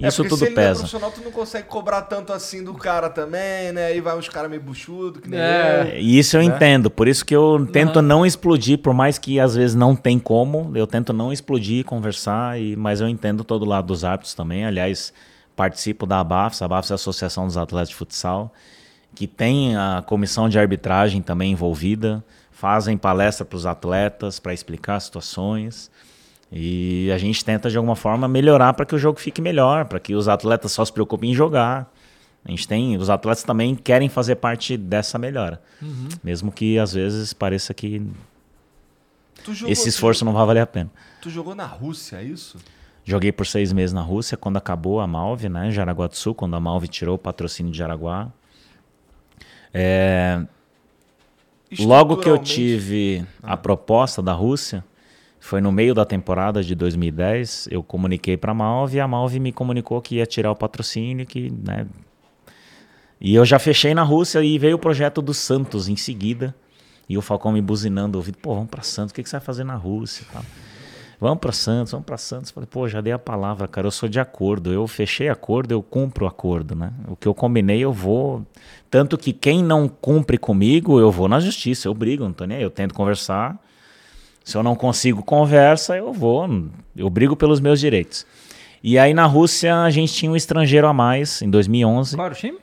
É, 0.00 0.08
Isso 0.08 0.16
porque 0.18 0.28
tudo 0.30 0.38
se 0.40 0.44
ele 0.46 0.54
não 0.56 0.62
é 0.62 0.66
pesa. 0.66 0.78
profissional, 0.80 1.10
tu 1.12 1.20
não 1.22 1.30
consegue 1.30 1.68
cobrar 1.68 2.02
tanto 2.02 2.32
assim 2.32 2.64
do 2.64 2.74
cara 2.74 3.08
também, 3.08 3.70
né? 3.72 3.86
Aí 3.86 4.00
vai 4.00 4.16
uns 4.18 4.28
caras 4.28 4.50
meio 4.50 4.60
buchudo, 4.62 5.20
que 5.20 5.28
nem 5.28 5.38
É. 5.38 5.92
eu. 5.94 5.98
E 6.00 6.18
isso 6.18 6.36
eu 6.36 6.40
Né? 6.40 6.46
entendo, 6.46 6.90
por 6.90 7.06
isso 7.06 7.24
que 7.24 7.34
eu 7.34 7.66
tento 7.72 8.02
não 8.02 8.26
explodir, 8.26 8.78
por 8.78 8.92
mais 8.92 9.18
que 9.18 9.38
às 9.38 9.54
vezes 9.54 9.76
não 9.76 9.94
tem 9.94 10.18
como, 10.18 10.72
eu 10.76 10.86
tento 10.86 11.12
não 11.12 11.32
explodir, 11.32 11.84
conversar, 11.84 12.60
e, 12.60 12.74
mas 12.74 13.00
eu 13.00 13.08
entendo 13.08 13.44
todo 13.44 13.64
lado 13.64 13.86
dos 13.86 14.04
árbitros 14.04 14.34
também. 14.34 14.64
Aliás, 14.64 15.12
participo 15.54 16.06
da 16.06 16.18
ABAFS, 16.18 16.62
a 16.62 16.64
ABAFS 16.64 16.90
é 16.90 16.94
a 16.94 16.96
Associação 16.96 17.46
dos 17.46 17.56
Atletas 17.56 17.90
de 17.90 17.94
Futsal, 17.94 18.52
que 19.14 19.28
tem 19.28 19.76
a 19.76 20.02
comissão 20.04 20.48
de 20.48 20.58
arbitragem 20.58 21.22
também 21.22 21.52
envolvida, 21.52 22.24
fazem 22.50 22.96
palestra 22.96 23.44
para 23.44 23.56
os 23.56 23.64
atletas 23.64 24.40
para 24.40 24.52
explicar 24.52 24.98
situações. 24.98 25.88
E 26.56 27.10
a 27.10 27.18
gente 27.18 27.44
tenta 27.44 27.68
de 27.68 27.76
alguma 27.76 27.96
forma 27.96 28.28
melhorar 28.28 28.72
para 28.74 28.86
que 28.86 28.94
o 28.94 28.98
jogo 28.98 29.18
fique 29.18 29.42
melhor, 29.42 29.86
para 29.86 29.98
que 29.98 30.14
os 30.14 30.28
atletas 30.28 30.70
só 30.70 30.84
se 30.84 30.92
preocupem 30.92 31.32
em 31.32 31.34
jogar. 31.34 31.92
A 32.44 32.50
gente 32.50 32.68
tem, 32.68 32.96
os 32.96 33.10
atletas 33.10 33.42
também 33.42 33.74
querem 33.74 34.08
fazer 34.08 34.36
parte 34.36 34.76
dessa 34.76 35.18
melhora. 35.18 35.60
Mesmo 36.22 36.52
que 36.52 36.78
às 36.78 36.92
vezes 36.92 37.32
pareça 37.32 37.74
que 37.74 38.00
Tu 39.42 39.52
jogou, 39.52 39.72
esse 39.72 39.88
esforço 39.88 40.24
não 40.24 40.32
vai 40.32 40.46
valer 40.46 40.60
a 40.60 40.66
pena. 40.66 40.90
Tu, 41.20 41.24
tu 41.24 41.30
jogou 41.30 41.56
na 41.56 41.66
Rússia, 41.66 42.18
é 42.18 42.22
isso? 42.22 42.56
Joguei 43.04 43.32
por 43.32 43.46
seis 43.46 43.72
meses 43.72 43.92
na 43.92 44.00
Rússia, 44.00 44.36
quando 44.36 44.56
acabou 44.56 45.00
a 45.00 45.06
Malve, 45.08 45.48
né? 45.48 45.72
Jaraguá 45.72 46.06
do 46.06 46.16
Sul, 46.16 46.36
quando 46.36 46.54
a 46.54 46.60
Malve 46.60 46.86
tirou 46.86 47.16
o 47.16 47.18
patrocínio 47.18 47.72
de 47.72 47.76
Jaraguá. 47.76 48.30
É, 49.72 50.40
logo 51.80 52.18
que 52.18 52.28
eu 52.28 52.38
tive 52.38 53.26
a 53.42 53.56
proposta 53.56 54.22
da 54.22 54.32
Rússia, 54.32 54.84
foi 55.44 55.60
no 55.60 55.70
meio 55.70 55.92
da 55.92 56.06
temporada 56.06 56.64
de 56.64 56.74
2010, 56.74 57.68
eu 57.70 57.82
comuniquei 57.82 58.34
para 58.34 58.52
a 58.52 58.54
Malve 58.54 58.96
e 58.96 59.00
a 59.00 59.06
Malve 59.06 59.38
me 59.38 59.52
comunicou 59.52 60.00
que 60.00 60.14
ia 60.14 60.24
tirar 60.24 60.50
o 60.50 60.56
patrocínio, 60.56 61.26
que, 61.26 61.52
né? 61.52 61.86
E 63.20 63.34
eu 63.34 63.44
já 63.44 63.58
fechei 63.58 63.92
na 63.92 64.02
Rússia 64.02 64.42
e 64.42 64.58
veio 64.58 64.76
o 64.76 64.78
projeto 64.78 65.20
do 65.20 65.34
Santos 65.34 65.86
em 65.86 65.96
seguida. 65.96 66.54
E 67.06 67.18
o 67.18 67.20
Falcão 67.20 67.52
me 67.52 67.60
buzinando, 67.60 68.16
ouvido, 68.16 68.38
pô, 68.38 68.54
vamos 68.54 68.70
para 68.70 68.82
Santos, 68.82 69.12
o 69.12 69.14
que, 69.14 69.22
que 69.22 69.28
você 69.28 69.36
vai 69.36 69.44
fazer 69.44 69.64
na 69.64 69.74
Rússia? 69.74 70.26
Vamos 71.20 71.40
para 71.40 71.52
Santos, 71.52 71.92
vamos 71.92 72.06
para 72.06 72.16
Santos. 72.16 72.50
Falei, 72.50 72.66
pô, 72.66 72.88
já 72.88 73.02
dei 73.02 73.12
a 73.12 73.18
palavra, 73.18 73.68
cara, 73.68 73.86
eu 73.86 73.90
sou 73.90 74.08
de 74.08 74.18
acordo. 74.18 74.72
Eu 74.72 74.86
fechei 74.86 75.28
acordo, 75.28 75.72
eu 75.72 75.82
cumpro 75.82 76.24
o 76.24 76.28
acordo, 76.28 76.74
né? 76.74 76.90
O 77.06 77.16
que 77.16 77.28
eu 77.28 77.34
combinei, 77.34 77.80
eu 77.80 77.92
vou. 77.92 78.46
Tanto 78.90 79.18
que 79.18 79.30
quem 79.30 79.62
não 79.62 79.88
cumpre 79.88 80.38
comigo, 80.38 80.98
eu 80.98 81.10
vou 81.10 81.28
na 81.28 81.38
justiça, 81.38 81.86
eu 81.86 81.92
brigo, 81.92 82.24
não 82.24 82.32
tô 82.32 82.46
nem 82.46 82.56
aí. 82.56 82.62
Eu 82.62 82.70
tento 82.70 82.94
conversar. 82.94 83.62
Se 84.44 84.56
eu 84.56 84.62
não 84.62 84.76
consigo 84.76 85.22
conversa, 85.22 85.96
eu 85.96 86.12
vou. 86.12 86.46
Eu 86.94 87.08
brigo 87.10 87.34
pelos 87.34 87.58
meus 87.60 87.80
direitos. 87.80 88.26
E 88.82 88.98
aí 88.98 89.14
na 89.14 89.24
Rússia 89.24 89.74
a 89.82 89.90
gente 89.90 90.12
tinha 90.12 90.30
um 90.30 90.36
estrangeiro 90.36 90.86
a 90.86 90.92
mais, 90.92 91.40
em 91.40 91.48
2011. 91.48 92.14
Qual 92.16 92.26
era 92.26 92.34
o 92.34 92.36
time? 92.36 92.58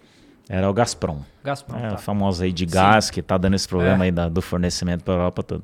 Era 0.48 0.70
o 0.70 0.74
Gazprom. 0.74 1.20
Gazprom, 1.44 1.78
É, 1.80 1.90
tá. 1.90 1.96
a 1.96 1.98
famosa 1.98 2.44
aí 2.44 2.52
de 2.52 2.66
gás 2.68 3.10
que 3.10 3.22
tá 3.22 3.38
dando 3.38 3.56
esse 3.56 3.68
problema 3.68 4.04
É. 4.04 4.06
aí 4.08 4.12
da- 4.12 4.30
do 4.30 4.42
fornecimento 4.42 5.04
para 5.04 5.16
a 5.16 5.18
Europa 5.18 5.42
toda. 5.42 5.64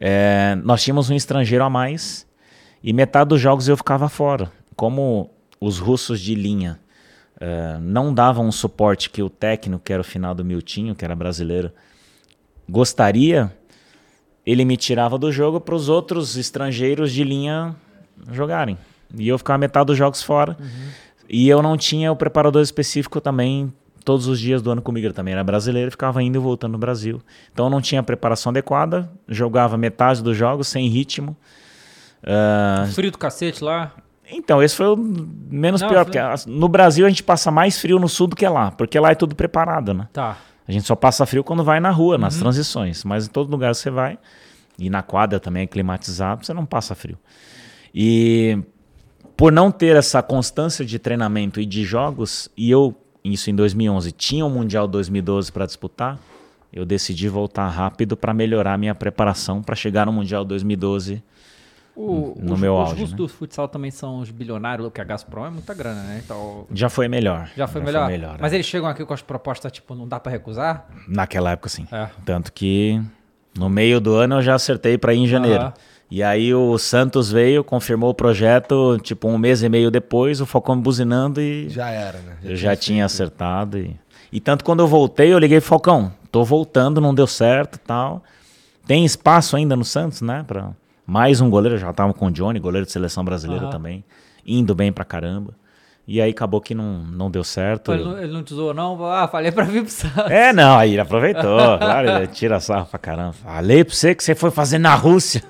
É, 0.00 0.58
nós 0.64 0.82
tínhamos 0.82 1.08
um 1.10 1.14
estrangeiro 1.14 1.62
a 1.62 1.70
mais 1.70 2.26
e 2.82 2.92
metade 2.92 3.28
dos 3.28 3.40
jogos 3.40 3.68
eu 3.68 3.76
ficava 3.76 4.08
fora. 4.08 4.50
Como 4.74 5.30
os 5.60 5.78
russos 5.78 6.18
de 6.20 6.34
linha 6.34 6.80
é, 7.40 7.78
não 7.80 8.12
davam 8.12 8.46
um 8.46 8.52
suporte 8.52 9.08
que 9.10 9.22
o 9.22 9.30
técnico, 9.30 9.82
que 9.84 9.92
era 9.92 10.00
o 10.00 10.04
final 10.04 10.34
do 10.34 10.44
Miltinho, 10.44 10.94
que 10.94 11.04
era 11.04 11.14
brasileiro, 11.14 11.70
gostaria, 12.68 13.52
ele 14.46 14.64
me 14.64 14.76
tirava 14.76 15.18
do 15.18 15.30
jogo 15.30 15.60
para 15.60 15.74
os 15.74 15.88
outros 15.88 16.36
estrangeiros 16.36 17.12
de 17.12 17.22
linha 17.24 17.74
jogarem. 18.32 18.76
E 19.16 19.28
eu 19.28 19.36
ficava 19.38 19.58
metade 19.58 19.86
dos 19.86 19.96
jogos 19.98 20.22
fora. 20.22 20.56
E 21.28 21.48
eu 21.48 21.62
não 21.62 21.76
tinha 21.76 22.10
o 22.12 22.16
preparador 22.16 22.62
específico 22.62 23.20
também 23.20 23.72
todos 24.04 24.26
os 24.26 24.38
dias 24.40 24.62
do 24.62 24.70
ano 24.70 24.80
comigo. 24.82 25.06
Ele 25.06 25.14
também 25.14 25.32
era 25.34 25.44
brasileiro 25.44 25.88
e 25.88 25.90
ficava 25.90 26.22
indo 26.22 26.36
e 26.36 26.38
voltando 26.40 26.72
no 26.72 26.78
Brasil. 26.78 27.20
Então 27.52 27.66
eu 27.66 27.70
não 27.70 27.80
tinha 27.80 28.02
preparação 28.02 28.50
adequada, 28.50 29.10
jogava 29.28 29.76
metade 29.76 30.22
dos 30.22 30.36
jogos 30.36 30.68
sem 30.68 30.88
ritmo. 30.88 31.36
Ah, 32.24 32.86
Frio 32.92 33.10
do 33.10 33.18
cacete 33.18 33.62
lá. 33.64 33.92
Então, 34.32 34.62
esse 34.62 34.76
foi 34.76 34.86
o 34.86 34.96
menos 34.96 35.80
Não, 35.80 35.88
pior, 35.88 36.04
foi- 36.06 36.12
porque 36.20 36.50
no 36.50 36.68
Brasil 36.68 37.04
a 37.04 37.08
gente 37.08 37.22
passa 37.22 37.50
mais 37.50 37.80
frio 37.80 37.98
no 37.98 38.08
sul 38.08 38.28
do 38.28 38.36
que 38.36 38.46
lá, 38.46 38.70
porque 38.70 38.96
lá 38.98 39.10
é 39.10 39.14
tudo 39.16 39.34
preparado, 39.34 39.92
né? 39.92 40.06
Tá. 40.12 40.36
A 40.66 40.72
gente 40.72 40.86
só 40.86 40.94
passa 40.94 41.26
frio 41.26 41.42
quando 41.42 41.64
vai 41.64 41.80
na 41.80 41.90
rua, 41.90 42.14
Uhum. 42.14 42.20
nas 42.20 42.36
transições. 42.36 43.04
Mas 43.04 43.26
em 43.26 43.30
todo 43.30 43.50
lugar 43.50 43.74
você 43.74 43.90
vai, 43.90 44.18
e 44.78 44.88
na 44.88 45.02
quadra 45.02 45.40
também 45.40 45.64
é 45.64 45.66
climatizado, 45.66 46.44
você 46.46 46.54
não 46.54 46.64
passa 46.64 46.94
frio. 46.94 47.18
E 47.94 48.58
por 49.36 49.50
não 49.50 49.70
ter 49.70 49.96
essa 49.96 50.22
constância 50.22 50.84
de 50.84 50.98
treinamento 50.98 51.60
e 51.60 51.66
de 51.66 51.82
jogos, 51.84 52.48
e 52.56 52.70
eu, 52.70 52.94
isso 53.24 53.50
em 53.50 53.54
2011, 53.54 54.12
tinha 54.12 54.44
o 54.46 54.50
Mundial 54.50 54.86
2012 54.86 55.50
para 55.50 55.66
disputar, 55.66 56.18
eu 56.72 56.84
decidi 56.84 57.28
voltar 57.28 57.68
rápido 57.68 58.16
para 58.16 58.32
melhorar 58.32 58.78
minha 58.78 58.94
preparação 58.94 59.60
para 59.60 59.74
chegar 59.74 60.06
no 60.06 60.12
Mundial 60.12 60.44
2012. 60.44 61.22
O, 62.02 62.34
No 62.40 62.54
os, 62.54 62.60
meu 62.60 62.74
os 62.74 62.80
auge, 62.80 62.92
russos 62.94 63.10
né? 63.10 63.16
do 63.18 63.28
futsal 63.28 63.68
também 63.68 63.90
são 63.90 64.20
os 64.20 64.30
bilionários, 64.30 64.86
porque 64.88 65.00
a 65.00 65.04
Gazprom 65.04 65.46
é 65.46 65.50
muita 65.50 65.74
grana, 65.74 66.02
né? 66.02 66.20
Então. 66.24 66.66
Já 66.72 66.88
foi 66.88 67.08
melhor. 67.08 67.50
Já 67.54 67.66
foi 67.66 67.82
melhor. 67.82 68.08
melhor, 68.08 68.38
Mas 68.40 68.52
é. 68.52 68.56
eles 68.56 68.66
chegam 68.66 68.88
aqui 68.88 69.04
com 69.04 69.12
as 69.12 69.20
propostas, 69.20 69.70
tipo, 69.70 69.94
não 69.94 70.08
dá 70.08 70.18
pra 70.18 70.32
recusar? 70.32 70.86
Naquela 71.06 71.50
época, 71.50 71.68
sim. 71.68 71.86
É. 71.92 72.08
Tanto 72.24 72.52
que 72.52 73.00
no 73.58 73.68
meio 73.68 74.00
do 74.00 74.14
ano 74.14 74.36
eu 74.36 74.42
já 74.42 74.54
acertei 74.54 74.96
para 74.96 75.12
ir 75.12 75.18
em 75.18 75.26
janeiro. 75.26 75.64
Aham. 75.64 75.74
E 76.10 76.22
aí 76.24 76.52
o 76.52 76.76
Santos 76.78 77.30
veio, 77.30 77.62
confirmou 77.62 78.10
o 78.10 78.14
projeto, 78.14 78.98
tipo 79.02 79.28
um 79.28 79.38
mês 79.38 79.62
e 79.62 79.68
meio 79.68 79.90
depois, 79.92 80.40
o 80.40 80.46
Falcão 80.46 80.74
me 80.74 80.82
buzinando 80.82 81.40
e 81.40 81.68
Já 81.68 81.88
era, 81.90 82.18
né? 82.18 82.36
eu 82.42 82.56
já 82.56 82.74
tinha 82.74 83.04
acertado. 83.04 83.78
E... 83.78 83.94
e 84.32 84.40
tanto 84.40 84.64
quando 84.64 84.80
eu 84.80 84.88
voltei, 84.88 85.32
eu 85.32 85.38
liguei, 85.38 85.60
Falcão, 85.60 86.12
tô 86.32 86.42
voltando, 86.42 87.00
não 87.00 87.14
deu 87.14 87.28
certo 87.28 87.78
tal. 87.78 88.24
Tem 88.88 89.04
espaço 89.04 89.54
ainda 89.54 89.76
no 89.76 89.84
Santos, 89.84 90.20
né? 90.20 90.42
Pra 90.48 90.70
mais 91.06 91.40
um 91.40 91.50
goleiro, 91.50 91.78
já 91.78 91.92
tava 91.92 92.12
com 92.14 92.26
o 92.26 92.30
Johnny, 92.30 92.58
goleiro 92.58 92.86
de 92.86 92.92
seleção 92.92 93.24
brasileira 93.24 93.64
Aham. 93.64 93.72
também, 93.72 94.04
indo 94.46 94.74
bem 94.74 94.92
pra 94.92 95.04
caramba. 95.04 95.54
E 96.06 96.20
aí 96.20 96.30
acabou 96.30 96.60
que 96.60 96.74
não, 96.74 97.04
não 97.04 97.30
deu 97.30 97.44
certo. 97.44 97.92
Ele 97.92 98.02
não, 98.02 98.18
ele 98.18 98.32
não 98.32 98.42
te 98.42 98.52
zoou, 98.52 98.74
não? 98.74 99.04
Ah, 99.04 99.28
falei 99.28 99.52
pra 99.52 99.62
vir 99.62 99.82
pro 99.82 99.92
Santos. 99.92 100.28
É, 100.28 100.52
não, 100.52 100.76
aí 100.76 100.92
ele 100.92 101.00
aproveitou. 101.00 101.40
Claro, 101.78 102.08
ele 102.08 102.26
tira 102.26 102.58
sarro 102.58 102.86
pra 102.86 102.98
caramba. 102.98 103.32
Falei 103.32 103.84
pra 103.84 103.94
você 103.94 104.12
que 104.12 104.24
você 104.24 104.34
foi 104.34 104.50
fazer 104.50 104.78
na 104.78 104.92
Rússia. 104.94 105.40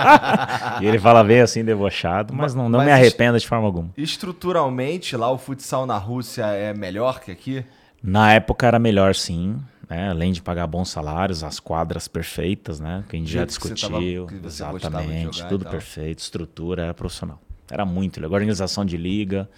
e 0.80 0.86
ele 0.86 0.98
fala 0.98 1.22
bem 1.22 1.40
assim, 1.40 1.62
debochado, 1.62 2.32
mas 2.32 2.54
não, 2.54 2.68
não 2.68 2.78
Mas 2.78 2.86
me 2.86 2.92
arrependo 2.92 3.38
de 3.38 3.46
forma 3.46 3.66
alguma. 3.66 3.90
Estruturalmente, 3.96 5.16
lá 5.16 5.30
o 5.30 5.36
futsal 5.36 5.84
na 5.84 5.98
Rússia 5.98 6.46
é 6.46 6.72
melhor 6.72 7.20
que 7.20 7.30
aqui? 7.30 7.62
Na 8.02 8.32
época 8.32 8.66
era 8.66 8.78
melhor 8.78 9.14
sim, 9.14 9.58
né? 9.90 10.08
Além 10.10 10.32
de 10.32 10.40
pagar 10.40 10.66
bons 10.68 10.88
salários, 10.88 11.42
as 11.44 11.58
quadras 11.60 12.06
perfeitas, 12.08 12.78
né? 12.80 13.04
Que 13.08 13.16
a 13.16 13.18
gente 13.18 13.30
já 13.30 13.40
tava- 13.40 13.46
discutiu. 13.48 14.26
Exatamente, 14.44 15.46
tudo 15.48 15.64
perfeito, 15.66 16.20
estrutura, 16.20 16.84
era 16.84 16.94
profissional. 16.94 17.38
Era 17.70 17.84
muito 17.84 18.18
legal. 18.20 18.32
Organização 18.34 18.84
de 18.84 18.96
liga. 18.96 19.48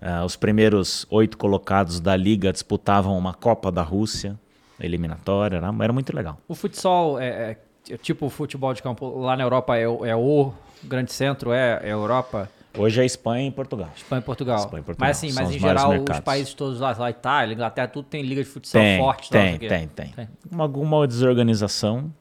ah, 0.00 0.24
os 0.26 0.36
primeiros 0.36 1.06
oito 1.10 1.38
colocados 1.38 2.00
da 2.00 2.14
liga 2.14 2.52
disputavam 2.52 3.16
uma 3.16 3.32
Copa 3.32 3.72
da 3.72 3.80
Rússia, 3.82 4.38
eliminatória, 4.78 5.56
era, 5.56 5.74
era 5.80 5.92
muito 5.92 6.14
legal. 6.14 6.38
O 6.46 6.54
futsal 6.54 7.18
é, 7.18 7.56
é 7.88 7.96
tipo 7.96 8.26
o 8.26 8.30
futebol 8.30 8.74
de 8.74 8.82
campo 8.82 9.18
lá 9.20 9.34
na 9.36 9.42
Europa 9.42 9.74
é, 9.76 9.88
o- 9.88 10.04
é 10.04 10.14
o 10.14 10.52
grande 10.84 11.12
centro, 11.12 11.50
é, 11.50 11.80
é 11.82 11.86
a 11.86 11.92
Europa, 11.92 12.50
Hoje 12.76 13.00
é 13.00 13.04
Espanha 13.04 13.48
e 13.48 13.50
Portugal. 13.50 13.90
Espanha 13.96 14.20
e 14.20 14.24
Portugal. 14.24 14.58
Espanha 14.58 14.80
e 14.80 14.84
Portugal, 14.84 15.08
Mas 15.08 15.16
assim, 15.18 15.30
são 15.30 15.42
mas 15.42 15.50
os 15.50 15.56
em 15.56 15.58
geral 15.60 15.88
os 15.90 15.94
mercados. 15.96 16.20
países 16.22 16.54
todos 16.54 16.80
lá, 16.80 16.92
lá 16.98 17.10
Itália, 17.10 17.54
Inglaterra, 17.54 17.88
tudo 17.88 18.06
tem 18.06 18.22
liga 18.22 18.42
de 18.42 18.48
futsal 18.48 18.80
Tem, 18.80 18.98
forte. 18.98 19.30
tem, 19.30 19.58
tem, 19.58 19.88
tem, 19.88 20.08
Tem. 20.08 20.28
Uma, 20.50 20.64
alguma 20.64 21.06
desorganização, 21.06 22.12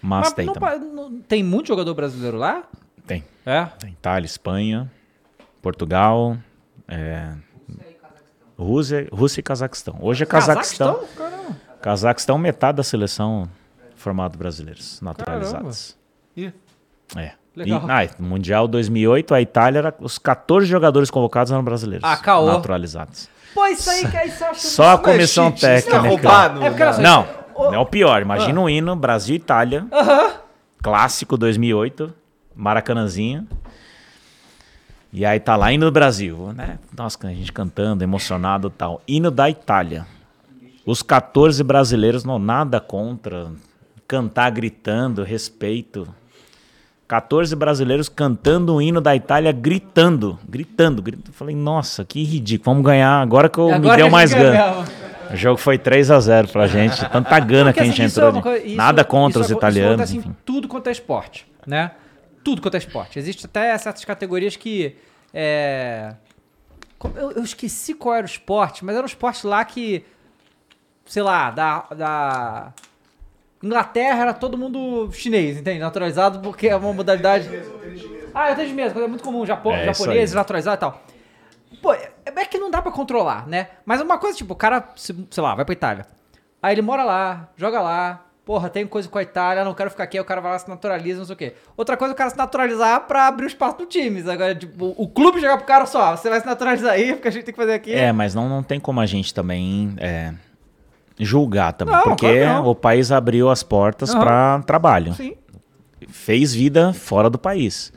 mas, 0.00 0.32
tem 0.32 0.46
não 0.46 0.52
também. 0.54 0.78
não- 0.80 1.20
tem 1.22 1.42
muito 1.42 1.68
jogador 1.68 1.94
brasileiro 1.94 2.36
lá? 2.36 2.64
Tem. 3.06 3.24
É? 3.44 3.64
Tem 3.64 3.90
Itália, 3.90 4.26
Espanha, 4.26 4.90
Portugal, 5.60 6.36
é, 6.86 7.32
Rússia, 8.58 9.08
Rússia 9.12 9.40
e 9.40 9.42
Cazaquistão. 9.42 9.96
Hoje 10.00 10.22
é 10.22 10.26
Cazaquistão. 10.26 11.02
Caramba. 11.16 11.56
Cazaquistão, 11.80 12.38
metade 12.38 12.76
da 12.76 12.82
seleção 12.84 13.48
formado 13.96 14.38
brasileiros, 14.38 15.00
naturalizados. 15.00 15.96
Ih, 16.36 16.52
É. 17.16 17.32
Legal. 17.54 17.82
E, 17.86 17.90
ah, 17.90 18.08
Mundial 18.18 18.66
2008, 18.66 19.34
a 19.34 19.40
Itália 19.40 19.78
era 19.80 19.94
os 20.00 20.18
14 20.18 20.66
jogadores 20.66 21.10
convocados 21.10 21.52
eram 21.52 21.62
brasileiros. 21.62 22.02
Ah, 22.08 22.16
caô. 22.16 22.46
Naturalizados. 22.46 23.28
Pô, 23.54 23.66
isso 23.66 23.90
aí 23.90 24.06
que 24.10 24.30
você 24.30 24.44
acha 24.44 24.54
Só 24.54 24.54
a 24.54 24.54
Isso 24.54 24.78
não 24.86 24.92
é 24.92 24.98
comissão 24.98 25.48
isso 25.54 25.66
não 25.66 25.70
é 25.70 25.74
técnica. 25.82 26.08
roubar 26.08 26.54
no- 26.54 26.62
É 26.64 26.70
olha 26.70 26.92
só, 26.94 27.02
Não, 27.02 27.26
não 27.54 27.74
é 27.74 27.78
o 27.78 27.84
pior. 27.86 28.22
Imagina 28.22 28.58
o 28.60 28.70
hino 28.70 28.96
Brasil 28.96 29.36
Itália. 29.36 29.86
Clássico 30.82 31.36
2008, 31.36 32.12
Maracanãzinho. 32.56 33.46
E 35.12 35.26
aí 35.26 35.38
tá 35.38 35.54
lá, 35.56 35.70
hino 35.70 35.84
do 35.84 35.92
Brasil, 35.92 36.52
né? 36.54 36.78
Nossa, 36.96 37.18
a 37.22 37.28
gente 37.30 37.52
cantando, 37.52 38.02
emocionado 38.02 38.68
e 38.68 38.70
tal. 38.70 39.02
Hino 39.06 39.30
da 39.30 39.50
Itália. 39.50 40.06
Os 40.86 41.02
14 41.02 41.62
brasileiros, 41.62 42.24
não, 42.24 42.38
nada 42.38 42.80
contra. 42.80 43.50
Cantar 44.08 44.50
gritando, 44.50 45.22
respeito. 45.22 46.08
14 47.12 47.54
brasileiros 47.54 48.08
cantando 48.08 48.74
o 48.74 48.80
hino 48.80 48.98
da 48.98 49.14
Itália, 49.14 49.52
gritando, 49.52 50.38
gritando, 50.48 51.02
gritando. 51.02 51.30
Falei, 51.34 51.54
nossa, 51.54 52.06
que 52.06 52.24
ridículo. 52.24 52.72
Vamos 52.72 52.86
ganhar 52.86 53.20
agora 53.20 53.50
que 53.50 53.58
eu 53.58 53.70
Agora 53.70 53.90
me 53.90 53.96
deu 53.98 54.08
mais 54.10 54.30
gente 54.30 54.40
mesmo. 54.40 54.84
O 55.30 55.36
jogo 55.36 55.58
foi 55.58 55.76
3 55.76 56.10
a 56.10 56.18
0 56.18 56.48
pra 56.48 56.66
gente. 56.66 57.06
Tanta 57.10 57.38
gana 57.38 57.64
Porque, 57.64 57.72
que 57.74 57.80
a 57.80 57.84
gente 57.84 58.00
assim, 58.00 58.04
isso 58.06 58.18
entrou. 58.18 58.38
é 58.38 58.42
coisa- 58.42 58.64
isso- 58.66 58.76
Nada 58.76 59.04
contra 59.04 59.42
isso 59.42 59.52
os 59.52 59.58
italianos. 59.58 60.08
Isso 60.08 60.12
acontece 60.12 60.16
enfim. 60.16 60.30
em 60.30 60.36
tudo 60.46 60.68
quanto 60.68 60.86
é 60.86 60.90
esporte, 60.92 61.46
né? 61.66 61.90
Tudo 62.42 62.62
quanto 62.62 62.76
é 62.76 62.78
esporte. 62.78 63.18
Existe 63.18 63.44
até 63.44 63.76
certas 63.76 64.06
categorias 64.06 64.56
que. 64.56 64.96
É... 65.34 66.14
Eu, 67.14 67.32
eu 67.32 67.42
esqueci 67.42 67.92
qual 67.92 68.14
era 68.14 68.24
o 68.24 68.26
esporte, 68.30 68.82
mas 68.86 68.94
era 68.96 69.04
um 69.04 69.06
esporte 69.06 69.46
lá 69.46 69.62
que. 69.66 70.02
Sei 71.04 71.22
lá, 71.22 71.50
da. 71.50 71.84
da... 71.94 72.72
Inglaterra 73.62 74.22
era 74.22 74.34
todo 74.34 74.58
mundo 74.58 75.08
chinês, 75.12 75.58
entende? 75.58 75.78
Naturalizado, 75.78 76.40
porque 76.40 76.68
é 76.68 76.76
uma 76.76 76.92
modalidade. 76.92 77.48
Ah, 78.34 78.50
eu 78.50 78.56
tenho 78.56 78.74
mesmo, 78.74 79.00
é 79.00 79.06
muito 79.06 79.22
comum, 79.22 79.44
Japão, 79.46 79.72
É, 79.72 79.80
aí. 79.82 79.86
naturalizados 80.34 80.78
e 80.78 80.80
tal. 80.80 81.02
Pô, 81.80 81.92
é 81.92 82.10
é 82.24 82.44
que 82.44 82.58
não 82.58 82.70
dá 82.70 82.80
pra 82.80 82.90
controlar, 82.92 83.46
né? 83.46 83.68
Mas 83.84 84.00
uma 84.00 84.18
coisa, 84.18 84.36
tipo, 84.36 84.52
o 84.54 84.56
cara, 84.56 84.88
se- 84.96 85.26
sei 85.30 85.42
lá, 85.42 85.54
vai 85.54 85.64
pra 85.64 85.72
Itália. 85.72 86.06
Aí 86.62 86.74
ele 86.74 86.82
mora 86.82 87.02
lá, 87.04 87.48
joga 87.56 87.80
lá. 87.80 88.26
Porra, 88.44 88.68
tem 88.68 88.84
coisa 88.86 89.08
com 89.08 89.18
a 89.18 89.22
Itália, 89.22 89.64
não 89.64 89.72
quero 89.74 89.88
ficar 89.90 90.02
aqui. 90.04 90.16
Aí 90.16 90.20
o 90.22 90.24
cara 90.24 90.40
vai 90.40 90.50
lá, 90.52 90.58
se 90.58 90.68
naturaliza, 90.68 91.18
não 91.20 91.24
sei 91.26 91.34
o 91.34 91.36
quê. 91.38 91.54
Outra 91.76 91.96
coisa 91.96 92.12
é 92.12 92.14
o 92.14 92.16
cara 92.16 92.30
se 92.30 92.36
naturalizar 92.36 93.00
pra 93.06 93.28
abrir 93.28 93.44
o 93.44 93.46
espaço 93.46 93.78
do 93.78 93.86
time. 93.86 94.20
Agora, 94.28 94.52
tipo, 94.54 94.94
o 94.96 95.08
clube 95.08 95.40
jogar 95.40 95.56
pro 95.58 95.66
cara 95.66 95.86
só. 95.86 96.16
Você 96.16 96.28
vai 96.28 96.40
se 96.40 96.46
naturalizar 96.46 96.92
aí, 96.92 97.12
porque 97.12 97.28
a 97.28 97.30
gente 97.30 97.44
tem 97.44 97.54
que 97.54 97.60
fazer 97.60 97.74
aqui. 97.74 97.92
É, 97.94 98.10
mas 98.12 98.34
não, 98.34 98.48
não 98.48 98.62
tem 98.62 98.80
como 98.80 99.00
a 99.00 99.06
gente 99.06 99.32
também 99.32 99.94
é, 99.98 100.32
julgar 101.24 101.72
também. 101.72 101.94
Não, 101.94 102.02
porque 102.02 102.42
claro 102.42 102.66
o 102.68 102.74
país 102.74 103.10
abriu 103.12 103.50
as 103.50 103.62
portas 103.62 104.14
pra 104.14 104.62
trabalho. 104.66 105.14
Sim. 105.14 105.34
Fez 106.08 106.54
vida 106.54 106.92
fora 106.92 107.30
do 107.30 107.38
país. 107.38 107.92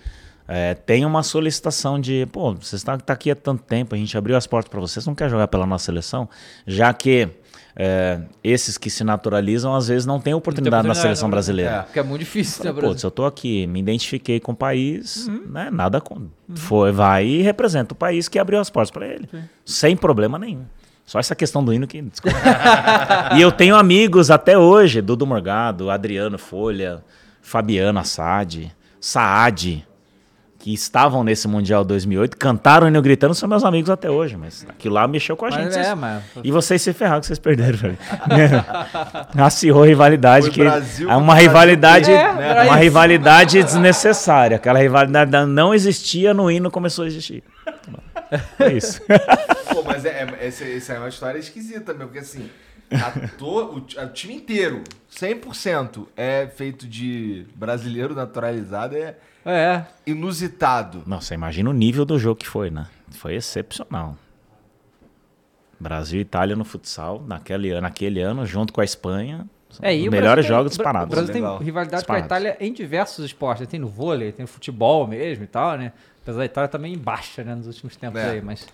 É, 0.48 0.76
tem 0.76 1.04
uma 1.06 1.24
solicitação 1.24 2.00
de, 2.00 2.28
pô, 2.32 2.54
você 2.54 2.76
está 2.76 2.98
tá 2.98 3.14
aqui 3.14 3.32
há 3.32 3.36
tanto 3.36 3.64
tempo, 3.64 3.96
a 3.96 3.98
gente 3.98 4.16
abriu 4.16 4.38
as 4.38 4.46
portas 4.46 4.70
para 4.70 4.80
vocês, 4.80 5.06
não 5.06 5.16
quer 5.16 5.28
jogar 5.30 5.48
pela 5.48 5.66
nossa 5.66 5.86
seleção? 5.86 6.30
Já 6.68 6.94
que 6.94 7.28
é, 7.76 8.22
esses 8.44 8.78
que 8.78 8.90
se 8.90 9.04
naturalizam, 9.04 9.76
às 9.76 9.88
vezes, 9.88 10.06
não 10.06 10.20
têm 10.20 10.34
oportunidade, 10.36 10.84
na 10.88 10.92
oportunidade, 10.92 11.02
seleção 11.02 11.28
né? 11.28 11.32
brasileira. 11.32 11.84
Porque 11.84 12.00
é 12.00 12.04
muito 12.04 12.20
difícil, 12.20 12.60
né, 12.64 12.70
Falei, 12.70 12.74
Brasil? 12.74 12.90
Putz, 12.92 13.04
eu 13.04 13.12
tô 13.12 13.26
aqui, 13.26 13.66
me 13.68 13.80
identifiquei 13.80 14.40
com 14.40 14.52
o 14.52 14.56
país, 14.56 15.28
Uhum. 15.28 15.48
né? 15.50 15.70
Nada 15.72 16.00
com. 16.00 16.28
Foi, 16.54 16.92
vai 16.92 17.26
e 17.26 17.42
representa 17.42 17.94
o 17.94 17.98
país 17.98 18.30
que 18.30 18.38
abriu 18.38 18.60
as 18.60 18.70
portas 18.70 18.92
para 18.92 19.08
ele. 19.08 19.28
Sem 19.66 19.98
problema 19.98 20.38
nenhum. 20.38 20.64
Só 21.06 21.20
essa 21.20 21.36
questão 21.36 21.64
do 21.64 21.72
hino 21.74 21.86
que. 21.86 22.02
desculpa. 22.02 22.38
e 23.36 23.42
eu 23.42 23.52
tenho 23.52 23.76
amigos 23.76 24.32
até 24.32 24.58
hoje, 24.58 25.02
Dudu 25.02 25.26
Morgado, 25.28 25.90
Adriano 25.92 26.38
Folha, 26.38 27.04
Fabiano 27.42 28.00
Assad, 28.00 28.72
Saad, 29.00 29.86
que 30.58 30.74
estavam 30.74 31.24
nesse 31.24 31.48
Mundial 31.48 31.86
2008, 31.86 32.36
cantaram 32.38 32.88
o 32.88 32.90
hino 32.90 33.00
gritando, 33.04 33.36
são 33.36 33.48
meus 33.48 33.64
amigos 33.64 33.92
até 33.92 34.10
hoje, 34.10 34.36
mas 34.36 34.66
aquilo 34.68 34.96
lá 34.96 35.08
mexeu 35.08 35.38
com 35.38 35.46
a 35.46 35.52
Mas 35.52 35.60
gente. 35.66 35.78
é, 35.78 35.84
vocês- 35.84 35.96
mas- 36.00 36.24
E 36.44 36.52
vocês 36.52 36.82
se 36.82 36.92
ferraram 36.92 37.22
que 37.22 37.28
vocês 37.28 37.38
perderam, 37.38 37.78
velho. 37.78 37.98
Acirrou 39.38 39.84
a 39.84 39.86
rivalidade 39.86 40.46
Foi 40.48 40.54
que 40.56 40.64
Brasil 40.64 41.08
é 41.12 41.16
uma 41.16 41.34
Brasil, 41.34 41.48
rivalidade, 41.50 42.12
é, 42.12 42.16
era 42.16 42.64
uma 42.64 42.76
rivalidade 42.78 43.62
desnecessária. 43.64 44.56
Aquela 44.58 44.80
rivalidade 44.80 45.32
não 45.46 45.72
existia 45.72 46.34
no 46.34 46.50
hino 46.50 46.72
começou 46.72 47.04
a 47.06 47.08
existir. 47.08 47.44
É 48.60 48.74
isso. 48.74 49.02
Pô, 49.74 49.84
mas 49.84 50.06
é, 50.06 50.10
é, 50.40 50.48
essa, 50.48 50.64
essa 50.66 50.94
é 50.94 51.00
uma 51.00 51.10
história 51.10 51.38
esquisita 51.40 51.94
mesmo, 51.94 52.08
porque 52.08 52.20
assim, 52.20 52.50
o, 53.42 53.78
o 53.78 54.08
time 54.14 54.36
inteiro, 54.36 54.84
100%, 55.12 56.08
é 56.16 56.48
feito 56.48 56.88
de 56.88 57.46
brasileiro 57.56 58.14
naturalizado, 58.16 58.96
é 58.96 59.16
É. 59.46 59.52
É. 59.76 59.86
inusitado. 60.06 61.04
Nossa, 61.06 61.34
imagina 61.34 61.70
o 61.70 61.74
nível 61.74 62.06
do 62.06 62.18
jogo 62.20 62.40
que 62.40 62.48
foi, 62.48 62.70
né? 62.70 62.88
Foi 63.12 63.36
excepcional. 63.36 64.18
Brasil 65.80 66.20
e 66.20 66.22
Itália 66.22 66.56
no 66.56 66.64
futsal, 66.64 67.24
naquele, 67.28 67.80
naquele 67.82 68.22
ano, 68.22 68.46
junto 68.46 68.72
com 68.72 68.82
a 68.82 68.84
Espanha. 68.86 69.46
É, 69.82 69.94
e 69.94 70.10
melhores 70.10 70.22
Brasil 70.22 70.42
tem- 70.44 70.48
jogos 70.48 70.72
disparados. 70.72 71.08
O 71.08 71.16
Brasil 71.16 71.34
Legal. 71.34 71.58
tem 71.58 71.66
rivalidade 71.66 72.06
com 72.06 72.14
a. 72.14 72.20
Itália 72.20 72.56
em 72.62 72.72
diversos 72.72 73.26
esportes. 73.26 73.68
Tem 73.68 73.78
no 73.80 73.90
vôlei, 73.90 74.32
tem 74.32 74.44
no 74.44 74.48
futebol 74.48 75.06
mesmo 75.06 75.44
e 75.44 75.48
tal, 75.48 75.78
né? 75.78 75.92
Apesar 76.26 76.40
da 76.40 76.46
Itália 76.46 76.68
também 76.68 76.94
em 76.94 76.98
baixa, 76.98 77.44
né, 77.44 77.54
nos 77.54 77.68
últimos 77.68 77.96
tempos 77.96 78.20
É. 78.20 78.32
aí, 78.32 78.42
mas... 78.42 78.66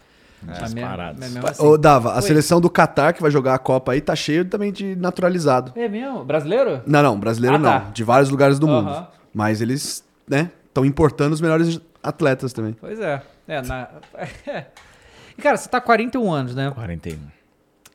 mesmo- 0.41 0.63
disparados. 0.63 1.19
mas 1.19 1.33
mesmo 1.33 1.47
assim. 1.49 1.65
Ô, 1.65 1.77
Dava, 1.77 2.13
a 2.13 2.15
Oi. 2.15 2.21
seleção 2.21 2.61
do 2.61 2.69
Qatar 2.69 3.13
que 3.13 3.21
vai 3.21 3.29
jogar 3.29 3.53
a 3.55 3.59
Copa 3.59 3.91
aí 3.91 3.99
tá 3.99 4.15
cheio 4.15 4.45
também 4.45 4.71
de 4.71 4.95
naturalizado. 4.95 5.73
É 5.75 5.87
mesmo? 5.89 6.23
Brasileiro? 6.23 6.81
Não, 6.87 7.03
não, 7.03 7.19
brasileiro 7.19 7.57
Ah, 7.57 7.59
tá. 7.59 7.79
não. 7.85 7.91
De 7.91 8.03
vários 8.05 8.29
lugares 8.29 8.57
do 8.57 8.67
mundo. 8.67 9.05
Mas 9.33 9.59
eles, 9.61 10.01
né, 10.27 10.49
estão 10.65 10.85
importando 10.85 11.33
os 11.33 11.41
melhores 11.41 11.79
atletas 12.01 12.53
também. 12.53 12.73
Pois 12.79 12.99
é. 13.01 13.21
É, 13.47 13.61
na... 13.61 13.89
E, 15.37 15.41
cara, 15.41 15.57
você 15.57 15.67
tá 15.69 15.79
com 15.81 15.87
41 15.87 16.31
anos, 16.31 16.55
né? 16.55 16.71
41. 16.71 17.17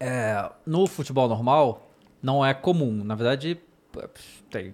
É, 0.01 0.49
no 0.67 0.87
futebol 0.87 1.29
normal, 1.29 1.89
não 2.23 2.45
é 2.45 2.53
comum. 2.55 3.03
Na 3.05 3.15
verdade, 3.15 3.59
tem. 4.51 4.73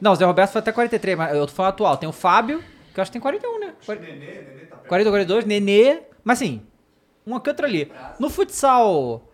Não, 0.00 0.12
o 0.12 0.14
Zé 0.16 0.24
Roberto 0.24 0.50
foi 0.52 0.58
até 0.60 0.72
43, 0.72 1.16
mas 1.18 1.34
eu 1.36 1.46
tô 1.46 1.52
falando 1.52 1.72
atual. 1.72 1.96
Tem 1.96 2.08
o 2.08 2.12
Fábio, 2.12 2.62
que 2.98 3.00
eu 3.00 3.02
acho 3.02 3.10
que 3.10 3.14
tem 3.14 3.22
41, 3.22 3.60
né? 3.60 3.74
40, 4.88 5.10
42, 5.10 5.44
Nenê. 5.44 6.02
Mas 6.24 6.38
assim, 6.42 6.62
uma 7.24 7.40
que 7.40 7.48
outra 7.48 7.66
ali. 7.66 7.90
No 8.18 8.28
futsal, 8.28 9.30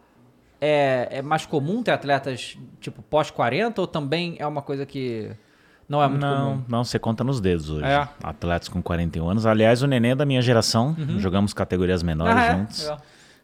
é, 0.61 1.09
é 1.11 1.23
mais 1.23 1.47
comum 1.47 1.83
ter 1.83 1.93
atletas, 1.93 2.59
tipo, 2.81 3.03
pós-40 3.03 3.79
ou 3.79 3.87
também 3.87 4.37
é 4.39 4.47
uma 4.47 4.61
coisa 4.63 4.85
que 4.85 5.31
não 5.89 6.03
é 6.03 6.09
muito 6.09 6.21
Não, 6.21 6.51
comum? 6.53 6.65
não, 6.69 6.85
você 6.85 6.99
conta 6.99 7.25
nos 7.25 7.41
dedos 7.41 7.71
hoje. 7.71 7.85
É. 7.87 8.07
Atletas 8.23 8.69
com 8.69 8.83
41 8.83 9.29
anos. 9.29 9.47
Aliás, 9.47 9.83
o 9.83 9.87
Nenê 9.87 10.11
é 10.11 10.15
da 10.15 10.25
minha 10.27 10.43
geração. 10.43 10.95
Jogamos 11.19 11.53
categorias 11.55 12.03
menores 12.03 12.35
Uhum. 12.35 12.41
Ah, 12.41 12.45
é? 12.47 12.53
juntos. 12.59 12.83
Legal. 12.83 13.01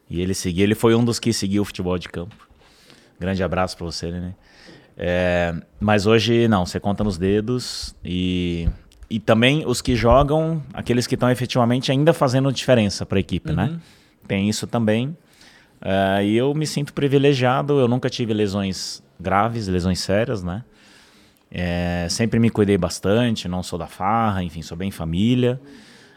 E 0.08 0.20
ele 0.20 0.34
seguia, 0.34 0.64
ele 0.64 0.74
foi 0.74 0.94
um 0.94 1.04
dos 1.04 1.18
que 1.18 1.32
seguiu 1.32 1.62
o 1.62 1.64
futebol 1.64 1.96
de 1.98 2.08
campo. 2.08 2.34
Grande 3.18 3.42
abraço 3.42 3.76
pra 3.76 3.86
você, 3.86 4.10
Nenê. 4.10 4.32
É, 4.96 5.54
mas 5.78 6.06
hoje, 6.06 6.46
não, 6.48 6.66
você 6.66 6.78
conta 6.80 7.02
nos 7.04 7.16
dedos. 7.16 7.94
E, 8.04 8.68
e 9.10 9.18
também 9.18 9.64
os 9.66 9.82
que 9.82 9.96
jogam, 9.96 10.62
aqueles 10.72 11.06
que 11.06 11.14
estão 11.14 11.28
efetivamente 11.28 11.90
ainda 11.90 12.12
fazendo 12.12 12.52
diferença 12.52 13.04
pra 13.04 13.18
equipe, 13.18 13.52
né? 13.52 13.80
Tem 14.28 14.48
isso 14.48 14.68
também. 14.68 15.16
É, 15.82 16.24
e 16.24 16.36
eu 16.36 16.54
me 16.54 16.66
sinto 16.66 16.92
privilegiado, 16.94 17.80
eu 17.80 17.88
nunca 17.88 18.08
tive 18.08 18.32
lesões 18.32 19.02
graves, 19.18 19.66
lesões 19.66 19.98
sérias, 19.98 20.44
né? 20.44 20.62
É, 21.50 22.06
sempre 22.08 22.38
me 22.38 22.48
cuidei 22.48 22.78
bastante, 22.78 23.48
não 23.48 23.62
sou 23.62 23.76
da 23.76 23.88
farra, 23.88 24.44
enfim, 24.44 24.62
sou 24.62 24.76
bem 24.76 24.92
família. 24.92 25.60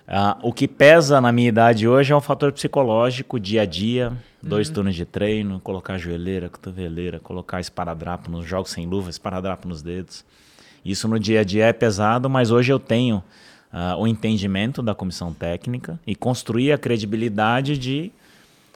Ah, 0.07 0.37
o 0.43 0.53
que 0.53 0.67
pesa 0.67 1.19
na 1.19 1.31
minha 1.31 1.49
idade 1.49 1.87
hoje 1.87 2.13
é 2.13 2.15
um 2.15 2.21
fator 2.21 2.51
psicológico, 2.51 3.39
dia 3.39 3.63
a 3.63 3.65
dia, 3.65 4.13
dois 4.41 4.69
turnos 4.69 4.95
de 4.95 5.05
treino, 5.05 5.59
colocar 5.61 5.97
joelheira, 5.97 6.49
cotoveleira, 6.49 7.19
colocar 7.19 7.59
esparadrapo 7.59 8.29
nos 8.29 8.45
jogos 8.45 8.69
sem 8.69 8.85
luva, 8.85 9.09
esparadrapo 9.09 9.67
nos 9.67 9.81
dedos. 9.81 10.23
Isso 10.83 11.07
no 11.07 11.19
dia 11.19 11.41
a 11.41 11.43
dia 11.43 11.65
é 11.65 11.73
pesado, 11.73 12.29
mas 12.29 12.51
hoje 12.51 12.71
eu 12.71 12.79
tenho 12.79 13.23
ah, 13.71 13.95
o 13.97 14.05
entendimento 14.07 14.81
da 14.81 14.93
comissão 14.93 15.33
técnica 15.33 15.99
e 16.05 16.15
construir 16.15 16.71
a 16.71 16.77
credibilidade 16.77 17.77
de 17.77 18.11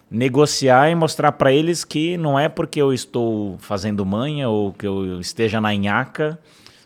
negociar 0.09 0.89
e 0.89 0.95
mostrar 0.95 1.33
para 1.33 1.51
eles 1.51 1.83
que 1.83 2.17
não 2.17 2.39
é 2.39 2.47
porque 2.47 2.81
eu 2.81 2.93
estou 2.93 3.57
fazendo 3.59 4.05
manha 4.05 4.49
ou 4.49 4.71
que 4.71 4.87
eu 4.87 5.19
esteja 5.19 5.59
na 5.59 5.73
nhaca, 5.73 6.39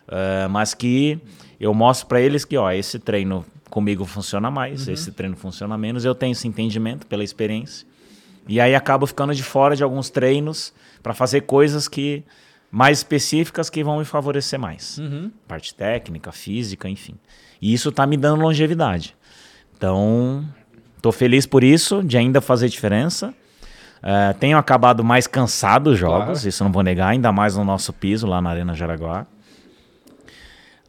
eh, 0.08 0.48
mas 0.50 0.74
que 0.74 1.20
eu 1.60 1.74
mostro 1.74 2.08
para 2.08 2.20
eles 2.20 2.44
que 2.44 2.58
ó, 2.58 2.72
esse 2.72 2.98
treino 2.98 3.46
comigo 3.70 4.06
funciona 4.06 4.52
mais, 4.52 4.88
esse 4.88 5.12
treino 5.12 5.38
funciona 5.38 5.78
menos. 5.78 6.04
Eu 6.04 6.16
tenho 6.16 6.34
esse 6.34 6.48
entendimento 6.48 7.06
pela 7.08 7.24
experiência. 7.24 7.88
E 8.48 8.60
aí 8.60 8.76
acabo 8.76 9.06
ficando 9.06 9.34
de 9.34 9.44
fora 9.44 9.76
de 9.76 9.84
alguns 9.84 10.10
treinos 10.10 10.74
para 11.02 11.14
fazer 11.14 11.42
coisas 11.42 11.88
que 11.88 12.24
mais 12.72 13.00
específicas 13.00 13.70
que 13.70 13.84
vão 13.84 14.00
me 14.00 14.06
favorecer 14.06 14.58
mais. 14.58 14.98
Parte 15.48 15.76
técnica, 15.76 16.32
física, 16.32 16.88
enfim. 16.88 17.16
E 17.62 17.74
isso 17.74 17.92
tá 17.92 18.08
me 18.08 18.16
dando 18.18 18.42
longevidade. 18.42 19.16
Então, 19.78 20.46
tô 21.02 21.12
feliz 21.12 21.46
por 21.46 21.64
isso, 21.64 22.02
de 22.02 22.18
ainda 22.18 22.40
fazer 22.40 22.70
diferença. 22.70 23.34
Eh, 24.04 24.34
tenho 24.40 24.58
acabado 24.58 25.04
mais 25.04 25.28
cansado 25.28 25.92
os 25.92 26.00
jogos, 26.00 26.40
Claro. 26.40 26.48
isso 26.50 26.64
não 26.64 26.72
vou 26.72 26.82
negar, 26.82 27.10
ainda 27.10 27.32
mais 27.32 27.56
no 27.56 27.64
nosso 27.64 27.92
piso 27.94 28.26
lá 28.26 28.42
na 28.42 28.50
Arena 28.50 28.74
Jaraguá. 28.74 29.28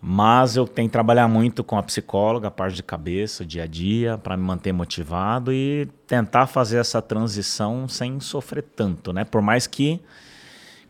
Mas 0.00 0.56
eu 0.56 0.66
tenho 0.66 0.88
que 0.88 0.92
trabalhar 0.92 1.28
muito 1.28 1.62
com 1.62 1.76
a 1.78 1.82
psicóloga, 1.82 2.48
a 2.48 2.50
parte 2.50 2.74
de 2.74 2.82
cabeça, 2.82 3.44
dia 3.44 3.62
a 3.62 3.66
dia, 3.66 4.18
para 4.18 4.36
me 4.36 4.42
manter 4.42 4.72
motivado 4.72 5.52
e 5.52 5.86
tentar 6.08 6.46
fazer 6.48 6.78
essa 6.78 7.00
transição 7.00 7.86
sem 7.86 8.18
sofrer 8.18 8.62
tanto, 8.74 9.12
né? 9.12 9.24
Por 9.24 9.40
mais 9.40 9.66
que 9.68 10.00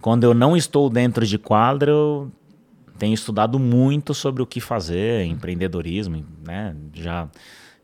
quando 0.02 0.24
eu 0.24 0.34
não 0.34 0.54
estou 0.54 0.90
dentro 0.90 1.24
de 1.24 1.38
quadra, 1.38 1.90
eu 1.90 2.30
tenho 2.98 3.14
estudado 3.14 3.58
muito 3.58 4.12
sobre 4.12 4.42
o 4.42 4.46
que 4.46 4.60
fazer, 4.60 5.24
empreendedorismo, 5.24 6.22
né? 6.44 6.76
Já 6.92 7.28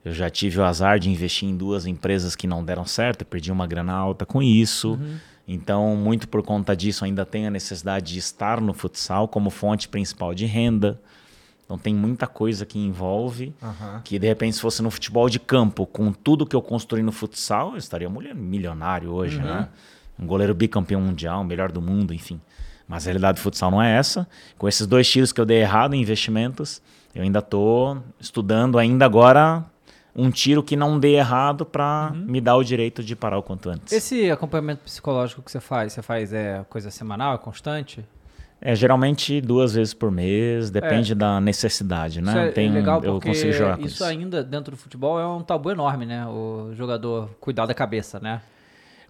eu 0.05 0.12
já 0.12 0.31
tive 0.31 0.59
o 0.59 0.64
azar 0.64 0.99
de 0.99 1.11
investir 1.11 1.49
em 1.49 1.57
duas 1.57 1.87
empresas 1.87 2.35
que 2.35 2.47
não 2.47 2.64
deram 2.64 2.85
certo, 2.85 3.25
perdi 3.25 3.53
uma 3.53 3.66
grana 3.66 3.93
alta 3.93 4.25
com 4.25 4.43
isso. 4.43 4.99
Então, 5.47 5.97
muito 5.97 6.29
por 6.29 6.43
conta 6.43 6.77
disso, 6.77 7.05
ainda 7.05 7.25
tenho 7.25 7.49
a 7.49 7.51
necessidade 7.51 8.12
de 8.12 8.19
estar 8.19 8.61
no 8.61 8.73
futsal 8.75 9.27
como 9.27 9.51
fonte 9.51 9.89
principal 9.89 10.35
de 10.35 10.45
renda. 10.47 11.01
Então, 11.64 11.79
tem 11.79 11.95
muita 11.95 12.27
coisa 12.27 12.64
que 12.64 12.79
envolve 12.79 13.55
que, 14.05 14.19
de 14.19 14.27
repente, 14.27 14.57
se 14.57 14.62
fosse 14.62 14.83
no 14.83 14.91
futebol 14.91 15.29
de 15.29 15.39
campo, 15.39 15.87
com 15.87 16.12
tudo 16.12 16.47
que 16.47 16.57
eu 16.57 16.62
construí 16.62 17.03
no 17.03 17.12
futsal, 17.12 17.73
eu 17.73 17.77
estaria 17.77 18.09
milionário 18.09 19.11
hoje, 19.11 19.39
né? 19.41 19.69
Um 20.19 20.27
goleiro 20.27 20.55
bicampeão 20.55 21.01
mundial, 21.01 21.45
melhor 21.45 21.71
do 21.71 21.81
mundo, 21.81 22.12
enfim. 22.12 22.41
Mas 22.87 23.05
a 23.05 23.11
realidade 23.11 23.39
do 23.39 23.43
futsal 23.43 23.71
não 23.71 23.83
é 23.83 23.97
essa. 23.97 24.27
Com 24.57 24.66
esses 24.66 24.87
dois 24.87 25.09
tiros 25.09 25.33
que 25.33 25.41
eu 25.41 25.45
dei 25.45 25.59
errado 25.61 25.95
em 25.95 26.01
investimentos, 26.01 26.81
eu 27.14 27.23
ainda 27.23 27.39
estou 27.41 28.03
estudando 28.19 28.79
ainda 28.79 29.05
agora 29.05 29.64
um 30.16 30.31
tiro 30.31 30.62
que 30.62 30.75
não 30.75 30.99
dê 30.99 31.12
errado 31.12 31.64
para 31.64 32.12
me 32.14 32.41
dar 32.41 32.57
o 32.57 32.64
direito 32.64 33.05
de 33.05 33.14
parar 33.14 33.39
o 33.39 33.43
quanto 33.43 33.71
antes. 33.71 33.93
Esse 33.93 34.31
acompanhamento 34.31 34.83
psicológico 34.83 35.43
que 35.43 35.53
você 35.53 35.61
faz, 35.61 35.93
você 35.93 36.03
faz 36.03 36.33
é 36.33 36.64
coisa 36.69 36.91
semanal, 36.91 37.35
é 37.35 37.39
constante? 37.39 38.05
É 38.61 38.75
geralmente 38.75 39.41
duas 39.41 39.75
vezes 39.75 39.95
por 39.95 40.11
mês, 40.11 40.69
depende 40.71 41.14
da 41.14 41.41
necessidade, 41.41 42.21
né? 42.21 42.33
Isso 42.33 42.41
é, 42.41 42.51
Tem 42.51 42.69
é 42.69 42.73
legal 42.73 43.05
eu 43.05 43.12
porque 43.12 43.29
consigo 43.29 43.53
jogar 43.53 43.79
isso 43.79 43.87
isso. 43.87 44.05
ainda 44.05 44.43
dentro 44.43 44.73
do 44.73 44.77
futebol 44.77 45.21
é 45.21 45.27
um 45.27 45.43
tabu 45.43 45.71
enorme, 45.71 46.05
né? 46.05 46.27
O 46.27 46.73
jogador 46.75 47.31
cuidar 47.41 47.66
da 47.66 47.75
cabeça, 47.75 48.19
né? 48.19 48.41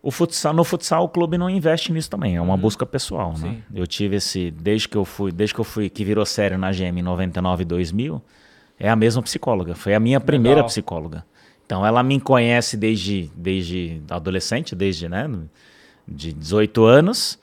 O 0.03 0.11
futsal, 0.11 0.55
no 0.55 0.63
futsal 0.63 1.05
o 1.05 1.09
clube 1.09 1.37
não 1.37 1.51
investe 1.51 1.93
nisso 1.93 2.09
também, 2.09 2.37
é 2.37 2.41
uma 2.41 2.57
busca 2.57 2.87
pessoal, 2.87 3.35
né? 3.39 3.49
Uhum. 3.49 3.55
Sim. 3.55 3.63
Eu 3.75 3.87
tive 3.87 4.17
esse 4.17 4.51
desde 4.51 4.89
que 4.89 4.97
eu 4.97 5.05
fui, 5.05 5.33
desde 5.33 5.55
que 5.55 5.61
eu 5.61 5.65
fui 5.65 5.89
que 5.89 6.05
virou 6.05 6.25
sério 6.25 6.57
na 6.57 6.71
GM 6.71 6.99
em 6.99 7.03
99 7.03 7.63
e 7.63 7.65
2000, 7.65 8.23
é 8.79 8.89
a 8.89 8.95
mesma 8.95 9.23
psicóloga, 9.23 9.75
foi 9.75 9.95
a 9.95 10.01
minha 10.01 10.21
primeira 10.21 10.59
Legal. 10.59 10.69
psicóloga. 10.69 11.25
Então 11.67 11.85
ela 11.85 12.03
me 12.03 12.21
conhece 12.21 12.77
desde 12.77 13.31
desde 13.35 14.01
adolescente, 14.09 14.75
desde, 14.75 15.09
né, 15.09 15.29
de 16.07 16.33
18 16.33 16.85
anos. 16.85 17.39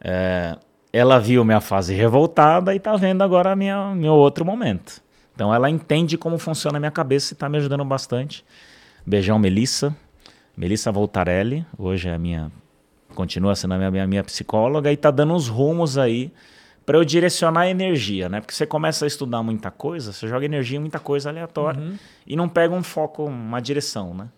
É, 0.00 0.56
ela 0.92 1.18
viu 1.18 1.44
minha 1.44 1.60
fase 1.60 1.92
revoltada 1.92 2.74
e 2.74 2.80
tá 2.80 2.96
vendo 2.96 3.22
agora 3.22 3.54
minha, 3.56 3.94
meu 3.94 4.14
outro 4.14 4.44
momento. 4.44 5.02
Então 5.34 5.52
ela 5.52 5.68
entende 5.68 6.16
como 6.16 6.38
funciona 6.38 6.78
a 6.78 6.80
minha 6.80 6.90
cabeça 6.90 7.34
e 7.34 7.36
tá 7.36 7.48
me 7.48 7.58
ajudando 7.58 7.84
bastante. 7.84 8.44
Beijão, 9.04 9.38
Melissa. 9.38 9.94
Melissa 10.56 10.90
Voltarelli, 10.90 11.66
hoje 11.76 12.08
é 12.08 12.14
a 12.14 12.18
minha. 12.18 12.50
Continua 13.14 13.54
sendo 13.54 13.74
a 13.74 13.78
minha, 13.78 13.90
minha, 13.90 14.06
minha 14.06 14.24
psicóloga 14.24 14.90
e 14.90 14.96
tá 14.96 15.10
dando 15.10 15.34
uns 15.34 15.48
rumos 15.48 15.98
aí 15.98 16.32
para 16.84 16.96
eu 16.96 17.04
direcionar 17.04 17.62
a 17.62 17.68
energia, 17.68 18.28
né? 18.28 18.40
Porque 18.40 18.54
você 18.54 18.64
começa 18.64 19.04
a 19.04 19.08
estudar 19.08 19.42
muita 19.42 19.70
coisa, 19.70 20.12
você 20.12 20.26
joga 20.26 20.46
energia 20.46 20.78
em 20.78 20.80
muita 20.80 20.98
coisa 20.98 21.28
aleatória 21.28 21.82
e 22.26 22.36
não 22.36 22.48
pega 22.48 22.74
um 22.74 22.82
foco, 22.82 23.24
uma 23.24 23.60
direção, 23.60 24.14
né? 24.14 24.28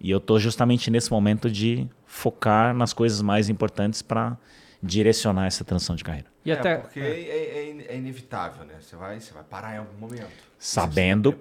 E 0.00 0.10
eu 0.10 0.20
tô 0.20 0.38
justamente 0.38 0.90
nesse 0.90 1.10
momento 1.10 1.50
de 1.50 1.88
focar 2.04 2.74
nas 2.74 2.92
coisas 2.92 3.20
mais 3.20 3.48
importantes 3.48 4.02
para 4.02 4.36
direcionar 4.82 5.46
essa 5.46 5.64
transição 5.64 5.96
de 5.96 6.04
carreira. 6.04 6.35
E 6.46 6.50
é, 6.50 6.54
até. 6.54 6.76
porque 6.76 7.00
é, 7.00 7.04
é- 7.04 7.68
é 7.70 7.86
é 7.88 7.96
inevitável, 7.96 8.64
né? 8.64 8.74
Você 8.80 8.94
vai, 8.96 9.18
você 9.20 9.32
vai 9.34 9.42
parar 9.42 9.74
em 9.74 9.78
algum 9.78 9.98
momento. 9.98 10.46
Sabendo- 10.58 11.34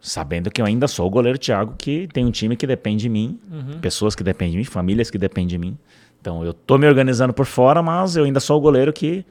sabendo 0.00 0.50
que 0.50 0.60
eu 0.60 0.66
ainda 0.66 0.86
sou 0.86 1.06
o 1.06 1.10
goleiro 1.10 1.38
Thiago, 1.38 1.74
que 1.76 2.06
tem 2.12 2.24
um 2.24 2.30
time 2.30 2.56
que 2.56 2.66
depende 2.66 3.02
de 3.02 3.08
mim, 3.08 3.38
pessoas 3.80 4.14
que 4.14 4.22
dependem 4.22 4.52
de 4.52 4.58
mim, 4.58 4.64
famílias 4.64 5.10
que 5.10 5.18
dependem 5.18 5.48
de 5.48 5.58
mim. 5.58 5.76
Então 6.20 6.44
eu 6.44 6.52
tô 6.52 6.78
me 6.78 6.86
organizando 6.86 7.32
por 7.32 7.46
fora, 7.46 7.82
mas 7.82 8.14
eu 8.16 8.24
ainda 8.24 8.38
sou 8.40 8.58
o 8.58 8.60
goleiro 8.60 8.92
que 8.92 9.24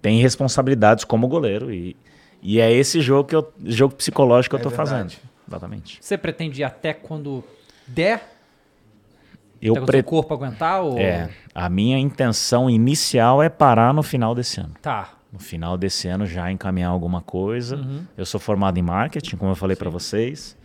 tem 0.00 0.20
responsabilidades 0.20 1.04
como 1.04 1.26
goleiro 1.26 1.72
e, 1.72 1.96
e 2.40 2.60
é 2.60 2.72
esse 2.72 3.00
jogo 3.00 3.28
que 3.28 3.34
eu, 3.34 3.52
jogo 3.64 3.94
psicológico 3.96 4.54
que 4.56 4.62
É 4.62 4.64
eu 4.64 4.70
tô 4.70 4.76
verdade. 4.76 5.16
fazendo. 5.16 5.28
Exatamente. 5.48 5.98
Você 6.00 6.16
pretende 6.16 6.60
ir 6.60 6.64
até 6.64 6.92
quando 6.94 7.42
der? 7.86 8.37
Eu 9.60 9.74
o 9.74 9.86
pre... 9.86 9.98
seu 9.98 10.04
corpo 10.04 10.34
aguentar? 10.34 10.82
Ou... 10.82 10.98
é, 10.98 11.30
a 11.54 11.68
minha 11.68 11.98
intenção 11.98 12.70
inicial 12.70 13.42
é 13.42 13.48
parar 13.48 13.92
no 13.92 14.02
final 14.02 14.34
desse 14.34 14.60
ano. 14.60 14.74
Tá. 14.80 15.10
No 15.32 15.38
final 15.38 15.76
desse 15.76 16.08
ano 16.08 16.24
já 16.24 16.50
encaminhar 16.50 16.90
alguma 16.90 17.20
coisa. 17.20 17.86
Eu 18.16 18.24
sou 18.24 18.40
formado 18.40 18.78
em 18.78 18.82
marketing, 18.82 19.36
como 19.36 19.50
eu 19.50 19.56
falei 19.56 19.76
para 19.76 19.90
vocês. 19.90 20.56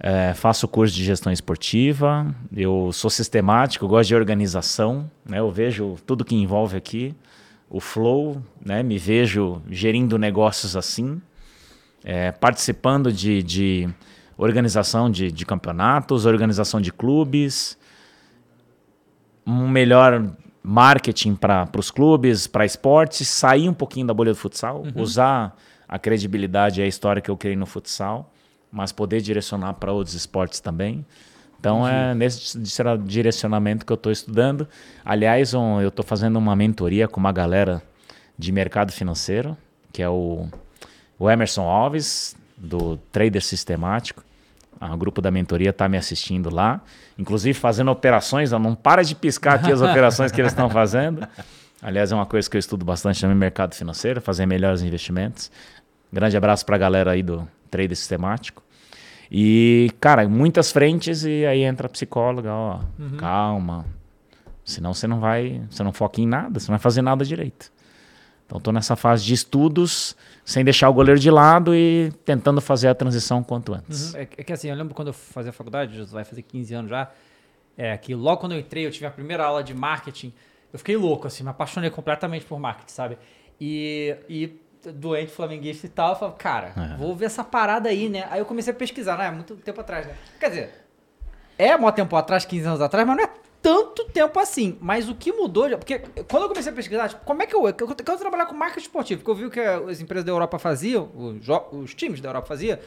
É, 0.00 0.32
faço 0.34 0.66
curso 0.66 0.94
de 0.94 1.04
gestão 1.04 1.32
esportiva. 1.32 2.34
Eu 2.56 2.90
sou 2.92 3.10
sistemático, 3.10 3.86
gosto 3.86 4.08
de 4.08 4.14
organização. 4.14 5.10
Né? 5.28 5.40
Eu 5.40 5.50
vejo 5.50 5.96
tudo 6.06 6.24
que 6.24 6.34
envolve 6.34 6.76
aqui. 6.76 7.14
o 7.72 7.80
flow, 7.80 8.42
né? 8.62 8.82
Me 8.82 8.98
vejo 8.98 9.62
gerindo 9.70 10.18
negócios 10.18 10.76
assim, 10.76 11.22
é, 12.04 12.30
participando 12.30 13.10
de, 13.10 13.42
de 13.42 13.88
organização 14.36 15.10
de, 15.10 15.32
de 15.32 15.46
campeonatos, 15.46 16.26
organização 16.26 16.82
de 16.82 16.92
clubes, 16.92 17.78
um 19.46 19.68
melhor 19.68 20.32
marketing 20.62 21.34
para 21.34 21.68
os 21.76 21.90
clubes, 21.90 22.46
para 22.46 22.64
esportes, 22.64 23.26
sair 23.28 23.68
um 23.68 23.74
pouquinho 23.74 24.06
da 24.06 24.14
bolha 24.14 24.32
do 24.32 24.36
futsal, 24.36 24.84
usar 24.94 25.56
a 25.88 25.98
credibilidade 25.98 26.80
e 26.80 26.84
a 26.84 26.86
história 26.86 27.20
que 27.20 27.30
eu 27.30 27.36
criei 27.36 27.56
no 27.56 27.66
futsal, 27.66 28.32
mas 28.70 28.92
poder 28.92 29.20
direcionar 29.20 29.74
para 29.74 29.92
outros 29.92 30.14
esportes 30.14 30.60
também. 30.60 31.04
Então 31.58 31.86
é 31.86 32.14
nesse 32.14 32.58
di- 32.58 32.72
direcionamento 33.06 33.84
que 33.86 33.92
eu 33.92 33.96
estou 33.96 34.10
estudando. 34.10 34.66
Aliás, 35.04 35.52
um- 35.54 35.80
eu 35.80 35.88
estou 35.88 36.04
fazendo 36.04 36.36
uma 36.38 36.56
mentoria 36.56 37.06
com 37.06 37.20
uma 37.20 37.32
galera 37.32 37.82
de 38.38 38.50
mercado 38.50 38.90
financeiro, 38.92 39.56
que 39.92 40.02
é 40.02 40.08
o, 40.08 40.48
o 41.18 41.30
Emerson 41.30 41.62
Alves, 41.62 42.34
do 42.56 42.96
Trader 43.12 43.42
Sistemático. 43.42 44.24
O 44.90 44.96
grupo 44.96 45.20
da 45.20 45.30
mentoria 45.30 45.70
está 45.70 45.88
me 45.88 45.96
assistindo 45.96 46.52
lá, 46.52 46.80
inclusive 47.16 47.58
fazendo 47.58 47.90
operações. 47.90 48.50
Não 48.50 48.74
para 48.74 49.02
de 49.02 49.14
piscar 49.14 49.54
aqui 49.54 49.70
as 49.70 49.80
operações 49.82 50.32
que 50.32 50.40
eles 50.40 50.52
estão 50.52 50.68
fazendo. 50.68 51.26
Aliás, 51.80 52.10
é 52.10 52.14
uma 52.14 52.26
coisa 52.26 52.48
que 52.48 52.56
eu 52.56 52.58
estudo 52.58 52.84
bastante 52.84 53.20
também, 53.20 53.36
mercado 53.36 53.74
financeiro, 53.74 54.20
fazer 54.20 54.46
melhores 54.46 54.82
investimentos. 54.82 55.50
Grande 56.12 56.36
abraço 56.36 56.66
para 56.66 56.76
a 56.76 56.78
galera 56.78 57.12
aí 57.12 57.22
do 57.22 57.46
Trader 57.70 57.96
Sistemático. 57.96 58.62
E, 59.30 59.90
cara, 59.98 60.28
muitas 60.28 60.70
frentes 60.70 61.24
e 61.24 61.46
aí 61.46 61.62
entra 61.62 61.86
a 61.86 61.90
psicóloga, 61.90 62.52
ó, 62.52 62.80
calma. 63.16 63.86
Senão 64.64 64.92
você 64.92 65.06
não 65.06 65.20
vai, 65.20 65.62
você 65.70 65.82
não 65.82 65.92
foca 65.92 66.20
em 66.20 66.26
nada, 66.26 66.60
você 66.60 66.70
não 66.70 66.76
vai 66.76 66.82
fazer 66.82 67.02
nada 67.02 67.24
direito. 67.24 67.72
Então 68.46 68.60
tô 68.60 68.70
nessa 68.70 68.94
fase 68.94 69.24
de 69.24 69.32
estudos, 69.32 70.14
sem 70.44 70.64
deixar 70.64 70.88
o 70.88 70.92
goleiro 70.92 71.20
de 71.20 71.30
lado 71.30 71.74
e 71.74 72.12
tentando 72.24 72.60
fazer 72.60 72.88
a 72.88 72.94
transição 72.94 73.42
quanto 73.42 73.72
antes. 73.74 74.12
Uhum. 74.14 74.20
É, 74.20 74.26
que- 74.26 74.52
é 74.52 74.54
assim, 74.54 74.68
eu 74.68 74.74
lembro 74.76 74.94
quando 74.94 75.08
eu 75.08 75.12
fazia 75.14 75.52
faculdade, 75.52 76.02
vai 76.04 76.24
fazer 76.24 76.42
15 76.42 76.74
anos 76.74 76.90
já, 76.90 77.10
é 77.76 77.96
que 77.96 78.14
logo 78.14 78.40
quando 78.40 78.52
eu 78.52 78.58
entrei, 78.58 78.84
eu 78.86 78.90
tive 78.90 79.06
a 79.06 79.10
primeira 79.10 79.44
aula 79.44 79.62
de 79.62 79.72
marketing, 79.74 80.32
eu 80.72 80.78
fiquei 80.78 80.96
louco, 80.96 81.26
assim, 81.26 81.42
me 81.44 81.50
apaixonei 81.50 81.90
completamente 81.90 82.44
por 82.44 82.58
marketing, 82.58 82.92
sabe? 82.92 83.18
E, 83.60 84.16
e 84.28 84.60
doente 84.94 85.30
flamenguista 85.30 85.86
e 85.86 85.88
tal, 85.88 86.10
eu 86.10 86.16
falei, 86.16 86.34
cara, 86.36 86.96
vou 86.98 87.14
ver 87.14 87.26
essa 87.26 87.44
parada 87.44 87.88
aí, 87.88 88.08
né? 88.08 88.26
Aí 88.30 88.40
eu 88.40 88.44
comecei 88.44 88.72
a 88.72 88.76
pesquisar, 88.76 89.16
né? 89.16 89.30
Muito 89.30 89.54
tempo 89.56 89.80
atrás, 89.80 90.06
né? 90.06 90.14
Quer 90.40 90.48
dizer, 90.48 90.70
é 91.56 91.76
mó 91.76 91.90
tempo 91.92 92.16
atrás, 92.16 92.44
15 92.44 92.66
anos 92.66 92.80
atrás, 92.80 93.06
mas 93.06 93.16
não 93.16 93.22
é 93.24 93.30
tanto 93.62 94.04
tempo 94.06 94.38
assim. 94.40 94.76
Mas 94.80 95.08
o 95.08 95.14
que 95.14 95.32
mudou, 95.32 95.68
porque 95.78 96.00
quando 96.28 96.42
eu 96.42 96.48
comecei 96.48 96.72
a 96.72 96.74
pesquisar, 96.74 97.08
tipo, 97.08 97.24
como 97.24 97.42
é 97.42 97.46
que 97.46 97.54
eu, 97.54 97.60
eu, 97.66 97.74
eu 97.78 97.94
quero 97.94 98.18
trabalhar 98.18 98.46
com 98.46 98.54
marketing 98.54 98.86
esportivo, 98.86 99.20
porque 99.22 99.30
eu 99.30 99.34
vi 99.34 99.46
o 99.46 99.50
que 99.50 99.60
as 99.60 100.00
empresas 100.00 100.24
da 100.24 100.32
Europa 100.32 100.58
faziam, 100.58 101.10
os, 101.14 101.48
os 101.70 101.94
times 101.94 102.20
da 102.20 102.30
Europa 102.30 102.48
faziam, 102.48 102.78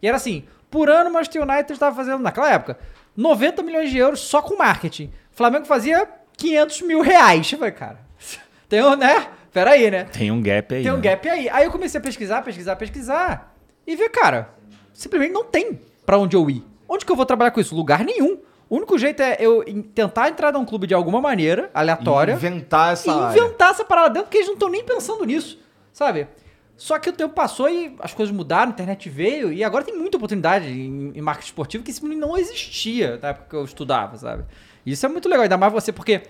e 0.00 0.08
era 0.08 0.16
assim, 0.16 0.44
por 0.70 0.88
ano 0.88 1.10
o 1.10 1.12
Manchester 1.12 1.42
United 1.42 1.72
estava 1.72 1.94
fazendo, 1.94 2.20
naquela 2.20 2.50
época, 2.50 2.78
90 3.16 3.62
milhões 3.62 3.90
de 3.90 3.98
euros 3.98 4.20
só 4.20 4.40
com 4.40 4.56
marketing. 4.56 5.12
O 5.32 5.36
Flamengo 5.36 5.66
fazia 5.66 6.08
500 6.36 6.82
mil 6.82 7.00
reais. 7.02 7.52
Eu 7.52 7.58
falei, 7.58 7.72
cara, 7.72 8.00
tem 8.68 8.82
um, 8.82 8.96
né? 8.96 9.28
Peraí, 9.52 9.90
né? 9.90 10.04
Tem 10.04 10.30
um 10.30 10.42
gap 10.42 10.74
aí. 10.74 10.82
Tem 10.82 10.90
um 10.90 10.96
né? 10.96 11.02
gap 11.02 11.28
aí. 11.28 11.48
Aí 11.48 11.64
eu 11.66 11.70
comecei 11.70 12.00
a 12.00 12.02
pesquisar, 12.02 12.42
pesquisar, 12.42 12.74
pesquisar. 12.76 13.54
E 13.86 13.94
ver, 13.94 14.08
cara, 14.08 14.48
simplesmente 14.94 15.32
não 15.32 15.44
tem 15.44 15.78
pra 16.06 16.18
onde 16.18 16.34
eu 16.34 16.48
ir. 16.48 16.64
Onde 16.88 17.04
que 17.04 17.12
eu 17.12 17.16
vou 17.16 17.26
trabalhar 17.26 17.50
com 17.50 17.60
isso? 17.60 17.76
Lugar 17.76 18.02
nenhum. 18.04 18.38
O 18.72 18.76
único 18.76 18.96
jeito 18.96 19.20
é 19.20 19.36
eu 19.38 19.62
tentar 19.94 20.30
entrar 20.30 20.50
num 20.50 20.64
clube 20.64 20.86
de 20.86 20.94
alguma 20.94 21.20
maneira, 21.20 21.70
aleatória, 21.74 22.32
Inventar 22.32 22.94
essa 22.94 23.06
e 23.06 23.10
área. 23.10 23.38
inventar 23.38 23.70
essa 23.72 23.84
parada 23.84 24.08
dentro, 24.08 24.28
porque 24.28 24.38
eles 24.38 24.46
não 24.46 24.54
estão 24.54 24.70
nem 24.70 24.82
pensando 24.82 25.26
nisso, 25.26 25.58
sabe? 25.92 26.26
Só 26.74 26.98
que 26.98 27.10
o 27.10 27.12
tempo 27.12 27.34
passou 27.34 27.68
e 27.68 27.94
as 27.98 28.14
coisas 28.14 28.34
mudaram, 28.34 28.70
a 28.70 28.72
internet 28.72 29.10
veio, 29.10 29.52
e 29.52 29.62
agora 29.62 29.84
tem 29.84 29.94
muita 29.94 30.16
oportunidade 30.16 30.70
em, 30.70 31.12
em 31.14 31.20
marketing 31.20 31.48
esportivo 31.48 31.84
que 31.84 31.92
simplesmente 31.92 32.20
não 32.20 32.34
existia 32.34 33.18
na 33.20 33.28
época 33.28 33.46
que 33.50 33.56
eu 33.56 33.62
estudava, 33.62 34.16
sabe? 34.16 34.44
E 34.86 34.92
isso 34.92 35.04
é 35.04 35.08
muito 35.10 35.28
legal, 35.28 35.42
ainda 35.42 35.58
mais 35.58 35.70
você, 35.70 35.92
porque 35.92 36.22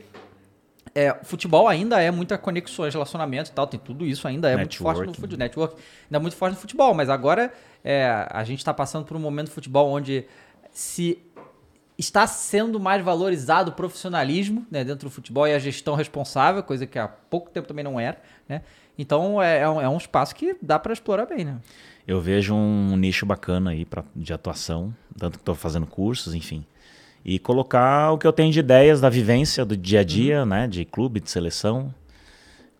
é, 0.97 1.16
futebol 1.22 1.68
ainda 1.68 2.03
é 2.03 2.11
muita 2.11 2.36
conexões, 2.36 2.93
relacionamentos 2.93 3.53
e 3.53 3.55
tal, 3.55 3.68
tem 3.68 3.78
tudo 3.78 4.05
isso 4.05 4.26
ainda 4.26 4.51
é 4.51 4.57
muito 4.57 4.78
forte 4.78 5.07
no 5.07 5.14
futebol, 5.14 5.38
network, 5.38 5.76
ainda 5.76 6.16
é 6.16 6.18
muito 6.18 6.36
forte 6.36 6.55
no 6.55 6.61
futebol, 6.61 6.93
mas 6.93 7.09
agora 7.09 7.53
é, 7.84 8.26
a 8.28 8.43
gente 8.43 8.59
está 8.59 8.74
passando 8.74 9.05
por 9.05 9.16
um 9.16 9.20
momento 9.20 9.47
do 9.47 9.53
futebol 9.53 9.88
onde 9.88 10.26
se 10.72 11.18
está 11.99 12.26
sendo 12.26 12.80
mais 12.80 13.05
valorizado 13.05 13.70
o 13.70 13.74
profissionalismo 13.74 14.66
né, 14.70 14.84
dentro 14.84 15.09
do 15.09 15.12
futebol 15.12 15.47
e 15.47 15.55
a 15.55 15.59
gestão 15.59 15.95
responsável, 15.95 16.62
coisa 16.62 16.86
que 16.86 16.99
há 16.99 17.09
pouco 17.09 17.51
tempo 17.51 17.68
também 17.68 17.84
não 17.84 17.99
era, 18.01 18.20
né? 18.49 18.62
Então 18.99 19.43
é, 19.43 19.61
é 19.61 19.68
um, 19.68 19.80
é 19.80 19.88
um 19.88 19.97
espaço 19.97 20.34
que 20.34 20.57
dá 20.61 20.78
para 20.78 20.93
explorar 20.93 21.26
bem, 21.26 21.45
né? 21.45 21.59
Eu 22.07 22.20
vejo 22.20 22.55
um 22.55 22.97
nicho 22.97 23.24
bacana 23.24 23.70
aí 23.70 23.84
pra, 23.84 24.05
de 24.14 24.32
atuação, 24.32 24.95
tanto 25.16 25.38
que 25.38 25.43
estou 25.43 25.55
fazendo 25.55 25.86
cursos, 25.86 26.34
enfim. 26.34 26.64
E 27.24 27.38
colocar 27.38 28.11
o 28.11 28.18
que 28.18 28.26
eu 28.26 28.32
tenho 28.32 28.53
de 28.53 28.59
ideias 28.59 29.01
da 29.01 29.09
vivência 29.09 29.64
do 29.64 29.76
dia 29.76 30.01
a 30.01 30.05
dia, 30.05 30.45
né? 30.45 30.66
De 30.66 30.84
clube, 30.84 31.20
de 31.20 31.30
seleção. 31.30 31.95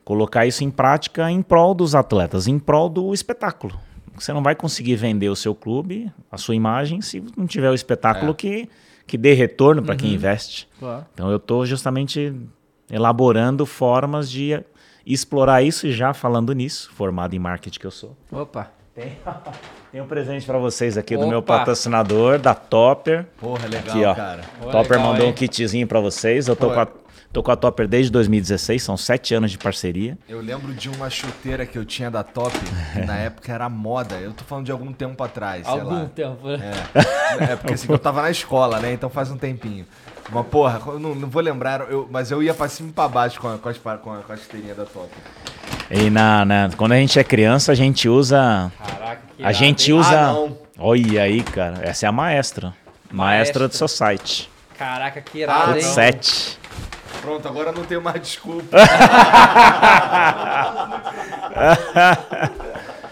Colocar 0.05 0.45
isso 0.47 0.65
em 0.65 0.71
prática 0.71 1.31
em 1.31 1.41
prol 1.41 1.75
dos 1.75 1.95
atletas, 1.95 2.49
em 2.49 2.59
prol 2.59 2.89
do 2.89 3.15
espetáculo. 3.15 3.79
Você 4.15 4.33
não 4.33 4.43
vai 4.43 4.55
conseguir 4.55 4.97
vender 4.97 5.29
o 5.29 5.37
seu 5.37 5.55
clube, 5.55 6.13
a 6.31 6.37
sua 6.37 6.55
imagem, 6.55 7.01
se 7.01 7.23
não 7.37 7.47
tiver 7.47 7.71
o 7.71 7.75
espetáculo 7.75 8.35
que, 8.35 8.69
que 9.13 9.19
dê 9.19 9.35
retorno 9.35 9.83
para 9.83 9.95
quem 9.95 10.15
investe. 10.15 10.67
Claro. 10.81 11.05
Então 11.13 11.31
eu 11.31 11.37
estou 11.37 11.67
justamente 11.67 12.35
elaborando 12.91 13.67
formas 13.67 14.31
de 14.31 14.59
explorar 15.05 15.63
isso 15.63 15.87
e 15.87 15.93
já 15.93 16.15
falando 16.15 16.55
nisso, 16.55 16.91
formado 16.95 17.35
em 17.37 17.39
marketing 17.39 17.79
que 17.79 17.87
eu 17.87 17.91
sou. 17.91 18.17
Opa. 18.33 18.71
Tem 19.93 20.01
um 20.01 20.07
presente 20.07 20.47
pra 20.47 20.57
vocês 20.57 20.97
aqui 20.97 21.15
do 21.15 21.27
meu 21.27 21.41
Opa. 21.41 21.59
patrocinador, 21.59 22.39
da 22.39 22.55
Topper. 22.55 23.27
Porra, 23.39 23.67
legal, 23.69 23.95
Aqui, 23.95 24.03
ó. 24.03 24.15
cara. 24.15 24.45
Pô, 24.59 24.71
Topper 24.71 24.93
legal, 24.93 25.13
mandou 25.13 25.27
hein? 25.27 25.33
um 25.33 25.35
kitzinho 25.35 25.87
pra 25.87 26.01
vocês. 26.01 26.49
Eu 26.49 26.57
tô 26.57 26.69
Pô. 26.69 26.75
com, 26.75 26.81
a, 26.81 26.89
Tô 27.33 27.43
com 27.43 27.51
a 27.51 27.57
Topper 27.57 27.89
desde 27.89 28.13
2016, 28.13 28.83
são 28.83 28.95
sete 28.95 29.35
anos 29.35 29.51
de 29.51 29.57
parceria. 29.57 30.19
Eu 30.29 30.43
lembro 30.43 30.75
de 30.75 30.91
uma 30.91 31.09
chuteira 31.09 31.65
que 31.65 31.79
eu 31.79 31.85
tinha 31.85 32.11
da 32.11 32.23
Top, 32.23 32.55
que 32.93 33.01
na 33.07 33.17
época 33.25 33.51
era 33.51 33.71
moda. 33.71 34.17
Eu 34.17 34.35
tô 34.35 34.45
falando 34.45 34.67
de 34.67 34.73
algum 34.73 34.93
tempo 34.93 35.25
atrás, 35.25 35.67
algum 35.67 35.89
sei 35.89 35.99
lá. 35.99 36.11
Tempo, 36.15 36.51
é. 36.51 37.53
é, 37.53 37.57
porque 37.57 37.73
assim, 37.73 37.91
eu 37.91 37.99
tava 37.99 38.21
na 38.21 38.31
escola, 38.31 38.81
né? 38.81 38.93
Então 38.93 39.09
faz 39.09 39.31
um 39.31 39.39
tempinho. 39.39 39.87
Uma 40.31 40.45
porra, 40.45 40.79
não, 40.99 41.15
não, 41.15 41.29
vou 41.29 41.41
lembrar, 41.41 41.91
eu, 41.91 42.07
mas 42.11 42.31
eu 42.31 42.43
ia 42.43 42.53
pra 42.53 42.69
cima 42.69 42.91
e 42.91 42.93
pra 42.93 43.09
baixo 43.09 43.41
com 43.41 43.49
a, 43.49 43.57
com 43.57 43.69
a, 43.69 43.97
com 43.97 44.33
a, 44.33 44.37
chuteirinha 44.37 44.75
da 44.75 44.85
Top. 44.85 45.09
E 45.91 46.11
na, 46.11 46.45
na, 46.45 46.71
quando 46.77 46.93
a 46.93 46.97
gente 46.97 47.19
é 47.19 47.25
criança, 47.25 47.73
a 47.73 47.75
gente 47.75 48.11
usa. 48.11 48.71
Caraca, 48.79 49.23
que 49.39 49.43
A 49.43 49.53
gente 49.53 49.91
hein? 49.91 49.99
usa. 49.99 50.33
Ah. 50.33 50.49
Olha 50.79 51.23
aí, 51.23 51.43
cara. 51.43 51.81
Essa 51.83 52.05
é 52.05 52.09
a 52.11 52.13
maestra. 52.13 52.75
Maestra, 53.11 53.15
maestra 53.15 53.69
do 53.69 53.75
seu 53.75 53.89
site. 53.89 54.51
Caraca, 54.77 55.21
que 55.23 55.39
irado, 55.39 55.73
ah, 55.73 55.79
hein? 55.79 55.83
Pronto, 57.23 57.47
agora 57.47 57.71
não 57.71 57.85
tenho 57.85 58.03
mais 58.03 58.21
desculpa. 58.21 58.77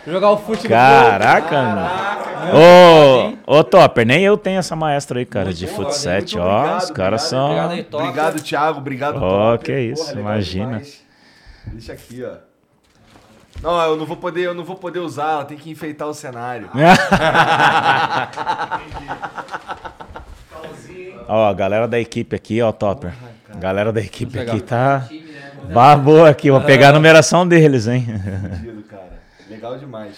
Jogar 0.07 0.31
o 0.31 0.37
futebol. 0.39 0.71
Caraca, 0.77 1.63
meu. 2.43 2.57
Ô, 3.47 3.59
ô, 3.59 3.65
Topper, 3.65 4.05
nem 4.05 4.23
eu 4.25 4.37
tenho 4.37 4.59
essa 4.59 4.75
maestra 4.75 5.21
aí, 5.21 5.27
cara, 5.27 5.55
de 5.55 5.65
Muito 5.67 5.77
futsal. 5.77 6.15
Ó, 6.15 6.17
obrigado, 6.19 6.83
os 6.83 6.91
caras 6.91 7.23
são. 7.23 7.47
Obrigado 7.51 7.71
aí. 7.71 7.87
Obrigado, 7.93 8.43
Thiago. 8.43 8.79
Obrigado, 8.79 9.23
Ó, 9.23 9.57
que 9.57 9.79
isso, 9.79 10.09
legal 10.09 10.23
imagina. 10.23 10.67
demais. 10.67 11.05
Deixa 11.67 11.93
aqui, 11.93 12.25
ó. 12.25 12.33
Não, 13.63 13.81
eu 13.83 13.97
não 13.97 14.07
vou 14.07 14.17
poder, 14.17 14.41
eu 14.41 14.55
não 14.55 14.65
vou 14.65 14.75
poder 14.75 14.99
usar, 15.01 15.33
ela 15.33 15.45
tem 15.45 15.57
que 15.57 15.71
enfeitar 15.71 16.09
o 16.09 16.15
cenário. 16.15 16.69
Ó, 21.29 21.49
a 21.49 21.53
galera 21.53 21.87
da 21.87 22.01
equipe 22.01 22.35
aqui, 22.35 22.61
ó, 22.61 22.73
Topper. 22.73 23.13
Galera 23.59 23.93
da 23.93 24.01
equipe 24.01 24.39
aqui 24.39 24.61
tá. 24.61 25.09
Bah, 25.73 25.97
boa 25.97 26.31
aqui, 26.31 26.51
vou 26.51 26.61
pegar 26.61 26.91
a 26.91 26.93
numeração 26.93 27.47
deles, 27.47 27.87
hein? 27.87 28.07
Entendido, 28.09 28.83
cara. 28.89 29.21
Legal 29.49 29.79
demais. 29.79 30.17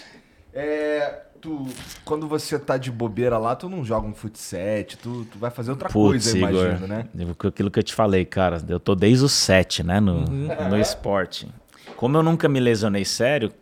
É, 0.55 1.21
tu, 1.41 1.67
quando 2.05 2.29
você 2.29 2.59
tá 2.59 2.77
de 2.77 2.91
bobeira 2.91 3.37
lá, 3.39 3.55
tu 3.57 3.69
não 3.69 3.85
joga 3.85 4.07
um 4.07 4.15
futset, 4.15 4.97
tu, 4.97 5.27
tu 5.31 5.39
vai 5.39 5.51
fazer 5.51 5.71
outra 5.71 5.89
Putz, 5.89 6.33
coisa, 6.33 6.39
Igor. 6.39 6.67
imagino, 6.67 6.87
né? 6.87 7.07
Aquilo 7.49 7.71
que 7.71 7.79
eu 7.79 7.83
te 7.83 7.95
falei, 7.95 8.25
cara, 8.25 8.63
eu 8.69 8.79
tô 8.79 8.95
desde 8.95 9.25
os 9.25 9.33
sete, 9.33 9.83
né, 9.83 9.99
no, 10.01 10.25
no 10.25 10.79
esporte. 10.79 11.49
Como 11.97 12.17
eu 12.17 12.23
nunca 12.23 12.49
me 12.49 12.61
lesionei 12.61 13.05
sério, 13.05 13.53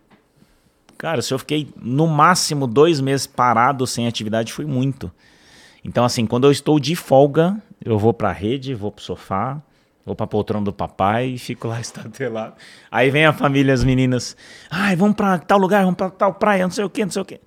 cara, 0.99 1.23
se 1.23 1.33
eu 1.33 1.39
fiquei 1.39 1.69
no 1.77 2.07
máximo 2.07 2.67
dois 2.67 3.01
meses 3.01 3.27
parado 3.27 3.87
sem 3.87 4.07
atividade, 4.07 4.53
foi 4.53 4.67
muito. 4.67 5.11
Então, 5.85 6.05
assim, 6.05 6.27
quando 6.27 6.45
eu 6.47 6.53
estou 6.53 6.79
de 6.79 6.95
folga, 6.95 7.57
eu 7.85 7.99
vou 7.99 8.13
pra 8.13 8.33
rede, 8.33 8.75
vou 8.75 8.93
pro 8.93 9.03
sofá, 9.03 9.61
vou 10.05 10.15
pra 10.15 10.27
poltrona 10.27 10.65
do 10.65 10.73
papai 10.73 11.29
e 11.29 11.39
fico 11.39 11.69
lá 11.69 11.79
estatelado. 11.81 12.55
Aí 12.91 13.11
vem 13.11 13.27
a 13.27 13.33
família, 13.33 13.73
as 13.73 13.85
meninas, 13.85 14.37
ai, 14.71 14.97
vamos 14.97 15.17
pra 15.17 15.39
tal 15.39 15.59
lugar, 15.59 15.83
vamos 15.83 15.97
pra 15.97 16.11
tal 16.11 16.35
praia, 16.35 16.65
não 16.65 16.71
sei 16.71 16.85
o 16.85 16.91
quê, 16.91 17.05
não 17.05 17.13
sei 17.13 17.23
o 17.23 17.25
quê. 17.25 17.41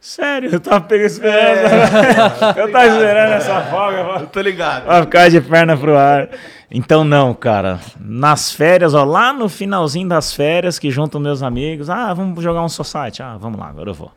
Sério, 0.00 0.50
eu 0.50 0.60
tava 0.60 0.80
pegando 0.80 1.08
esperando. 1.08 1.68
Eu 2.56 2.72
tava 2.72 2.86
esperando 2.86 3.32
essa 3.34 3.60
folga. 3.66 3.98
Eu 4.20 4.26
tô 4.28 4.40
ligado. 4.40 4.84
Pra 4.84 5.02
ficar 5.02 5.28
de 5.28 5.42
perna 5.42 5.76
pro 5.76 5.94
ar. 5.94 6.30
Então, 6.70 7.04
não, 7.04 7.34
cara. 7.34 7.78
Nas 8.00 8.50
férias, 8.50 8.94
ó, 8.94 9.04
lá 9.04 9.30
no 9.30 9.46
finalzinho 9.46 10.08
das 10.08 10.32
férias, 10.32 10.78
que 10.78 10.90
juntam 10.90 11.20
meus 11.20 11.42
amigos, 11.42 11.90
ah, 11.90 12.14
vamos 12.14 12.42
jogar 12.42 12.62
um 12.62 12.68
society. 12.68 13.22
Ah, 13.22 13.36
vamos 13.36 13.60
lá, 13.60 13.68
agora 13.68 13.90
eu 13.90 13.94
vou. 13.94 14.10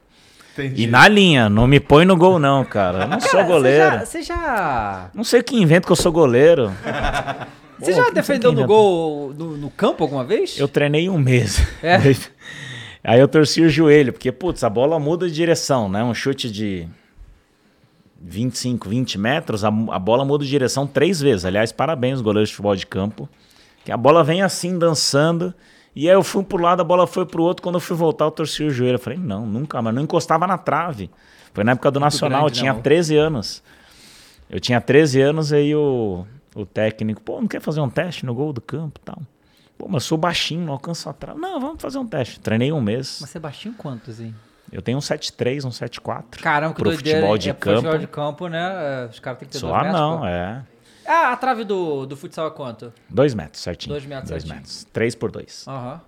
Entendi. 0.54 0.84
E 0.84 0.88
na 0.88 1.08
linha, 1.08 1.50
não 1.50 1.66
me 1.66 1.80
põe 1.80 2.06
no 2.06 2.16
gol, 2.16 2.38
não, 2.38 2.64
cara. 2.64 3.04
Eu 3.04 3.08
não 3.08 3.20
sou 3.20 3.32
Cara, 3.32 3.44
goleiro. 3.44 4.00
Você 4.06 4.22
já, 4.22 4.36
já, 4.36 5.10
Não 5.14 5.24
sei 5.24 5.42
que 5.42 5.56
invento 5.56 5.88
que 5.88 5.92
eu 5.92 5.96
sou 5.96 6.12
goleiro. 6.12 6.72
você 7.80 7.92
Pô, 7.92 7.98
já 7.98 8.10
defendeu 8.12 8.52
no 8.52 8.66
gol 8.68 9.34
no, 9.34 9.58
no 9.58 9.70
campo 9.72 10.04
alguma 10.04 10.24
vez? 10.24 10.60
Eu 10.60 10.68
treinei 10.68 11.10
um 11.10 11.18
mês. 11.18 11.60
É? 11.82 11.98
Aí 13.04 13.20
eu 13.20 13.28
torci 13.28 13.62
o 13.62 13.70
joelho, 13.70 14.14
porque, 14.14 14.32
putz, 14.32 14.64
a 14.64 14.70
bola 14.70 15.00
muda 15.00 15.28
de 15.28 15.34
direção, 15.34 15.90
né? 15.90 16.04
Um 16.04 16.14
chute 16.14 16.50
de 16.50 16.88
25, 18.22 18.88
20 18.88 19.18
metros, 19.18 19.66
a, 19.66 19.68
a 19.68 20.00
bola 20.00 20.24
muda 20.24 20.46
de 20.46 20.50
direção 20.50 20.88
três 20.88 21.20
vezes. 21.20 21.46
Aliás, 21.46 21.72
parabéns, 21.72 22.22
goleiros 22.22 22.50
de 22.50 22.56
futebol 22.56 22.76
de 22.76 22.86
campo. 22.86 23.28
Que 23.84 23.92
a 23.92 23.98
bola 23.98 24.24
vem 24.24 24.42
assim, 24.42 24.78
dançando. 24.78 25.54
E 25.96 26.10
aí 26.10 26.16
eu 26.16 26.24
fui 26.24 26.44
pro 26.44 26.58
lado, 26.58 26.82
a 26.82 26.84
bola 26.84 27.06
foi 27.06 27.26
pro 27.26 27.44
outro. 27.44 27.62
Quando 27.62 27.76
eu 27.76 27.80
fui 27.80 27.96
voltar, 27.96 28.26
eu 28.26 28.32
torci 28.32 28.64
o 28.64 28.70
joelho. 28.72 28.96
Eu 28.96 29.00
falei, 29.00 29.20
não, 29.20 29.46
nunca, 29.46 29.82
mas 29.82 29.94
não 29.94 30.02
encostava 30.02 30.48
na 30.48 30.58
trave. 30.58 31.10
Foi 31.54 31.64
na 31.64 31.74
época 31.74 31.92
do 31.92 32.00
Nacional, 32.00 32.42
grande, 32.46 32.58
eu 32.58 32.62
tinha 32.62 32.74
não. 32.74 32.82
13 32.82 33.16
anos. 33.16 33.64
Eu 34.50 34.60
tinha 34.60 34.82
13 34.82 35.22
anos, 35.22 35.54
aí 35.54 35.76
o, 35.76 36.26
o 36.56 36.66
técnico, 36.66 37.22
pô, 37.22 37.40
não 37.40 37.48
quer 37.48 37.62
fazer 37.62 37.80
um 37.80 37.90
teste 37.90 38.26
no 38.26 38.34
gol 38.34 38.52
do 38.52 38.60
campo 38.62 39.00
e 39.02 39.06
tal? 39.06 39.22
Pô, 39.78 39.86
mas 39.88 40.04
eu 40.04 40.08
sou 40.10 40.18
baixinho, 40.18 40.66
não 40.66 40.74
alcanço 40.74 41.08
a 41.10 41.14
trave. 41.14 41.40
Não, 41.40 41.60
vamos 41.60 41.82
fazer 41.82 41.98
um 42.00 42.08
teste. 42.08 42.40
Treinei 42.40 42.72
um 42.72 42.82
mês. 42.82 43.20
Mas 43.22 43.30
você 43.30 43.40
baixinho 43.40 43.76
quantos, 43.76 44.20
hein? 44.20 44.34
Eu 44.72 44.82
tenho 44.82 44.98
um 44.98 45.02
7'3, 45.02 45.66
um 45.66 45.70
7'4. 45.70 46.40
Caramba, 46.42 46.74
que 46.74 46.82
Pro 46.82 46.90
doideira. 46.92 47.20
futebol 47.20 47.38
de 47.38 47.50
é, 47.50 47.54
pro 47.54 47.70
futebol 47.72 47.92
campo. 47.92 48.02
de 48.02 48.08
campo, 48.08 48.48
né? 48.48 49.04
é, 49.04 49.10
Os 49.12 49.20
caras 49.20 49.40
têm 49.40 49.48
que 49.48 49.54
ter 49.54 49.60
Só 49.60 49.68
dois 49.70 49.84
metros, 49.84 50.00
não, 50.02 50.20
pô. 50.20 50.26
é. 50.26 50.64
Ah, 51.06 51.32
a 51.34 51.38
trave 51.38 51.64
do, 51.64 52.06
do 52.06 52.16
futsal 52.18 52.48
é 52.48 52.52
quanto? 52.52 52.94
Dois 53.10 53.34
metros, 53.34 53.62
certinho. 53.62 53.94
Dois 53.94 54.06
metros, 54.06 54.30
Dois 54.30 54.42
certinho. 54.44 54.56
metros. 54.60 54.88
Três 54.94 55.16
por 55.16 55.32
dois. 55.32 55.66
Aham. 55.68 56.02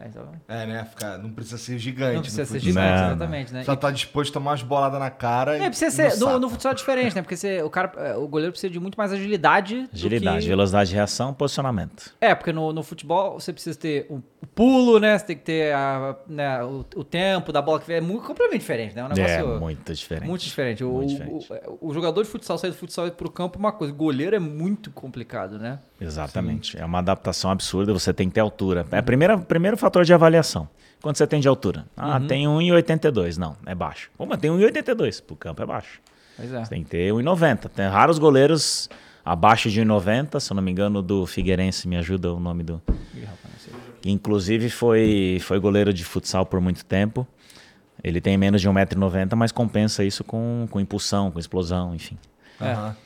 É, 0.00 0.06
então, 0.06 0.28
É, 0.46 0.64
né? 0.64 0.84
Ficar, 0.84 1.18
não 1.18 1.30
precisa 1.32 1.58
ser 1.58 1.76
gigante. 1.76 2.14
não 2.14 2.20
precisa 2.22 2.44
ser 2.44 2.60
gigante, 2.60 2.86
Não, 3.00 3.06
exatamente, 3.08 3.52
né? 3.52 3.64
Só 3.64 3.74
tá 3.74 3.90
disposto 3.90 4.30
a 4.30 4.34
tomar 4.34 4.52
umas 4.52 4.62
boladas 4.62 5.00
na 5.00 5.10
cara. 5.10 5.58
É, 5.58 5.66
e- 5.66 5.68
precisa 5.70 6.06
e 6.06 6.10
ser. 6.12 6.20
no 6.20 6.30
No, 6.34 6.38
no 6.38 6.48
futsal 6.50 6.70
é 6.70 6.74
diferente, 6.76 7.16
né? 7.16 7.22
Porque 7.22 7.36
você, 7.36 7.60
o, 7.64 7.68
cara, 7.68 7.92
é, 7.96 8.16
o 8.16 8.28
goleiro 8.28 8.52
precisa 8.52 8.72
de 8.72 8.78
muito 8.78 8.94
mais 8.96 9.12
agilidade. 9.12 9.88
do 9.88 9.90
Agilidade, 9.92 10.42
que- 10.42 10.48
velocidade 10.48 10.90
de 10.90 10.94
reação, 10.94 11.34
posicionamento. 11.34 12.14
É, 12.20 12.32
porque 12.32 12.52
no, 12.52 12.72
no 12.72 12.84
futebol 12.84 13.40
você 13.40 13.52
precisa 13.52 13.76
ter 13.76 14.06
o, 14.08 14.22
o 14.40 14.46
pulo, 14.46 14.98
né? 15.00 15.18
Você 15.18 15.26
tem 15.26 15.36
que 15.36 15.42
ter 15.42 15.74
a, 15.74 16.14
né, 16.28 16.62
o, 16.62 16.84
o 16.96 17.04
tempo 17.04 17.52
da 17.52 17.60
bola 17.60 17.80
que 17.80 17.86
vem. 17.86 17.96
É 17.96 18.00
muito, 18.00 18.22
completamente 18.24 18.60
diferente, 18.60 18.94
né? 18.94 19.02
É 19.02 19.04
um 19.04 19.08
negócio. 19.08 19.54
é, 19.56 19.58
muito 19.58 19.92
diferente. 19.94 20.26
Muito 20.28 20.42
diferente. 20.44 20.84
O, 20.84 20.90
Muito 20.92 21.10
o- 21.10 21.12
diferente. 21.12 21.46
O, 21.80 21.88
o 21.88 21.94
jogador 21.94 22.22
de 22.22 22.28
futsal 22.28 22.56
sair 22.58 22.70
do 22.70 22.76
futsal 22.76 23.06
e 23.06 23.08
ir 23.08 23.12
pro 23.12 23.30
campo 23.30 23.56
é 23.56 23.60
uma 23.60 23.72
coisa. 23.72 23.92
Goleiro 23.92 24.36
é 24.36 24.38
muito 24.38 24.90
complicado, 24.90 25.58
né? 25.58 25.78
Exatamente. 26.00 26.78
É 26.78 26.84
uma 26.84 26.98
adaptação 26.98 27.50
absurda, 27.50 27.92
você 27.92 28.12
tem 28.12 28.28
que 28.28 28.34
ter 28.34 28.40
altura. 28.40 28.86
É 28.92 29.00
o 29.00 29.02
primeiro, 29.02 29.40
primeiro 29.40 29.76
fator 29.76 30.04
de 30.04 30.12
avaliação. 30.14 30.68
Quanto 31.02 31.18
você 31.18 31.26
tem 31.26 31.40
de 31.40 31.46
altura? 31.48 31.84
Ah, 31.96 32.18
Uhum. 32.18 32.26
tem 32.26 32.46
1,82. 32.46 33.36
Não, 33.36 33.56
é 33.66 33.74
baixo. 33.74 34.10
Pô, 34.18 34.26
mas 34.26 34.38
tem 34.38 34.50
1,82. 34.50 35.22
Pro 35.22 35.36
campo 35.36 35.62
é 35.62 35.66
baixo. 35.66 36.00
Pois 36.36 36.52
é. 36.52 36.64
Você 36.64 36.70
tem 36.70 36.82
que 36.84 36.90
ter 36.90 37.12
1,90. 37.12 37.68
Tem 37.68 37.86
raros 37.86 38.18
goleiros 38.18 38.88
abaixo 39.30 39.70
de 39.70 39.80
1,90. 39.80 40.40
Se 40.40 40.52
eu 40.52 40.54
não 40.54 40.62
me 40.62 40.70
engano, 40.70 41.02
do 41.02 41.26
Figueirense, 41.26 41.86
me 41.88 41.96
ajuda 41.96 42.32
o 42.32 42.40
nome 42.40 42.62
do. 42.62 42.80
Que 44.00 44.10
inclusive 44.10 44.70
foi, 44.70 45.38
foi 45.42 45.58
goleiro 45.58 45.92
de 45.92 46.04
futsal 46.04 46.46
por 46.46 46.60
muito 46.60 46.84
tempo. 46.84 47.26
Ele 48.02 48.20
tem 48.20 48.36
menos 48.36 48.60
de 48.60 48.68
1,90m, 48.68 49.34
mas 49.34 49.50
compensa 49.50 50.04
isso 50.04 50.22
com, 50.22 50.66
com 50.70 50.78
impulsão, 50.80 51.30
com 51.32 51.38
explosão, 51.40 51.94
enfim. 51.94 52.16
É. 52.60 52.70
Aham. 52.72 52.96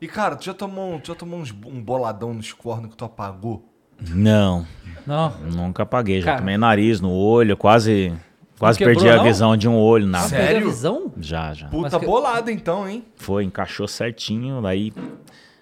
E, 0.00 0.06
cara, 0.06 0.36
tu 0.36 0.44
já 0.44 0.54
tomou, 0.54 1.00
tu 1.00 1.08
já 1.08 1.14
tomou 1.16 1.40
uns- 1.40 1.50
um 1.66 1.82
boladão 1.82 2.32
nos 2.32 2.52
cornos 2.52 2.90
que 2.90 2.96
tu 2.96 3.04
apagou? 3.04 3.64
Não, 4.00 4.64
Não. 5.04 5.30
nunca 5.40 5.82
apaguei. 5.82 6.20
Já 6.20 6.26
Cara. 6.26 6.38
tomei 6.38 6.56
nariz 6.56 7.00
no 7.00 7.10
olho, 7.10 7.56
quase, 7.56 8.12
quase 8.60 8.78
quebrou, 8.78 8.94
perdi 8.96 9.10
a 9.12 9.16
não? 9.16 9.24
visão 9.24 9.56
de 9.56 9.68
um 9.68 9.76
olho. 9.76 10.06
Nada. 10.06 10.28
Sério? 10.28 10.68
Visão? 10.68 11.12
Já, 11.18 11.52
já. 11.52 11.66
Puta 11.66 11.98
que- 11.98 12.06
bolada, 12.06 12.52
então, 12.52 12.88
hein? 12.88 13.04
Foi, 13.16 13.42
encaixou 13.42 13.88
certinho, 13.88 14.62
daí 14.62 14.92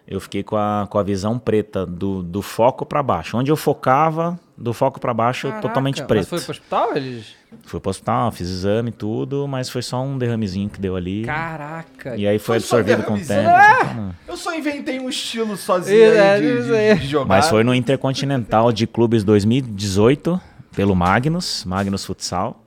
eu 0.09 0.21
fiquei 0.21 0.43
com 0.43 0.57
a, 0.57 0.87
com 0.89 0.99
a 0.99 1.03
visão 1.03 1.39
preta, 1.39 1.85
do, 1.85 2.23
do 2.23 2.41
foco 2.43 2.87
pra 2.87 3.03
baixo. 3.03 3.37
Onde 3.37 3.51
eu 3.51 3.57
focava, 3.57 4.39
do 4.57 4.73
foco 4.73 5.01
pra 5.01 5.13
baixo, 5.13 5.49
Caraca, 5.49 5.67
totalmente 5.67 5.99
Mas 5.99 6.07
preto. 6.07 6.27
foi 6.29 6.41
pro 6.41 6.51
hospital? 6.53 6.97
Eles. 6.97 7.35
Fui 7.65 7.81
pro 7.81 7.91
hospital, 7.91 8.31
fiz 8.33 8.49
exame 8.49 8.91
e 8.91 8.93
tudo, 8.93 9.47
mas 9.49 9.69
foi 9.71 9.81
só 9.83 10.03
um 10.03 10.19
derramezinho 10.19 10.69
que 10.69 10.79
deu 10.81 10.95
ali. 10.95 11.25
Caraca. 11.25 12.15
E 12.17 12.27
aí 12.27 12.39
foi 12.39 12.61
Foi 12.61 12.81
absorvido 12.81 13.03
com 13.05 13.15
o 13.15 13.19
tempo. 13.19 13.49
É? 13.49 13.79
então, 13.83 14.15
Eu 14.29 14.37
só 14.37 14.55
inventei 14.55 15.01
um 15.01 15.09
estilo 15.09 15.57
sozinho 15.57 15.99
é, 16.13 16.35
aí 16.35 16.43
de, 16.43 16.65
de- 16.67 16.75
aí. 16.75 16.99
de 16.99 17.07
jogar. 17.07 17.27
Mas 17.27 17.49
foi 17.49 17.65
no 17.65 17.75
Intercontinental 17.75 18.71
de 18.73 18.87
Clubes 18.87 19.25
2018, 19.25 20.41
pelo 20.75 20.95
Magnus, 20.95 21.65
Magnus 21.65 22.05
Futsal. 22.05 22.63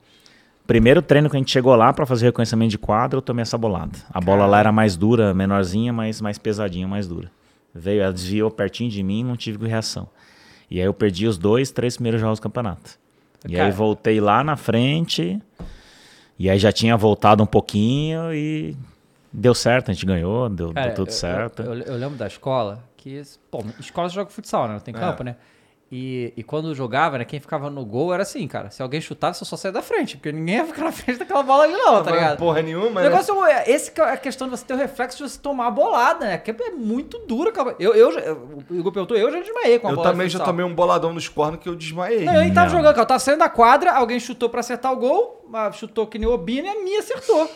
Primeiro 0.70 1.02
treino 1.02 1.28
que 1.32 1.36
a 1.36 1.40
gente 1.40 1.50
chegou 1.50 1.76
lá 1.76 1.92
pra 1.92 2.06
fazer 2.06 2.28
reconhecimento 2.28 2.70
de 2.70 2.78
quadro, 2.78 3.18
eu 3.18 3.22
tomei 3.24 3.42
essa 3.42 3.58
bolada. 3.58 3.98
A 4.14 4.22
bola 4.22 4.46
lá 4.46 4.60
era 4.60 4.72
mais 4.72 4.96
dura, 4.96 5.34
menorzinha, 5.34 5.92
mas 5.92 6.22
mais 6.22 6.38
pesadinha, 6.38 6.88
mais 6.88 7.08
dura. 7.08 7.32
Veio, 7.74 8.04
ela 8.04 8.14
desviou 8.14 8.52
pertinho 8.52 8.88
de 8.92 9.02
mim, 9.02 9.24
não 9.24 9.36
tive 9.36 9.68
reação. 9.68 10.08
E 10.70 10.80
aí 10.80 10.86
eu 10.86 10.94
perdi 10.94 11.26
os 11.26 11.40
dois, 11.40 11.72
três 11.72 11.96
primeiros 11.96 12.22
jogos 12.22 12.38
do 12.38 12.44
campeonato. 12.44 13.00
E 13.48 13.54
Cara. 13.54 13.66
aí 13.66 13.72
voltei 13.72 14.22
lá 14.22 14.44
na 14.44 14.56
frente, 14.56 15.42
e 16.38 16.48
aí 16.48 16.60
já 16.60 16.72
tinha 16.72 16.96
voltado 16.96 17.42
um 17.42 17.48
pouquinho 17.48 18.32
e 18.32 18.78
deu 19.34 19.56
certo, 19.56 19.90
a 19.90 19.94
gente 19.96 20.06
ganhou, 20.06 20.50
deu, 20.50 20.72
Cara, 20.72 20.86
deu 20.90 20.96
tudo 20.98 21.08
eu- 21.10 21.14
certo. 21.14 21.64
Eu, 21.64 21.74
eu- 21.74 21.82
eu 21.82 21.96
lembro 21.96 22.16
da 22.16 22.28
escola 22.28 22.84
que. 22.96 23.20
Pô, 23.50 23.66
escola 23.80 24.08
joga 24.08 24.30
futsal, 24.30 24.68
né? 24.68 24.74
Não 24.74 24.80
tem 24.82 24.94
campo, 24.94 25.24
né? 25.24 25.36
E, 25.92 26.32
e 26.38 26.44
quando 26.44 26.76
jogava, 26.76 27.18
né? 27.18 27.26
Quem 27.26 27.40
ficava 27.40 27.68
no 27.68 27.84
gol 27.84 28.14
era 28.14 28.22
assim, 28.22 28.48
cara. 28.48 28.70
Se 28.70 28.80
alguém 28.80 29.02
chutava, 29.02 29.34
você 29.34 29.44
só 29.44 29.58
saia 29.58 29.72
da 29.72 29.82
frente. 29.82 30.18
Porque 30.18 30.32
ninguém 30.32 30.58
ia 30.58 30.66
ficar 30.66 30.84
na 30.84 30.92
frente 30.94 31.18
daquela 31.18 31.42
bola 31.42 31.64
ali, 31.64 31.74
não, 31.74 32.04
tá 32.04 32.12
Não 32.12 32.18
ligado? 32.18 32.38
Porra 32.38 32.62
nenhuma, 32.62 33.02
O 33.02 33.04
né? 33.04 33.10
negócio 33.10 33.44
é 33.46 33.72
esse 33.72 33.90
que 33.92 34.00
é 34.00 34.04
a 34.04 34.18
questão 34.18 34.48
de 34.48 34.56
você 34.56 34.64
ter 34.64 34.76
o 34.76 34.78
reflexo 34.78 35.18
de 35.18 35.24
você 35.32 35.40
tomar 35.40 35.66
a 35.66 35.72
bolada, 35.72 36.26
né? 36.28 36.38
Que 36.38 36.52
é 36.52 36.70
muito 36.70 37.18
dura. 37.26 37.52
cara. 37.52 37.76
Eu, 37.80 37.96
eu, 37.96 38.12
já- 38.12 38.22
o 38.34 38.64
Igor 38.76 38.92
perguntou, 38.92 39.18
eu 39.18 39.32
já 39.32 39.40
desmaiei 39.40 39.80
com 39.80 39.88
a 39.88 39.90
Eu 39.92 39.96
bola 39.96 40.08
de 40.10 40.14
também 40.14 40.30
já 40.30 40.40
tomei 40.40 40.64
um 40.64 40.76
boladão 40.76 41.12
nos 41.12 41.28
cornos 41.28 41.60
que 41.60 41.68
eu 41.68 41.76
desmaiei. 41.76 42.24
Não, 42.24 42.36
eu 42.36 42.42
nem 42.42 42.54
tava 42.54 42.68
Não. 42.70 42.76
jogando, 42.78 42.92
cara. 42.94 43.02
Eu 43.02 43.08
tava 43.08 43.20
saindo 43.20 43.40
da 43.40 43.50
quadra, 43.50 43.92
alguém 43.92 44.20
chutou 44.20 44.48
pra 44.48 44.60
acertar 44.60 44.94
o 44.94 44.96
gol, 44.96 45.44
mas 45.50 45.76
chutou 45.76 46.06
que 46.06 46.20
nem 46.20 46.28
o 46.28 46.34
Obina 46.34 46.68
e 46.68 46.70
a 46.70 46.84
minha 46.84 47.00
acertou. 47.00 47.50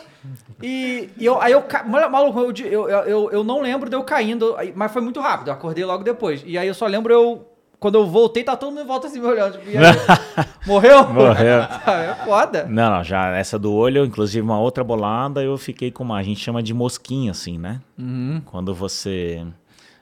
E, 0.60 1.08
e 1.18 1.24
eu, 1.24 1.40
aí 1.40 1.52
eu, 1.52 1.62
maluco, 2.10 2.40
eu, 2.40 2.88
eu, 2.88 2.88
eu, 2.88 3.30
eu 3.30 3.44
não 3.44 3.60
lembro 3.60 3.88
de 3.88 3.94
eu 3.94 4.02
caindo, 4.02 4.56
mas 4.74 4.90
foi 4.92 5.02
muito 5.02 5.20
rápido, 5.20 5.48
eu 5.48 5.54
acordei 5.54 5.84
logo 5.84 6.02
depois. 6.02 6.42
E 6.44 6.56
aí 6.58 6.66
eu 6.66 6.74
só 6.74 6.86
lembro 6.86 7.12
eu, 7.12 7.46
quando 7.84 7.96
eu 7.96 8.06
voltei, 8.06 8.42
tá 8.42 8.56
todo 8.56 8.70
mundo 8.70 8.80
em 8.80 8.86
volta 8.86 9.08
assim 9.08 9.20
me 9.20 9.26
olhando. 9.26 9.58
Tipo? 9.58 9.70
Morreu? 10.66 11.06
Morreu. 11.12 11.60
é 11.84 12.14
foda. 12.24 12.64
Não, 12.64 12.96
não, 12.96 13.04
já 13.04 13.36
essa 13.36 13.58
do 13.58 13.74
olho, 13.74 14.06
inclusive 14.06 14.40
uma 14.40 14.58
outra 14.58 14.82
bolada, 14.82 15.42
eu 15.42 15.58
fiquei 15.58 15.90
com 15.90 16.02
uma, 16.02 16.16
a 16.16 16.22
gente 16.22 16.40
chama 16.40 16.62
de 16.62 16.72
mosquinha, 16.72 17.32
assim, 17.32 17.58
né? 17.58 17.82
Uhum. 17.98 18.40
Quando 18.46 18.74
você 18.74 19.46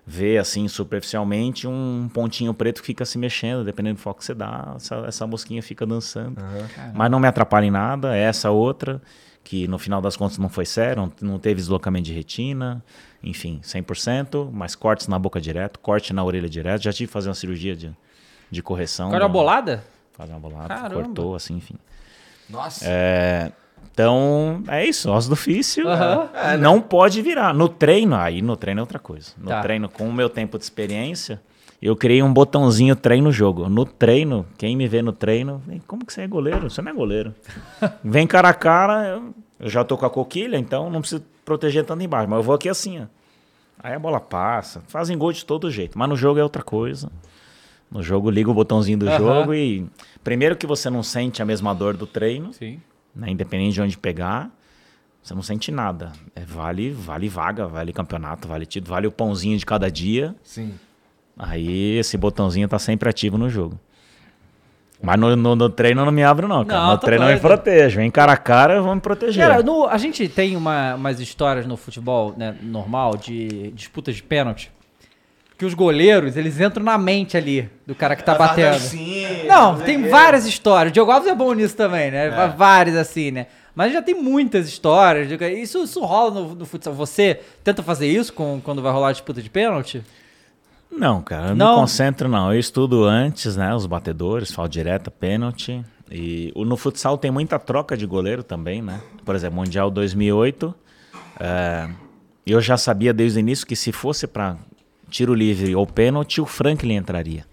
vê, 0.06 0.38
assim, 0.38 0.68
superficialmente, 0.68 1.66
um 1.66 2.08
pontinho 2.14 2.54
preto 2.54 2.82
que 2.82 2.86
fica 2.86 3.04
se 3.04 3.18
mexendo, 3.18 3.64
dependendo 3.64 3.96
do 3.96 4.00
foco 4.00 4.20
que 4.20 4.26
você 4.26 4.34
dá, 4.34 4.74
essa, 4.76 4.94
essa 5.08 5.26
mosquinha 5.26 5.60
fica 5.60 5.84
dançando. 5.84 6.40
Mas 6.94 7.10
não 7.10 7.18
me 7.18 7.26
atrapalha 7.26 7.66
em 7.66 7.70
nada, 7.72 8.16
é 8.16 8.20
essa 8.20 8.48
outra, 8.52 9.02
que 9.44 9.66
no 9.68 9.78
final 9.78 10.00
das 10.00 10.16
contas 10.16 10.38
não 10.38 10.48
foi 10.48 10.64
sério, 10.64 11.12
não, 11.20 11.38
teve 11.38 11.56
deslocamento 11.60 12.04
de 12.06 12.12
retina, 12.12 12.82
enfim, 13.22 13.60
100%, 13.62 14.48
mas 14.52 14.74
cortes 14.74 15.08
na 15.08 15.18
boca 15.18 15.40
direto, 15.40 15.78
corte 15.80 16.12
na 16.12 16.22
orelha 16.24 16.48
direto, 16.48 16.82
já 16.82 16.92
tive 16.92 17.08
que 17.08 17.12
fazer 17.12 17.28
uma 17.28 17.34
cirurgia 17.34 17.74
de, 17.76 17.90
de 18.50 18.62
correção. 18.62 19.08
Agora 19.08 19.24
a 19.24 19.28
do- 19.28 19.32
bolada? 19.32 19.84
Fazer 20.12 20.32
uma 20.32 20.40
bolada, 20.40 20.68
Caramba. 20.68 20.94
cortou, 21.04 21.34
assim, 21.34 21.56
enfim. 21.56 21.74
Nossa. 22.48 22.84
É, 22.86 23.50
então, 23.92 24.62
é 24.68 24.84
isso, 24.86 25.10
osso 25.10 25.28
do 25.28 25.32
ofício. 25.32 25.84
É, 26.34 26.56
não 26.56 26.80
pode 26.80 27.20
virar. 27.22 27.52
No 27.54 27.68
treino, 27.68 28.14
aí 28.14 28.40
no 28.42 28.56
treino 28.56 28.78
é 28.80 28.82
outra 28.82 28.98
coisa. 28.98 29.32
No 29.38 29.48
Tá. 29.48 29.60
treino, 29.62 29.88
com 29.88 30.08
o 30.08 30.12
meu 30.12 30.28
tempo 30.28 30.56
de 30.58 30.64
experiência, 30.64 31.40
eu 31.88 31.96
criei 31.96 32.22
um 32.22 32.32
botãozinho 32.32 32.94
treino 32.94 33.32
jogo. 33.32 33.68
No 33.68 33.84
treino, 33.84 34.46
quem 34.56 34.76
me 34.76 34.86
vê 34.86 35.02
no 35.02 35.12
treino, 35.12 35.60
vem, 35.66 35.80
como 35.80 36.06
que 36.06 36.12
você 36.12 36.22
é 36.22 36.28
goleiro? 36.28 36.70
Você 36.70 36.80
não 36.80 36.92
é 36.92 36.94
goleiro. 36.94 37.34
vem 38.04 38.26
cara 38.26 38.48
a 38.50 38.54
cara, 38.54 39.20
eu, 39.58 39.68
já 39.68 39.84
tô 39.84 39.98
com 39.98 40.06
a 40.06 40.10
coquilha, 40.10 40.56
então 40.56 40.88
não 40.88 41.00
preciso 41.00 41.24
proteger 41.44 41.84
tanto 41.84 42.02
embaixo. 42.04 42.30
Mas 42.30 42.38
eu 42.38 42.42
vou 42.42 42.54
aqui 42.54 42.68
assim, 42.68 43.00
ó. 43.00 43.06
Aí 43.82 43.94
a 43.94 43.98
bola 43.98 44.20
passa, 44.20 44.80
fazem 44.86 45.18
gol 45.18 45.32
de 45.32 45.44
todo 45.44 45.68
jeito. 45.70 45.98
Mas 45.98 46.08
no 46.08 46.14
jogo 46.14 46.38
é 46.38 46.42
outra 46.42 46.62
coisa. 46.62 47.10
No 47.90 48.00
jogo, 48.00 48.30
liga 48.30 48.48
o 48.48 48.54
botãozinho 48.54 48.98
do 48.98 49.08
Aham. 49.08 49.18
jogo 49.18 49.54
e. 49.54 49.86
Primeiro 50.22 50.56
que 50.56 50.66
você 50.66 50.88
não 50.88 51.02
sente 51.02 51.42
a 51.42 51.44
mesma 51.44 51.74
dor 51.74 51.96
do 51.96 52.06
treino 52.06 52.52
Sim. 52.52 52.80
né? 53.12 53.28
Independente 53.28 53.74
de 53.74 53.82
onde 53.82 53.98
pegar, 53.98 54.50
você 55.20 55.34
não 55.34 55.42
sente 55.42 55.72
nada. 55.72 56.12
É, 56.34 56.44
vale, 56.44 56.92
vale 56.92 57.28
vaga, 57.28 57.66
vale 57.66 57.92
campeonato, 57.92 58.46
vale 58.46 58.64
título, 58.66 58.94
vale 58.94 59.08
o 59.08 59.12
pãozinho 59.12 59.58
de 59.58 59.66
cada 59.66 59.90
dia. 59.90 60.34
Sim. 60.44 60.74
Aí 61.38 61.96
esse 61.98 62.16
botãozinho 62.16 62.68
tá 62.68 62.78
sempre 62.78 63.08
ativo 63.08 63.36
no 63.38 63.48
jogo. 63.48 63.78
Mas 65.00 65.18
no, 65.18 65.34
no- 65.34 65.56
no 65.56 65.68
treino 65.68 66.02
eu 66.02 66.04
não 66.04 66.12
me 66.12 66.22
abro, 66.22 66.46
não, 66.46 66.64
cara. 66.64 66.80
Não, 66.80 66.90
no 66.92 66.98
tá 66.98 67.06
treino 67.06 67.24
eu 67.24 67.28
me 67.28 67.32
doido. 67.34 67.42
protejo. 67.42 67.96
Vem 67.96 68.10
cara 68.10 68.32
a 68.32 68.36
cara, 68.36 68.74
eu 68.74 68.84
vou 68.84 68.94
me 68.94 69.00
proteger. 69.00 69.42
Cara, 69.48 69.62
no- 69.62 69.86
a 69.86 69.98
gente 69.98 70.28
tem 70.28 70.56
uma- 70.56 70.94
umas 70.94 71.18
histórias 71.18 71.66
no 71.66 71.76
futebol 71.76 72.34
né, 72.36 72.54
normal 72.62 73.16
de 73.16 73.72
disputas 73.72 74.14
de 74.14 74.22
pênalti. 74.22 74.70
Que 75.58 75.64
os 75.64 75.74
goleiros, 75.74 76.36
eles 76.36 76.60
entram 76.60 76.84
na 76.84 76.96
mente 76.98 77.36
ali 77.36 77.68
do 77.86 77.94
cara 77.94 78.14
que 78.16 78.22
tá 78.24 78.34
batendo. 78.34 78.78
Sim. 78.78 79.44
Não, 79.46 79.78
tem 79.80 80.08
várias 80.08 80.44
histórias. 80.46 80.90
O 80.90 80.94
Diogo 80.94 81.10
Alves 81.10 81.28
é 81.30 81.34
bom 81.34 81.52
nisso 81.52 81.76
também, 81.76 82.10
né? 82.10 82.26
É. 82.26 82.48
Várias 82.48 82.96
assim, 82.96 83.30
né? 83.30 83.46
Mas 83.74 83.92
já 83.92 84.02
tem 84.02 84.14
muitas 84.14 84.68
histórias. 84.68 85.28
Isso, 85.58 85.82
isso 85.84 86.00
rola 86.04 86.30
no, 86.32 86.54
no 86.54 86.64
futsal. 86.66 86.92
Você 86.94 87.40
tenta 87.64 87.82
fazer 87.82 88.06
isso 88.06 88.32
com, 88.32 88.60
quando 88.62 88.82
vai 88.82 88.92
rolar 88.92 89.08
a 89.08 89.12
disputa 89.12 89.40
de 89.42 89.48
pênalti? 89.50 90.02
Não, 90.92 91.22
cara, 91.22 91.48
eu 91.48 91.56
Não? 91.56 91.74
me 91.74 91.80
concentro 91.80 92.28
não. 92.28 92.52
Eu 92.52 92.60
estudo 92.60 93.04
antes, 93.04 93.56
né, 93.56 93.74
os 93.74 93.86
batedores, 93.86 94.52
falo 94.52 94.68
direto, 94.68 95.10
pênalti. 95.10 95.82
E 96.10 96.52
no 96.54 96.76
futsal 96.76 97.16
tem 97.16 97.30
muita 97.30 97.58
troca 97.58 97.96
de 97.96 98.04
goleiro 98.04 98.42
também, 98.42 98.82
né? 98.82 99.00
Por 99.24 99.34
exemplo, 99.34 99.56
Mundial 99.56 99.90
2008, 99.90 100.74
é, 101.40 101.88
eu 102.46 102.60
já 102.60 102.76
sabia 102.76 103.14
desde 103.14 103.38
o 103.38 103.40
início 103.40 103.66
que 103.66 103.74
se 103.74 103.90
fosse 103.92 104.26
para 104.26 104.58
tiro 105.08 105.34
livre 105.34 105.74
ou 105.74 105.86
pênalti, 105.86 106.40
o 106.40 106.46
Franklin 106.46 106.96
entraria. 106.96 107.46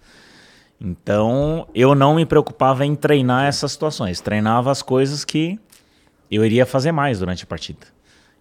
Então, 0.78 1.66
eu 1.74 1.94
não 1.94 2.14
me 2.14 2.26
preocupava 2.26 2.84
em 2.84 2.94
treinar 2.94 3.46
essas 3.46 3.72
situações. 3.72 4.20
Treinava 4.20 4.70
as 4.70 4.82
coisas 4.82 5.24
que 5.24 5.58
eu 6.30 6.44
iria 6.44 6.64
fazer 6.64 6.92
mais 6.92 7.18
durante 7.18 7.44
a 7.44 7.46
partida. 7.46 7.86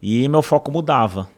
E 0.02 0.28
meu 0.30 0.42
foco 0.42 0.72
mudava. 0.72 1.30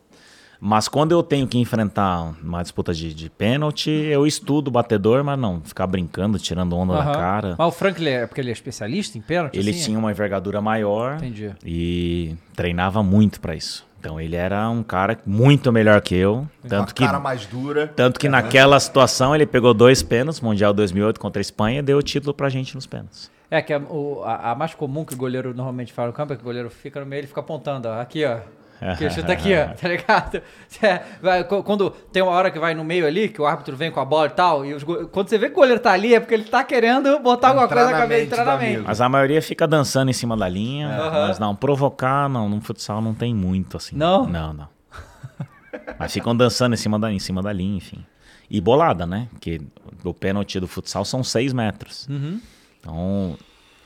Mas 0.63 0.87
quando 0.87 1.11
eu 1.11 1.23
tenho 1.23 1.47
que 1.47 1.57
enfrentar 1.57 2.35
uma 2.43 2.61
disputa 2.61 2.93
de, 2.93 3.13
de 3.15 3.31
pênalti, 3.31 3.89
eu 3.89 4.27
estudo 4.27 4.67
o 4.67 4.71
batedor, 4.71 5.23
mas 5.23 5.39
não 5.39 5.59
ficar 5.61 5.87
brincando, 5.87 6.37
tirando 6.37 6.77
onda 6.77 6.93
Aham. 6.93 7.11
da 7.11 7.17
cara. 7.17 7.55
Mas 7.57 7.67
o 7.67 7.71
Franklin 7.71 8.09
é 8.11 8.27
porque 8.27 8.39
ele 8.41 8.49
é 8.49 8.53
especialista 8.53 9.17
em 9.17 9.21
pênalti? 9.21 9.57
Ele 9.57 9.71
assim? 9.71 9.85
tinha 9.85 9.97
uma 9.97 10.11
envergadura 10.11 10.61
maior 10.61 11.15
Entendi. 11.15 11.51
e 11.65 12.35
treinava 12.55 13.01
muito 13.01 13.41
pra 13.41 13.55
isso. 13.55 13.83
Então 13.99 14.19
ele 14.21 14.35
era 14.35 14.69
um 14.69 14.83
cara 14.83 15.17
muito 15.25 15.71
melhor 15.71 15.99
que 16.01 16.13
eu, 16.15 16.47
Uma 16.63 16.69
tanto 16.69 16.93
que 16.93 17.03
cara 17.05 17.19
mais 17.19 17.45
dura. 17.47 17.87
tanto 17.95 18.19
que 18.19 18.29
naquela 18.29 18.79
situação 18.79 19.33
ele 19.33 19.45
pegou 19.47 19.73
dois 19.73 20.03
pênaltis, 20.03 20.41
Mundial 20.41 20.73
2008 20.73 21.19
contra 21.19 21.39
a 21.39 21.41
Espanha, 21.41 21.79
e 21.79 21.81
deu 21.83 21.97
o 21.97 22.03
título 22.03 22.33
pra 22.35 22.49
gente 22.49 22.75
nos 22.75 22.85
pênaltis. 22.85 23.31
É 23.49 23.61
que 23.61 23.73
a, 23.73 23.79
o- 23.79 24.21
a- 24.23 24.51
a 24.51 24.55
mais 24.55 24.73
comum 24.75 25.03
que 25.03 25.13
o 25.13 25.17
goleiro 25.17 25.53
normalmente 25.55 25.91
faz 25.91 26.07
no 26.07 26.13
campo 26.13 26.33
é 26.33 26.35
que 26.35 26.41
o 26.41 26.45
goleiro 26.45 26.69
fica 26.69 26.99
no 26.99 27.05
meio 27.05 27.23
e 27.23 27.27
fica 27.27 27.41
apontando, 27.41 27.87
ó. 27.89 27.99
Aqui, 27.99 28.23
ó. 28.25 28.37
Aqui, 28.81 29.09
chuta 29.11 29.31
aqui, 29.33 29.53
ó, 29.55 29.67
tá 29.75 29.87
ligado? 29.87 30.41
É, 30.81 31.01
vai, 31.21 31.43
qu- 31.43 31.61
quando 31.63 31.89
tem 31.91 32.23
uma 32.23 32.31
hora 32.31 32.49
que 32.49 32.57
vai 32.57 32.73
no 32.73 32.83
meio 32.83 33.05
ali, 33.05 33.27
que 33.29 33.39
o 33.41 33.45
árbitro 33.45 33.75
vem 33.75 33.91
com 33.91 33.99
a 33.99 34.05
bola 34.05 34.27
e 34.27 34.31
tal, 34.31 34.65
e 34.65 34.73
os 34.73 34.81
go- 34.83 35.05
quando 35.09 35.27
você 35.27 35.37
vê 35.37 35.47
que 35.47 35.51
o 35.51 35.55
goleiro 35.57 35.79
tá 35.81 35.91
ali, 35.91 36.15
é 36.15 36.19
porque 36.19 36.33
ele 36.33 36.45
tá 36.45 36.63
querendo 36.63 37.19
botar 37.19 37.49
alguma 37.49 37.65
Entrar 37.65 37.75
coisa 37.83 37.91
na 37.91 37.97
cabeça, 37.99 38.19
mente 38.21 38.31
entrar 38.31 38.45
na 38.45 38.57
mente. 38.57 38.81
Mas 38.87 39.01
a 39.01 39.09
maioria 39.09 39.41
fica 39.41 39.67
dançando 39.67 40.09
em 40.09 40.13
cima 40.13 40.35
da 40.37 40.47
linha, 40.47 40.87
Aham. 40.87 41.27
mas 41.27 41.37
não, 41.39 41.55
provocar, 41.55 42.27
não, 42.29 42.47
no 42.49 42.59
futsal 42.61 43.01
não 43.01 43.13
tem 43.13 43.35
muito 43.35 43.75
assim. 43.77 43.95
Não? 43.97 44.25
Não, 44.25 44.53
não. 44.53 44.67
mas 45.99 46.13
ficam 46.13 46.35
dançando 46.35 46.73
em 46.73 46.77
cima, 46.77 46.97
da, 46.97 47.11
em 47.11 47.19
cima 47.19 47.41
da 47.43 47.51
linha, 47.51 47.77
enfim. 47.77 48.03
E 48.49 48.59
bolada, 48.59 49.05
né? 49.05 49.27
Porque 49.31 49.61
o 50.03 50.13
pênalti 50.13 50.59
do 50.59 50.67
futsal 50.67 51.05
são 51.05 51.23
seis 51.23 51.53
metros. 51.53 52.07
Uhum. 52.09 52.39
Então, 52.79 53.37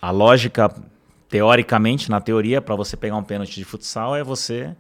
a 0.02 0.12
lógica, 0.12 0.72
teoricamente, 1.30 2.10
na 2.10 2.22
teoria, 2.22 2.62
para 2.62 2.76
você 2.76 2.96
pegar 2.96 3.16
um 3.18 3.24
pênalti 3.24 3.56
de 3.56 3.64
futsal 3.66 4.16
é 4.16 4.24
você 4.24 4.76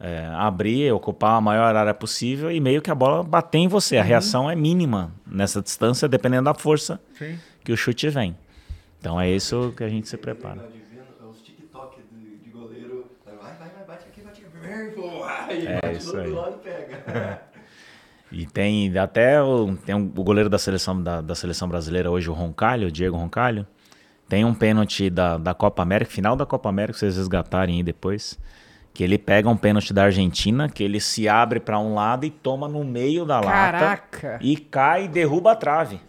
é, 0.00 0.28
abrir, 0.34 0.92
ocupar 0.92 1.36
a 1.36 1.40
maior 1.40 1.74
área 1.74 1.94
possível 1.94 2.50
e 2.50 2.60
meio 2.60 2.82
que 2.82 2.90
a 2.90 2.94
bola 2.94 3.22
bater 3.22 3.58
em 3.58 3.68
você. 3.68 3.96
A 3.96 4.00
Uhum. 4.00 4.06
reação 4.06 4.50
é 4.50 4.54
mínima 4.56 5.12
nessa 5.26 5.62
distância, 5.62 6.08
dependendo 6.08 6.44
da 6.44 6.54
força 6.54 7.00
Sim. 7.18 7.38
que 7.62 7.72
o 7.72 7.76
chute 7.76 8.08
vem. 8.08 8.36
Então 9.00 9.20
é 9.20 9.30
isso 9.30 9.72
que 9.76 9.84
a 9.84 9.88
gente 9.88 10.08
se 10.08 10.16
prepara. 10.16 10.66
Os 11.30 11.40
TikTok 11.42 12.00
de, 12.12 12.36
de 12.38 12.50
goleiro. 12.50 13.06
Vai, 13.24 13.36
vai, 13.36 13.68
vai, 13.68 13.84
bate 13.86 14.06
aqui, 14.08 14.20
bate 14.22 14.42
aqui. 14.44 15.66
É 15.86 15.92
isso 15.92 16.16
aí. 16.16 16.34
E 18.32 18.46
tem 18.46 18.96
até 18.98 19.40
o, 19.40 19.76
tem 19.76 19.94
um- 19.94 20.06
o 20.16 20.24
goleiro 20.24 20.48
da 20.50 20.58
seleção, 20.58 21.00
da, 21.00 21.20
da 21.20 21.36
seleção 21.36 21.68
brasileira 21.68 22.10
hoje, 22.10 22.28
o 22.28 22.32
Roncalho, 22.32 22.88
o 22.88 22.90
Diego 22.90 23.16
Roncalho. 23.16 23.64
Tem 24.28 24.44
um 24.44 24.54
pênalti 24.54 25.10
da, 25.10 25.36
da 25.38 25.54
Copa 25.54 25.82
América, 25.82 26.10
final 26.10 26.34
da 26.34 26.46
Copa 26.46 26.68
América, 26.68 26.98
vocês 26.98 27.16
resgatarem 27.16 27.76
aí 27.76 27.82
depois. 27.82 28.38
Que 28.92 29.02
ele 29.02 29.18
pega 29.18 29.48
um 29.48 29.56
pênalti 29.56 29.92
da 29.92 30.04
Argentina, 30.04 30.68
que 30.68 30.82
ele 30.82 31.00
se 31.00 31.28
abre 31.28 31.58
para 31.60 31.78
um 31.78 31.94
lado 31.94 32.24
e 32.24 32.30
toma 32.30 32.68
no 32.68 32.84
meio 32.84 33.24
da 33.24 33.40
lata. 33.40 33.50
Caraca! 33.50 34.38
E 34.40 34.56
cai 34.56 35.04
e 35.04 35.08
derruba 35.08 35.52
a 35.52 35.56
trave. 35.56 36.00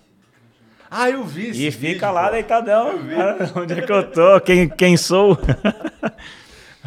Ah, 0.89 1.09
eu 1.09 1.23
vi 1.23 1.47
esse 1.47 1.61
E 1.65 1.69
vídeo, 1.71 1.93
fica 1.95 2.11
lá 2.11 2.27
pô. 2.27 2.33
deitadão. 2.33 2.93
Cara, 3.09 3.51
onde 3.55 3.73
é 3.73 3.81
que 3.81 3.91
eu 3.91 4.09
tô? 4.11 4.39
Quem, 4.39 4.69
quem 4.69 4.95
sou? 4.95 5.37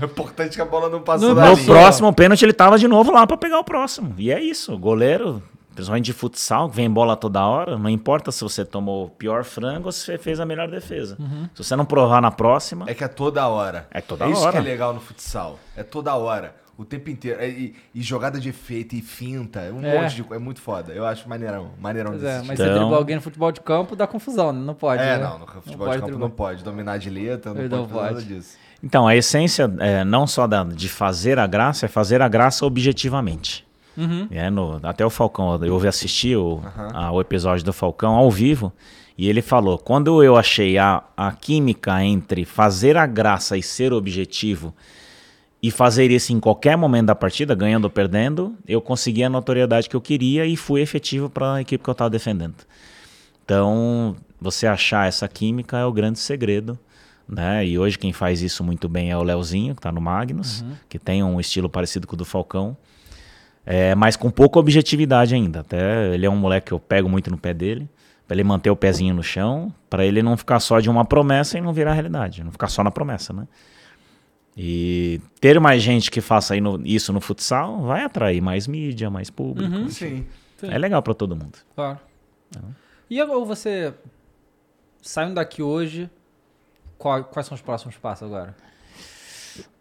É 0.00 0.04
importante 0.04 0.54
que 0.54 0.62
a 0.62 0.64
bola 0.64 0.88
não 0.88 1.02
passe 1.02 1.24
No- 1.24 1.34
da 1.34 1.50
No 1.50 1.64
próximo 1.64 2.12
pênalti 2.14 2.44
ele 2.44 2.52
tava 2.52 2.78
de 2.78 2.86
novo 2.86 3.10
lá 3.10 3.26
pra 3.26 3.36
pegar 3.36 3.58
o 3.58 3.64
próximo. 3.64 4.14
E 4.16 4.30
é 4.30 4.40
isso, 4.40 4.72
o 4.72 4.78
goleiro, 4.78 5.42
principalmente 5.78 6.04
de 6.06 6.12
futsal, 6.12 6.68
que 6.68 6.76
vem 6.76 6.90
bola 6.90 7.16
toda 7.16 7.44
hora, 7.46 7.78
não 7.78 7.88
importa 7.88 8.30
se 8.32 8.42
você 8.42 8.64
tomou 8.64 9.06
o 9.06 9.08
pior 9.10 9.44
frango 9.44 9.86
ou 9.86 9.92
se 9.92 10.00
você 10.04 10.18
fez 10.18 10.40
a 10.40 10.44
melhor 10.44 10.68
defesa. 10.68 11.16
Se 11.54 11.62
você 11.64 11.74
não 11.76 11.84
provar 11.84 12.20
na 12.20 12.30
próxima, 12.30 12.84
É 12.88 12.94
que 12.94 13.04
é 13.04 13.08
toda 13.08 13.46
hora. 13.48 13.86
É 13.90 14.00
toda 14.00 14.26
isso 14.28 14.40
hora. 14.42 14.52
que 14.52 14.58
é 14.58 14.60
legal 14.60 14.92
no 14.92 15.00
futsal. 15.00 15.58
É 15.76 15.82
toda 15.82 16.14
hora. 16.14 16.54
O 16.76 16.84
tempo 16.84 17.10
inteiro. 17.10 17.40
É, 17.40 17.48
E, 17.48 17.74
e 17.94 18.00
jogada 18.02 18.38
de 18.38 18.48
efeito 18.50 18.94
e 18.94 19.00
finta. 19.00 19.60
Um 19.72 19.84
É. 19.84 20.00
monte 20.00 20.14
de 20.14 20.22
coisa. 20.22 20.40
É 20.40 20.44
muito 20.44 20.60
foda. 20.60 20.92
Eu 20.92 21.04
acho 21.04 21.28
maneirão. 21.28 21.72
Maneirão 21.80 22.10
Pois 22.12 22.22
desse 22.22 22.32
é, 22.34 22.36
tipo. 22.36 22.46
mas 22.48 22.56
você 22.58 22.64
Então- 22.64 22.78
driblar 22.78 22.98
alguém 22.98 23.16
no 23.16 23.22
futebol 23.22 23.50
de 23.50 23.60
campo 23.60 23.96
dá 23.96 24.06
confusão, 24.06 24.52
né? 24.52 24.60
Não 24.64 24.74
pode. 24.74 25.02
É, 25.02 25.18
né? 25.18 25.24
não. 25.24 25.38
No 25.40 25.46
futebol 25.46 25.64
de 25.72 25.76
pode 25.78 25.88
campo 25.94 26.06
driblar. 26.06 26.20
não 26.20 26.30
pode. 26.30 26.62
Dominar 26.64 26.98
de 26.98 27.10
letra, 27.10 27.52
não 27.52 27.60
Ele 27.60 27.68
pode 27.68 27.82
não 27.82 27.88
fazer 27.88 28.00
nada 28.02 28.14
pode. 28.14 28.26
disso. 28.26 28.56
Então, 28.82 29.08
a 29.08 29.16
essência 29.16 29.68
é, 29.80 30.04
não 30.04 30.24
só 30.26 30.46
da- 30.46 30.62
de 30.62 30.88
fazer 30.88 31.36
a 31.38 31.46
graça, 31.48 31.86
é 31.86 31.88
fazer 31.88 32.22
a 32.22 32.28
graça 32.28 32.64
objetivamente. 32.64 33.66
Uhum. 33.98 34.28
É, 34.30 34.48
no- 34.48 34.78
até 34.82 35.04
o 35.04 35.10
Falcão, 35.10 35.58
eu 35.64 35.74
ouvi 35.74 35.88
assistir 35.88 36.36
o, 36.36 36.60
a- 36.94 37.10
o 37.10 37.20
episódio 37.20 37.64
do 37.64 37.72
Falcão 37.72 38.14
ao 38.14 38.30
vivo, 38.30 38.72
e 39.18 39.28
ele 39.28 39.42
falou: 39.42 39.76
quando 39.78 40.22
eu 40.22 40.36
achei 40.36 40.78
a, 40.78 41.02
a 41.16 41.32
química 41.32 42.02
entre 42.04 42.44
fazer 42.44 42.96
a 42.96 43.06
graça 43.06 43.56
e 43.56 43.62
ser 43.62 43.92
objetivo, 43.92 44.72
e 45.60 45.70
fazer 45.72 46.10
isso 46.12 46.32
em 46.32 46.38
qualquer 46.38 46.76
momento 46.76 47.06
da 47.06 47.14
partida, 47.16 47.52
ganhando 47.54 47.84
ou 47.86 47.90
perdendo, 47.90 48.54
eu 48.68 48.80
consegui 48.80 49.24
a 49.24 49.28
notoriedade 49.28 49.88
que 49.88 49.96
eu 49.96 50.00
queria 50.00 50.46
e 50.46 50.56
fui 50.56 50.80
efetivo 50.80 51.28
para 51.28 51.54
a 51.54 51.60
equipe 51.60 51.82
que 51.82 51.90
eu 51.90 51.92
estava 51.92 52.08
defendendo. 52.08 52.54
Então, 53.44 54.14
você 54.40 54.66
achar 54.66 55.08
essa 55.08 55.26
química 55.26 55.78
é 55.78 55.84
o 55.84 55.92
grande 55.92 56.18
segredo. 56.18 56.78
Né? 57.28 57.66
E 57.66 57.78
hoje 57.78 57.98
quem 57.98 58.12
faz 58.12 58.40
isso 58.40 58.64
muito 58.64 58.88
bem 58.88 59.10
é 59.10 59.16
o 59.16 59.22
Leozinho, 59.22 59.74
que 59.74 59.80
está 59.80 59.92
no 59.92 60.00
Magnus, 60.00 60.64
que 60.88 60.98
tem 60.98 61.22
um 61.22 61.38
estilo 61.38 61.68
parecido 61.68 62.06
com 62.06 62.14
o 62.14 62.16
do 62.16 62.24
Falcão. 62.24 62.74
É, 63.70 63.94
mas 63.94 64.16
com 64.16 64.30
pouca 64.30 64.58
objetividade 64.58 65.34
ainda. 65.34 65.60
Até 65.60 66.14
ele 66.14 66.24
é 66.24 66.30
um 66.30 66.36
moleque 66.36 66.68
que 66.68 66.72
eu 66.72 66.80
pego 66.80 67.06
muito 67.06 67.30
no 67.30 67.36
pé 67.36 67.52
dele, 67.52 67.86
para 68.26 68.34
ele 68.34 68.42
manter 68.44 68.70
o 68.70 68.76
pezinho 68.76 69.12
no 69.14 69.22
chão, 69.22 69.70
para 69.90 70.06
ele 70.06 70.22
não 70.22 70.38
ficar 70.38 70.58
só 70.58 70.80
de 70.80 70.88
uma 70.88 71.04
promessa 71.04 71.58
e 71.58 71.60
não 71.60 71.70
virar 71.72 71.92
realidade, 71.92 72.42
não 72.42 72.50
ficar 72.50 72.68
só 72.68 72.82
na 72.82 72.90
promessa, 72.90 73.32
né? 73.34 73.46
E 74.56 75.20
ter 75.40 75.60
mais 75.60 75.82
gente 75.82 76.10
que 76.10 76.20
faça 76.20 76.54
aí 76.54 76.60
no- 76.60 76.80
isso 76.84 77.12
no 77.12 77.20
futsal 77.20 77.80
vai 77.82 78.02
atrair 78.04 78.40
mais 78.40 78.66
mídia, 78.66 79.08
mais 79.10 79.28
público. 79.30 79.70
Uhum. 79.72 79.88
Sim. 79.90 80.26
É 80.62 80.76
legal 80.78 81.02
para 81.02 81.14
todo 81.14 81.36
mundo. 81.36 81.58
Claro. 81.74 81.98
E 83.08 83.20
agora 83.20 83.44
você 83.44 83.94
saindo 85.00 85.34
daqui 85.34 85.62
hoje, 85.62 86.10
qual- 86.96 87.22
quais 87.24 87.46
são 87.46 87.54
os 87.54 87.60
próximos 87.62 87.96
passos 87.96 88.26
agora? 88.26 88.56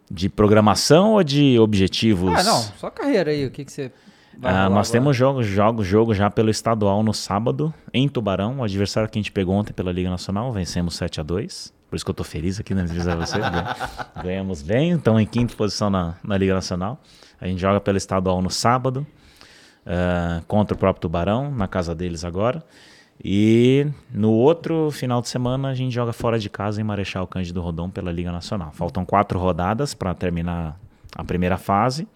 De 0.10 0.30
programação 0.30 1.14
ou 1.14 1.24
de 1.24 1.60
objetivos? 1.60 2.34
Ah, 2.40 2.44
não, 2.44 2.62
só 2.78 2.90
carreira 2.90 3.32
aí, 3.32 3.46
o 3.46 3.52
que, 3.52 3.66
que 3.66 3.72
você 3.72 3.92
vai 4.38 4.52
Ah, 4.54 4.70
nós 4.70 4.88
agora? 4.88 4.92
temos 4.92 5.18
jogo, 5.18 5.44
jogo, 5.44 5.84
jogo 5.84 6.14
já 6.14 6.30
pelo 6.30 6.50
estadual 6.50 7.04
no 7.04 7.14
sábado, 7.14 7.74
em 7.94 8.08
Tubarão. 8.08 8.60
O 8.60 8.64
adversário 8.64 9.10
que 9.10 9.18
a 9.18 9.22
gente 9.22 9.32
pegou 9.32 9.54
ontem 9.56 9.74
pela 9.74 9.92
Liga 9.92 10.10
Nacional, 10.10 10.52
vencemos 10.54 10.96
7 10.96 11.20
a 11.20 11.24
2 11.24 11.74
Por 11.90 11.96
isso 11.98 12.06
que 12.06 12.12
eu 12.12 12.16
tô 12.16 12.24
feliz 12.24 12.58
aqui 12.60 12.74
na 12.74 12.84
entrevista 12.84 13.12
a 13.14 13.16
você. 13.18 13.38
né? 13.38 13.76
Ganhamos 14.24 14.62
bem, 14.62 14.92
estamos 14.94 15.22
em 15.22 15.26
quinta 15.26 15.54
posição 15.56 15.90
na, 15.90 16.16
na 16.24 16.38
Liga 16.38 16.54
Nacional. 16.54 17.02
A 17.42 17.46
gente 17.48 17.60
joga 17.60 17.80
pelo 17.82 17.98
estadual 17.98 18.42
no 18.42 18.50
sábado, 18.50 19.06
ah, 19.86 20.42
contra 20.48 20.74
o 20.74 20.78
próprio 20.78 21.02
Tubarão, 21.02 21.52
na 21.52 21.68
casa 21.68 21.94
deles 21.94 22.24
agora. 22.24 22.64
E 23.24 23.88
no 24.14 24.32
outro 24.32 24.90
final 24.92 25.22
de 25.22 25.28
semana 25.30 25.70
a 25.70 25.74
gente 25.74 25.94
joga 25.94 26.14
fora 26.14 26.38
de 26.40 26.50
casa 26.50 26.80
em 26.80 26.84
Marechal 26.84 27.26
Cândido 27.28 27.62
Rodon 27.62 27.90
pela 27.90 28.12
Liga 28.12 28.32
Nacional. 28.32 28.72
Faltam 28.74 29.04
quatro 29.06 29.40
rodadas 29.40 29.94
para 29.94 30.14
terminar 30.14 30.80
a 31.16 31.24
primeira 31.24 31.58
fase. 31.58 32.08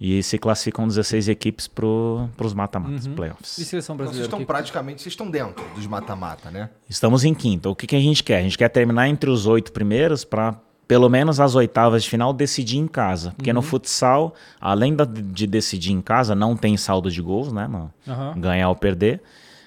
E 0.00 0.22
se 0.24 0.38
classificam 0.38 0.88
16 0.88 1.28
equipes 1.28 1.68
para 1.68 1.86
os 1.86 2.52
mata-matas, 2.52 3.06
E 3.06 3.10
playoffs. 3.10 3.48
seleção 3.48 3.94
Então 3.94 4.06
vocês 4.06 4.16
brasileira? 4.16 4.26
estão 4.26 4.38
que- 4.40 4.44
praticamente, 4.44 5.00
vocês 5.02 5.12
estão 5.12 5.30
dentro 5.30 5.64
dos 5.74 5.86
mata-mata, 5.86 6.50
né? 6.50 6.68
Estamos 6.88 7.24
em 7.24 7.32
quinta. 7.32 7.68
O 7.70 7.76
que, 7.76 7.86
que 7.86 7.94
a 7.94 8.00
gente 8.00 8.22
quer? 8.24 8.38
A 8.38 8.42
gente 8.42 8.58
quer 8.58 8.68
terminar 8.68 9.08
entre 9.08 9.30
os 9.30 9.46
oito 9.46 9.72
primeiros 9.72 10.24
para, 10.24 10.56
pelo 10.88 11.08
menos 11.08 11.38
as 11.38 11.54
oitavas 11.54 12.02
de 12.02 12.10
final, 12.10 12.32
decidir 12.32 12.78
em 12.78 12.88
casa. 12.88 13.32
Porque 13.36 13.52
no 13.52 13.62
futsal, 13.62 14.34
além 14.60 14.94
da- 14.96 15.04
de 15.06 15.46
decidir 15.46 15.92
em 15.92 16.02
casa, 16.02 16.34
não 16.34 16.56
tem 16.56 16.76
saldo 16.76 17.08
de 17.10 17.22
gols, 17.22 17.52
né? 17.52 17.68
Não, 17.68 17.88
Aham. 18.06 18.34
Ganhar 18.40 18.68
ou 18.70 18.74
perder. 18.74 19.22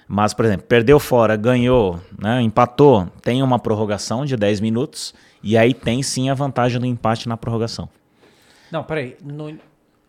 Mas, 0.08 0.34
por 0.34 0.46
exemplo, 0.46 0.66
perdeu 0.68 1.00
fora, 1.00 1.36
ganhou, 1.36 2.00
né, 2.22 2.42
empatou, 2.42 3.08
tem 3.22 3.44
uma 3.44 3.60
prorrogação 3.60 4.26
de 4.26 4.38
10 4.38 4.62
minutos 4.62 5.14
e 5.44 5.58
aí 5.58 5.74
tem 5.74 6.02
sim 6.02 6.30
a 6.30 6.34
vantagem 6.34 6.80
do 6.80 6.86
empate 6.86 7.28
na 7.28 7.36
prorrogação. 7.36 7.90
Não, 8.72 8.84
peraí. 8.84 9.18
No, 9.24 9.52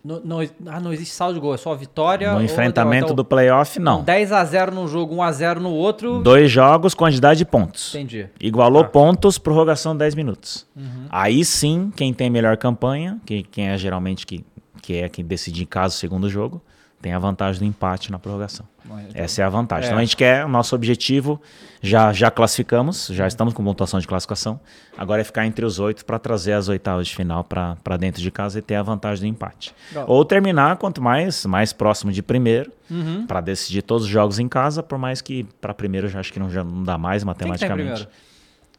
no, 0.05 0.21
no- 0.21 0.49
ah, 0.67 0.79
não 0.81 0.93
existe 0.93 1.13
saldo 1.13 1.35
de 1.35 1.41
gol, 1.41 1.53
é 1.53 1.57
só 1.57 1.75
vitória. 1.75 2.31
No 2.31 2.37
ou 2.39 2.43
enfrentamento 2.43 3.07
derrota. 3.07 3.15
do 3.15 3.25
playoff, 3.25 3.79
Então, 3.81 3.99
não. 3.99 4.05
10x0 4.05 4.71
num 4.71 4.87
jogo, 4.87 5.17
1x0 5.17 5.57
no 5.59 5.71
outro. 5.71 6.21
Dois 6.23 6.49
jogos, 6.51 6.95
quantidade 6.95 7.39
de 7.39 7.45
pontos. 7.45 7.93
Entendi. 7.95 8.29
Igualou 8.41 8.85
Tá. 8.85 8.91
pontos, 8.91 9.37
prorrogação 9.37 9.97
10 9.97 10.15
minutos. 10.15 10.65
Uhum. 10.77 11.07
Aí 11.11 11.45
sim, 11.45 11.93
quem 11.97 12.15
tem 12.15 12.31
melhor 12.31 12.57
campanha, 12.57 13.19
que, 13.27 13.43
quem 13.43 13.69
é 13.69 13.77
geralmente 13.77 14.25
que, 14.25 14.45
que 14.81 14.95
é 14.97 15.09
quem 15.09 15.25
decide 15.25 15.65
em 15.65 15.67
casa 15.67 15.95
o 15.95 15.99
segundo 15.99 16.29
jogo, 16.31 16.63
tem 17.03 17.13
a 17.13 17.19
vantagem 17.19 17.61
do 17.61 17.65
empate 17.65 18.11
na 18.13 18.19
prorrogação. 18.19 18.67
Essa 19.15 19.43
é 19.43 19.45
a 19.45 19.49
vantagem. 19.49 19.85
É. 19.85 19.89
Então 19.89 19.99
a 19.99 20.05
gente 20.05 20.17
quer, 20.17 20.45
o 20.45 20.49
nosso 20.49 20.75
objetivo, 20.75 21.41
já, 21.83 22.13
já 22.13 22.31
classificamos, 22.31 23.09
já 23.09 23.27
estamos 23.27 23.55
com 23.55 23.63
pontuação 23.65 24.01
de 24.01 24.07
classificação. 24.07 24.59
Agora 24.97 25.21
é 25.21 25.25
ficar 25.25 25.47
entre 25.47 25.65
os 25.65 25.79
oito 25.79 26.05
para 26.05 26.19
trazer 26.19 26.53
as 26.53 26.69
oitavas 26.69 27.07
de 27.09 27.15
final 27.17 27.45
para 27.45 27.97
dentro 27.99 28.21
de 28.23 28.31
casa 28.31 28.59
e 28.59 28.63
ter 28.63 28.75
a 28.77 28.83
vantagem 28.83 29.29
do 29.29 29.35
empate. 29.35 29.75
Legal. 29.91 30.05
Ou 30.09 30.25
terminar 30.25 30.77
quanto 30.77 31.03
mais, 31.03 31.45
mais 31.47 31.73
próximo 31.73 32.11
de 32.13 32.23
primeiro, 32.23 32.73
Uhum. 32.91 33.27
para 33.27 33.41
decidir 33.43 33.83
todos 33.83 34.05
os 34.05 34.09
jogos 34.11 34.39
em 34.39 34.49
casa, 34.49 34.83
por 34.83 34.97
mais 34.97 35.21
que 35.21 35.45
para 35.61 35.75
primeiro 35.75 36.07
eu 36.07 36.11
já 36.11 36.21
acho 36.21 36.33
que 36.33 36.41
não, 36.41 36.51
já 36.51 36.65
não 36.65 36.83
dá 36.83 36.97
mais 36.97 37.23
tá 37.23 37.25
em 37.25 37.27
matematicamente. 37.27 38.09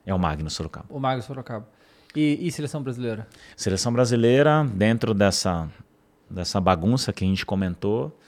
é 0.06 0.14
o 0.14 0.18
Magno 0.18 0.49
Sorocaba. 0.49 0.88
O 0.90 0.99
Mago 0.99 1.22
Sorocaba. 1.22 1.68
E, 2.15 2.48
e 2.48 2.52
seleção 2.52 2.81
brasileira? 2.81 3.27
Seleção 3.56 3.94
brasileira, 3.94 4.65
dentro 4.73 5.14
dessa, 5.14 5.69
dessa 6.27 6.60
bagunça 6.60 7.14
que 7.14 7.23
a 7.23 7.27
gente 7.27 7.45
comentou, 7.45 8.19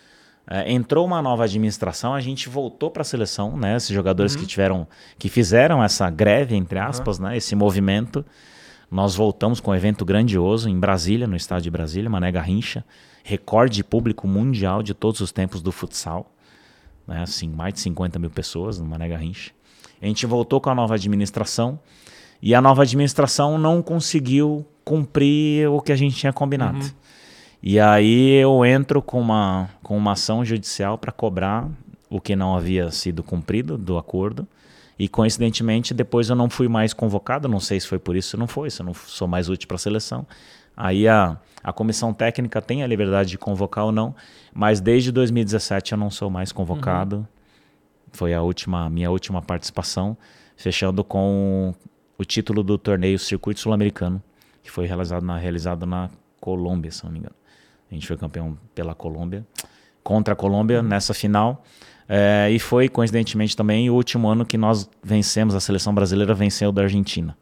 é, 0.53 0.69
entrou 0.69 1.05
uma 1.05 1.21
nova 1.21 1.45
administração, 1.45 2.13
a 2.13 2.19
gente 2.19 2.49
voltou 2.49 2.91
para 2.91 3.03
a 3.03 3.05
seleção, 3.05 3.55
né? 3.55 3.77
Esses 3.77 3.91
jogadores 3.91 4.35
que 4.35 4.45
tiveram, 4.45 4.85
que 5.17 5.29
fizeram 5.29 5.81
essa 5.81 6.09
greve, 6.09 6.57
entre 6.57 6.77
aspas, 6.77 7.17
né? 7.19 7.37
Esse 7.37 7.55
movimento. 7.55 8.25
Nós 8.91 9.15
voltamos 9.15 9.61
com 9.61 9.71
um 9.71 9.75
evento 9.75 10.03
grandioso 10.03 10.67
em 10.67 10.77
Brasília, 10.77 11.25
no 11.25 11.37
estádio 11.37 11.63
de 11.63 11.71
Brasília, 11.71 12.09
Mané 12.09 12.29
Garrincha, 12.33 12.83
recorde 13.23 13.81
público 13.81 14.27
mundial 14.27 14.83
de 14.83 14.93
todos 14.93 15.21
os 15.21 15.31
tempos 15.31 15.61
do 15.61 15.71
futsal, 15.71 16.29
né? 17.07 17.21
Assim, 17.21 17.47
mais 17.47 17.75
de 17.75 17.79
50 17.79 18.19
mil 18.19 18.29
pessoas 18.29 18.77
no 18.77 18.85
Mané 18.85 19.07
Garrincha. 19.07 19.51
A 20.01 20.05
gente 20.05 20.25
voltou 20.25 20.59
com 20.59 20.69
a 20.69 20.75
nova 20.75 20.95
administração 20.95 21.79
e 22.41 22.53
a 22.53 22.59
nova 22.59 22.81
administração 22.81 23.57
não 23.57 23.81
conseguiu 23.81 24.67
cumprir 24.83 25.69
o 25.69 25.79
que 25.79 25.93
a 25.93 25.95
gente 25.95 26.17
tinha 26.17 26.33
combinado. 26.33 26.85
E 27.63 27.79
aí 27.79 28.31
eu 28.31 28.65
entro 28.65 29.01
com 29.01 29.19
uma, 29.19 29.69
com 29.83 29.95
uma 29.95 30.13
ação 30.13 30.43
judicial 30.43 30.97
para 30.97 31.11
cobrar 31.11 31.69
o 32.09 32.19
que 32.19 32.35
não 32.35 32.55
havia 32.55 32.89
sido 32.91 33.21
cumprido 33.21 33.77
do 33.77 33.97
acordo. 33.97 34.47
E 34.97 35.07
coincidentemente, 35.07 35.93
depois 35.93 36.29
eu 36.29 36.35
não 36.35 36.49
fui 36.49 36.67
mais 36.67 36.93
convocado, 36.93 37.47
não 37.47 37.59
sei 37.59 37.79
se 37.79 37.87
foi 37.87 37.99
por 37.99 38.15
isso 38.15 38.35
ou 38.35 38.39
não 38.39 38.47
foi, 38.47 38.69
se 38.69 38.81
eu 38.81 38.85
não 38.85 38.93
sou 38.93 39.27
mais 39.27 39.47
útil 39.47 39.67
para 39.67 39.75
a 39.75 39.79
seleção. 39.79 40.25
Aí 40.75 41.07
a, 41.07 41.37
a 41.63 41.71
comissão 41.71 42.13
técnica 42.13 42.61
tem 42.61 42.83
a 42.83 42.87
liberdade 42.87 43.29
de 43.29 43.37
convocar 43.37 43.85
ou 43.85 43.91
não, 43.91 44.15
mas 44.53 44.81
desde 44.81 45.11
2017 45.11 45.91
eu 45.91 45.97
não 45.97 46.09
sou 46.09 46.29
mais 46.29 46.51
convocado. 46.51 47.27
Foi 48.11 48.33
a 48.33 48.41
última 48.41 48.89
minha 48.89 49.09
última 49.09 49.41
participação, 49.41 50.17
fechando 50.55 51.03
com 51.03 51.73
o 52.17 52.25
título 52.25 52.63
do 52.63 52.77
torneio 52.77 53.17
Circuito 53.17 53.59
Sul-Americano, 53.59 54.21
que 54.61 54.69
foi 54.69 54.85
realizado 54.85 55.23
na, 55.23 55.37
realizado 55.37 55.85
na 55.85 56.09
Colômbia, 56.39 56.91
se 56.91 57.03
não 57.03 57.11
me 57.11 57.19
engano. 57.19 57.40
A 57.91 57.93
gente 57.93 58.07
foi 58.07 58.15
campeão 58.17 58.57
pela 58.73 58.95
Colômbia, 58.95 59.45
contra 60.03 60.33
a 60.33 60.35
Colômbia 60.37 60.81
nessa 60.81 61.13
final. 61.13 61.63
É, 62.07 62.49
e 62.51 62.57
foi, 62.59 62.89
coincidentemente, 62.89 63.55
também 63.55 63.89
o 63.89 63.93
último 63.93 64.27
ano 64.27 64.45
que 64.45 64.57
nós 64.57 64.89
vencemos, 65.03 65.55
a 65.55 65.59
seleção 65.59 65.93
brasileira 65.93 66.33
venceu 66.33 66.71
da 66.71 66.83
Argentina. 66.83 67.37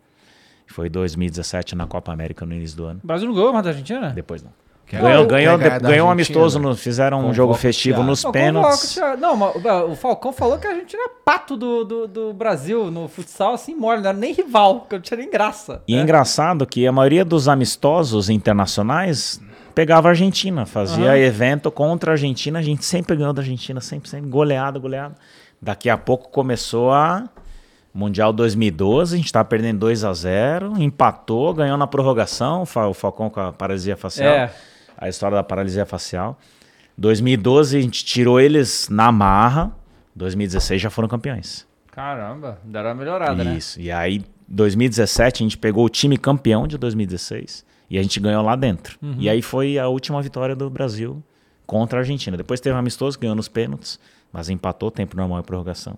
Foi 0.68 0.90
2017 0.90 1.76
na 1.76 1.88
Copa 1.88 2.12
América, 2.12 2.46
no 2.46 2.54
início 2.54 2.78
do 2.78 2.86
ano. 2.86 3.00
O 3.04 3.08
Brasil 3.08 3.28
não 3.28 3.36
ganhou 3.36 3.52
mais 3.52 3.64
da 3.64 3.72
Argentina? 3.72 4.10
Depois 4.10 4.44
não. 4.44 4.52
Ganhou 4.92 5.28
quer 5.28 5.36
ganhou, 5.36 5.58
da 5.58 5.78
ganhou 5.78 6.08
um 6.08 6.12
amistoso, 6.12 6.58
no- 6.58 6.76
fizeram 6.76 7.28
um 7.28 7.32
jogo 7.32 7.54
festivo 7.54 8.02
nos 8.02 8.24
Não, 8.24 8.32
pênaltis. 8.32 8.98
Não, 9.20 9.36
mas 9.36 9.56
o- 9.88 9.96
Falcão 9.96 10.34
falou 10.34 10.58
que 10.58 10.66
a 10.66 10.72
Argentina 10.72 11.04
é 11.04 11.10
pato 11.24 11.56
do, 11.56 11.84
do, 11.84 12.08
do 12.08 12.34
Brasil 12.34 12.90
no 12.90 13.08
futsal, 13.08 13.54
assim, 13.54 13.76
mole, 13.76 14.02
não 14.02 14.10
era 14.10 14.18
nem 14.18 14.34
rival, 14.34 14.80
porque 14.82 14.96
não 14.96 15.02
tinha 15.04 15.18
nem 15.20 15.30
graça. 15.30 15.84
E 15.88 15.94
é 15.94 15.98
né? 15.98 16.04
engraçado 16.04 16.66
que 16.66 16.88
a 16.88 16.92
maioria 16.92 17.24
dos 17.24 17.48
amistosos 17.48 18.30
internacionais 18.32 19.40
pegava 19.80 20.10
a 20.10 20.12
Argentina, 20.12 20.66
fazia 20.66 21.06
Aham. 21.12 21.16
evento 21.18 21.72
contra 21.72 22.12
a 22.12 22.14
Argentina, 22.16 22.60
a 22.60 22.62
gente 22.62 22.84
sempre 22.84 23.16
ganhou 23.16 23.32
da 23.32 23.42
Argentina, 23.42 23.80
sempre, 23.80 24.10
sempre, 24.10 24.30
goleada, 24.30 24.78
goleada. 24.78 25.16
Daqui 25.62 25.90
a 25.90 25.98
pouco 25.98 26.30
começou 26.30 26.92
a 26.92 27.30
Mundial 27.94 28.34
2012, 28.34 29.16
a 29.16 29.18
gente 29.18 29.32
tava 29.32 29.48
perdendo 29.48 29.80
2 29.80 30.04
a 30.04 30.12
0 30.12 30.74
empatou, 30.82 31.54
ganhou 31.54 31.78
na 31.78 31.88
prorrogação, 31.88 32.64
o 32.64 32.94
Falcão 32.94 33.30
com 33.30 33.40
a 33.40 33.54
paralisia 33.54 33.96
facial, 33.96 34.28
É. 34.34 34.52
a 34.98 35.08
história 35.08 35.38
da 35.38 35.44
paralisia 35.44 35.86
facial. 35.86 36.38
2012 36.98 37.78
a 37.78 37.82
gente 37.82 38.04
tirou 38.04 38.38
eles 38.38 38.90
na 38.90 39.14
marra, 39.14 39.72
2016 40.14 40.82
já 40.82 40.90
foram 40.90 41.08
campeões. 41.08 41.66
Caramba, 41.90 42.60
deram 42.66 42.90
uma 42.90 42.96
melhorada, 42.96 43.46
né? 43.46 43.56
Isso. 43.56 43.80
E 43.80 43.90
aí, 43.90 44.26
2017, 44.46 45.42
a 45.42 45.46
gente 45.46 45.58
pegou 45.58 45.86
o 45.86 45.90
time 45.90 46.18
campeão 46.18 46.68
de 46.68 46.78
2016 46.78 47.69
e 47.90 47.98
a 47.98 48.02
gente 48.02 48.20
ganhou 48.20 48.44
lá 48.44 48.56
dentro. 48.56 48.98
Uhum. 49.02 49.16
E 49.18 49.30
aí 49.30 49.42
foi 49.42 49.80
a 49.80 49.88
última 49.88 50.22
vitória 50.22 50.56
do 50.56 50.70
Brasil 50.70 51.24
contra 51.66 52.00
a 52.00 52.02
Argentina. 52.02 52.38
Depois 52.38 52.60
teve 52.60 52.76
um 52.76 52.80
amistoso, 52.80 53.20
ganhou 53.20 53.36
nos 53.36 53.48
pênaltis, 53.48 54.00
mas 54.32 54.50
empatou 54.50 54.92
tempo 54.92 55.18
normal 55.18 55.40
e 55.40 55.44
prorrogação. 55.44 55.98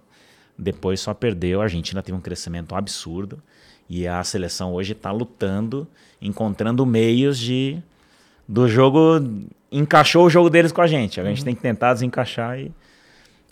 Depois 0.57 0.99
só 0.99 1.13
perdeu. 1.13 1.59
A 1.59 1.63
Argentina 1.63 2.01
teve 2.01 2.17
um 2.17 2.21
crescimento 2.21 2.75
absurdo 2.75 3.41
e 3.89 4.07
a 4.07 4.23
seleção 4.23 4.73
hoje 4.73 4.93
está 4.93 5.11
lutando, 5.11 5.87
encontrando 6.21 6.85
meios 6.85 7.37
de 7.37 7.81
do 8.47 8.67
jogo 8.67 9.21
encaixou 9.71 10.25
o 10.25 10.29
jogo 10.29 10.49
deles 10.49 10.71
com 10.71 10.81
a 10.81 10.87
gente. 10.87 11.19
A 11.19 11.23
gente 11.23 11.43
tem 11.43 11.55
que 11.55 11.61
tentar 11.61 11.93
desencaixar 11.93 12.59
e, 12.59 12.71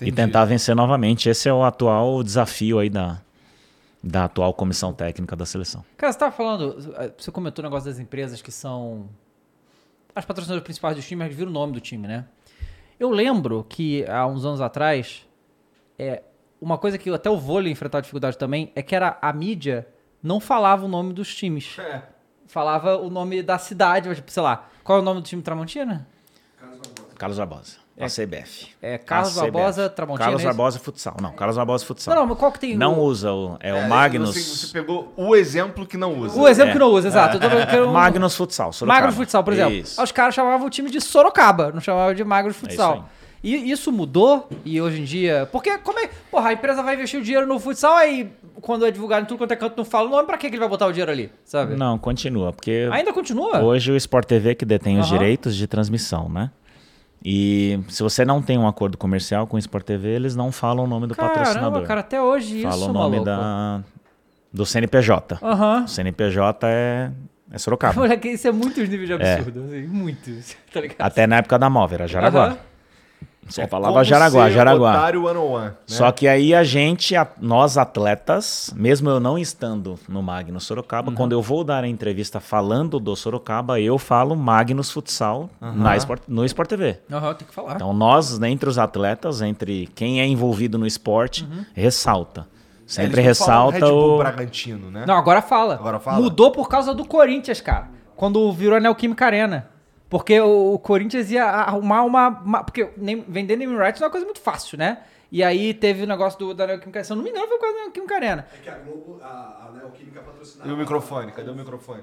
e 0.01 0.11
tentar 0.11 0.45
vencer 0.45 0.75
novamente. 0.75 1.29
Esse 1.29 1.47
é 1.47 1.53
o 1.53 1.63
atual 1.63 2.21
desafio 2.21 2.79
aí 2.79 2.89
da, 2.89 3.21
da 4.01 4.25
atual 4.25 4.53
comissão 4.53 4.93
técnica 4.93 5.35
da 5.35 5.45
seleção. 5.45 5.83
Cara, 5.97 6.13
você 6.13 6.19
tava 6.19 6.31
falando, 6.31 6.75
você 7.17 7.31
comentou 7.31 7.63
o 7.63 7.67
negócio 7.67 7.89
das 7.89 7.99
empresas 7.99 8.41
que 8.41 8.51
são 8.51 9.09
as 10.15 10.25
patrocinadoras 10.25 10.63
principais 10.63 10.95
do 10.95 11.01
time, 11.01 11.23
mas 11.23 11.33
viram 11.33 11.49
o 11.49 11.53
nome 11.53 11.73
do 11.73 11.79
time, 11.79 12.07
né? 12.07 12.25
Eu 12.99 13.09
lembro 13.09 13.65
que 13.67 14.05
há 14.07 14.25
uns 14.25 14.45
anos 14.45 14.61
atrás, 14.61 15.27
é, 15.97 16.23
uma 16.59 16.77
coisa 16.77 16.97
que 16.97 17.09
até 17.09 17.29
o 17.29 17.37
vôlei 17.37 17.71
enfrentava 17.71 18.01
dificuldade 18.01 18.37
também, 18.37 18.71
é 18.75 18.81
que 18.81 18.95
era 18.95 19.17
a 19.21 19.31
mídia 19.31 19.87
não 20.21 20.39
falava 20.39 20.85
o 20.85 20.87
nome 20.87 21.13
dos 21.13 21.33
times. 21.33 21.77
Falava 22.47 22.97
o 22.97 23.09
nome 23.09 23.41
da 23.41 23.57
cidade, 23.57 24.13
tipo, 24.15 24.31
sei 24.31 24.43
lá, 24.43 24.69
qual 24.83 24.97
é 24.97 25.01
o 25.01 25.05
nome 25.05 25.21
do 25.21 25.25
time 25.25 25.41
Tramontina? 25.41 26.07
Carlos 27.15 27.37
Barbosa, 27.37 27.77
a 28.05 28.07
CBF. 28.07 28.67
É 28.81 28.97
Carlos 28.97 29.33
CBF. 29.33 29.51
Barbosa, 29.51 29.89
Tramontina. 29.89 30.25
Carlos 30.25 30.41
é? 30.41 30.45
Barbosa 30.45 30.79
Futsal. 30.79 31.17
Não, 31.21 31.31
Carlos 31.33 31.57
Barbosa 31.57 31.85
Futsal. 31.85 32.13
Não, 32.15 32.21
não, 32.21 32.29
mas 32.29 32.37
qual 32.37 32.51
que 32.51 32.59
tem 32.59 32.77
Não 32.77 32.99
o... 32.99 33.03
usa 33.03 33.31
o. 33.33 33.57
É, 33.59 33.69
É, 33.69 33.73
o 33.73 33.89
Magnus. 33.89 34.29
Você, 34.35 34.67
você 34.67 34.73
pegou 34.73 35.13
o 35.17 35.35
exemplo 35.35 35.85
que 35.85 35.97
não 35.97 36.17
usa. 36.19 36.39
O 36.39 36.47
exemplo 36.47 36.69
É. 36.71 36.73
que 36.73 36.79
não 36.79 36.87
usa, 36.91 37.07
exato. 37.07 37.37
Eu 37.37 37.39
tô 37.41 37.49
falando 37.49 37.67
que 37.67 37.75
era 37.75 37.87
um- 37.87 37.91
Magnus 37.93 38.35
Futsal. 38.35 38.71
Sorocaba. 38.73 39.01
Magro 39.01 39.15
Futsal, 39.17 39.43
por 39.43 39.53
exemplo. 39.53 39.73
Isso. 39.73 39.99
Aí 39.99 40.03
Os 40.05 40.11
caras 40.11 40.33
chamavam 40.35 40.65
o 40.65 40.69
time 40.69 40.89
de 40.89 40.99
Sorocaba, 41.01 41.71
não 41.73 41.81
chamavam 41.81 42.13
de 42.13 42.23
Magro 42.23 42.53
Futsal. 42.53 42.95
isso 42.97 43.19
e 43.41 43.71
isso 43.71 43.89
mudou 43.91 44.49
e 44.65 44.81
hoje 44.81 44.99
em 44.99 45.03
dia. 45.05 45.47
Porque 45.51 45.77
como 45.77 45.97
é. 45.99 46.09
Porra, 46.29 46.49
a 46.49 46.53
empresa 46.53 46.83
vai 46.83 46.95
investir 46.95 47.19
o 47.19 47.23
dinheiro 47.23 47.47
no 47.47 47.57
futsal, 47.57 47.95
aí 47.95 48.29
quando 48.61 48.85
é 48.85 48.91
divulgado 48.91 49.23
em 49.23 49.25
tudo 49.25 49.37
quanto 49.37 49.51
é 49.53 49.55
canto, 49.55 49.77
não 49.77 49.85
fala 49.85 50.07
o 50.07 50.11
nome, 50.11 50.25
pra 50.27 50.37
que 50.37 50.49
que 50.49 50.55
ele 50.55 50.59
vai 50.59 50.67
botar 50.67 50.85
o 50.87 50.91
dinheiro 50.91 51.09
ali? 51.09 51.31
Sabe? 51.45 51.75
Não, 51.75 51.97
continua, 51.97 52.51
porque 52.51 52.89
Ainda 52.91 53.13
continua? 53.13 53.59
hoje 53.63 53.91
o 53.91 53.95
Sport 53.95 54.25
TV 54.27 54.55
que 54.55 54.65
detém 54.65 54.99
os 54.99 55.07
Aham. 55.07 55.17
direitos 55.17 55.55
de 55.55 55.65
transmissão, 55.67 56.27
né? 56.27 56.51
E 57.23 57.79
se 57.89 58.01
você 58.01 58.23
não 58.23 58.41
tem 58.41 58.57
um 58.57 58.67
acordo 58.67 58.97
comercial 58.97 59.45
com 59.45 59.57
o 59.57 59.59
Sport 59.59 59.85
TV, 59.85 60.07
eles 60.09 60.35
não 60.35 60.51
falam 60.51 60.85
o 60.85 60.87
nome 60.87 61.05
do 61.07 61.15
Caramba, 61.15 61.35
patrocinador. 61.39 61.83
cara, 61.83 61.99
até 61.99 62.21
hoje 62.21 62.61
Fala 62.61 62.75
isso, 62.75 62.89
o 62.89 62.93
nome 62.93 63.19
maluco. 63.19 63.25
da, 63.25 63.83
do 64.53 64.65
CNPJ. 64.65 65.37
Aham. 65.43 65.83
O 65.83 65.87
CNPJ 65.87 66.67
é, 66.67 67.11
é 67.51 67.57
Sorocaba. 67.57 67.93
Moleque, 67.95 68.29
isso 68.29 68.47
é 68.47 68.51
muitos 68.51 68.87
níveis 68.87 69.07
de 69.07 69.13
absurdo, 69.13 69.65
assim, 69.65 69.85
muitos, 69.87 70.55
tá 70.73 70.79
ligado? 70.79 70.95
Até 70.99 71.27
na 71.27 71.37
época 71.37 71.59
da 71.59 71.69
Móvel, 71.69 71.95
era 71.95 72.07
Jaraguá. 72.07 72.45
Aham. 72.47 72.57
Só 73.49 73.63
É 73.63 73.67
falava 73.67 74.03
Jaraguá, 74.03 74.49
Jaraguá. 74.49 74.91
Otário 74.91 75.25
one 75.25 75.37
on 75.37 75.51
one, 75.51 75.65
né? 75.65 75.73
Só 75.87 76.11
que 76.11 76.27
aí 76.27 76.53
a 76.53 76.63
gente, 76.63 77.15
a- 77.15 77.27
nós 77.41 77.77
atletas, 77.77 78.71
mesmo 78.75 79.09
eu 79.09 79.19
não 79.19 79.37
estando 79.37 79.97
no 80.07 80.21
Magnus 80.21 80.63
Sorocaba, 80.65 81.11
quando 81.11 81.31
eu 81.33 81.41
vou 81.41 81.63
dar 81.63 81.83
a 81.83 81.87
entrevista 81.87 82.39
falando 82.39 82.99
do 82.99 83.15
Sorocaba, 83.15 83.79
eu 83.79 83.97
falo 83.97 84.35
Magnus 84.35 84.91
Futsal 84.91 85.49
na 85.59 85.97
Sport- 85.97 86.23
no 86.27 86.45
Sport 86.45 86.69
TV. 86.69 86.99
Aham, 87.11 87.33
tem 87.33 87.47
que 87.47 87.53
falar. 87.53 87.75
Então 87.75 87.91
nós, 87.93 88.37
né, 88.39 88.49
entre 88.49 88.69
os 88.69 88.77
atletas, 88.77 89.41
entre 89.41 89.87
quem 89.95 90.21
é 90.21 90.25
envolvido 90.27 90.77
no 90.77 90.85
esporte, 90.85 91.47
ressalta. 91.73 92.47
Sempre 92.85 93.21
Eles 93.21 93.39
não 93.39 93.45
falam 93.45 93.69
ressalta 93.69 93.85
Red 93.85 93.91
Bull 93.93 94.15
o... 94.15 94.17
Bragantino, 94.17 94.89
né? 94.91 95.03
Não, 95.07 95.13
agora 95.15 95.41
fala. 95.43 95.75
Agora 95.75 95.99
fala? 95.99 96.17
Mudou 96.19 96.51
por 96.51 96.67
causa 96.67 96.93
do 96.93 97.05
Corinthians, 97.05 97.61
cara. 97.61 97.87
Quando 98.15 98.51
virou 98.51 98.77
a 98.77 98.79
Neoquímica 98.79 99.25
Arena. 99.25 99.67
Porque 100.09 100.39
o, 100.41 100.73
o 100.73 100.79
Corinthians 100.79 101.29
ia 101.29 101.45
arrumar 101.45 102.03
uma, 102.03 102.29
uma- 102.29 102.63
Porque 102.63 102.89
nem- 102.97 103.23
vender 103.27 103.55
name 103.55 103.77
rights 103.77 103.99
não 104.01 104.05
é 104.05 104.07
uma 104.07 104.11
coisa 104.11 104.25
muito 104.25 104.39
fácil, 104.41 104.77
né? 104.77 104.99
E 105.31 105.43
aí 105.43 105.73
tteve 105.75 106.03
o 106.03 106.07
negócio 106.07 106.39
do, 106.39 106.53
da 106.55 106.65
Neoquímica, 106.65 107.03
se 107.03 107.11
eu 107.11 107.15
não 107.15 107.23
me 107.23 107.29
engano, 107.29 107.47
foi 107.47 107.59
com 107.59 107.65
a 107.67 107.71
Neoquímica 107.73 108.15
Arena. 108.15 108.47
É 108.51 108.63
que 108.63 108.69
a 108.69 108.77
Globo, 108.79 109.19
a, 109.21 109.27
a 109.67 109.71
Neoquímica 109.77 110.21
patrocinava. 110.21 110.69
E 110.69 110.73
o 110.73 110.77
microfone? 110.77 111.31
Cadê 111.31 111.51
o 111.51 111.55
microfone? 111.55 112.01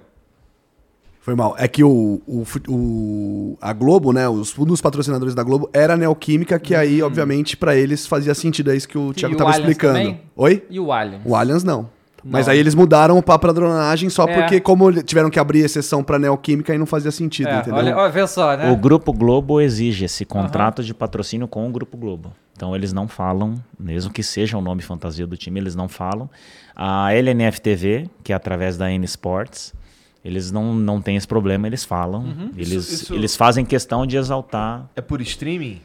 Foi 1.21 1.35
mal. 1.35 1.57
É 1.59 1.67
que 1.67 1.83
o, 1.83 2.23
o, 2.25 2.45
o- 2.69 3.59
a 3.61 3.73
Globo, 3.73 4.13
né? 4.13 4.29
Os, 4.29 4.57
um 4.57 4.65
dos 4.65 4.81
patrocinadores 4.81 5.35
da 5.35 5.43
Globo 5.43 5.69
era 5.73 5.95
a 5.95 5.97
Neoquímica, 5.97 6.57
que 6.61 6.73
aí, 6.73 7.03
obviamente, 7.03 7.57
pra 7.57 7.75
eles 7.75 8.07
fazia 8.07 8.33
sentido. 8.33 8.71
É 8.71 8.77
isso 8.77 8.87
que 8.89 8.97
o 8.97 9.13
Thiago 9.13 9.35
o 9.35 9.37
tava 9.37 9.51
Allianz 9.51 9.69
explicando. 9.71 9.99
também? 9.99 10.21
Oi? 10.37 10.65
E 10.71 10.79
o 10.79 10.93
Allianz. 10.93 11.23
O 11.27 11.35
Allianz 11.35 11.65
não. 11.65 11.91
Mas 12.29 12.47
Não. 12.47 12.53
aí 12.53 12.59
eles 12.59 12.75
mudaram 12.75 13.21
pra 13.23 13.39
padronagem 13.39 14.11
só 14.11 14.25
É. 14.25 14.35
porque, 14.41 14.61
como 14.61 14.93
tiveram 15.03 15.31
que 15.31 15.39
abrir 15.39 15.61
exceção 15.61 16.03
pra 16.03 16.19
Neoquímica, 16.19 16.73
aí 16.73 16.79
não 16.79 16.87
fazia 16.87 17.11
sentido, 17.11 17.49
É, 17.49 17.59
entendeu? 17.59 17.75
olha, 17.79 17.97
olha, 17.97 18.11
vê 18.11 18.27
só, 18.27 18.57
né? 18.57 18.71
O 18.71 18.77
Grupo 18.77 19.13
Globo 19.13 19.61
exige 19.61 20.05
esse 20.07 20.25
contrato 20.25 20.83
de 20.83 20.93
patrocínio 20.93 21.47
com 21.47 21.67
o 21.69 21.71
Grupo 21.71 21.97
Globo. 21.97 22.33
Então 22.57 22.75
eles 22.75 22.93
não 22.93 23.07
falam, 23.07 23.55
mesmo 23.79 24.13
que 24.13 24.23
seja 24.23 24.57
o 24.59 24.61
nome 24.61 24.83
fantasia 24.83 25.27
do 25.27 25.37
time, 25.37 25.61
eles 25.61 25.75
não 25.75 25.89
falam. 25.89 26.29
A 26.75 27.13
LNF 27.15 27.61
TV, 27.61 28.09
que 28.25 28.33
é 28.33 28.37
através 28.37 28.77
da 28.77 28.91
N 28.91 29.05
Sports, 29.05 29.73
eles 30.25 30.51
não, 30.51 30.75
não 30.75 31.01
têm 31.01 31.17
esse 31.17 31.29
problema, 31.29 31.67
eles 31.67 31.85
falam. 31.85 32.51
Eles, 32.57 32.73
Isso- 32.73 32.95
isso- 33.05 33.15
eles 33.15 33.37
fazem 33.37 33.65
questão 33.65 34.07
de 34.07 34.17
exaltar. 34.17 34.89
É 34.97 35.01
por 35.01 35.21
streaming? 35.21 35.81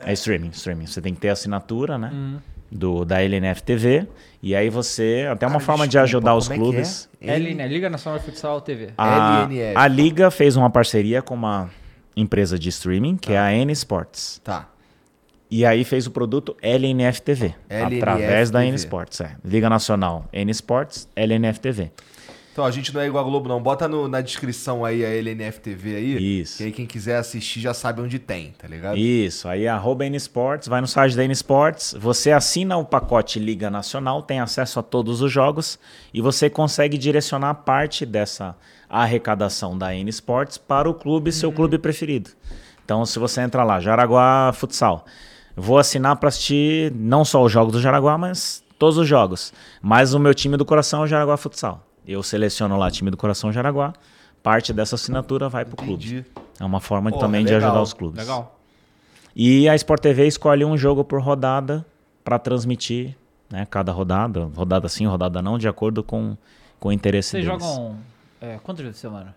É 0.00 0.12
streaming, 0.14 0.48
streaming. 0.48 0.86
Você 0.86 1.00
tem 1.00 1.14
que 1.14 1.20
ter 1.20 1.28
assinatura, 1.28 1.96
né? 1.96 2.10
Uhum. 2.12 2.36
Do, 2.76 3.04
da 3.04 3.22
LNF 3.22 3.62
TV. 3.62 4.04
E 4.42 4.52
aí 4.54 4.68
você. 4.68 5.28
Até 5.30 5.46
uma 5.46 5.52
Cara, 5.52 5.64
forma 5.64 5.84
de 5.86 5.92
desculpa, 5.92 6.04
ajudar 6.04 6.34
os 6.34 6.50
é 6.50 6.54
que 6.54 6.58
clubes. 6.60 7.08
é? 7.20 7.38
LN, 7.38 7.68
Liga 7.68 7.88
Nacional 7.88 8.18
de 8.18 8.24
Futsal 8.26 8.60
TV. 8.60 8.88
A, 8.98 9.46
LNF. 9.48 9.76
a 9.76 9.86
Liga 9.86 10.30
fez 10.30 10.56
uma 10.56 10.68
parceria 10.68 11.22
com 11.22 11.34
uma 11.34 11.70
empresa 12.16 12.58
de 12.58 12.68
streaming, 12.70 13.16
que 13.16 13.32
é 13.32 13.38
a 13.38 13.52
N 13.54 13.72
Sports. 13.72 14.40
Tá. 14.42 14.68
E 15.48 15.64
aí 15.64 15.84
fez 15.84 16.08
o 16.08 16.10
produto 16.10 16.56
LNF 16.60 17.22
TV. 17.22 17.54
LNF 17.68 17.96
através 18.02 18.50
da 18.50 18.58
TV. 18.58 18.68
N 18.70 18.76
Sports. 18.76 19.20
É. 19.20 19.36
Liga 19.44 19.70
Nacional 19.70 20.28
N 20.32 20.50
Sports, 20.50 21.08
LNF 21.14 21.60
TV. 21.60 21.92
Então 22.54 22.64
a 22.64 22.70
gente 22.70 22.94
não 22.94 23.00
é 23.00 23.06
igual 23.08 23.24
a 23.24 23.28
Globo, 23.28 23.48
não. 23.48 23.60
Bota 23.60 23.88
no- 23.88 24.06
na 24.06 24.20
descrição 24.20 24.84
aí 24.84 25.04
a 25.04 25.08
LNF 25.08 25.58
TV 25.58 25.96
aí. 25.96 26.40
Isso. 26.40 26.58
Que 26.58 26.62
aí 26.62 26.70
quem 26.70 26.86
quiser 26.86 27.16
assistir 27.16 27.58
já 27.58 27.74
sabe 27.74 28.00
onde 28.00 28.16
tem, 28.20 28.52
tá 28.56 28.68
ligado? 28.68 28.96
Isso, 28.96 29.48
aí 29.48 29.66
arroba 29.66 30.06
N 30.06 30.16
Sports, 30.16 30.68
vai 30.68 30.80
no 30.80 30.86
site 30.86 31.16
da 31.16 31.24
N 31.24 31.32
Sports, 31.32 31.96
você 31.98 32.30
assina 32.30 32.76
o 32.76 32.84
pacote 32.84 33.40
Liga 33.40 33.68
Nacional, 33.68 34.22
tem 34.22 34.38
acesso 34.38 34.78
a 34.78 34.84
todos 34.84 35.20
os 35.20 35.32
jogos 35.32 35.80
e 36.14 36.20
você 36.20 36.48
consegue 36.48 36.96
direcionar 36.96 37.54
parte 37.54 38.06
dessa 38.06 38.54
arrecadação 38.88 39.76
da 39.76 39.92
N 39.92 40.08
Sports 40.10 40.56
para 40.56 40.88
o 40.88 40.94
clube, 40.94 41.32
seu 41.32 41.50
clube 41.50 41.76
preferido. 41.76 42.30
Então, 42.84 43.04
se 43.04 43.18
você 43.18 43.40
entra 43.40 43.64
lá, 43.64 43.80
Jaraguá 43.80 44.52
Futsal, 44.54 45.04
vou 45.56 45.76
assinar 45.78 46.14
para 46.16 46.28
assistir 46.28 46.92
não 46.94 47.24
só 47.24 47.42
os 47.42 47.50
jogos 47.50 47.72
do 47.72 47.80
Jaraguá, 47.80 48.16
mas 48.16 48.62
todos 48.78 48.96
os 48.96 49.08
jogos. 49.08 49.52
Mas 49.82 50.14
o 50.14 50.20
meu 50.20 50.32
time 50.32 50.56
do 50.56 50.64
coração 50.64 51.00
é 51.00 51.04
o 51.04 51.06
Jaraguá 51.08 51.36
Futsal. 51.36 51.84
Eu 52.06 52.22
seleciono 52.22 52.76
lá 52.76 52.90
time 52.90 53.10
do 53.10 53.16
coração 53.16 53.52
Jaraguá, 53.52 53.92
parte 54.42 54.72
dessa 54.72 54.94
assinatura 54.94 55.48
vai 55.48 55.64
para 55.64 55.74
o 55.74 55.76
clube. 55.76 56.24
É 56.60 56.64
uma 56.64 56.80
forma 56.80 57.10
Porra, 57.10 57.22
também 57.22 57.44
de 57.44 57.52
legal. 57.52 57.70
ajudar 57.70 57.82
os 57.82 57.92
clubes. 57.92 58.20
Legal. 58.20 58.58
E 59.34 59.68
a 59.68 59.74
Sport 59.74 60.00
TV 60.00 60.26
escolhe 60.26 60.64
um 60.64 60.76
jogo 60.76 61.02
por 61.02 61.20
rodada 61.20 61.84
para 62.22 62.38
transmitir, 62.38 63.16
né? 63.50 63.66
Cada 63.68 63.90
rodada, 63.90 64.44
rodada 64.54 64.88
sim, 64.88 65.06
rodada 65.06 65.42
não, 65.42 65.58
de 65.58 65.66
acordo 65.66 66.04
com, 66.04 66.36
com 66.78 66.90
o 66.90 66.92
interesse 66.92 67.30
Vocês 67.30 67.44
deles. 67.46 67.62
jogam 67.62 67.96
é, 68.40 68.58
quantas 68.62 68.84
vezes 68.84 69.00
por 69.00 69.08
semana? 69.08 69.34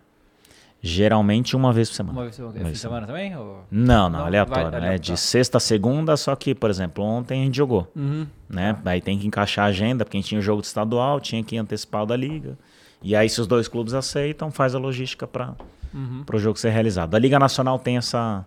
Geralmente 0.87 1.55
uma 1.55 1.73
vez 1.73 1.89
por 1.89 1.95
semana. 1.95 2.13
Uma 2.17 2.23
vez 2.23 2.35
por 2.37 2.51
semana, 2.53 2.75
semana 2.75 3.07
também? 3.07 3.35
Ou... 3.35 3.65
Não, 3.69 4.09
não, 4.09 4.19
Não, 4.19 4.25
aleatório, 4.25 4.71
vai- 4.71 4.79
né? 4.81 4.97
De 4.97 5.17
sexta 5.17 5.57
a 5.57 5.59
segunda, 5.59 6.15
só 6.15 6.35
que, 6.35 6.55
por 6.55 6.69
exemplo, 6.69 7.03
ontem 7.03 7.41
a 7.41 7.45
gente 7.45 7.57
jogou, 7.57 7.91
Uhum. 7.95 8.25
né? 8.49 8.77
Aí 8.85 9.01
tem 9.01 9.19
que 9.19 9.27
encaixar 9.27 9.65
a 9.65 9.67
agenda, 9.67 10.05
porque 10.05 10.17
a 10.17 10.19
gente 10.21 10.29
tinha 10.29 10.39
o 10.39 10.41
jogo 10.41 10.61
de 10.61 10.67
estadual, 10.67 11.19
tinha 11.19 11.43
que 11.43 11.57
antecipar 11.57 12.03
o 12.03 12.05
da 12.05 12.15
liga. 12.15 12.57
E 13.03 13.15
aí, 13.15 13.27
se 13.29 13.39
os 13.41 13.47
dois 13.47 13.67
clubes 13.67 13.93
aceitam, 13.93 14.49
faz 14.49 14.73
a 14.73 14.79
logística 14.79 15.27
para 15.27 15.53
Uhum. 15.93 16.23
o 16.31 16.37
jogo 16.39 16.57
ser 16.57 16.69
realizado. 16.69 17.13
A 17.15 17.19
Liga 17.19 17.37
Nacional 17.37 17.77
tem 17.77 17.97
essa. 17.97 18.45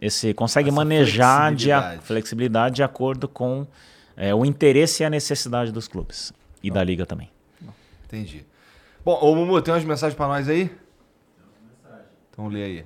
Esse, 0.00 0.32
consegue 0.34 0.68
Essa 0.68 0.76
manejar 0.76 1.54
de 1.54 1.70
a- 1.70 1.78
flexibilidade. 1.80 2.06
flexibilidade 2.06 2.74
de 2.76 2.82
acordo 2.82 3.28
com 3.28 3.66
é, 4.16 4.34
o 4.34 4.44
interesse 4.44 5.02
e 5.02 5.06
a 5.06 5.10
necessidade 5.10 5.72
dos 5.72 5.88
clubes. 5.88 6.32
E 6.62 6.70
da 6.70 6.82
Liga 6.84 7.04
também. 7.06 7.28
Entendi. 8.06 8.44
Bom, 9.04 9.18
ô 9.20 9.34
Mumu, 9.34 9.60
tem 9.62 9.72
umas 9.74 9.84
mensagens 9.84 10.14
pra 10.16 10.26
nós 10.28 10.48
aí? 10.48 10.70
Então 12.32 12.48
lê 12.48 12.64
aí. 12.64 12.84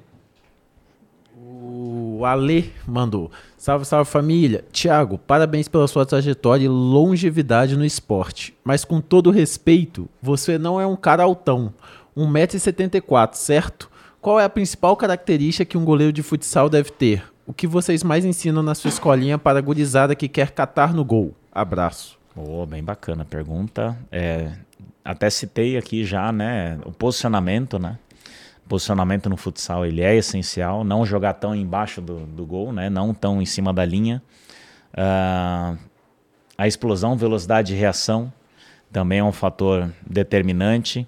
O 1.38 2.24
Ale 2.24 2.72
mandou. 2.86 3.30
Salve, 3.58 3.84
salve 3.84 4.10
família. 4.10 4.64
Tiago, 4.72 5.18
parabéns 5.18 5.68
pela 5.68 5.86
sua 5.86 6.06
trajetória 6.06 6.64
e 6.64 6.68
longevidade 6.68 7.76
no 7.76 7.84
esporte. 7.84 8.56
Mas 8.64 8.84
com 8.84 9.00
todo 9.00 9.30
respeito, 9.30 10.08
você 10.20 10.56
não 10.56 10.80
é 10.80 10.86
um 10.86 10.96
cara 10.96 11.22
altão. 11.22 11.72
1,74m, 12.16 13.34
certo? 13.34 13.90
Qual 14.20 14.40
é 14.40 14.44
a 14.44 14.48
principal 14.48 14.96
característica 14.96 15.64
que 15.64 15.76
um 15.76 15.84
goleiro 15.84 16.12
de 16.12 16.22
futsal 16.22 16.70
deve 16.70 16.90
ter? 16.90 17.22
O 17.46 17.52
que 17.52 17.66
vocês 17.66 18.02
mais 18.02 18.24
ensinam 18.24 18.62
na 18.62 18.74
sua 18.74 18.88
escolinha 18.88 19.38
para 19.38 19.58
a 19.58 19.62
gurizada 19.62 20.16
que 20.16 20.28
quer 20.28 20.50
catar 20.50 20.94
no 20.94 21.04
gol? 21.04 21.34
Abraço. 21.52 22.18
Oh, 22.34 22.66
bem 22.66 22.82
bacana 22.82 23.22
a 23.22 23.26
pergunta. 23.26 23.96
É, 24.10 24.52
até 25.04 25.30
citei 25.30 25.76
aqui 25.76 26.04
já, 26.04 26.32
né? 26.32 26.78
O 26.84 26.92
posicionamento, 26.92 27.78
né? 27.78 27.98
Posicionamento 28.68 29.28
no 29.28 29.36
futsal 29.36 29.86
ele 29.86 30.02
é 30.02 30.14
essencial. 30.16 30.82
Não 30.84 31.06
jogar 31.06 31.34
tão 31.34 31.54
embaixo 31.54 32.00
do, 32.00 32.26
do 32.26 32.44
gol, 32.44 32.72
né? 32.72 32.90
Não 32.90 33.14
tão 33.14 33.40
em 33.40 33.46
cima 33.46 33.72
da 33.72 33.84
linha. 33.84 34.22
Ah, 34.96 35.76
a 36.58 36.66
explosão, 36.66 37.16
velocidade 37.16 37.68
de 37.68 37.78
reação 37.78 38.32
também 38.90 39.18
é 39.18 39.24
um 39.24 39.32
fator 39.32 39.92
determinante. 40.08 41.06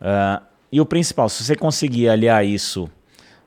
Ah, 0.00 0.42
e 0.70 0.80
o 0.80 0.86
principal, 0.86 1.28
se 1.28 1.44
você 1.44 1.56
conseguir 1.56 2.08
aliar 2.08 2.44
isso 2.44 2.90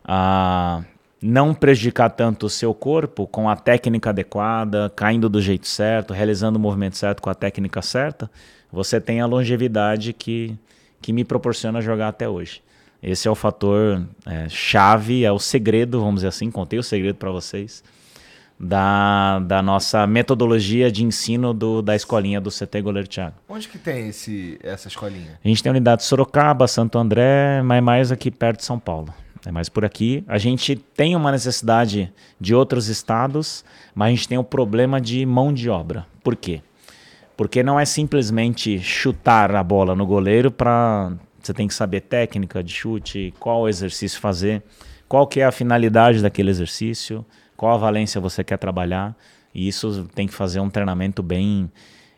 a 0.04 0.84
não 1.22 1.54
prejudicar 1.54 2.10
tanto 2.10 2.48
o 2.48 2.50
seu 2.50 2.74
corpo 2.74 3.28
com 3.28 3.48
a 3.48 3.56
técnica 3.56 4.10
adequada, 4.10 4.92
caindo 4.96 5.30
do 5.30 5.40
jeito 5.40 5.68
certo, 5.68 6.14
realizando 6.14 6.58
o 6.58 6.60
movimento 6.60 6.98
certo 6.98 7.22
com 7.22 7.30
a 7.30 7.36
técnica 7.36 7.82
certa, 7.82 8.30
você 8.72 9.00
tem 9.00 9.22
a 9.22 9.28
longevidade 9.28 10.14
que, 10.14 10.58
que 11.00 11.14
me 11.14 11.24
proporciona 11.24 11.80
jogar 11.80 12.08
até 12.08 12.28
hoje. 12.28 12.64
Esse 13.02 13.28
é 13.28 13.32
o 13.32 13.36
fator 13.36 14.06
é, 14.26 14.48
chave, 14.48 15.26
é 15.26 15.32
o 15.32 15.40
segredo, 15.40 16.00
vamos 16.00 16.16
dizer 16.16 16.28
assim, 16.28 16.52
contei 16.52 16.78
o 16.78 16.84
segredo 16.84 17.16
para 17.16 17.32
vocês, 17.32 17.84
da, 18.60 19.40
da 19.40 19.62
nossa 19.62 20.06
metodologia 20.06 20.92
de 20.92 21.04
ensino 21.04 21.52
do, 21.52 21.82
da 21.82 21.96
escolinha 21.96 22.40
do 22.40 22.52
CT 22.52 22.82
Goleiro 22.82 23.08
Thiago. 23.08 23.36
Onde 23.50 23.68
que 23.68 23.80
tem 23.80 24.10
esse, 24.10 24.60
essa 24.62 24.88
escolinha? 24.88 25.40
A 25.44 25.48
gente 25.48 25.64
tem 25.64 25.72
unidade 25.72 26.04
de 26.04 26.08
Sorocaba, 26.08 26.68
Santo 26.68 27.00
André, 27.00 27.64
mas 27.64 27.82
mais 27.82 28.12
aqui 28.12 28.30
perto 28.30 28.60
de 28.60 28.66
São 28.66 28.78
Paulo. 28.78 29.12
É 29.44 29.52
mais 29.52 29.70
por 29.70 29.84
aqui. 29.84 30.24
A 30.28 30.38
gente 30.38 30.76
tem 30.76 31.16
uma 31.16 31.32
necessidade 31.32 32.14
de 32.40 32.54
outros 32.54 32.88
estados, 32.88 33.66
mas 33.96 34.08
a 34.08 34.12
gente 34.12 34.28
tem 34.28 34.38
o 34.38 34.44
problema 34.44 35.02
de 35.02 35.26
mão 35.26 35.52
de 35.52 35.68
obra. 35.68 36.06
Por 36.24 36.36
quê? 36.36 36.62
Porque 37.36 37.64
não 37.64 37.80
é 37.80 37.86
simplesmente 37.86 38.78
chutar 38.78 39.56
a 39.56 39.64
bola 39.64 39.96
no 39.96 40.06
goleiro 40.06 40.52
para 40.52 41.14
você 41.42 41.54
tem 41.54 41.68
que 41.68 41.74
saber 41.74 42.02
técnica 42.02 42.64
de 42.64 42.74
chute, 42.74 43.34
qual 43.40 43.68
exercício 43.68 44.20
fazer, 44.20 44.64
qual 45.08 45.28
que 45.28 45.40
é 45.40 45.46
a 45.46 45.52
finalidade 45.52 46.22
daquele 46.22 46.50
exercício, 46.50 47.26
qual 47.58 47.74
a 47.74 47.78
valência 47.78 48.22
você 48.22 48.44
quer 48.44 48.58
trabalhar. 48.58 49.16
E 49.54 49.68
isso 49.68 50.08
tem 50.16 50.28
que 50.28 50.34
fazer 50.34 50.60
um 50.60 50.70
treinamento 50.70 51.22
bem 51.22 51.70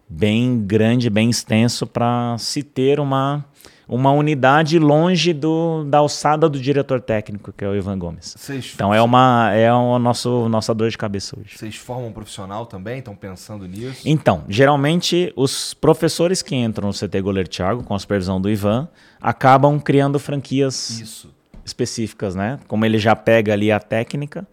bem 0.07 0.63
grande, 0.63 1.09
bem 1.09 1.29
extenso 1.29 1.87
para 1.87 2.37
se 2.37 2.61
ter 2.61 2.99
uma 2.99 3.43
uma 3.87 4.11
unidade 4.11 4.79
longe 4.79 5.33
do, 5.33 5.83
da 5.85 5.97
alçada 5.99 6.47
do 6.47 6.59
diretor 6.59 7.01
técnico, 7.01 7.51
que 7.51 7.65
é 7.65 7.67
o 7.67 7.75
Ivan 7.75 7.97
Gomes. 7.97 8.35
Vocês, 8.37 8.71
Então 8.73 8.93
é 8.93 9.01
uma 9.01 9.51
é 9.53 9.71
o 9.73 9.99
nosso 9.99 10.47
nossa 10.49 10.73
dor 10.73 10.89
de 10.89 10.97
cabeça 10.97 11.37
hoje. 11.39 11.57
vocês 11.57 11.75
formam 11.75 12.07
um 12.07 12.11
profissional 12.13 12.65
também? 12.65 12.99
Estão 12.99 13.15
pensando 13.15 13.67
nisso? 13.67 14.01
Então, 14.05 14.43
geralmente 14.47 15.31
os 15.35 15.73
professores 15.73 16.41
que 16.41 16.55
entram 16.55 16.87
no 16.87 16.93
CT 16.93 17.21
Goleiro 17.21 17.49
Thiago, 17.49 17.83
com 17.83 17.93
a 17.93 17.99
supervisão 17.99 18.39
do 18.39 18.49
Ivan, 18.49 18.87
acabam 19.21 19.79
criando 19.79 20.17
franquias 20.19 20.89
Isso. 20.99 21.29
específicas, 21.65 22.35
né? 22.35 22.59
Como 22.67 22.85
ele 22.85 22.97
já 22.97 23.15
pega 23.15 23.53
ali 23.53 23.71
a 23.71 23.79
técnica 23.79 24.47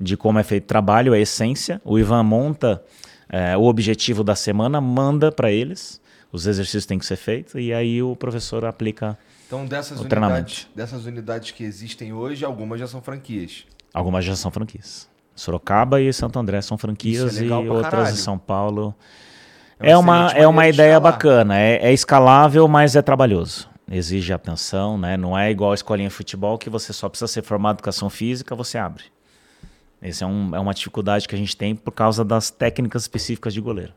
de 0.00 0.16
como 0.16 0.38
é 0.38 0.42
feito 0.42 0.64
o 0.64 0.66
trabalho, 0.66 1.12
a 1.12 1.18
essência, 1.18 1.80
o 1.84 1.98
Ivan 1.98 2.22
monta 2.22 2.82
eh, 3.28 3.54
o 3.56 3.64
objetivo 3.64 4.24
da 4.24 4.34
semana, 4.34 4.80
manda 4.80 5.30
para 5.30 5.50
eles, 5.52 6.00
os 6.32 6.46
exercícios 6.46 6.86
têm 6.86 6.98
que 6.98 7.06
ser 7.06 7.16
feitos 7.16 7.54
e 7.56 7.72
aí 7.72 8.02
o 8.02 8.14
professor 8.16 8.64
aplica. 8.64 9.18
Então 9.46 9.66
dessas 9.66 9.98
O 9.98 10.02
unidades, 10.02 10.08
treinamento. 10.08 10.68
dessas 10.74 11.06
unidades 11.06 11.50
que 11.50 11.64
existem 11.64 12.12
hoje, 12.12 12.44
algumas 12.44 12.78
já 12.78 12.86
são 12.86 13.02
franquias. 13.02 13.64
Algumas 13.92 14.24
já 14.24 14.36
são 14.36 14.50
franquias. 14.50 15.08
Sorocaba 15.34 16.00
e 16.00 16.12
Santo 16.12 16.38
André 16.38 16.60
são 16.62 16.76
franquias 16.78 17.38
é 17.40 17.44
e 17.44 17.50
outras 17.50 17.90
caralho. 17.90 18.12
em 18.12 18.16
São 18.16 18.38
Paulo. 18.38 18.94
É 19.78 19.90
É 19.90 19.96
uma 19.96 20.30
é 20.32 20.46
uma 20.46 20.64
de 20.64 20.74
ideia 20.74 21.00
bacana. 21.00 21.58
É, 21.58 21.76
é 21.88 21.92
escalável, 21.92 22.68
mas 22.68 22.94
é 22.94 23.02
trabalhoso. 23.02 23.68
Exige 23.90 24.32
atenção, 24.32 24.96
né? 24.96 25.16
Não 25.16 25.36
é 25.36 25.50
igual 25.50 25.72
a 25.72 25.74
escolinha 25.74 26.08
de 26.08 26.14
futebol 26.14 26.56
que 26.58 26.70
você 26.70 26.92
só 26.92 27.08
precisa 27.08 27.26
ser 27.26 27.42
formado 27.42 27.76
em 27.76 27.78
educação 27.78 28.08
física, 28.08 28.54
você 28.54 28.78
abre. 28.78 29.04
Essa 30.00 30.24
é, 30.24 30.26
um, 30.28 30.54
é 30.54 30.60
uma 30.60 30.72
dificuldade 30.72 31.26
que 31.26 31.34
a 31.34 31.38
gente 31.38 31.56
tem 31.56 31.74
por 31.74 31.90
causa 31.90 32.24
das 32.24 32.50
técnicas 32.50 33.02
específicas 33.02 33.52
de 33.52 33.60
goleiro. 33.60 33.92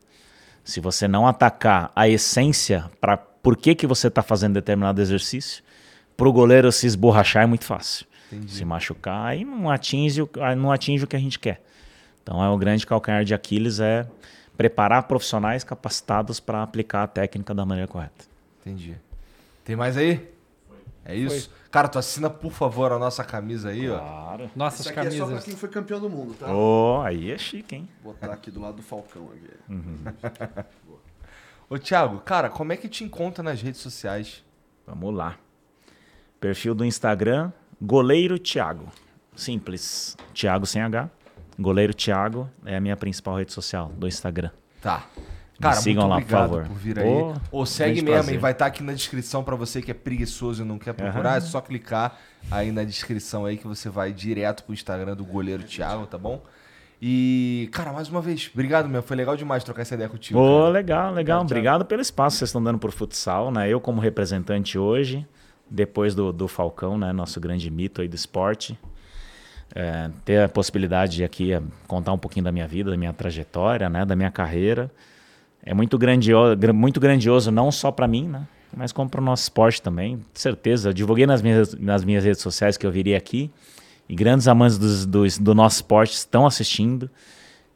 Se 0.64 0.80
você 0.80 1.06
não 1.06 1.26
atacar 1.26 1.92
a 1.94 2.08
essência 2.08 2.90
para 3.00 3.16
por 3.16 3.56
que, 3.56 3.74
que 3.74 3.86
você 3.86 4.08
está 4.08 4.22
fazendo 4.22 4.54
determinado 4.54 5.00
exercício, 5.00 5.62
para 6.16 6.28
o 6.28 6.32
goleiro 6.32 6.72
se 6.72 6.86
esborrachar 6.86 7.42
é 7.42 7.46
muito 7.46 7.64
fácil. 7.64 8.06
Se 8.48 8.64
machucar 8.64 9.36
e 9.36 9.44
não 9.44 9.70
atinge, 9.70 10.22
o- 10.22 10.30
ah, 10.40 10.56
não 10.56 10.72
atinge 10.72 11.04
o 11.04 11.06
que 11.06 11.14
a 11.14 11.18
gente 11.18 11.38
quer. 11.38 11.62
Então 12.22 12.42
é 12.42 12.48
o 12.48 12.56
grande 12.56 12.86
calcanhar 12.86 13.24
de 13.24 13.34
Aquiles 13.34 13.78
é 13.80 14.06
preparar 14.56 15.02
profissionais 15.04 15.62
capacitados 15.62 16.40
para 16.40 16.62
aplicar 16.62 17.02
a 17.02 17.06
técnica 17.06 17.54
da 17.54 17.64
maneira 17.66 17.86
correta. 17.86 18.24
Entendi. 18.60 18.94
Tem 19.64 19.76
mais 19.76 19.96
aí? 19.96 20.26
É 21.04 21.14
isso? 21.14 21.50
Cara, 21.70 21.88
tu 21.88 21.98
assina, 21.98 22.30
por 22.30 22.52
favor, 22.52 22.92
a 22.92 22.98
nossa 22.98 23.22
camisa 23.24 23.70
aí, 23.70 23.90
ó. 23.90 23.98
Claro. 23.98 24.50
Nossas 24.56 24.80
Isso 24.80 24.88
aqui 24.90 25.00
é 25.00 25.02
só 25.10 25.16
pra 25.16 25.26
camisas. 25.26 25.44
quem 25.44 25.56
foi 25.56 25.68
campeão 25.68 26.00
do 26.00 26.08
mundo, 26.08 26.34
tá? 26.34 26.46
Oh, 26.54 27.00
aí 27.04 27.30
é 27.30 27.36
chique, 27.36 27.74
hein? 27.74 27.88
Vou 28.02 28.12
botar 28.14 28.32
aqui 28.32 28.50
do 28.50 28.60
lado 28.60 28.76
do 28.76 28.82
Falcão 28.82 29.28
aqui. 29.32 29.50
Ô, 31.68 31.78
Thiago, 31.78 32.20
cara, 32.20 32.48
como 32.48 32.72
é 32.72 32.76
que 32.76 32.88
te 32.88 33.04
encontra 33.04 33.42
nas 33.42 33.60
redes 33.60 33.80
sociais? 33.80 34.44
Vamos 34.86 35.14
lá. 35.14 35.36
Perfil 36.40 36.74
do 36.74 36.84
Instagram, 36.84 37.52
Goleiro 37.80 38.38
Thiago. 38.38 38.86
Simples. 39.34 40.16
Thiago 40.32 40.66
sem 40.66 40.80
H. 40.82 41.10
Goleiro 41.58 41.94
Thiago 41.94 42.48
é 42.64 42.76
a 42.76 42.80
minha 42.80 42.96
principal 42.96 43.36
rede 43.36 43.52
social 43.52 43.88
do 43.96 44.06
Instagram. 44.06 44.50
Tá. 44.80 45.06
Me 45.58 45.62
Cara, 45.62 45.76
sigam 45.76 46.08
muito 46.08 46.14
lá, 46.14 46.20
por 46.20 46.48
favor. 46.48 46.66
por 46.66 46.76
vir 46.76 46.98
aí. 46.98 47.34
Ou 47.52 47.64
segue 47.64 48.02
mesmo, 48.02 48.10
prazer. 48.10 48.34
hein? 48.34 48.40
Vai 48.40 48.52
estar 48.52 48.66
aqui 48.66 48.82
na 48.82 48.92
descrição 48.92 49.44
pra 49.44 49.54
você 49.54 49.80
que 49.80 49.90
é 49.90 49.94
preguiçoso 49.94 50.62
e 50.62 50.66
não 50.66 50.78
quer 50.78 50.94
procurar. 50.94 51.36
É 51.36 51.40
só 51.40 51.60
clicar 51.60 52.18
aí 52.50 52.72
na 52.72 52.82
descrição 52.82 53.44
aí 53.46 53.56
que 53.56 53.66
você 53.66 53.88
vai 53.88 54.12
direto 54.12 54.64
pro 54.64 54.74
Instagram 54.74 55.14
do 55.14 55.24
goleiro 55.24 55.62
Thiago, 55.62 56.06
tá 56.06 56.18
bom? 56.18 56.42
E, 57.00 57.68
cara, 57.72 57.92
mais 57.92 58.08
uma 58.08 58.20
vez, 58.20 58.50
obrigado 58.52 58.88
mesmo. 58.88 59.02
Foi 59.06 59.16
legal 59.16 59.36
demais 59.36 59.62
trocar 59.62 59.82
essa 59.82 59.94
ideia 59.94 60.08
contigo. 60.08 60.38
Ô, 60.40 60.58
cara. 60.60 60.68
legal, 60.70 61.12
legal. 61.12 61.40
Obrigado 61.42 61.84
pelo 61.84 62.00
espaço 62.02 62.34
que 62.34 62.38
vocês 62.38 62.48
estão 62.48 62.62
dando 62.62 62.78
por 62.78 62.90
futsal, 62.90 63.50
né? 63.52 63.68
Eu 63.68 63.80
como 63.80 64.00
representante 64.00 64.76
hoje, 64.78 65.26
depois 65.70 66.14
do, 66.14 66.32
do 66.32 66.48
Falcão, 66.48 66.98
né? 66.98 67.12
Nosso 67.12 67.38
grande 67.40 67.70
mito 67.70 68.00
aí 68.00 68.08
do 68.08 68.16
esporte. 68.16 68.78
É, 69.74 70.10
ter 70.24 70.42
a 70.42 70.48
possibilidade 70.48 71.16
de 71.16 71.24
aqui 71.24 71.52
é, 71.52 71.62
contar 71.86 72.12
um 72.12 72.18
pouquinho 72.18 72.44
da 72.44 72.52
minha 72.52 72.66
vida, 72.66 72.90
da 72.90 72.96
minha 72.96 73.12
trajetória, 73.12 73.88
né? 73.88 74.04
Da 74.04 74.16
minha 74.16 74.30
carreira. 74.30 74.90
É 75.64 75.72
muito 75.72 75.96
grandioso, 75.96 76.56
muito 76.74 77.00
grandioso 77.00 77.50
não 77.50 77.72
só 77.72 77.90
para 77.90 78.06
mim, 78.06 78.28
né? 78.28 78.46
Mas 78.76 78.92
como 78.92 79.08
para 79.08 79.20
o 79.20 79.24
nosso 79.24 79.44
esporte 79.44 79.80
também. 79.80 80.20
Certeza. 80.34 80.90
Eu 80.90 80.92
divulguei 80.92 81.26
nas 81.26 81.40
minhas, 81.40 81.74
nas 81.74 82.04
minhas 82.04 82.24
redes 82.24 82.42
sociais 82.42 82.76
que 82.76 82.84
eu 82.86 82.90
viria 82.90 83.16
aqui. 83.16 83.50
E 84.08 84.14
grandes 84.14 84.46
amantes 84.48 84.76
dos- 84.76 85.06
dos- 85.06 85.38
do 85.38 85.54
nosso 85.54 85.76
esporte 85.76 86.12
estão 86.14 86.44
assistindo. 86.44 87.08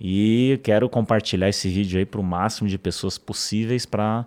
E 0.00 0.60
quero 0.62 0.88
compartilhar 0.88 1.48
esse 1.48 1.68
vídeo 1.68 1.98
aí 1.98 2.04
para 2.04 2.20
o 2.20 2.24
máximo 2.24 2.68
de 2.68 2.76
pessoas 2.76 3.16
possíveis 3.16 3.86
para 3.86 4.26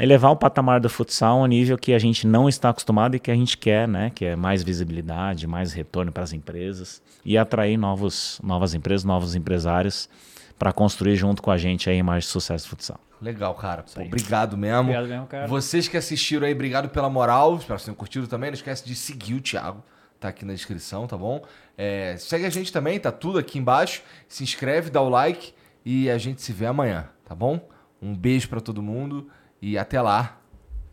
elevar 0.00 0.32
o 0.32 0.36
patamar 0.36 0.80
do 0.80 0.90
futsal 0.90 1.38
a 1.38 1.42
um 1.44 1.46
nível 1.46 1.78
que 1.78 1.92
a 1.92 1.98
gente 1.98 2.26
não 2.26 2.48
está 2.48 2.70
acostumado 2.70 3.14
e 3.14 3.20
que 3.20 3.30
a 3.30 3.34
gente 3.34 3.56
quer, 3.56 3.86
né? 3.86 4.10
Que 4.14 4.24
é 4.24 4.36
mais 4.36 4.62
visibilidade, 4.62 5.46
mais 5.46 5.72
retorno 5.72 6.10
para 6.10 6.24
as 6.24 6.32
empresas 6.32 7.00
e 7.24 7.38
atrair 7.38 7.76
novos, 7.76 8.40
novas 8.42 8.74
empresas, 8.74 9.04
novos 9.04 9.34
empresários 9.34 10.08
para 10.58 10.72
construir 10.72 11.16
junto 11.16 11.42
com 11.42 11.50
a 11.50 11.56
gente 11.56 11.88
aí 11.90 12.02
mais 12.02 12.26
sucesso 12.26 12.66
do 12.66 12.70
futsal. 12.70 13.00
Legal, 13.20 13.54
cara. 13.54 13.82
Pô, 13.82 14.02
obrigado 14.02 14.56
mesmo. 14.56 14.82
Obrigado 14.82 15.08
mesmo, 15.08 15.26
cara. 15.26 15.46
Vocês 15.46 15.88
que 15.88 15.96
assistiram 15.96 16.46
aí, 16.46 16.52
obrigado 16.52 16.88
pela 16.88 17.08
moral. 17.08 17.56
Espero 17.56 17.62
que 17.64 17.68
vocês 17.68 17.84
tenham 17.84 17.96
curtido 17.96 18.26
também. 18.26 18.50
Não 18.50 18.54
esquece 18.54 18.84
de 18.84 18.94
seguir 18.94 19.34
o 19.34 19.40
Thiago. 19.40 19.82
Tá 20.20 20.28
aqui 20.28 20.44
na 20.44 20.52
descrição, 20.52 21.06
tá 21.06 21.16
bom? 21.16 21.42
É, 21.76 22.16
segue 22.18 22.46
a 22.46 22.50
gente 22.50 22.72
também, 22.72 22.98
tá 22.98 23.12
tudo 23.12 23.38
aqui 23.38 23.58
embaixo. 23.58 24.02
Se 24.28 24.42
inscreve, 24.42 24.90
dá 24.90 25.00
o 25.00 25.08
like 25.08 25.52
e 25.84 26.10
a 26.10 26.18
gente 26.18 26.40
se 26.40 26.52
vê 26.52 26.66
amanhã, 26.66 27.08
tá 27.24 27.34
bom? 27.34 27.68
Um 28.00 28.14
beijo 28.14 28.48
pra 28.48 28.60
todo 28.60 28.82
mundo 28.82 29.28
e 29.60 29.76
até 29.76 30.00
lá. 30.00 30.38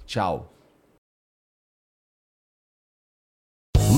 Tchau. 0.05 0.50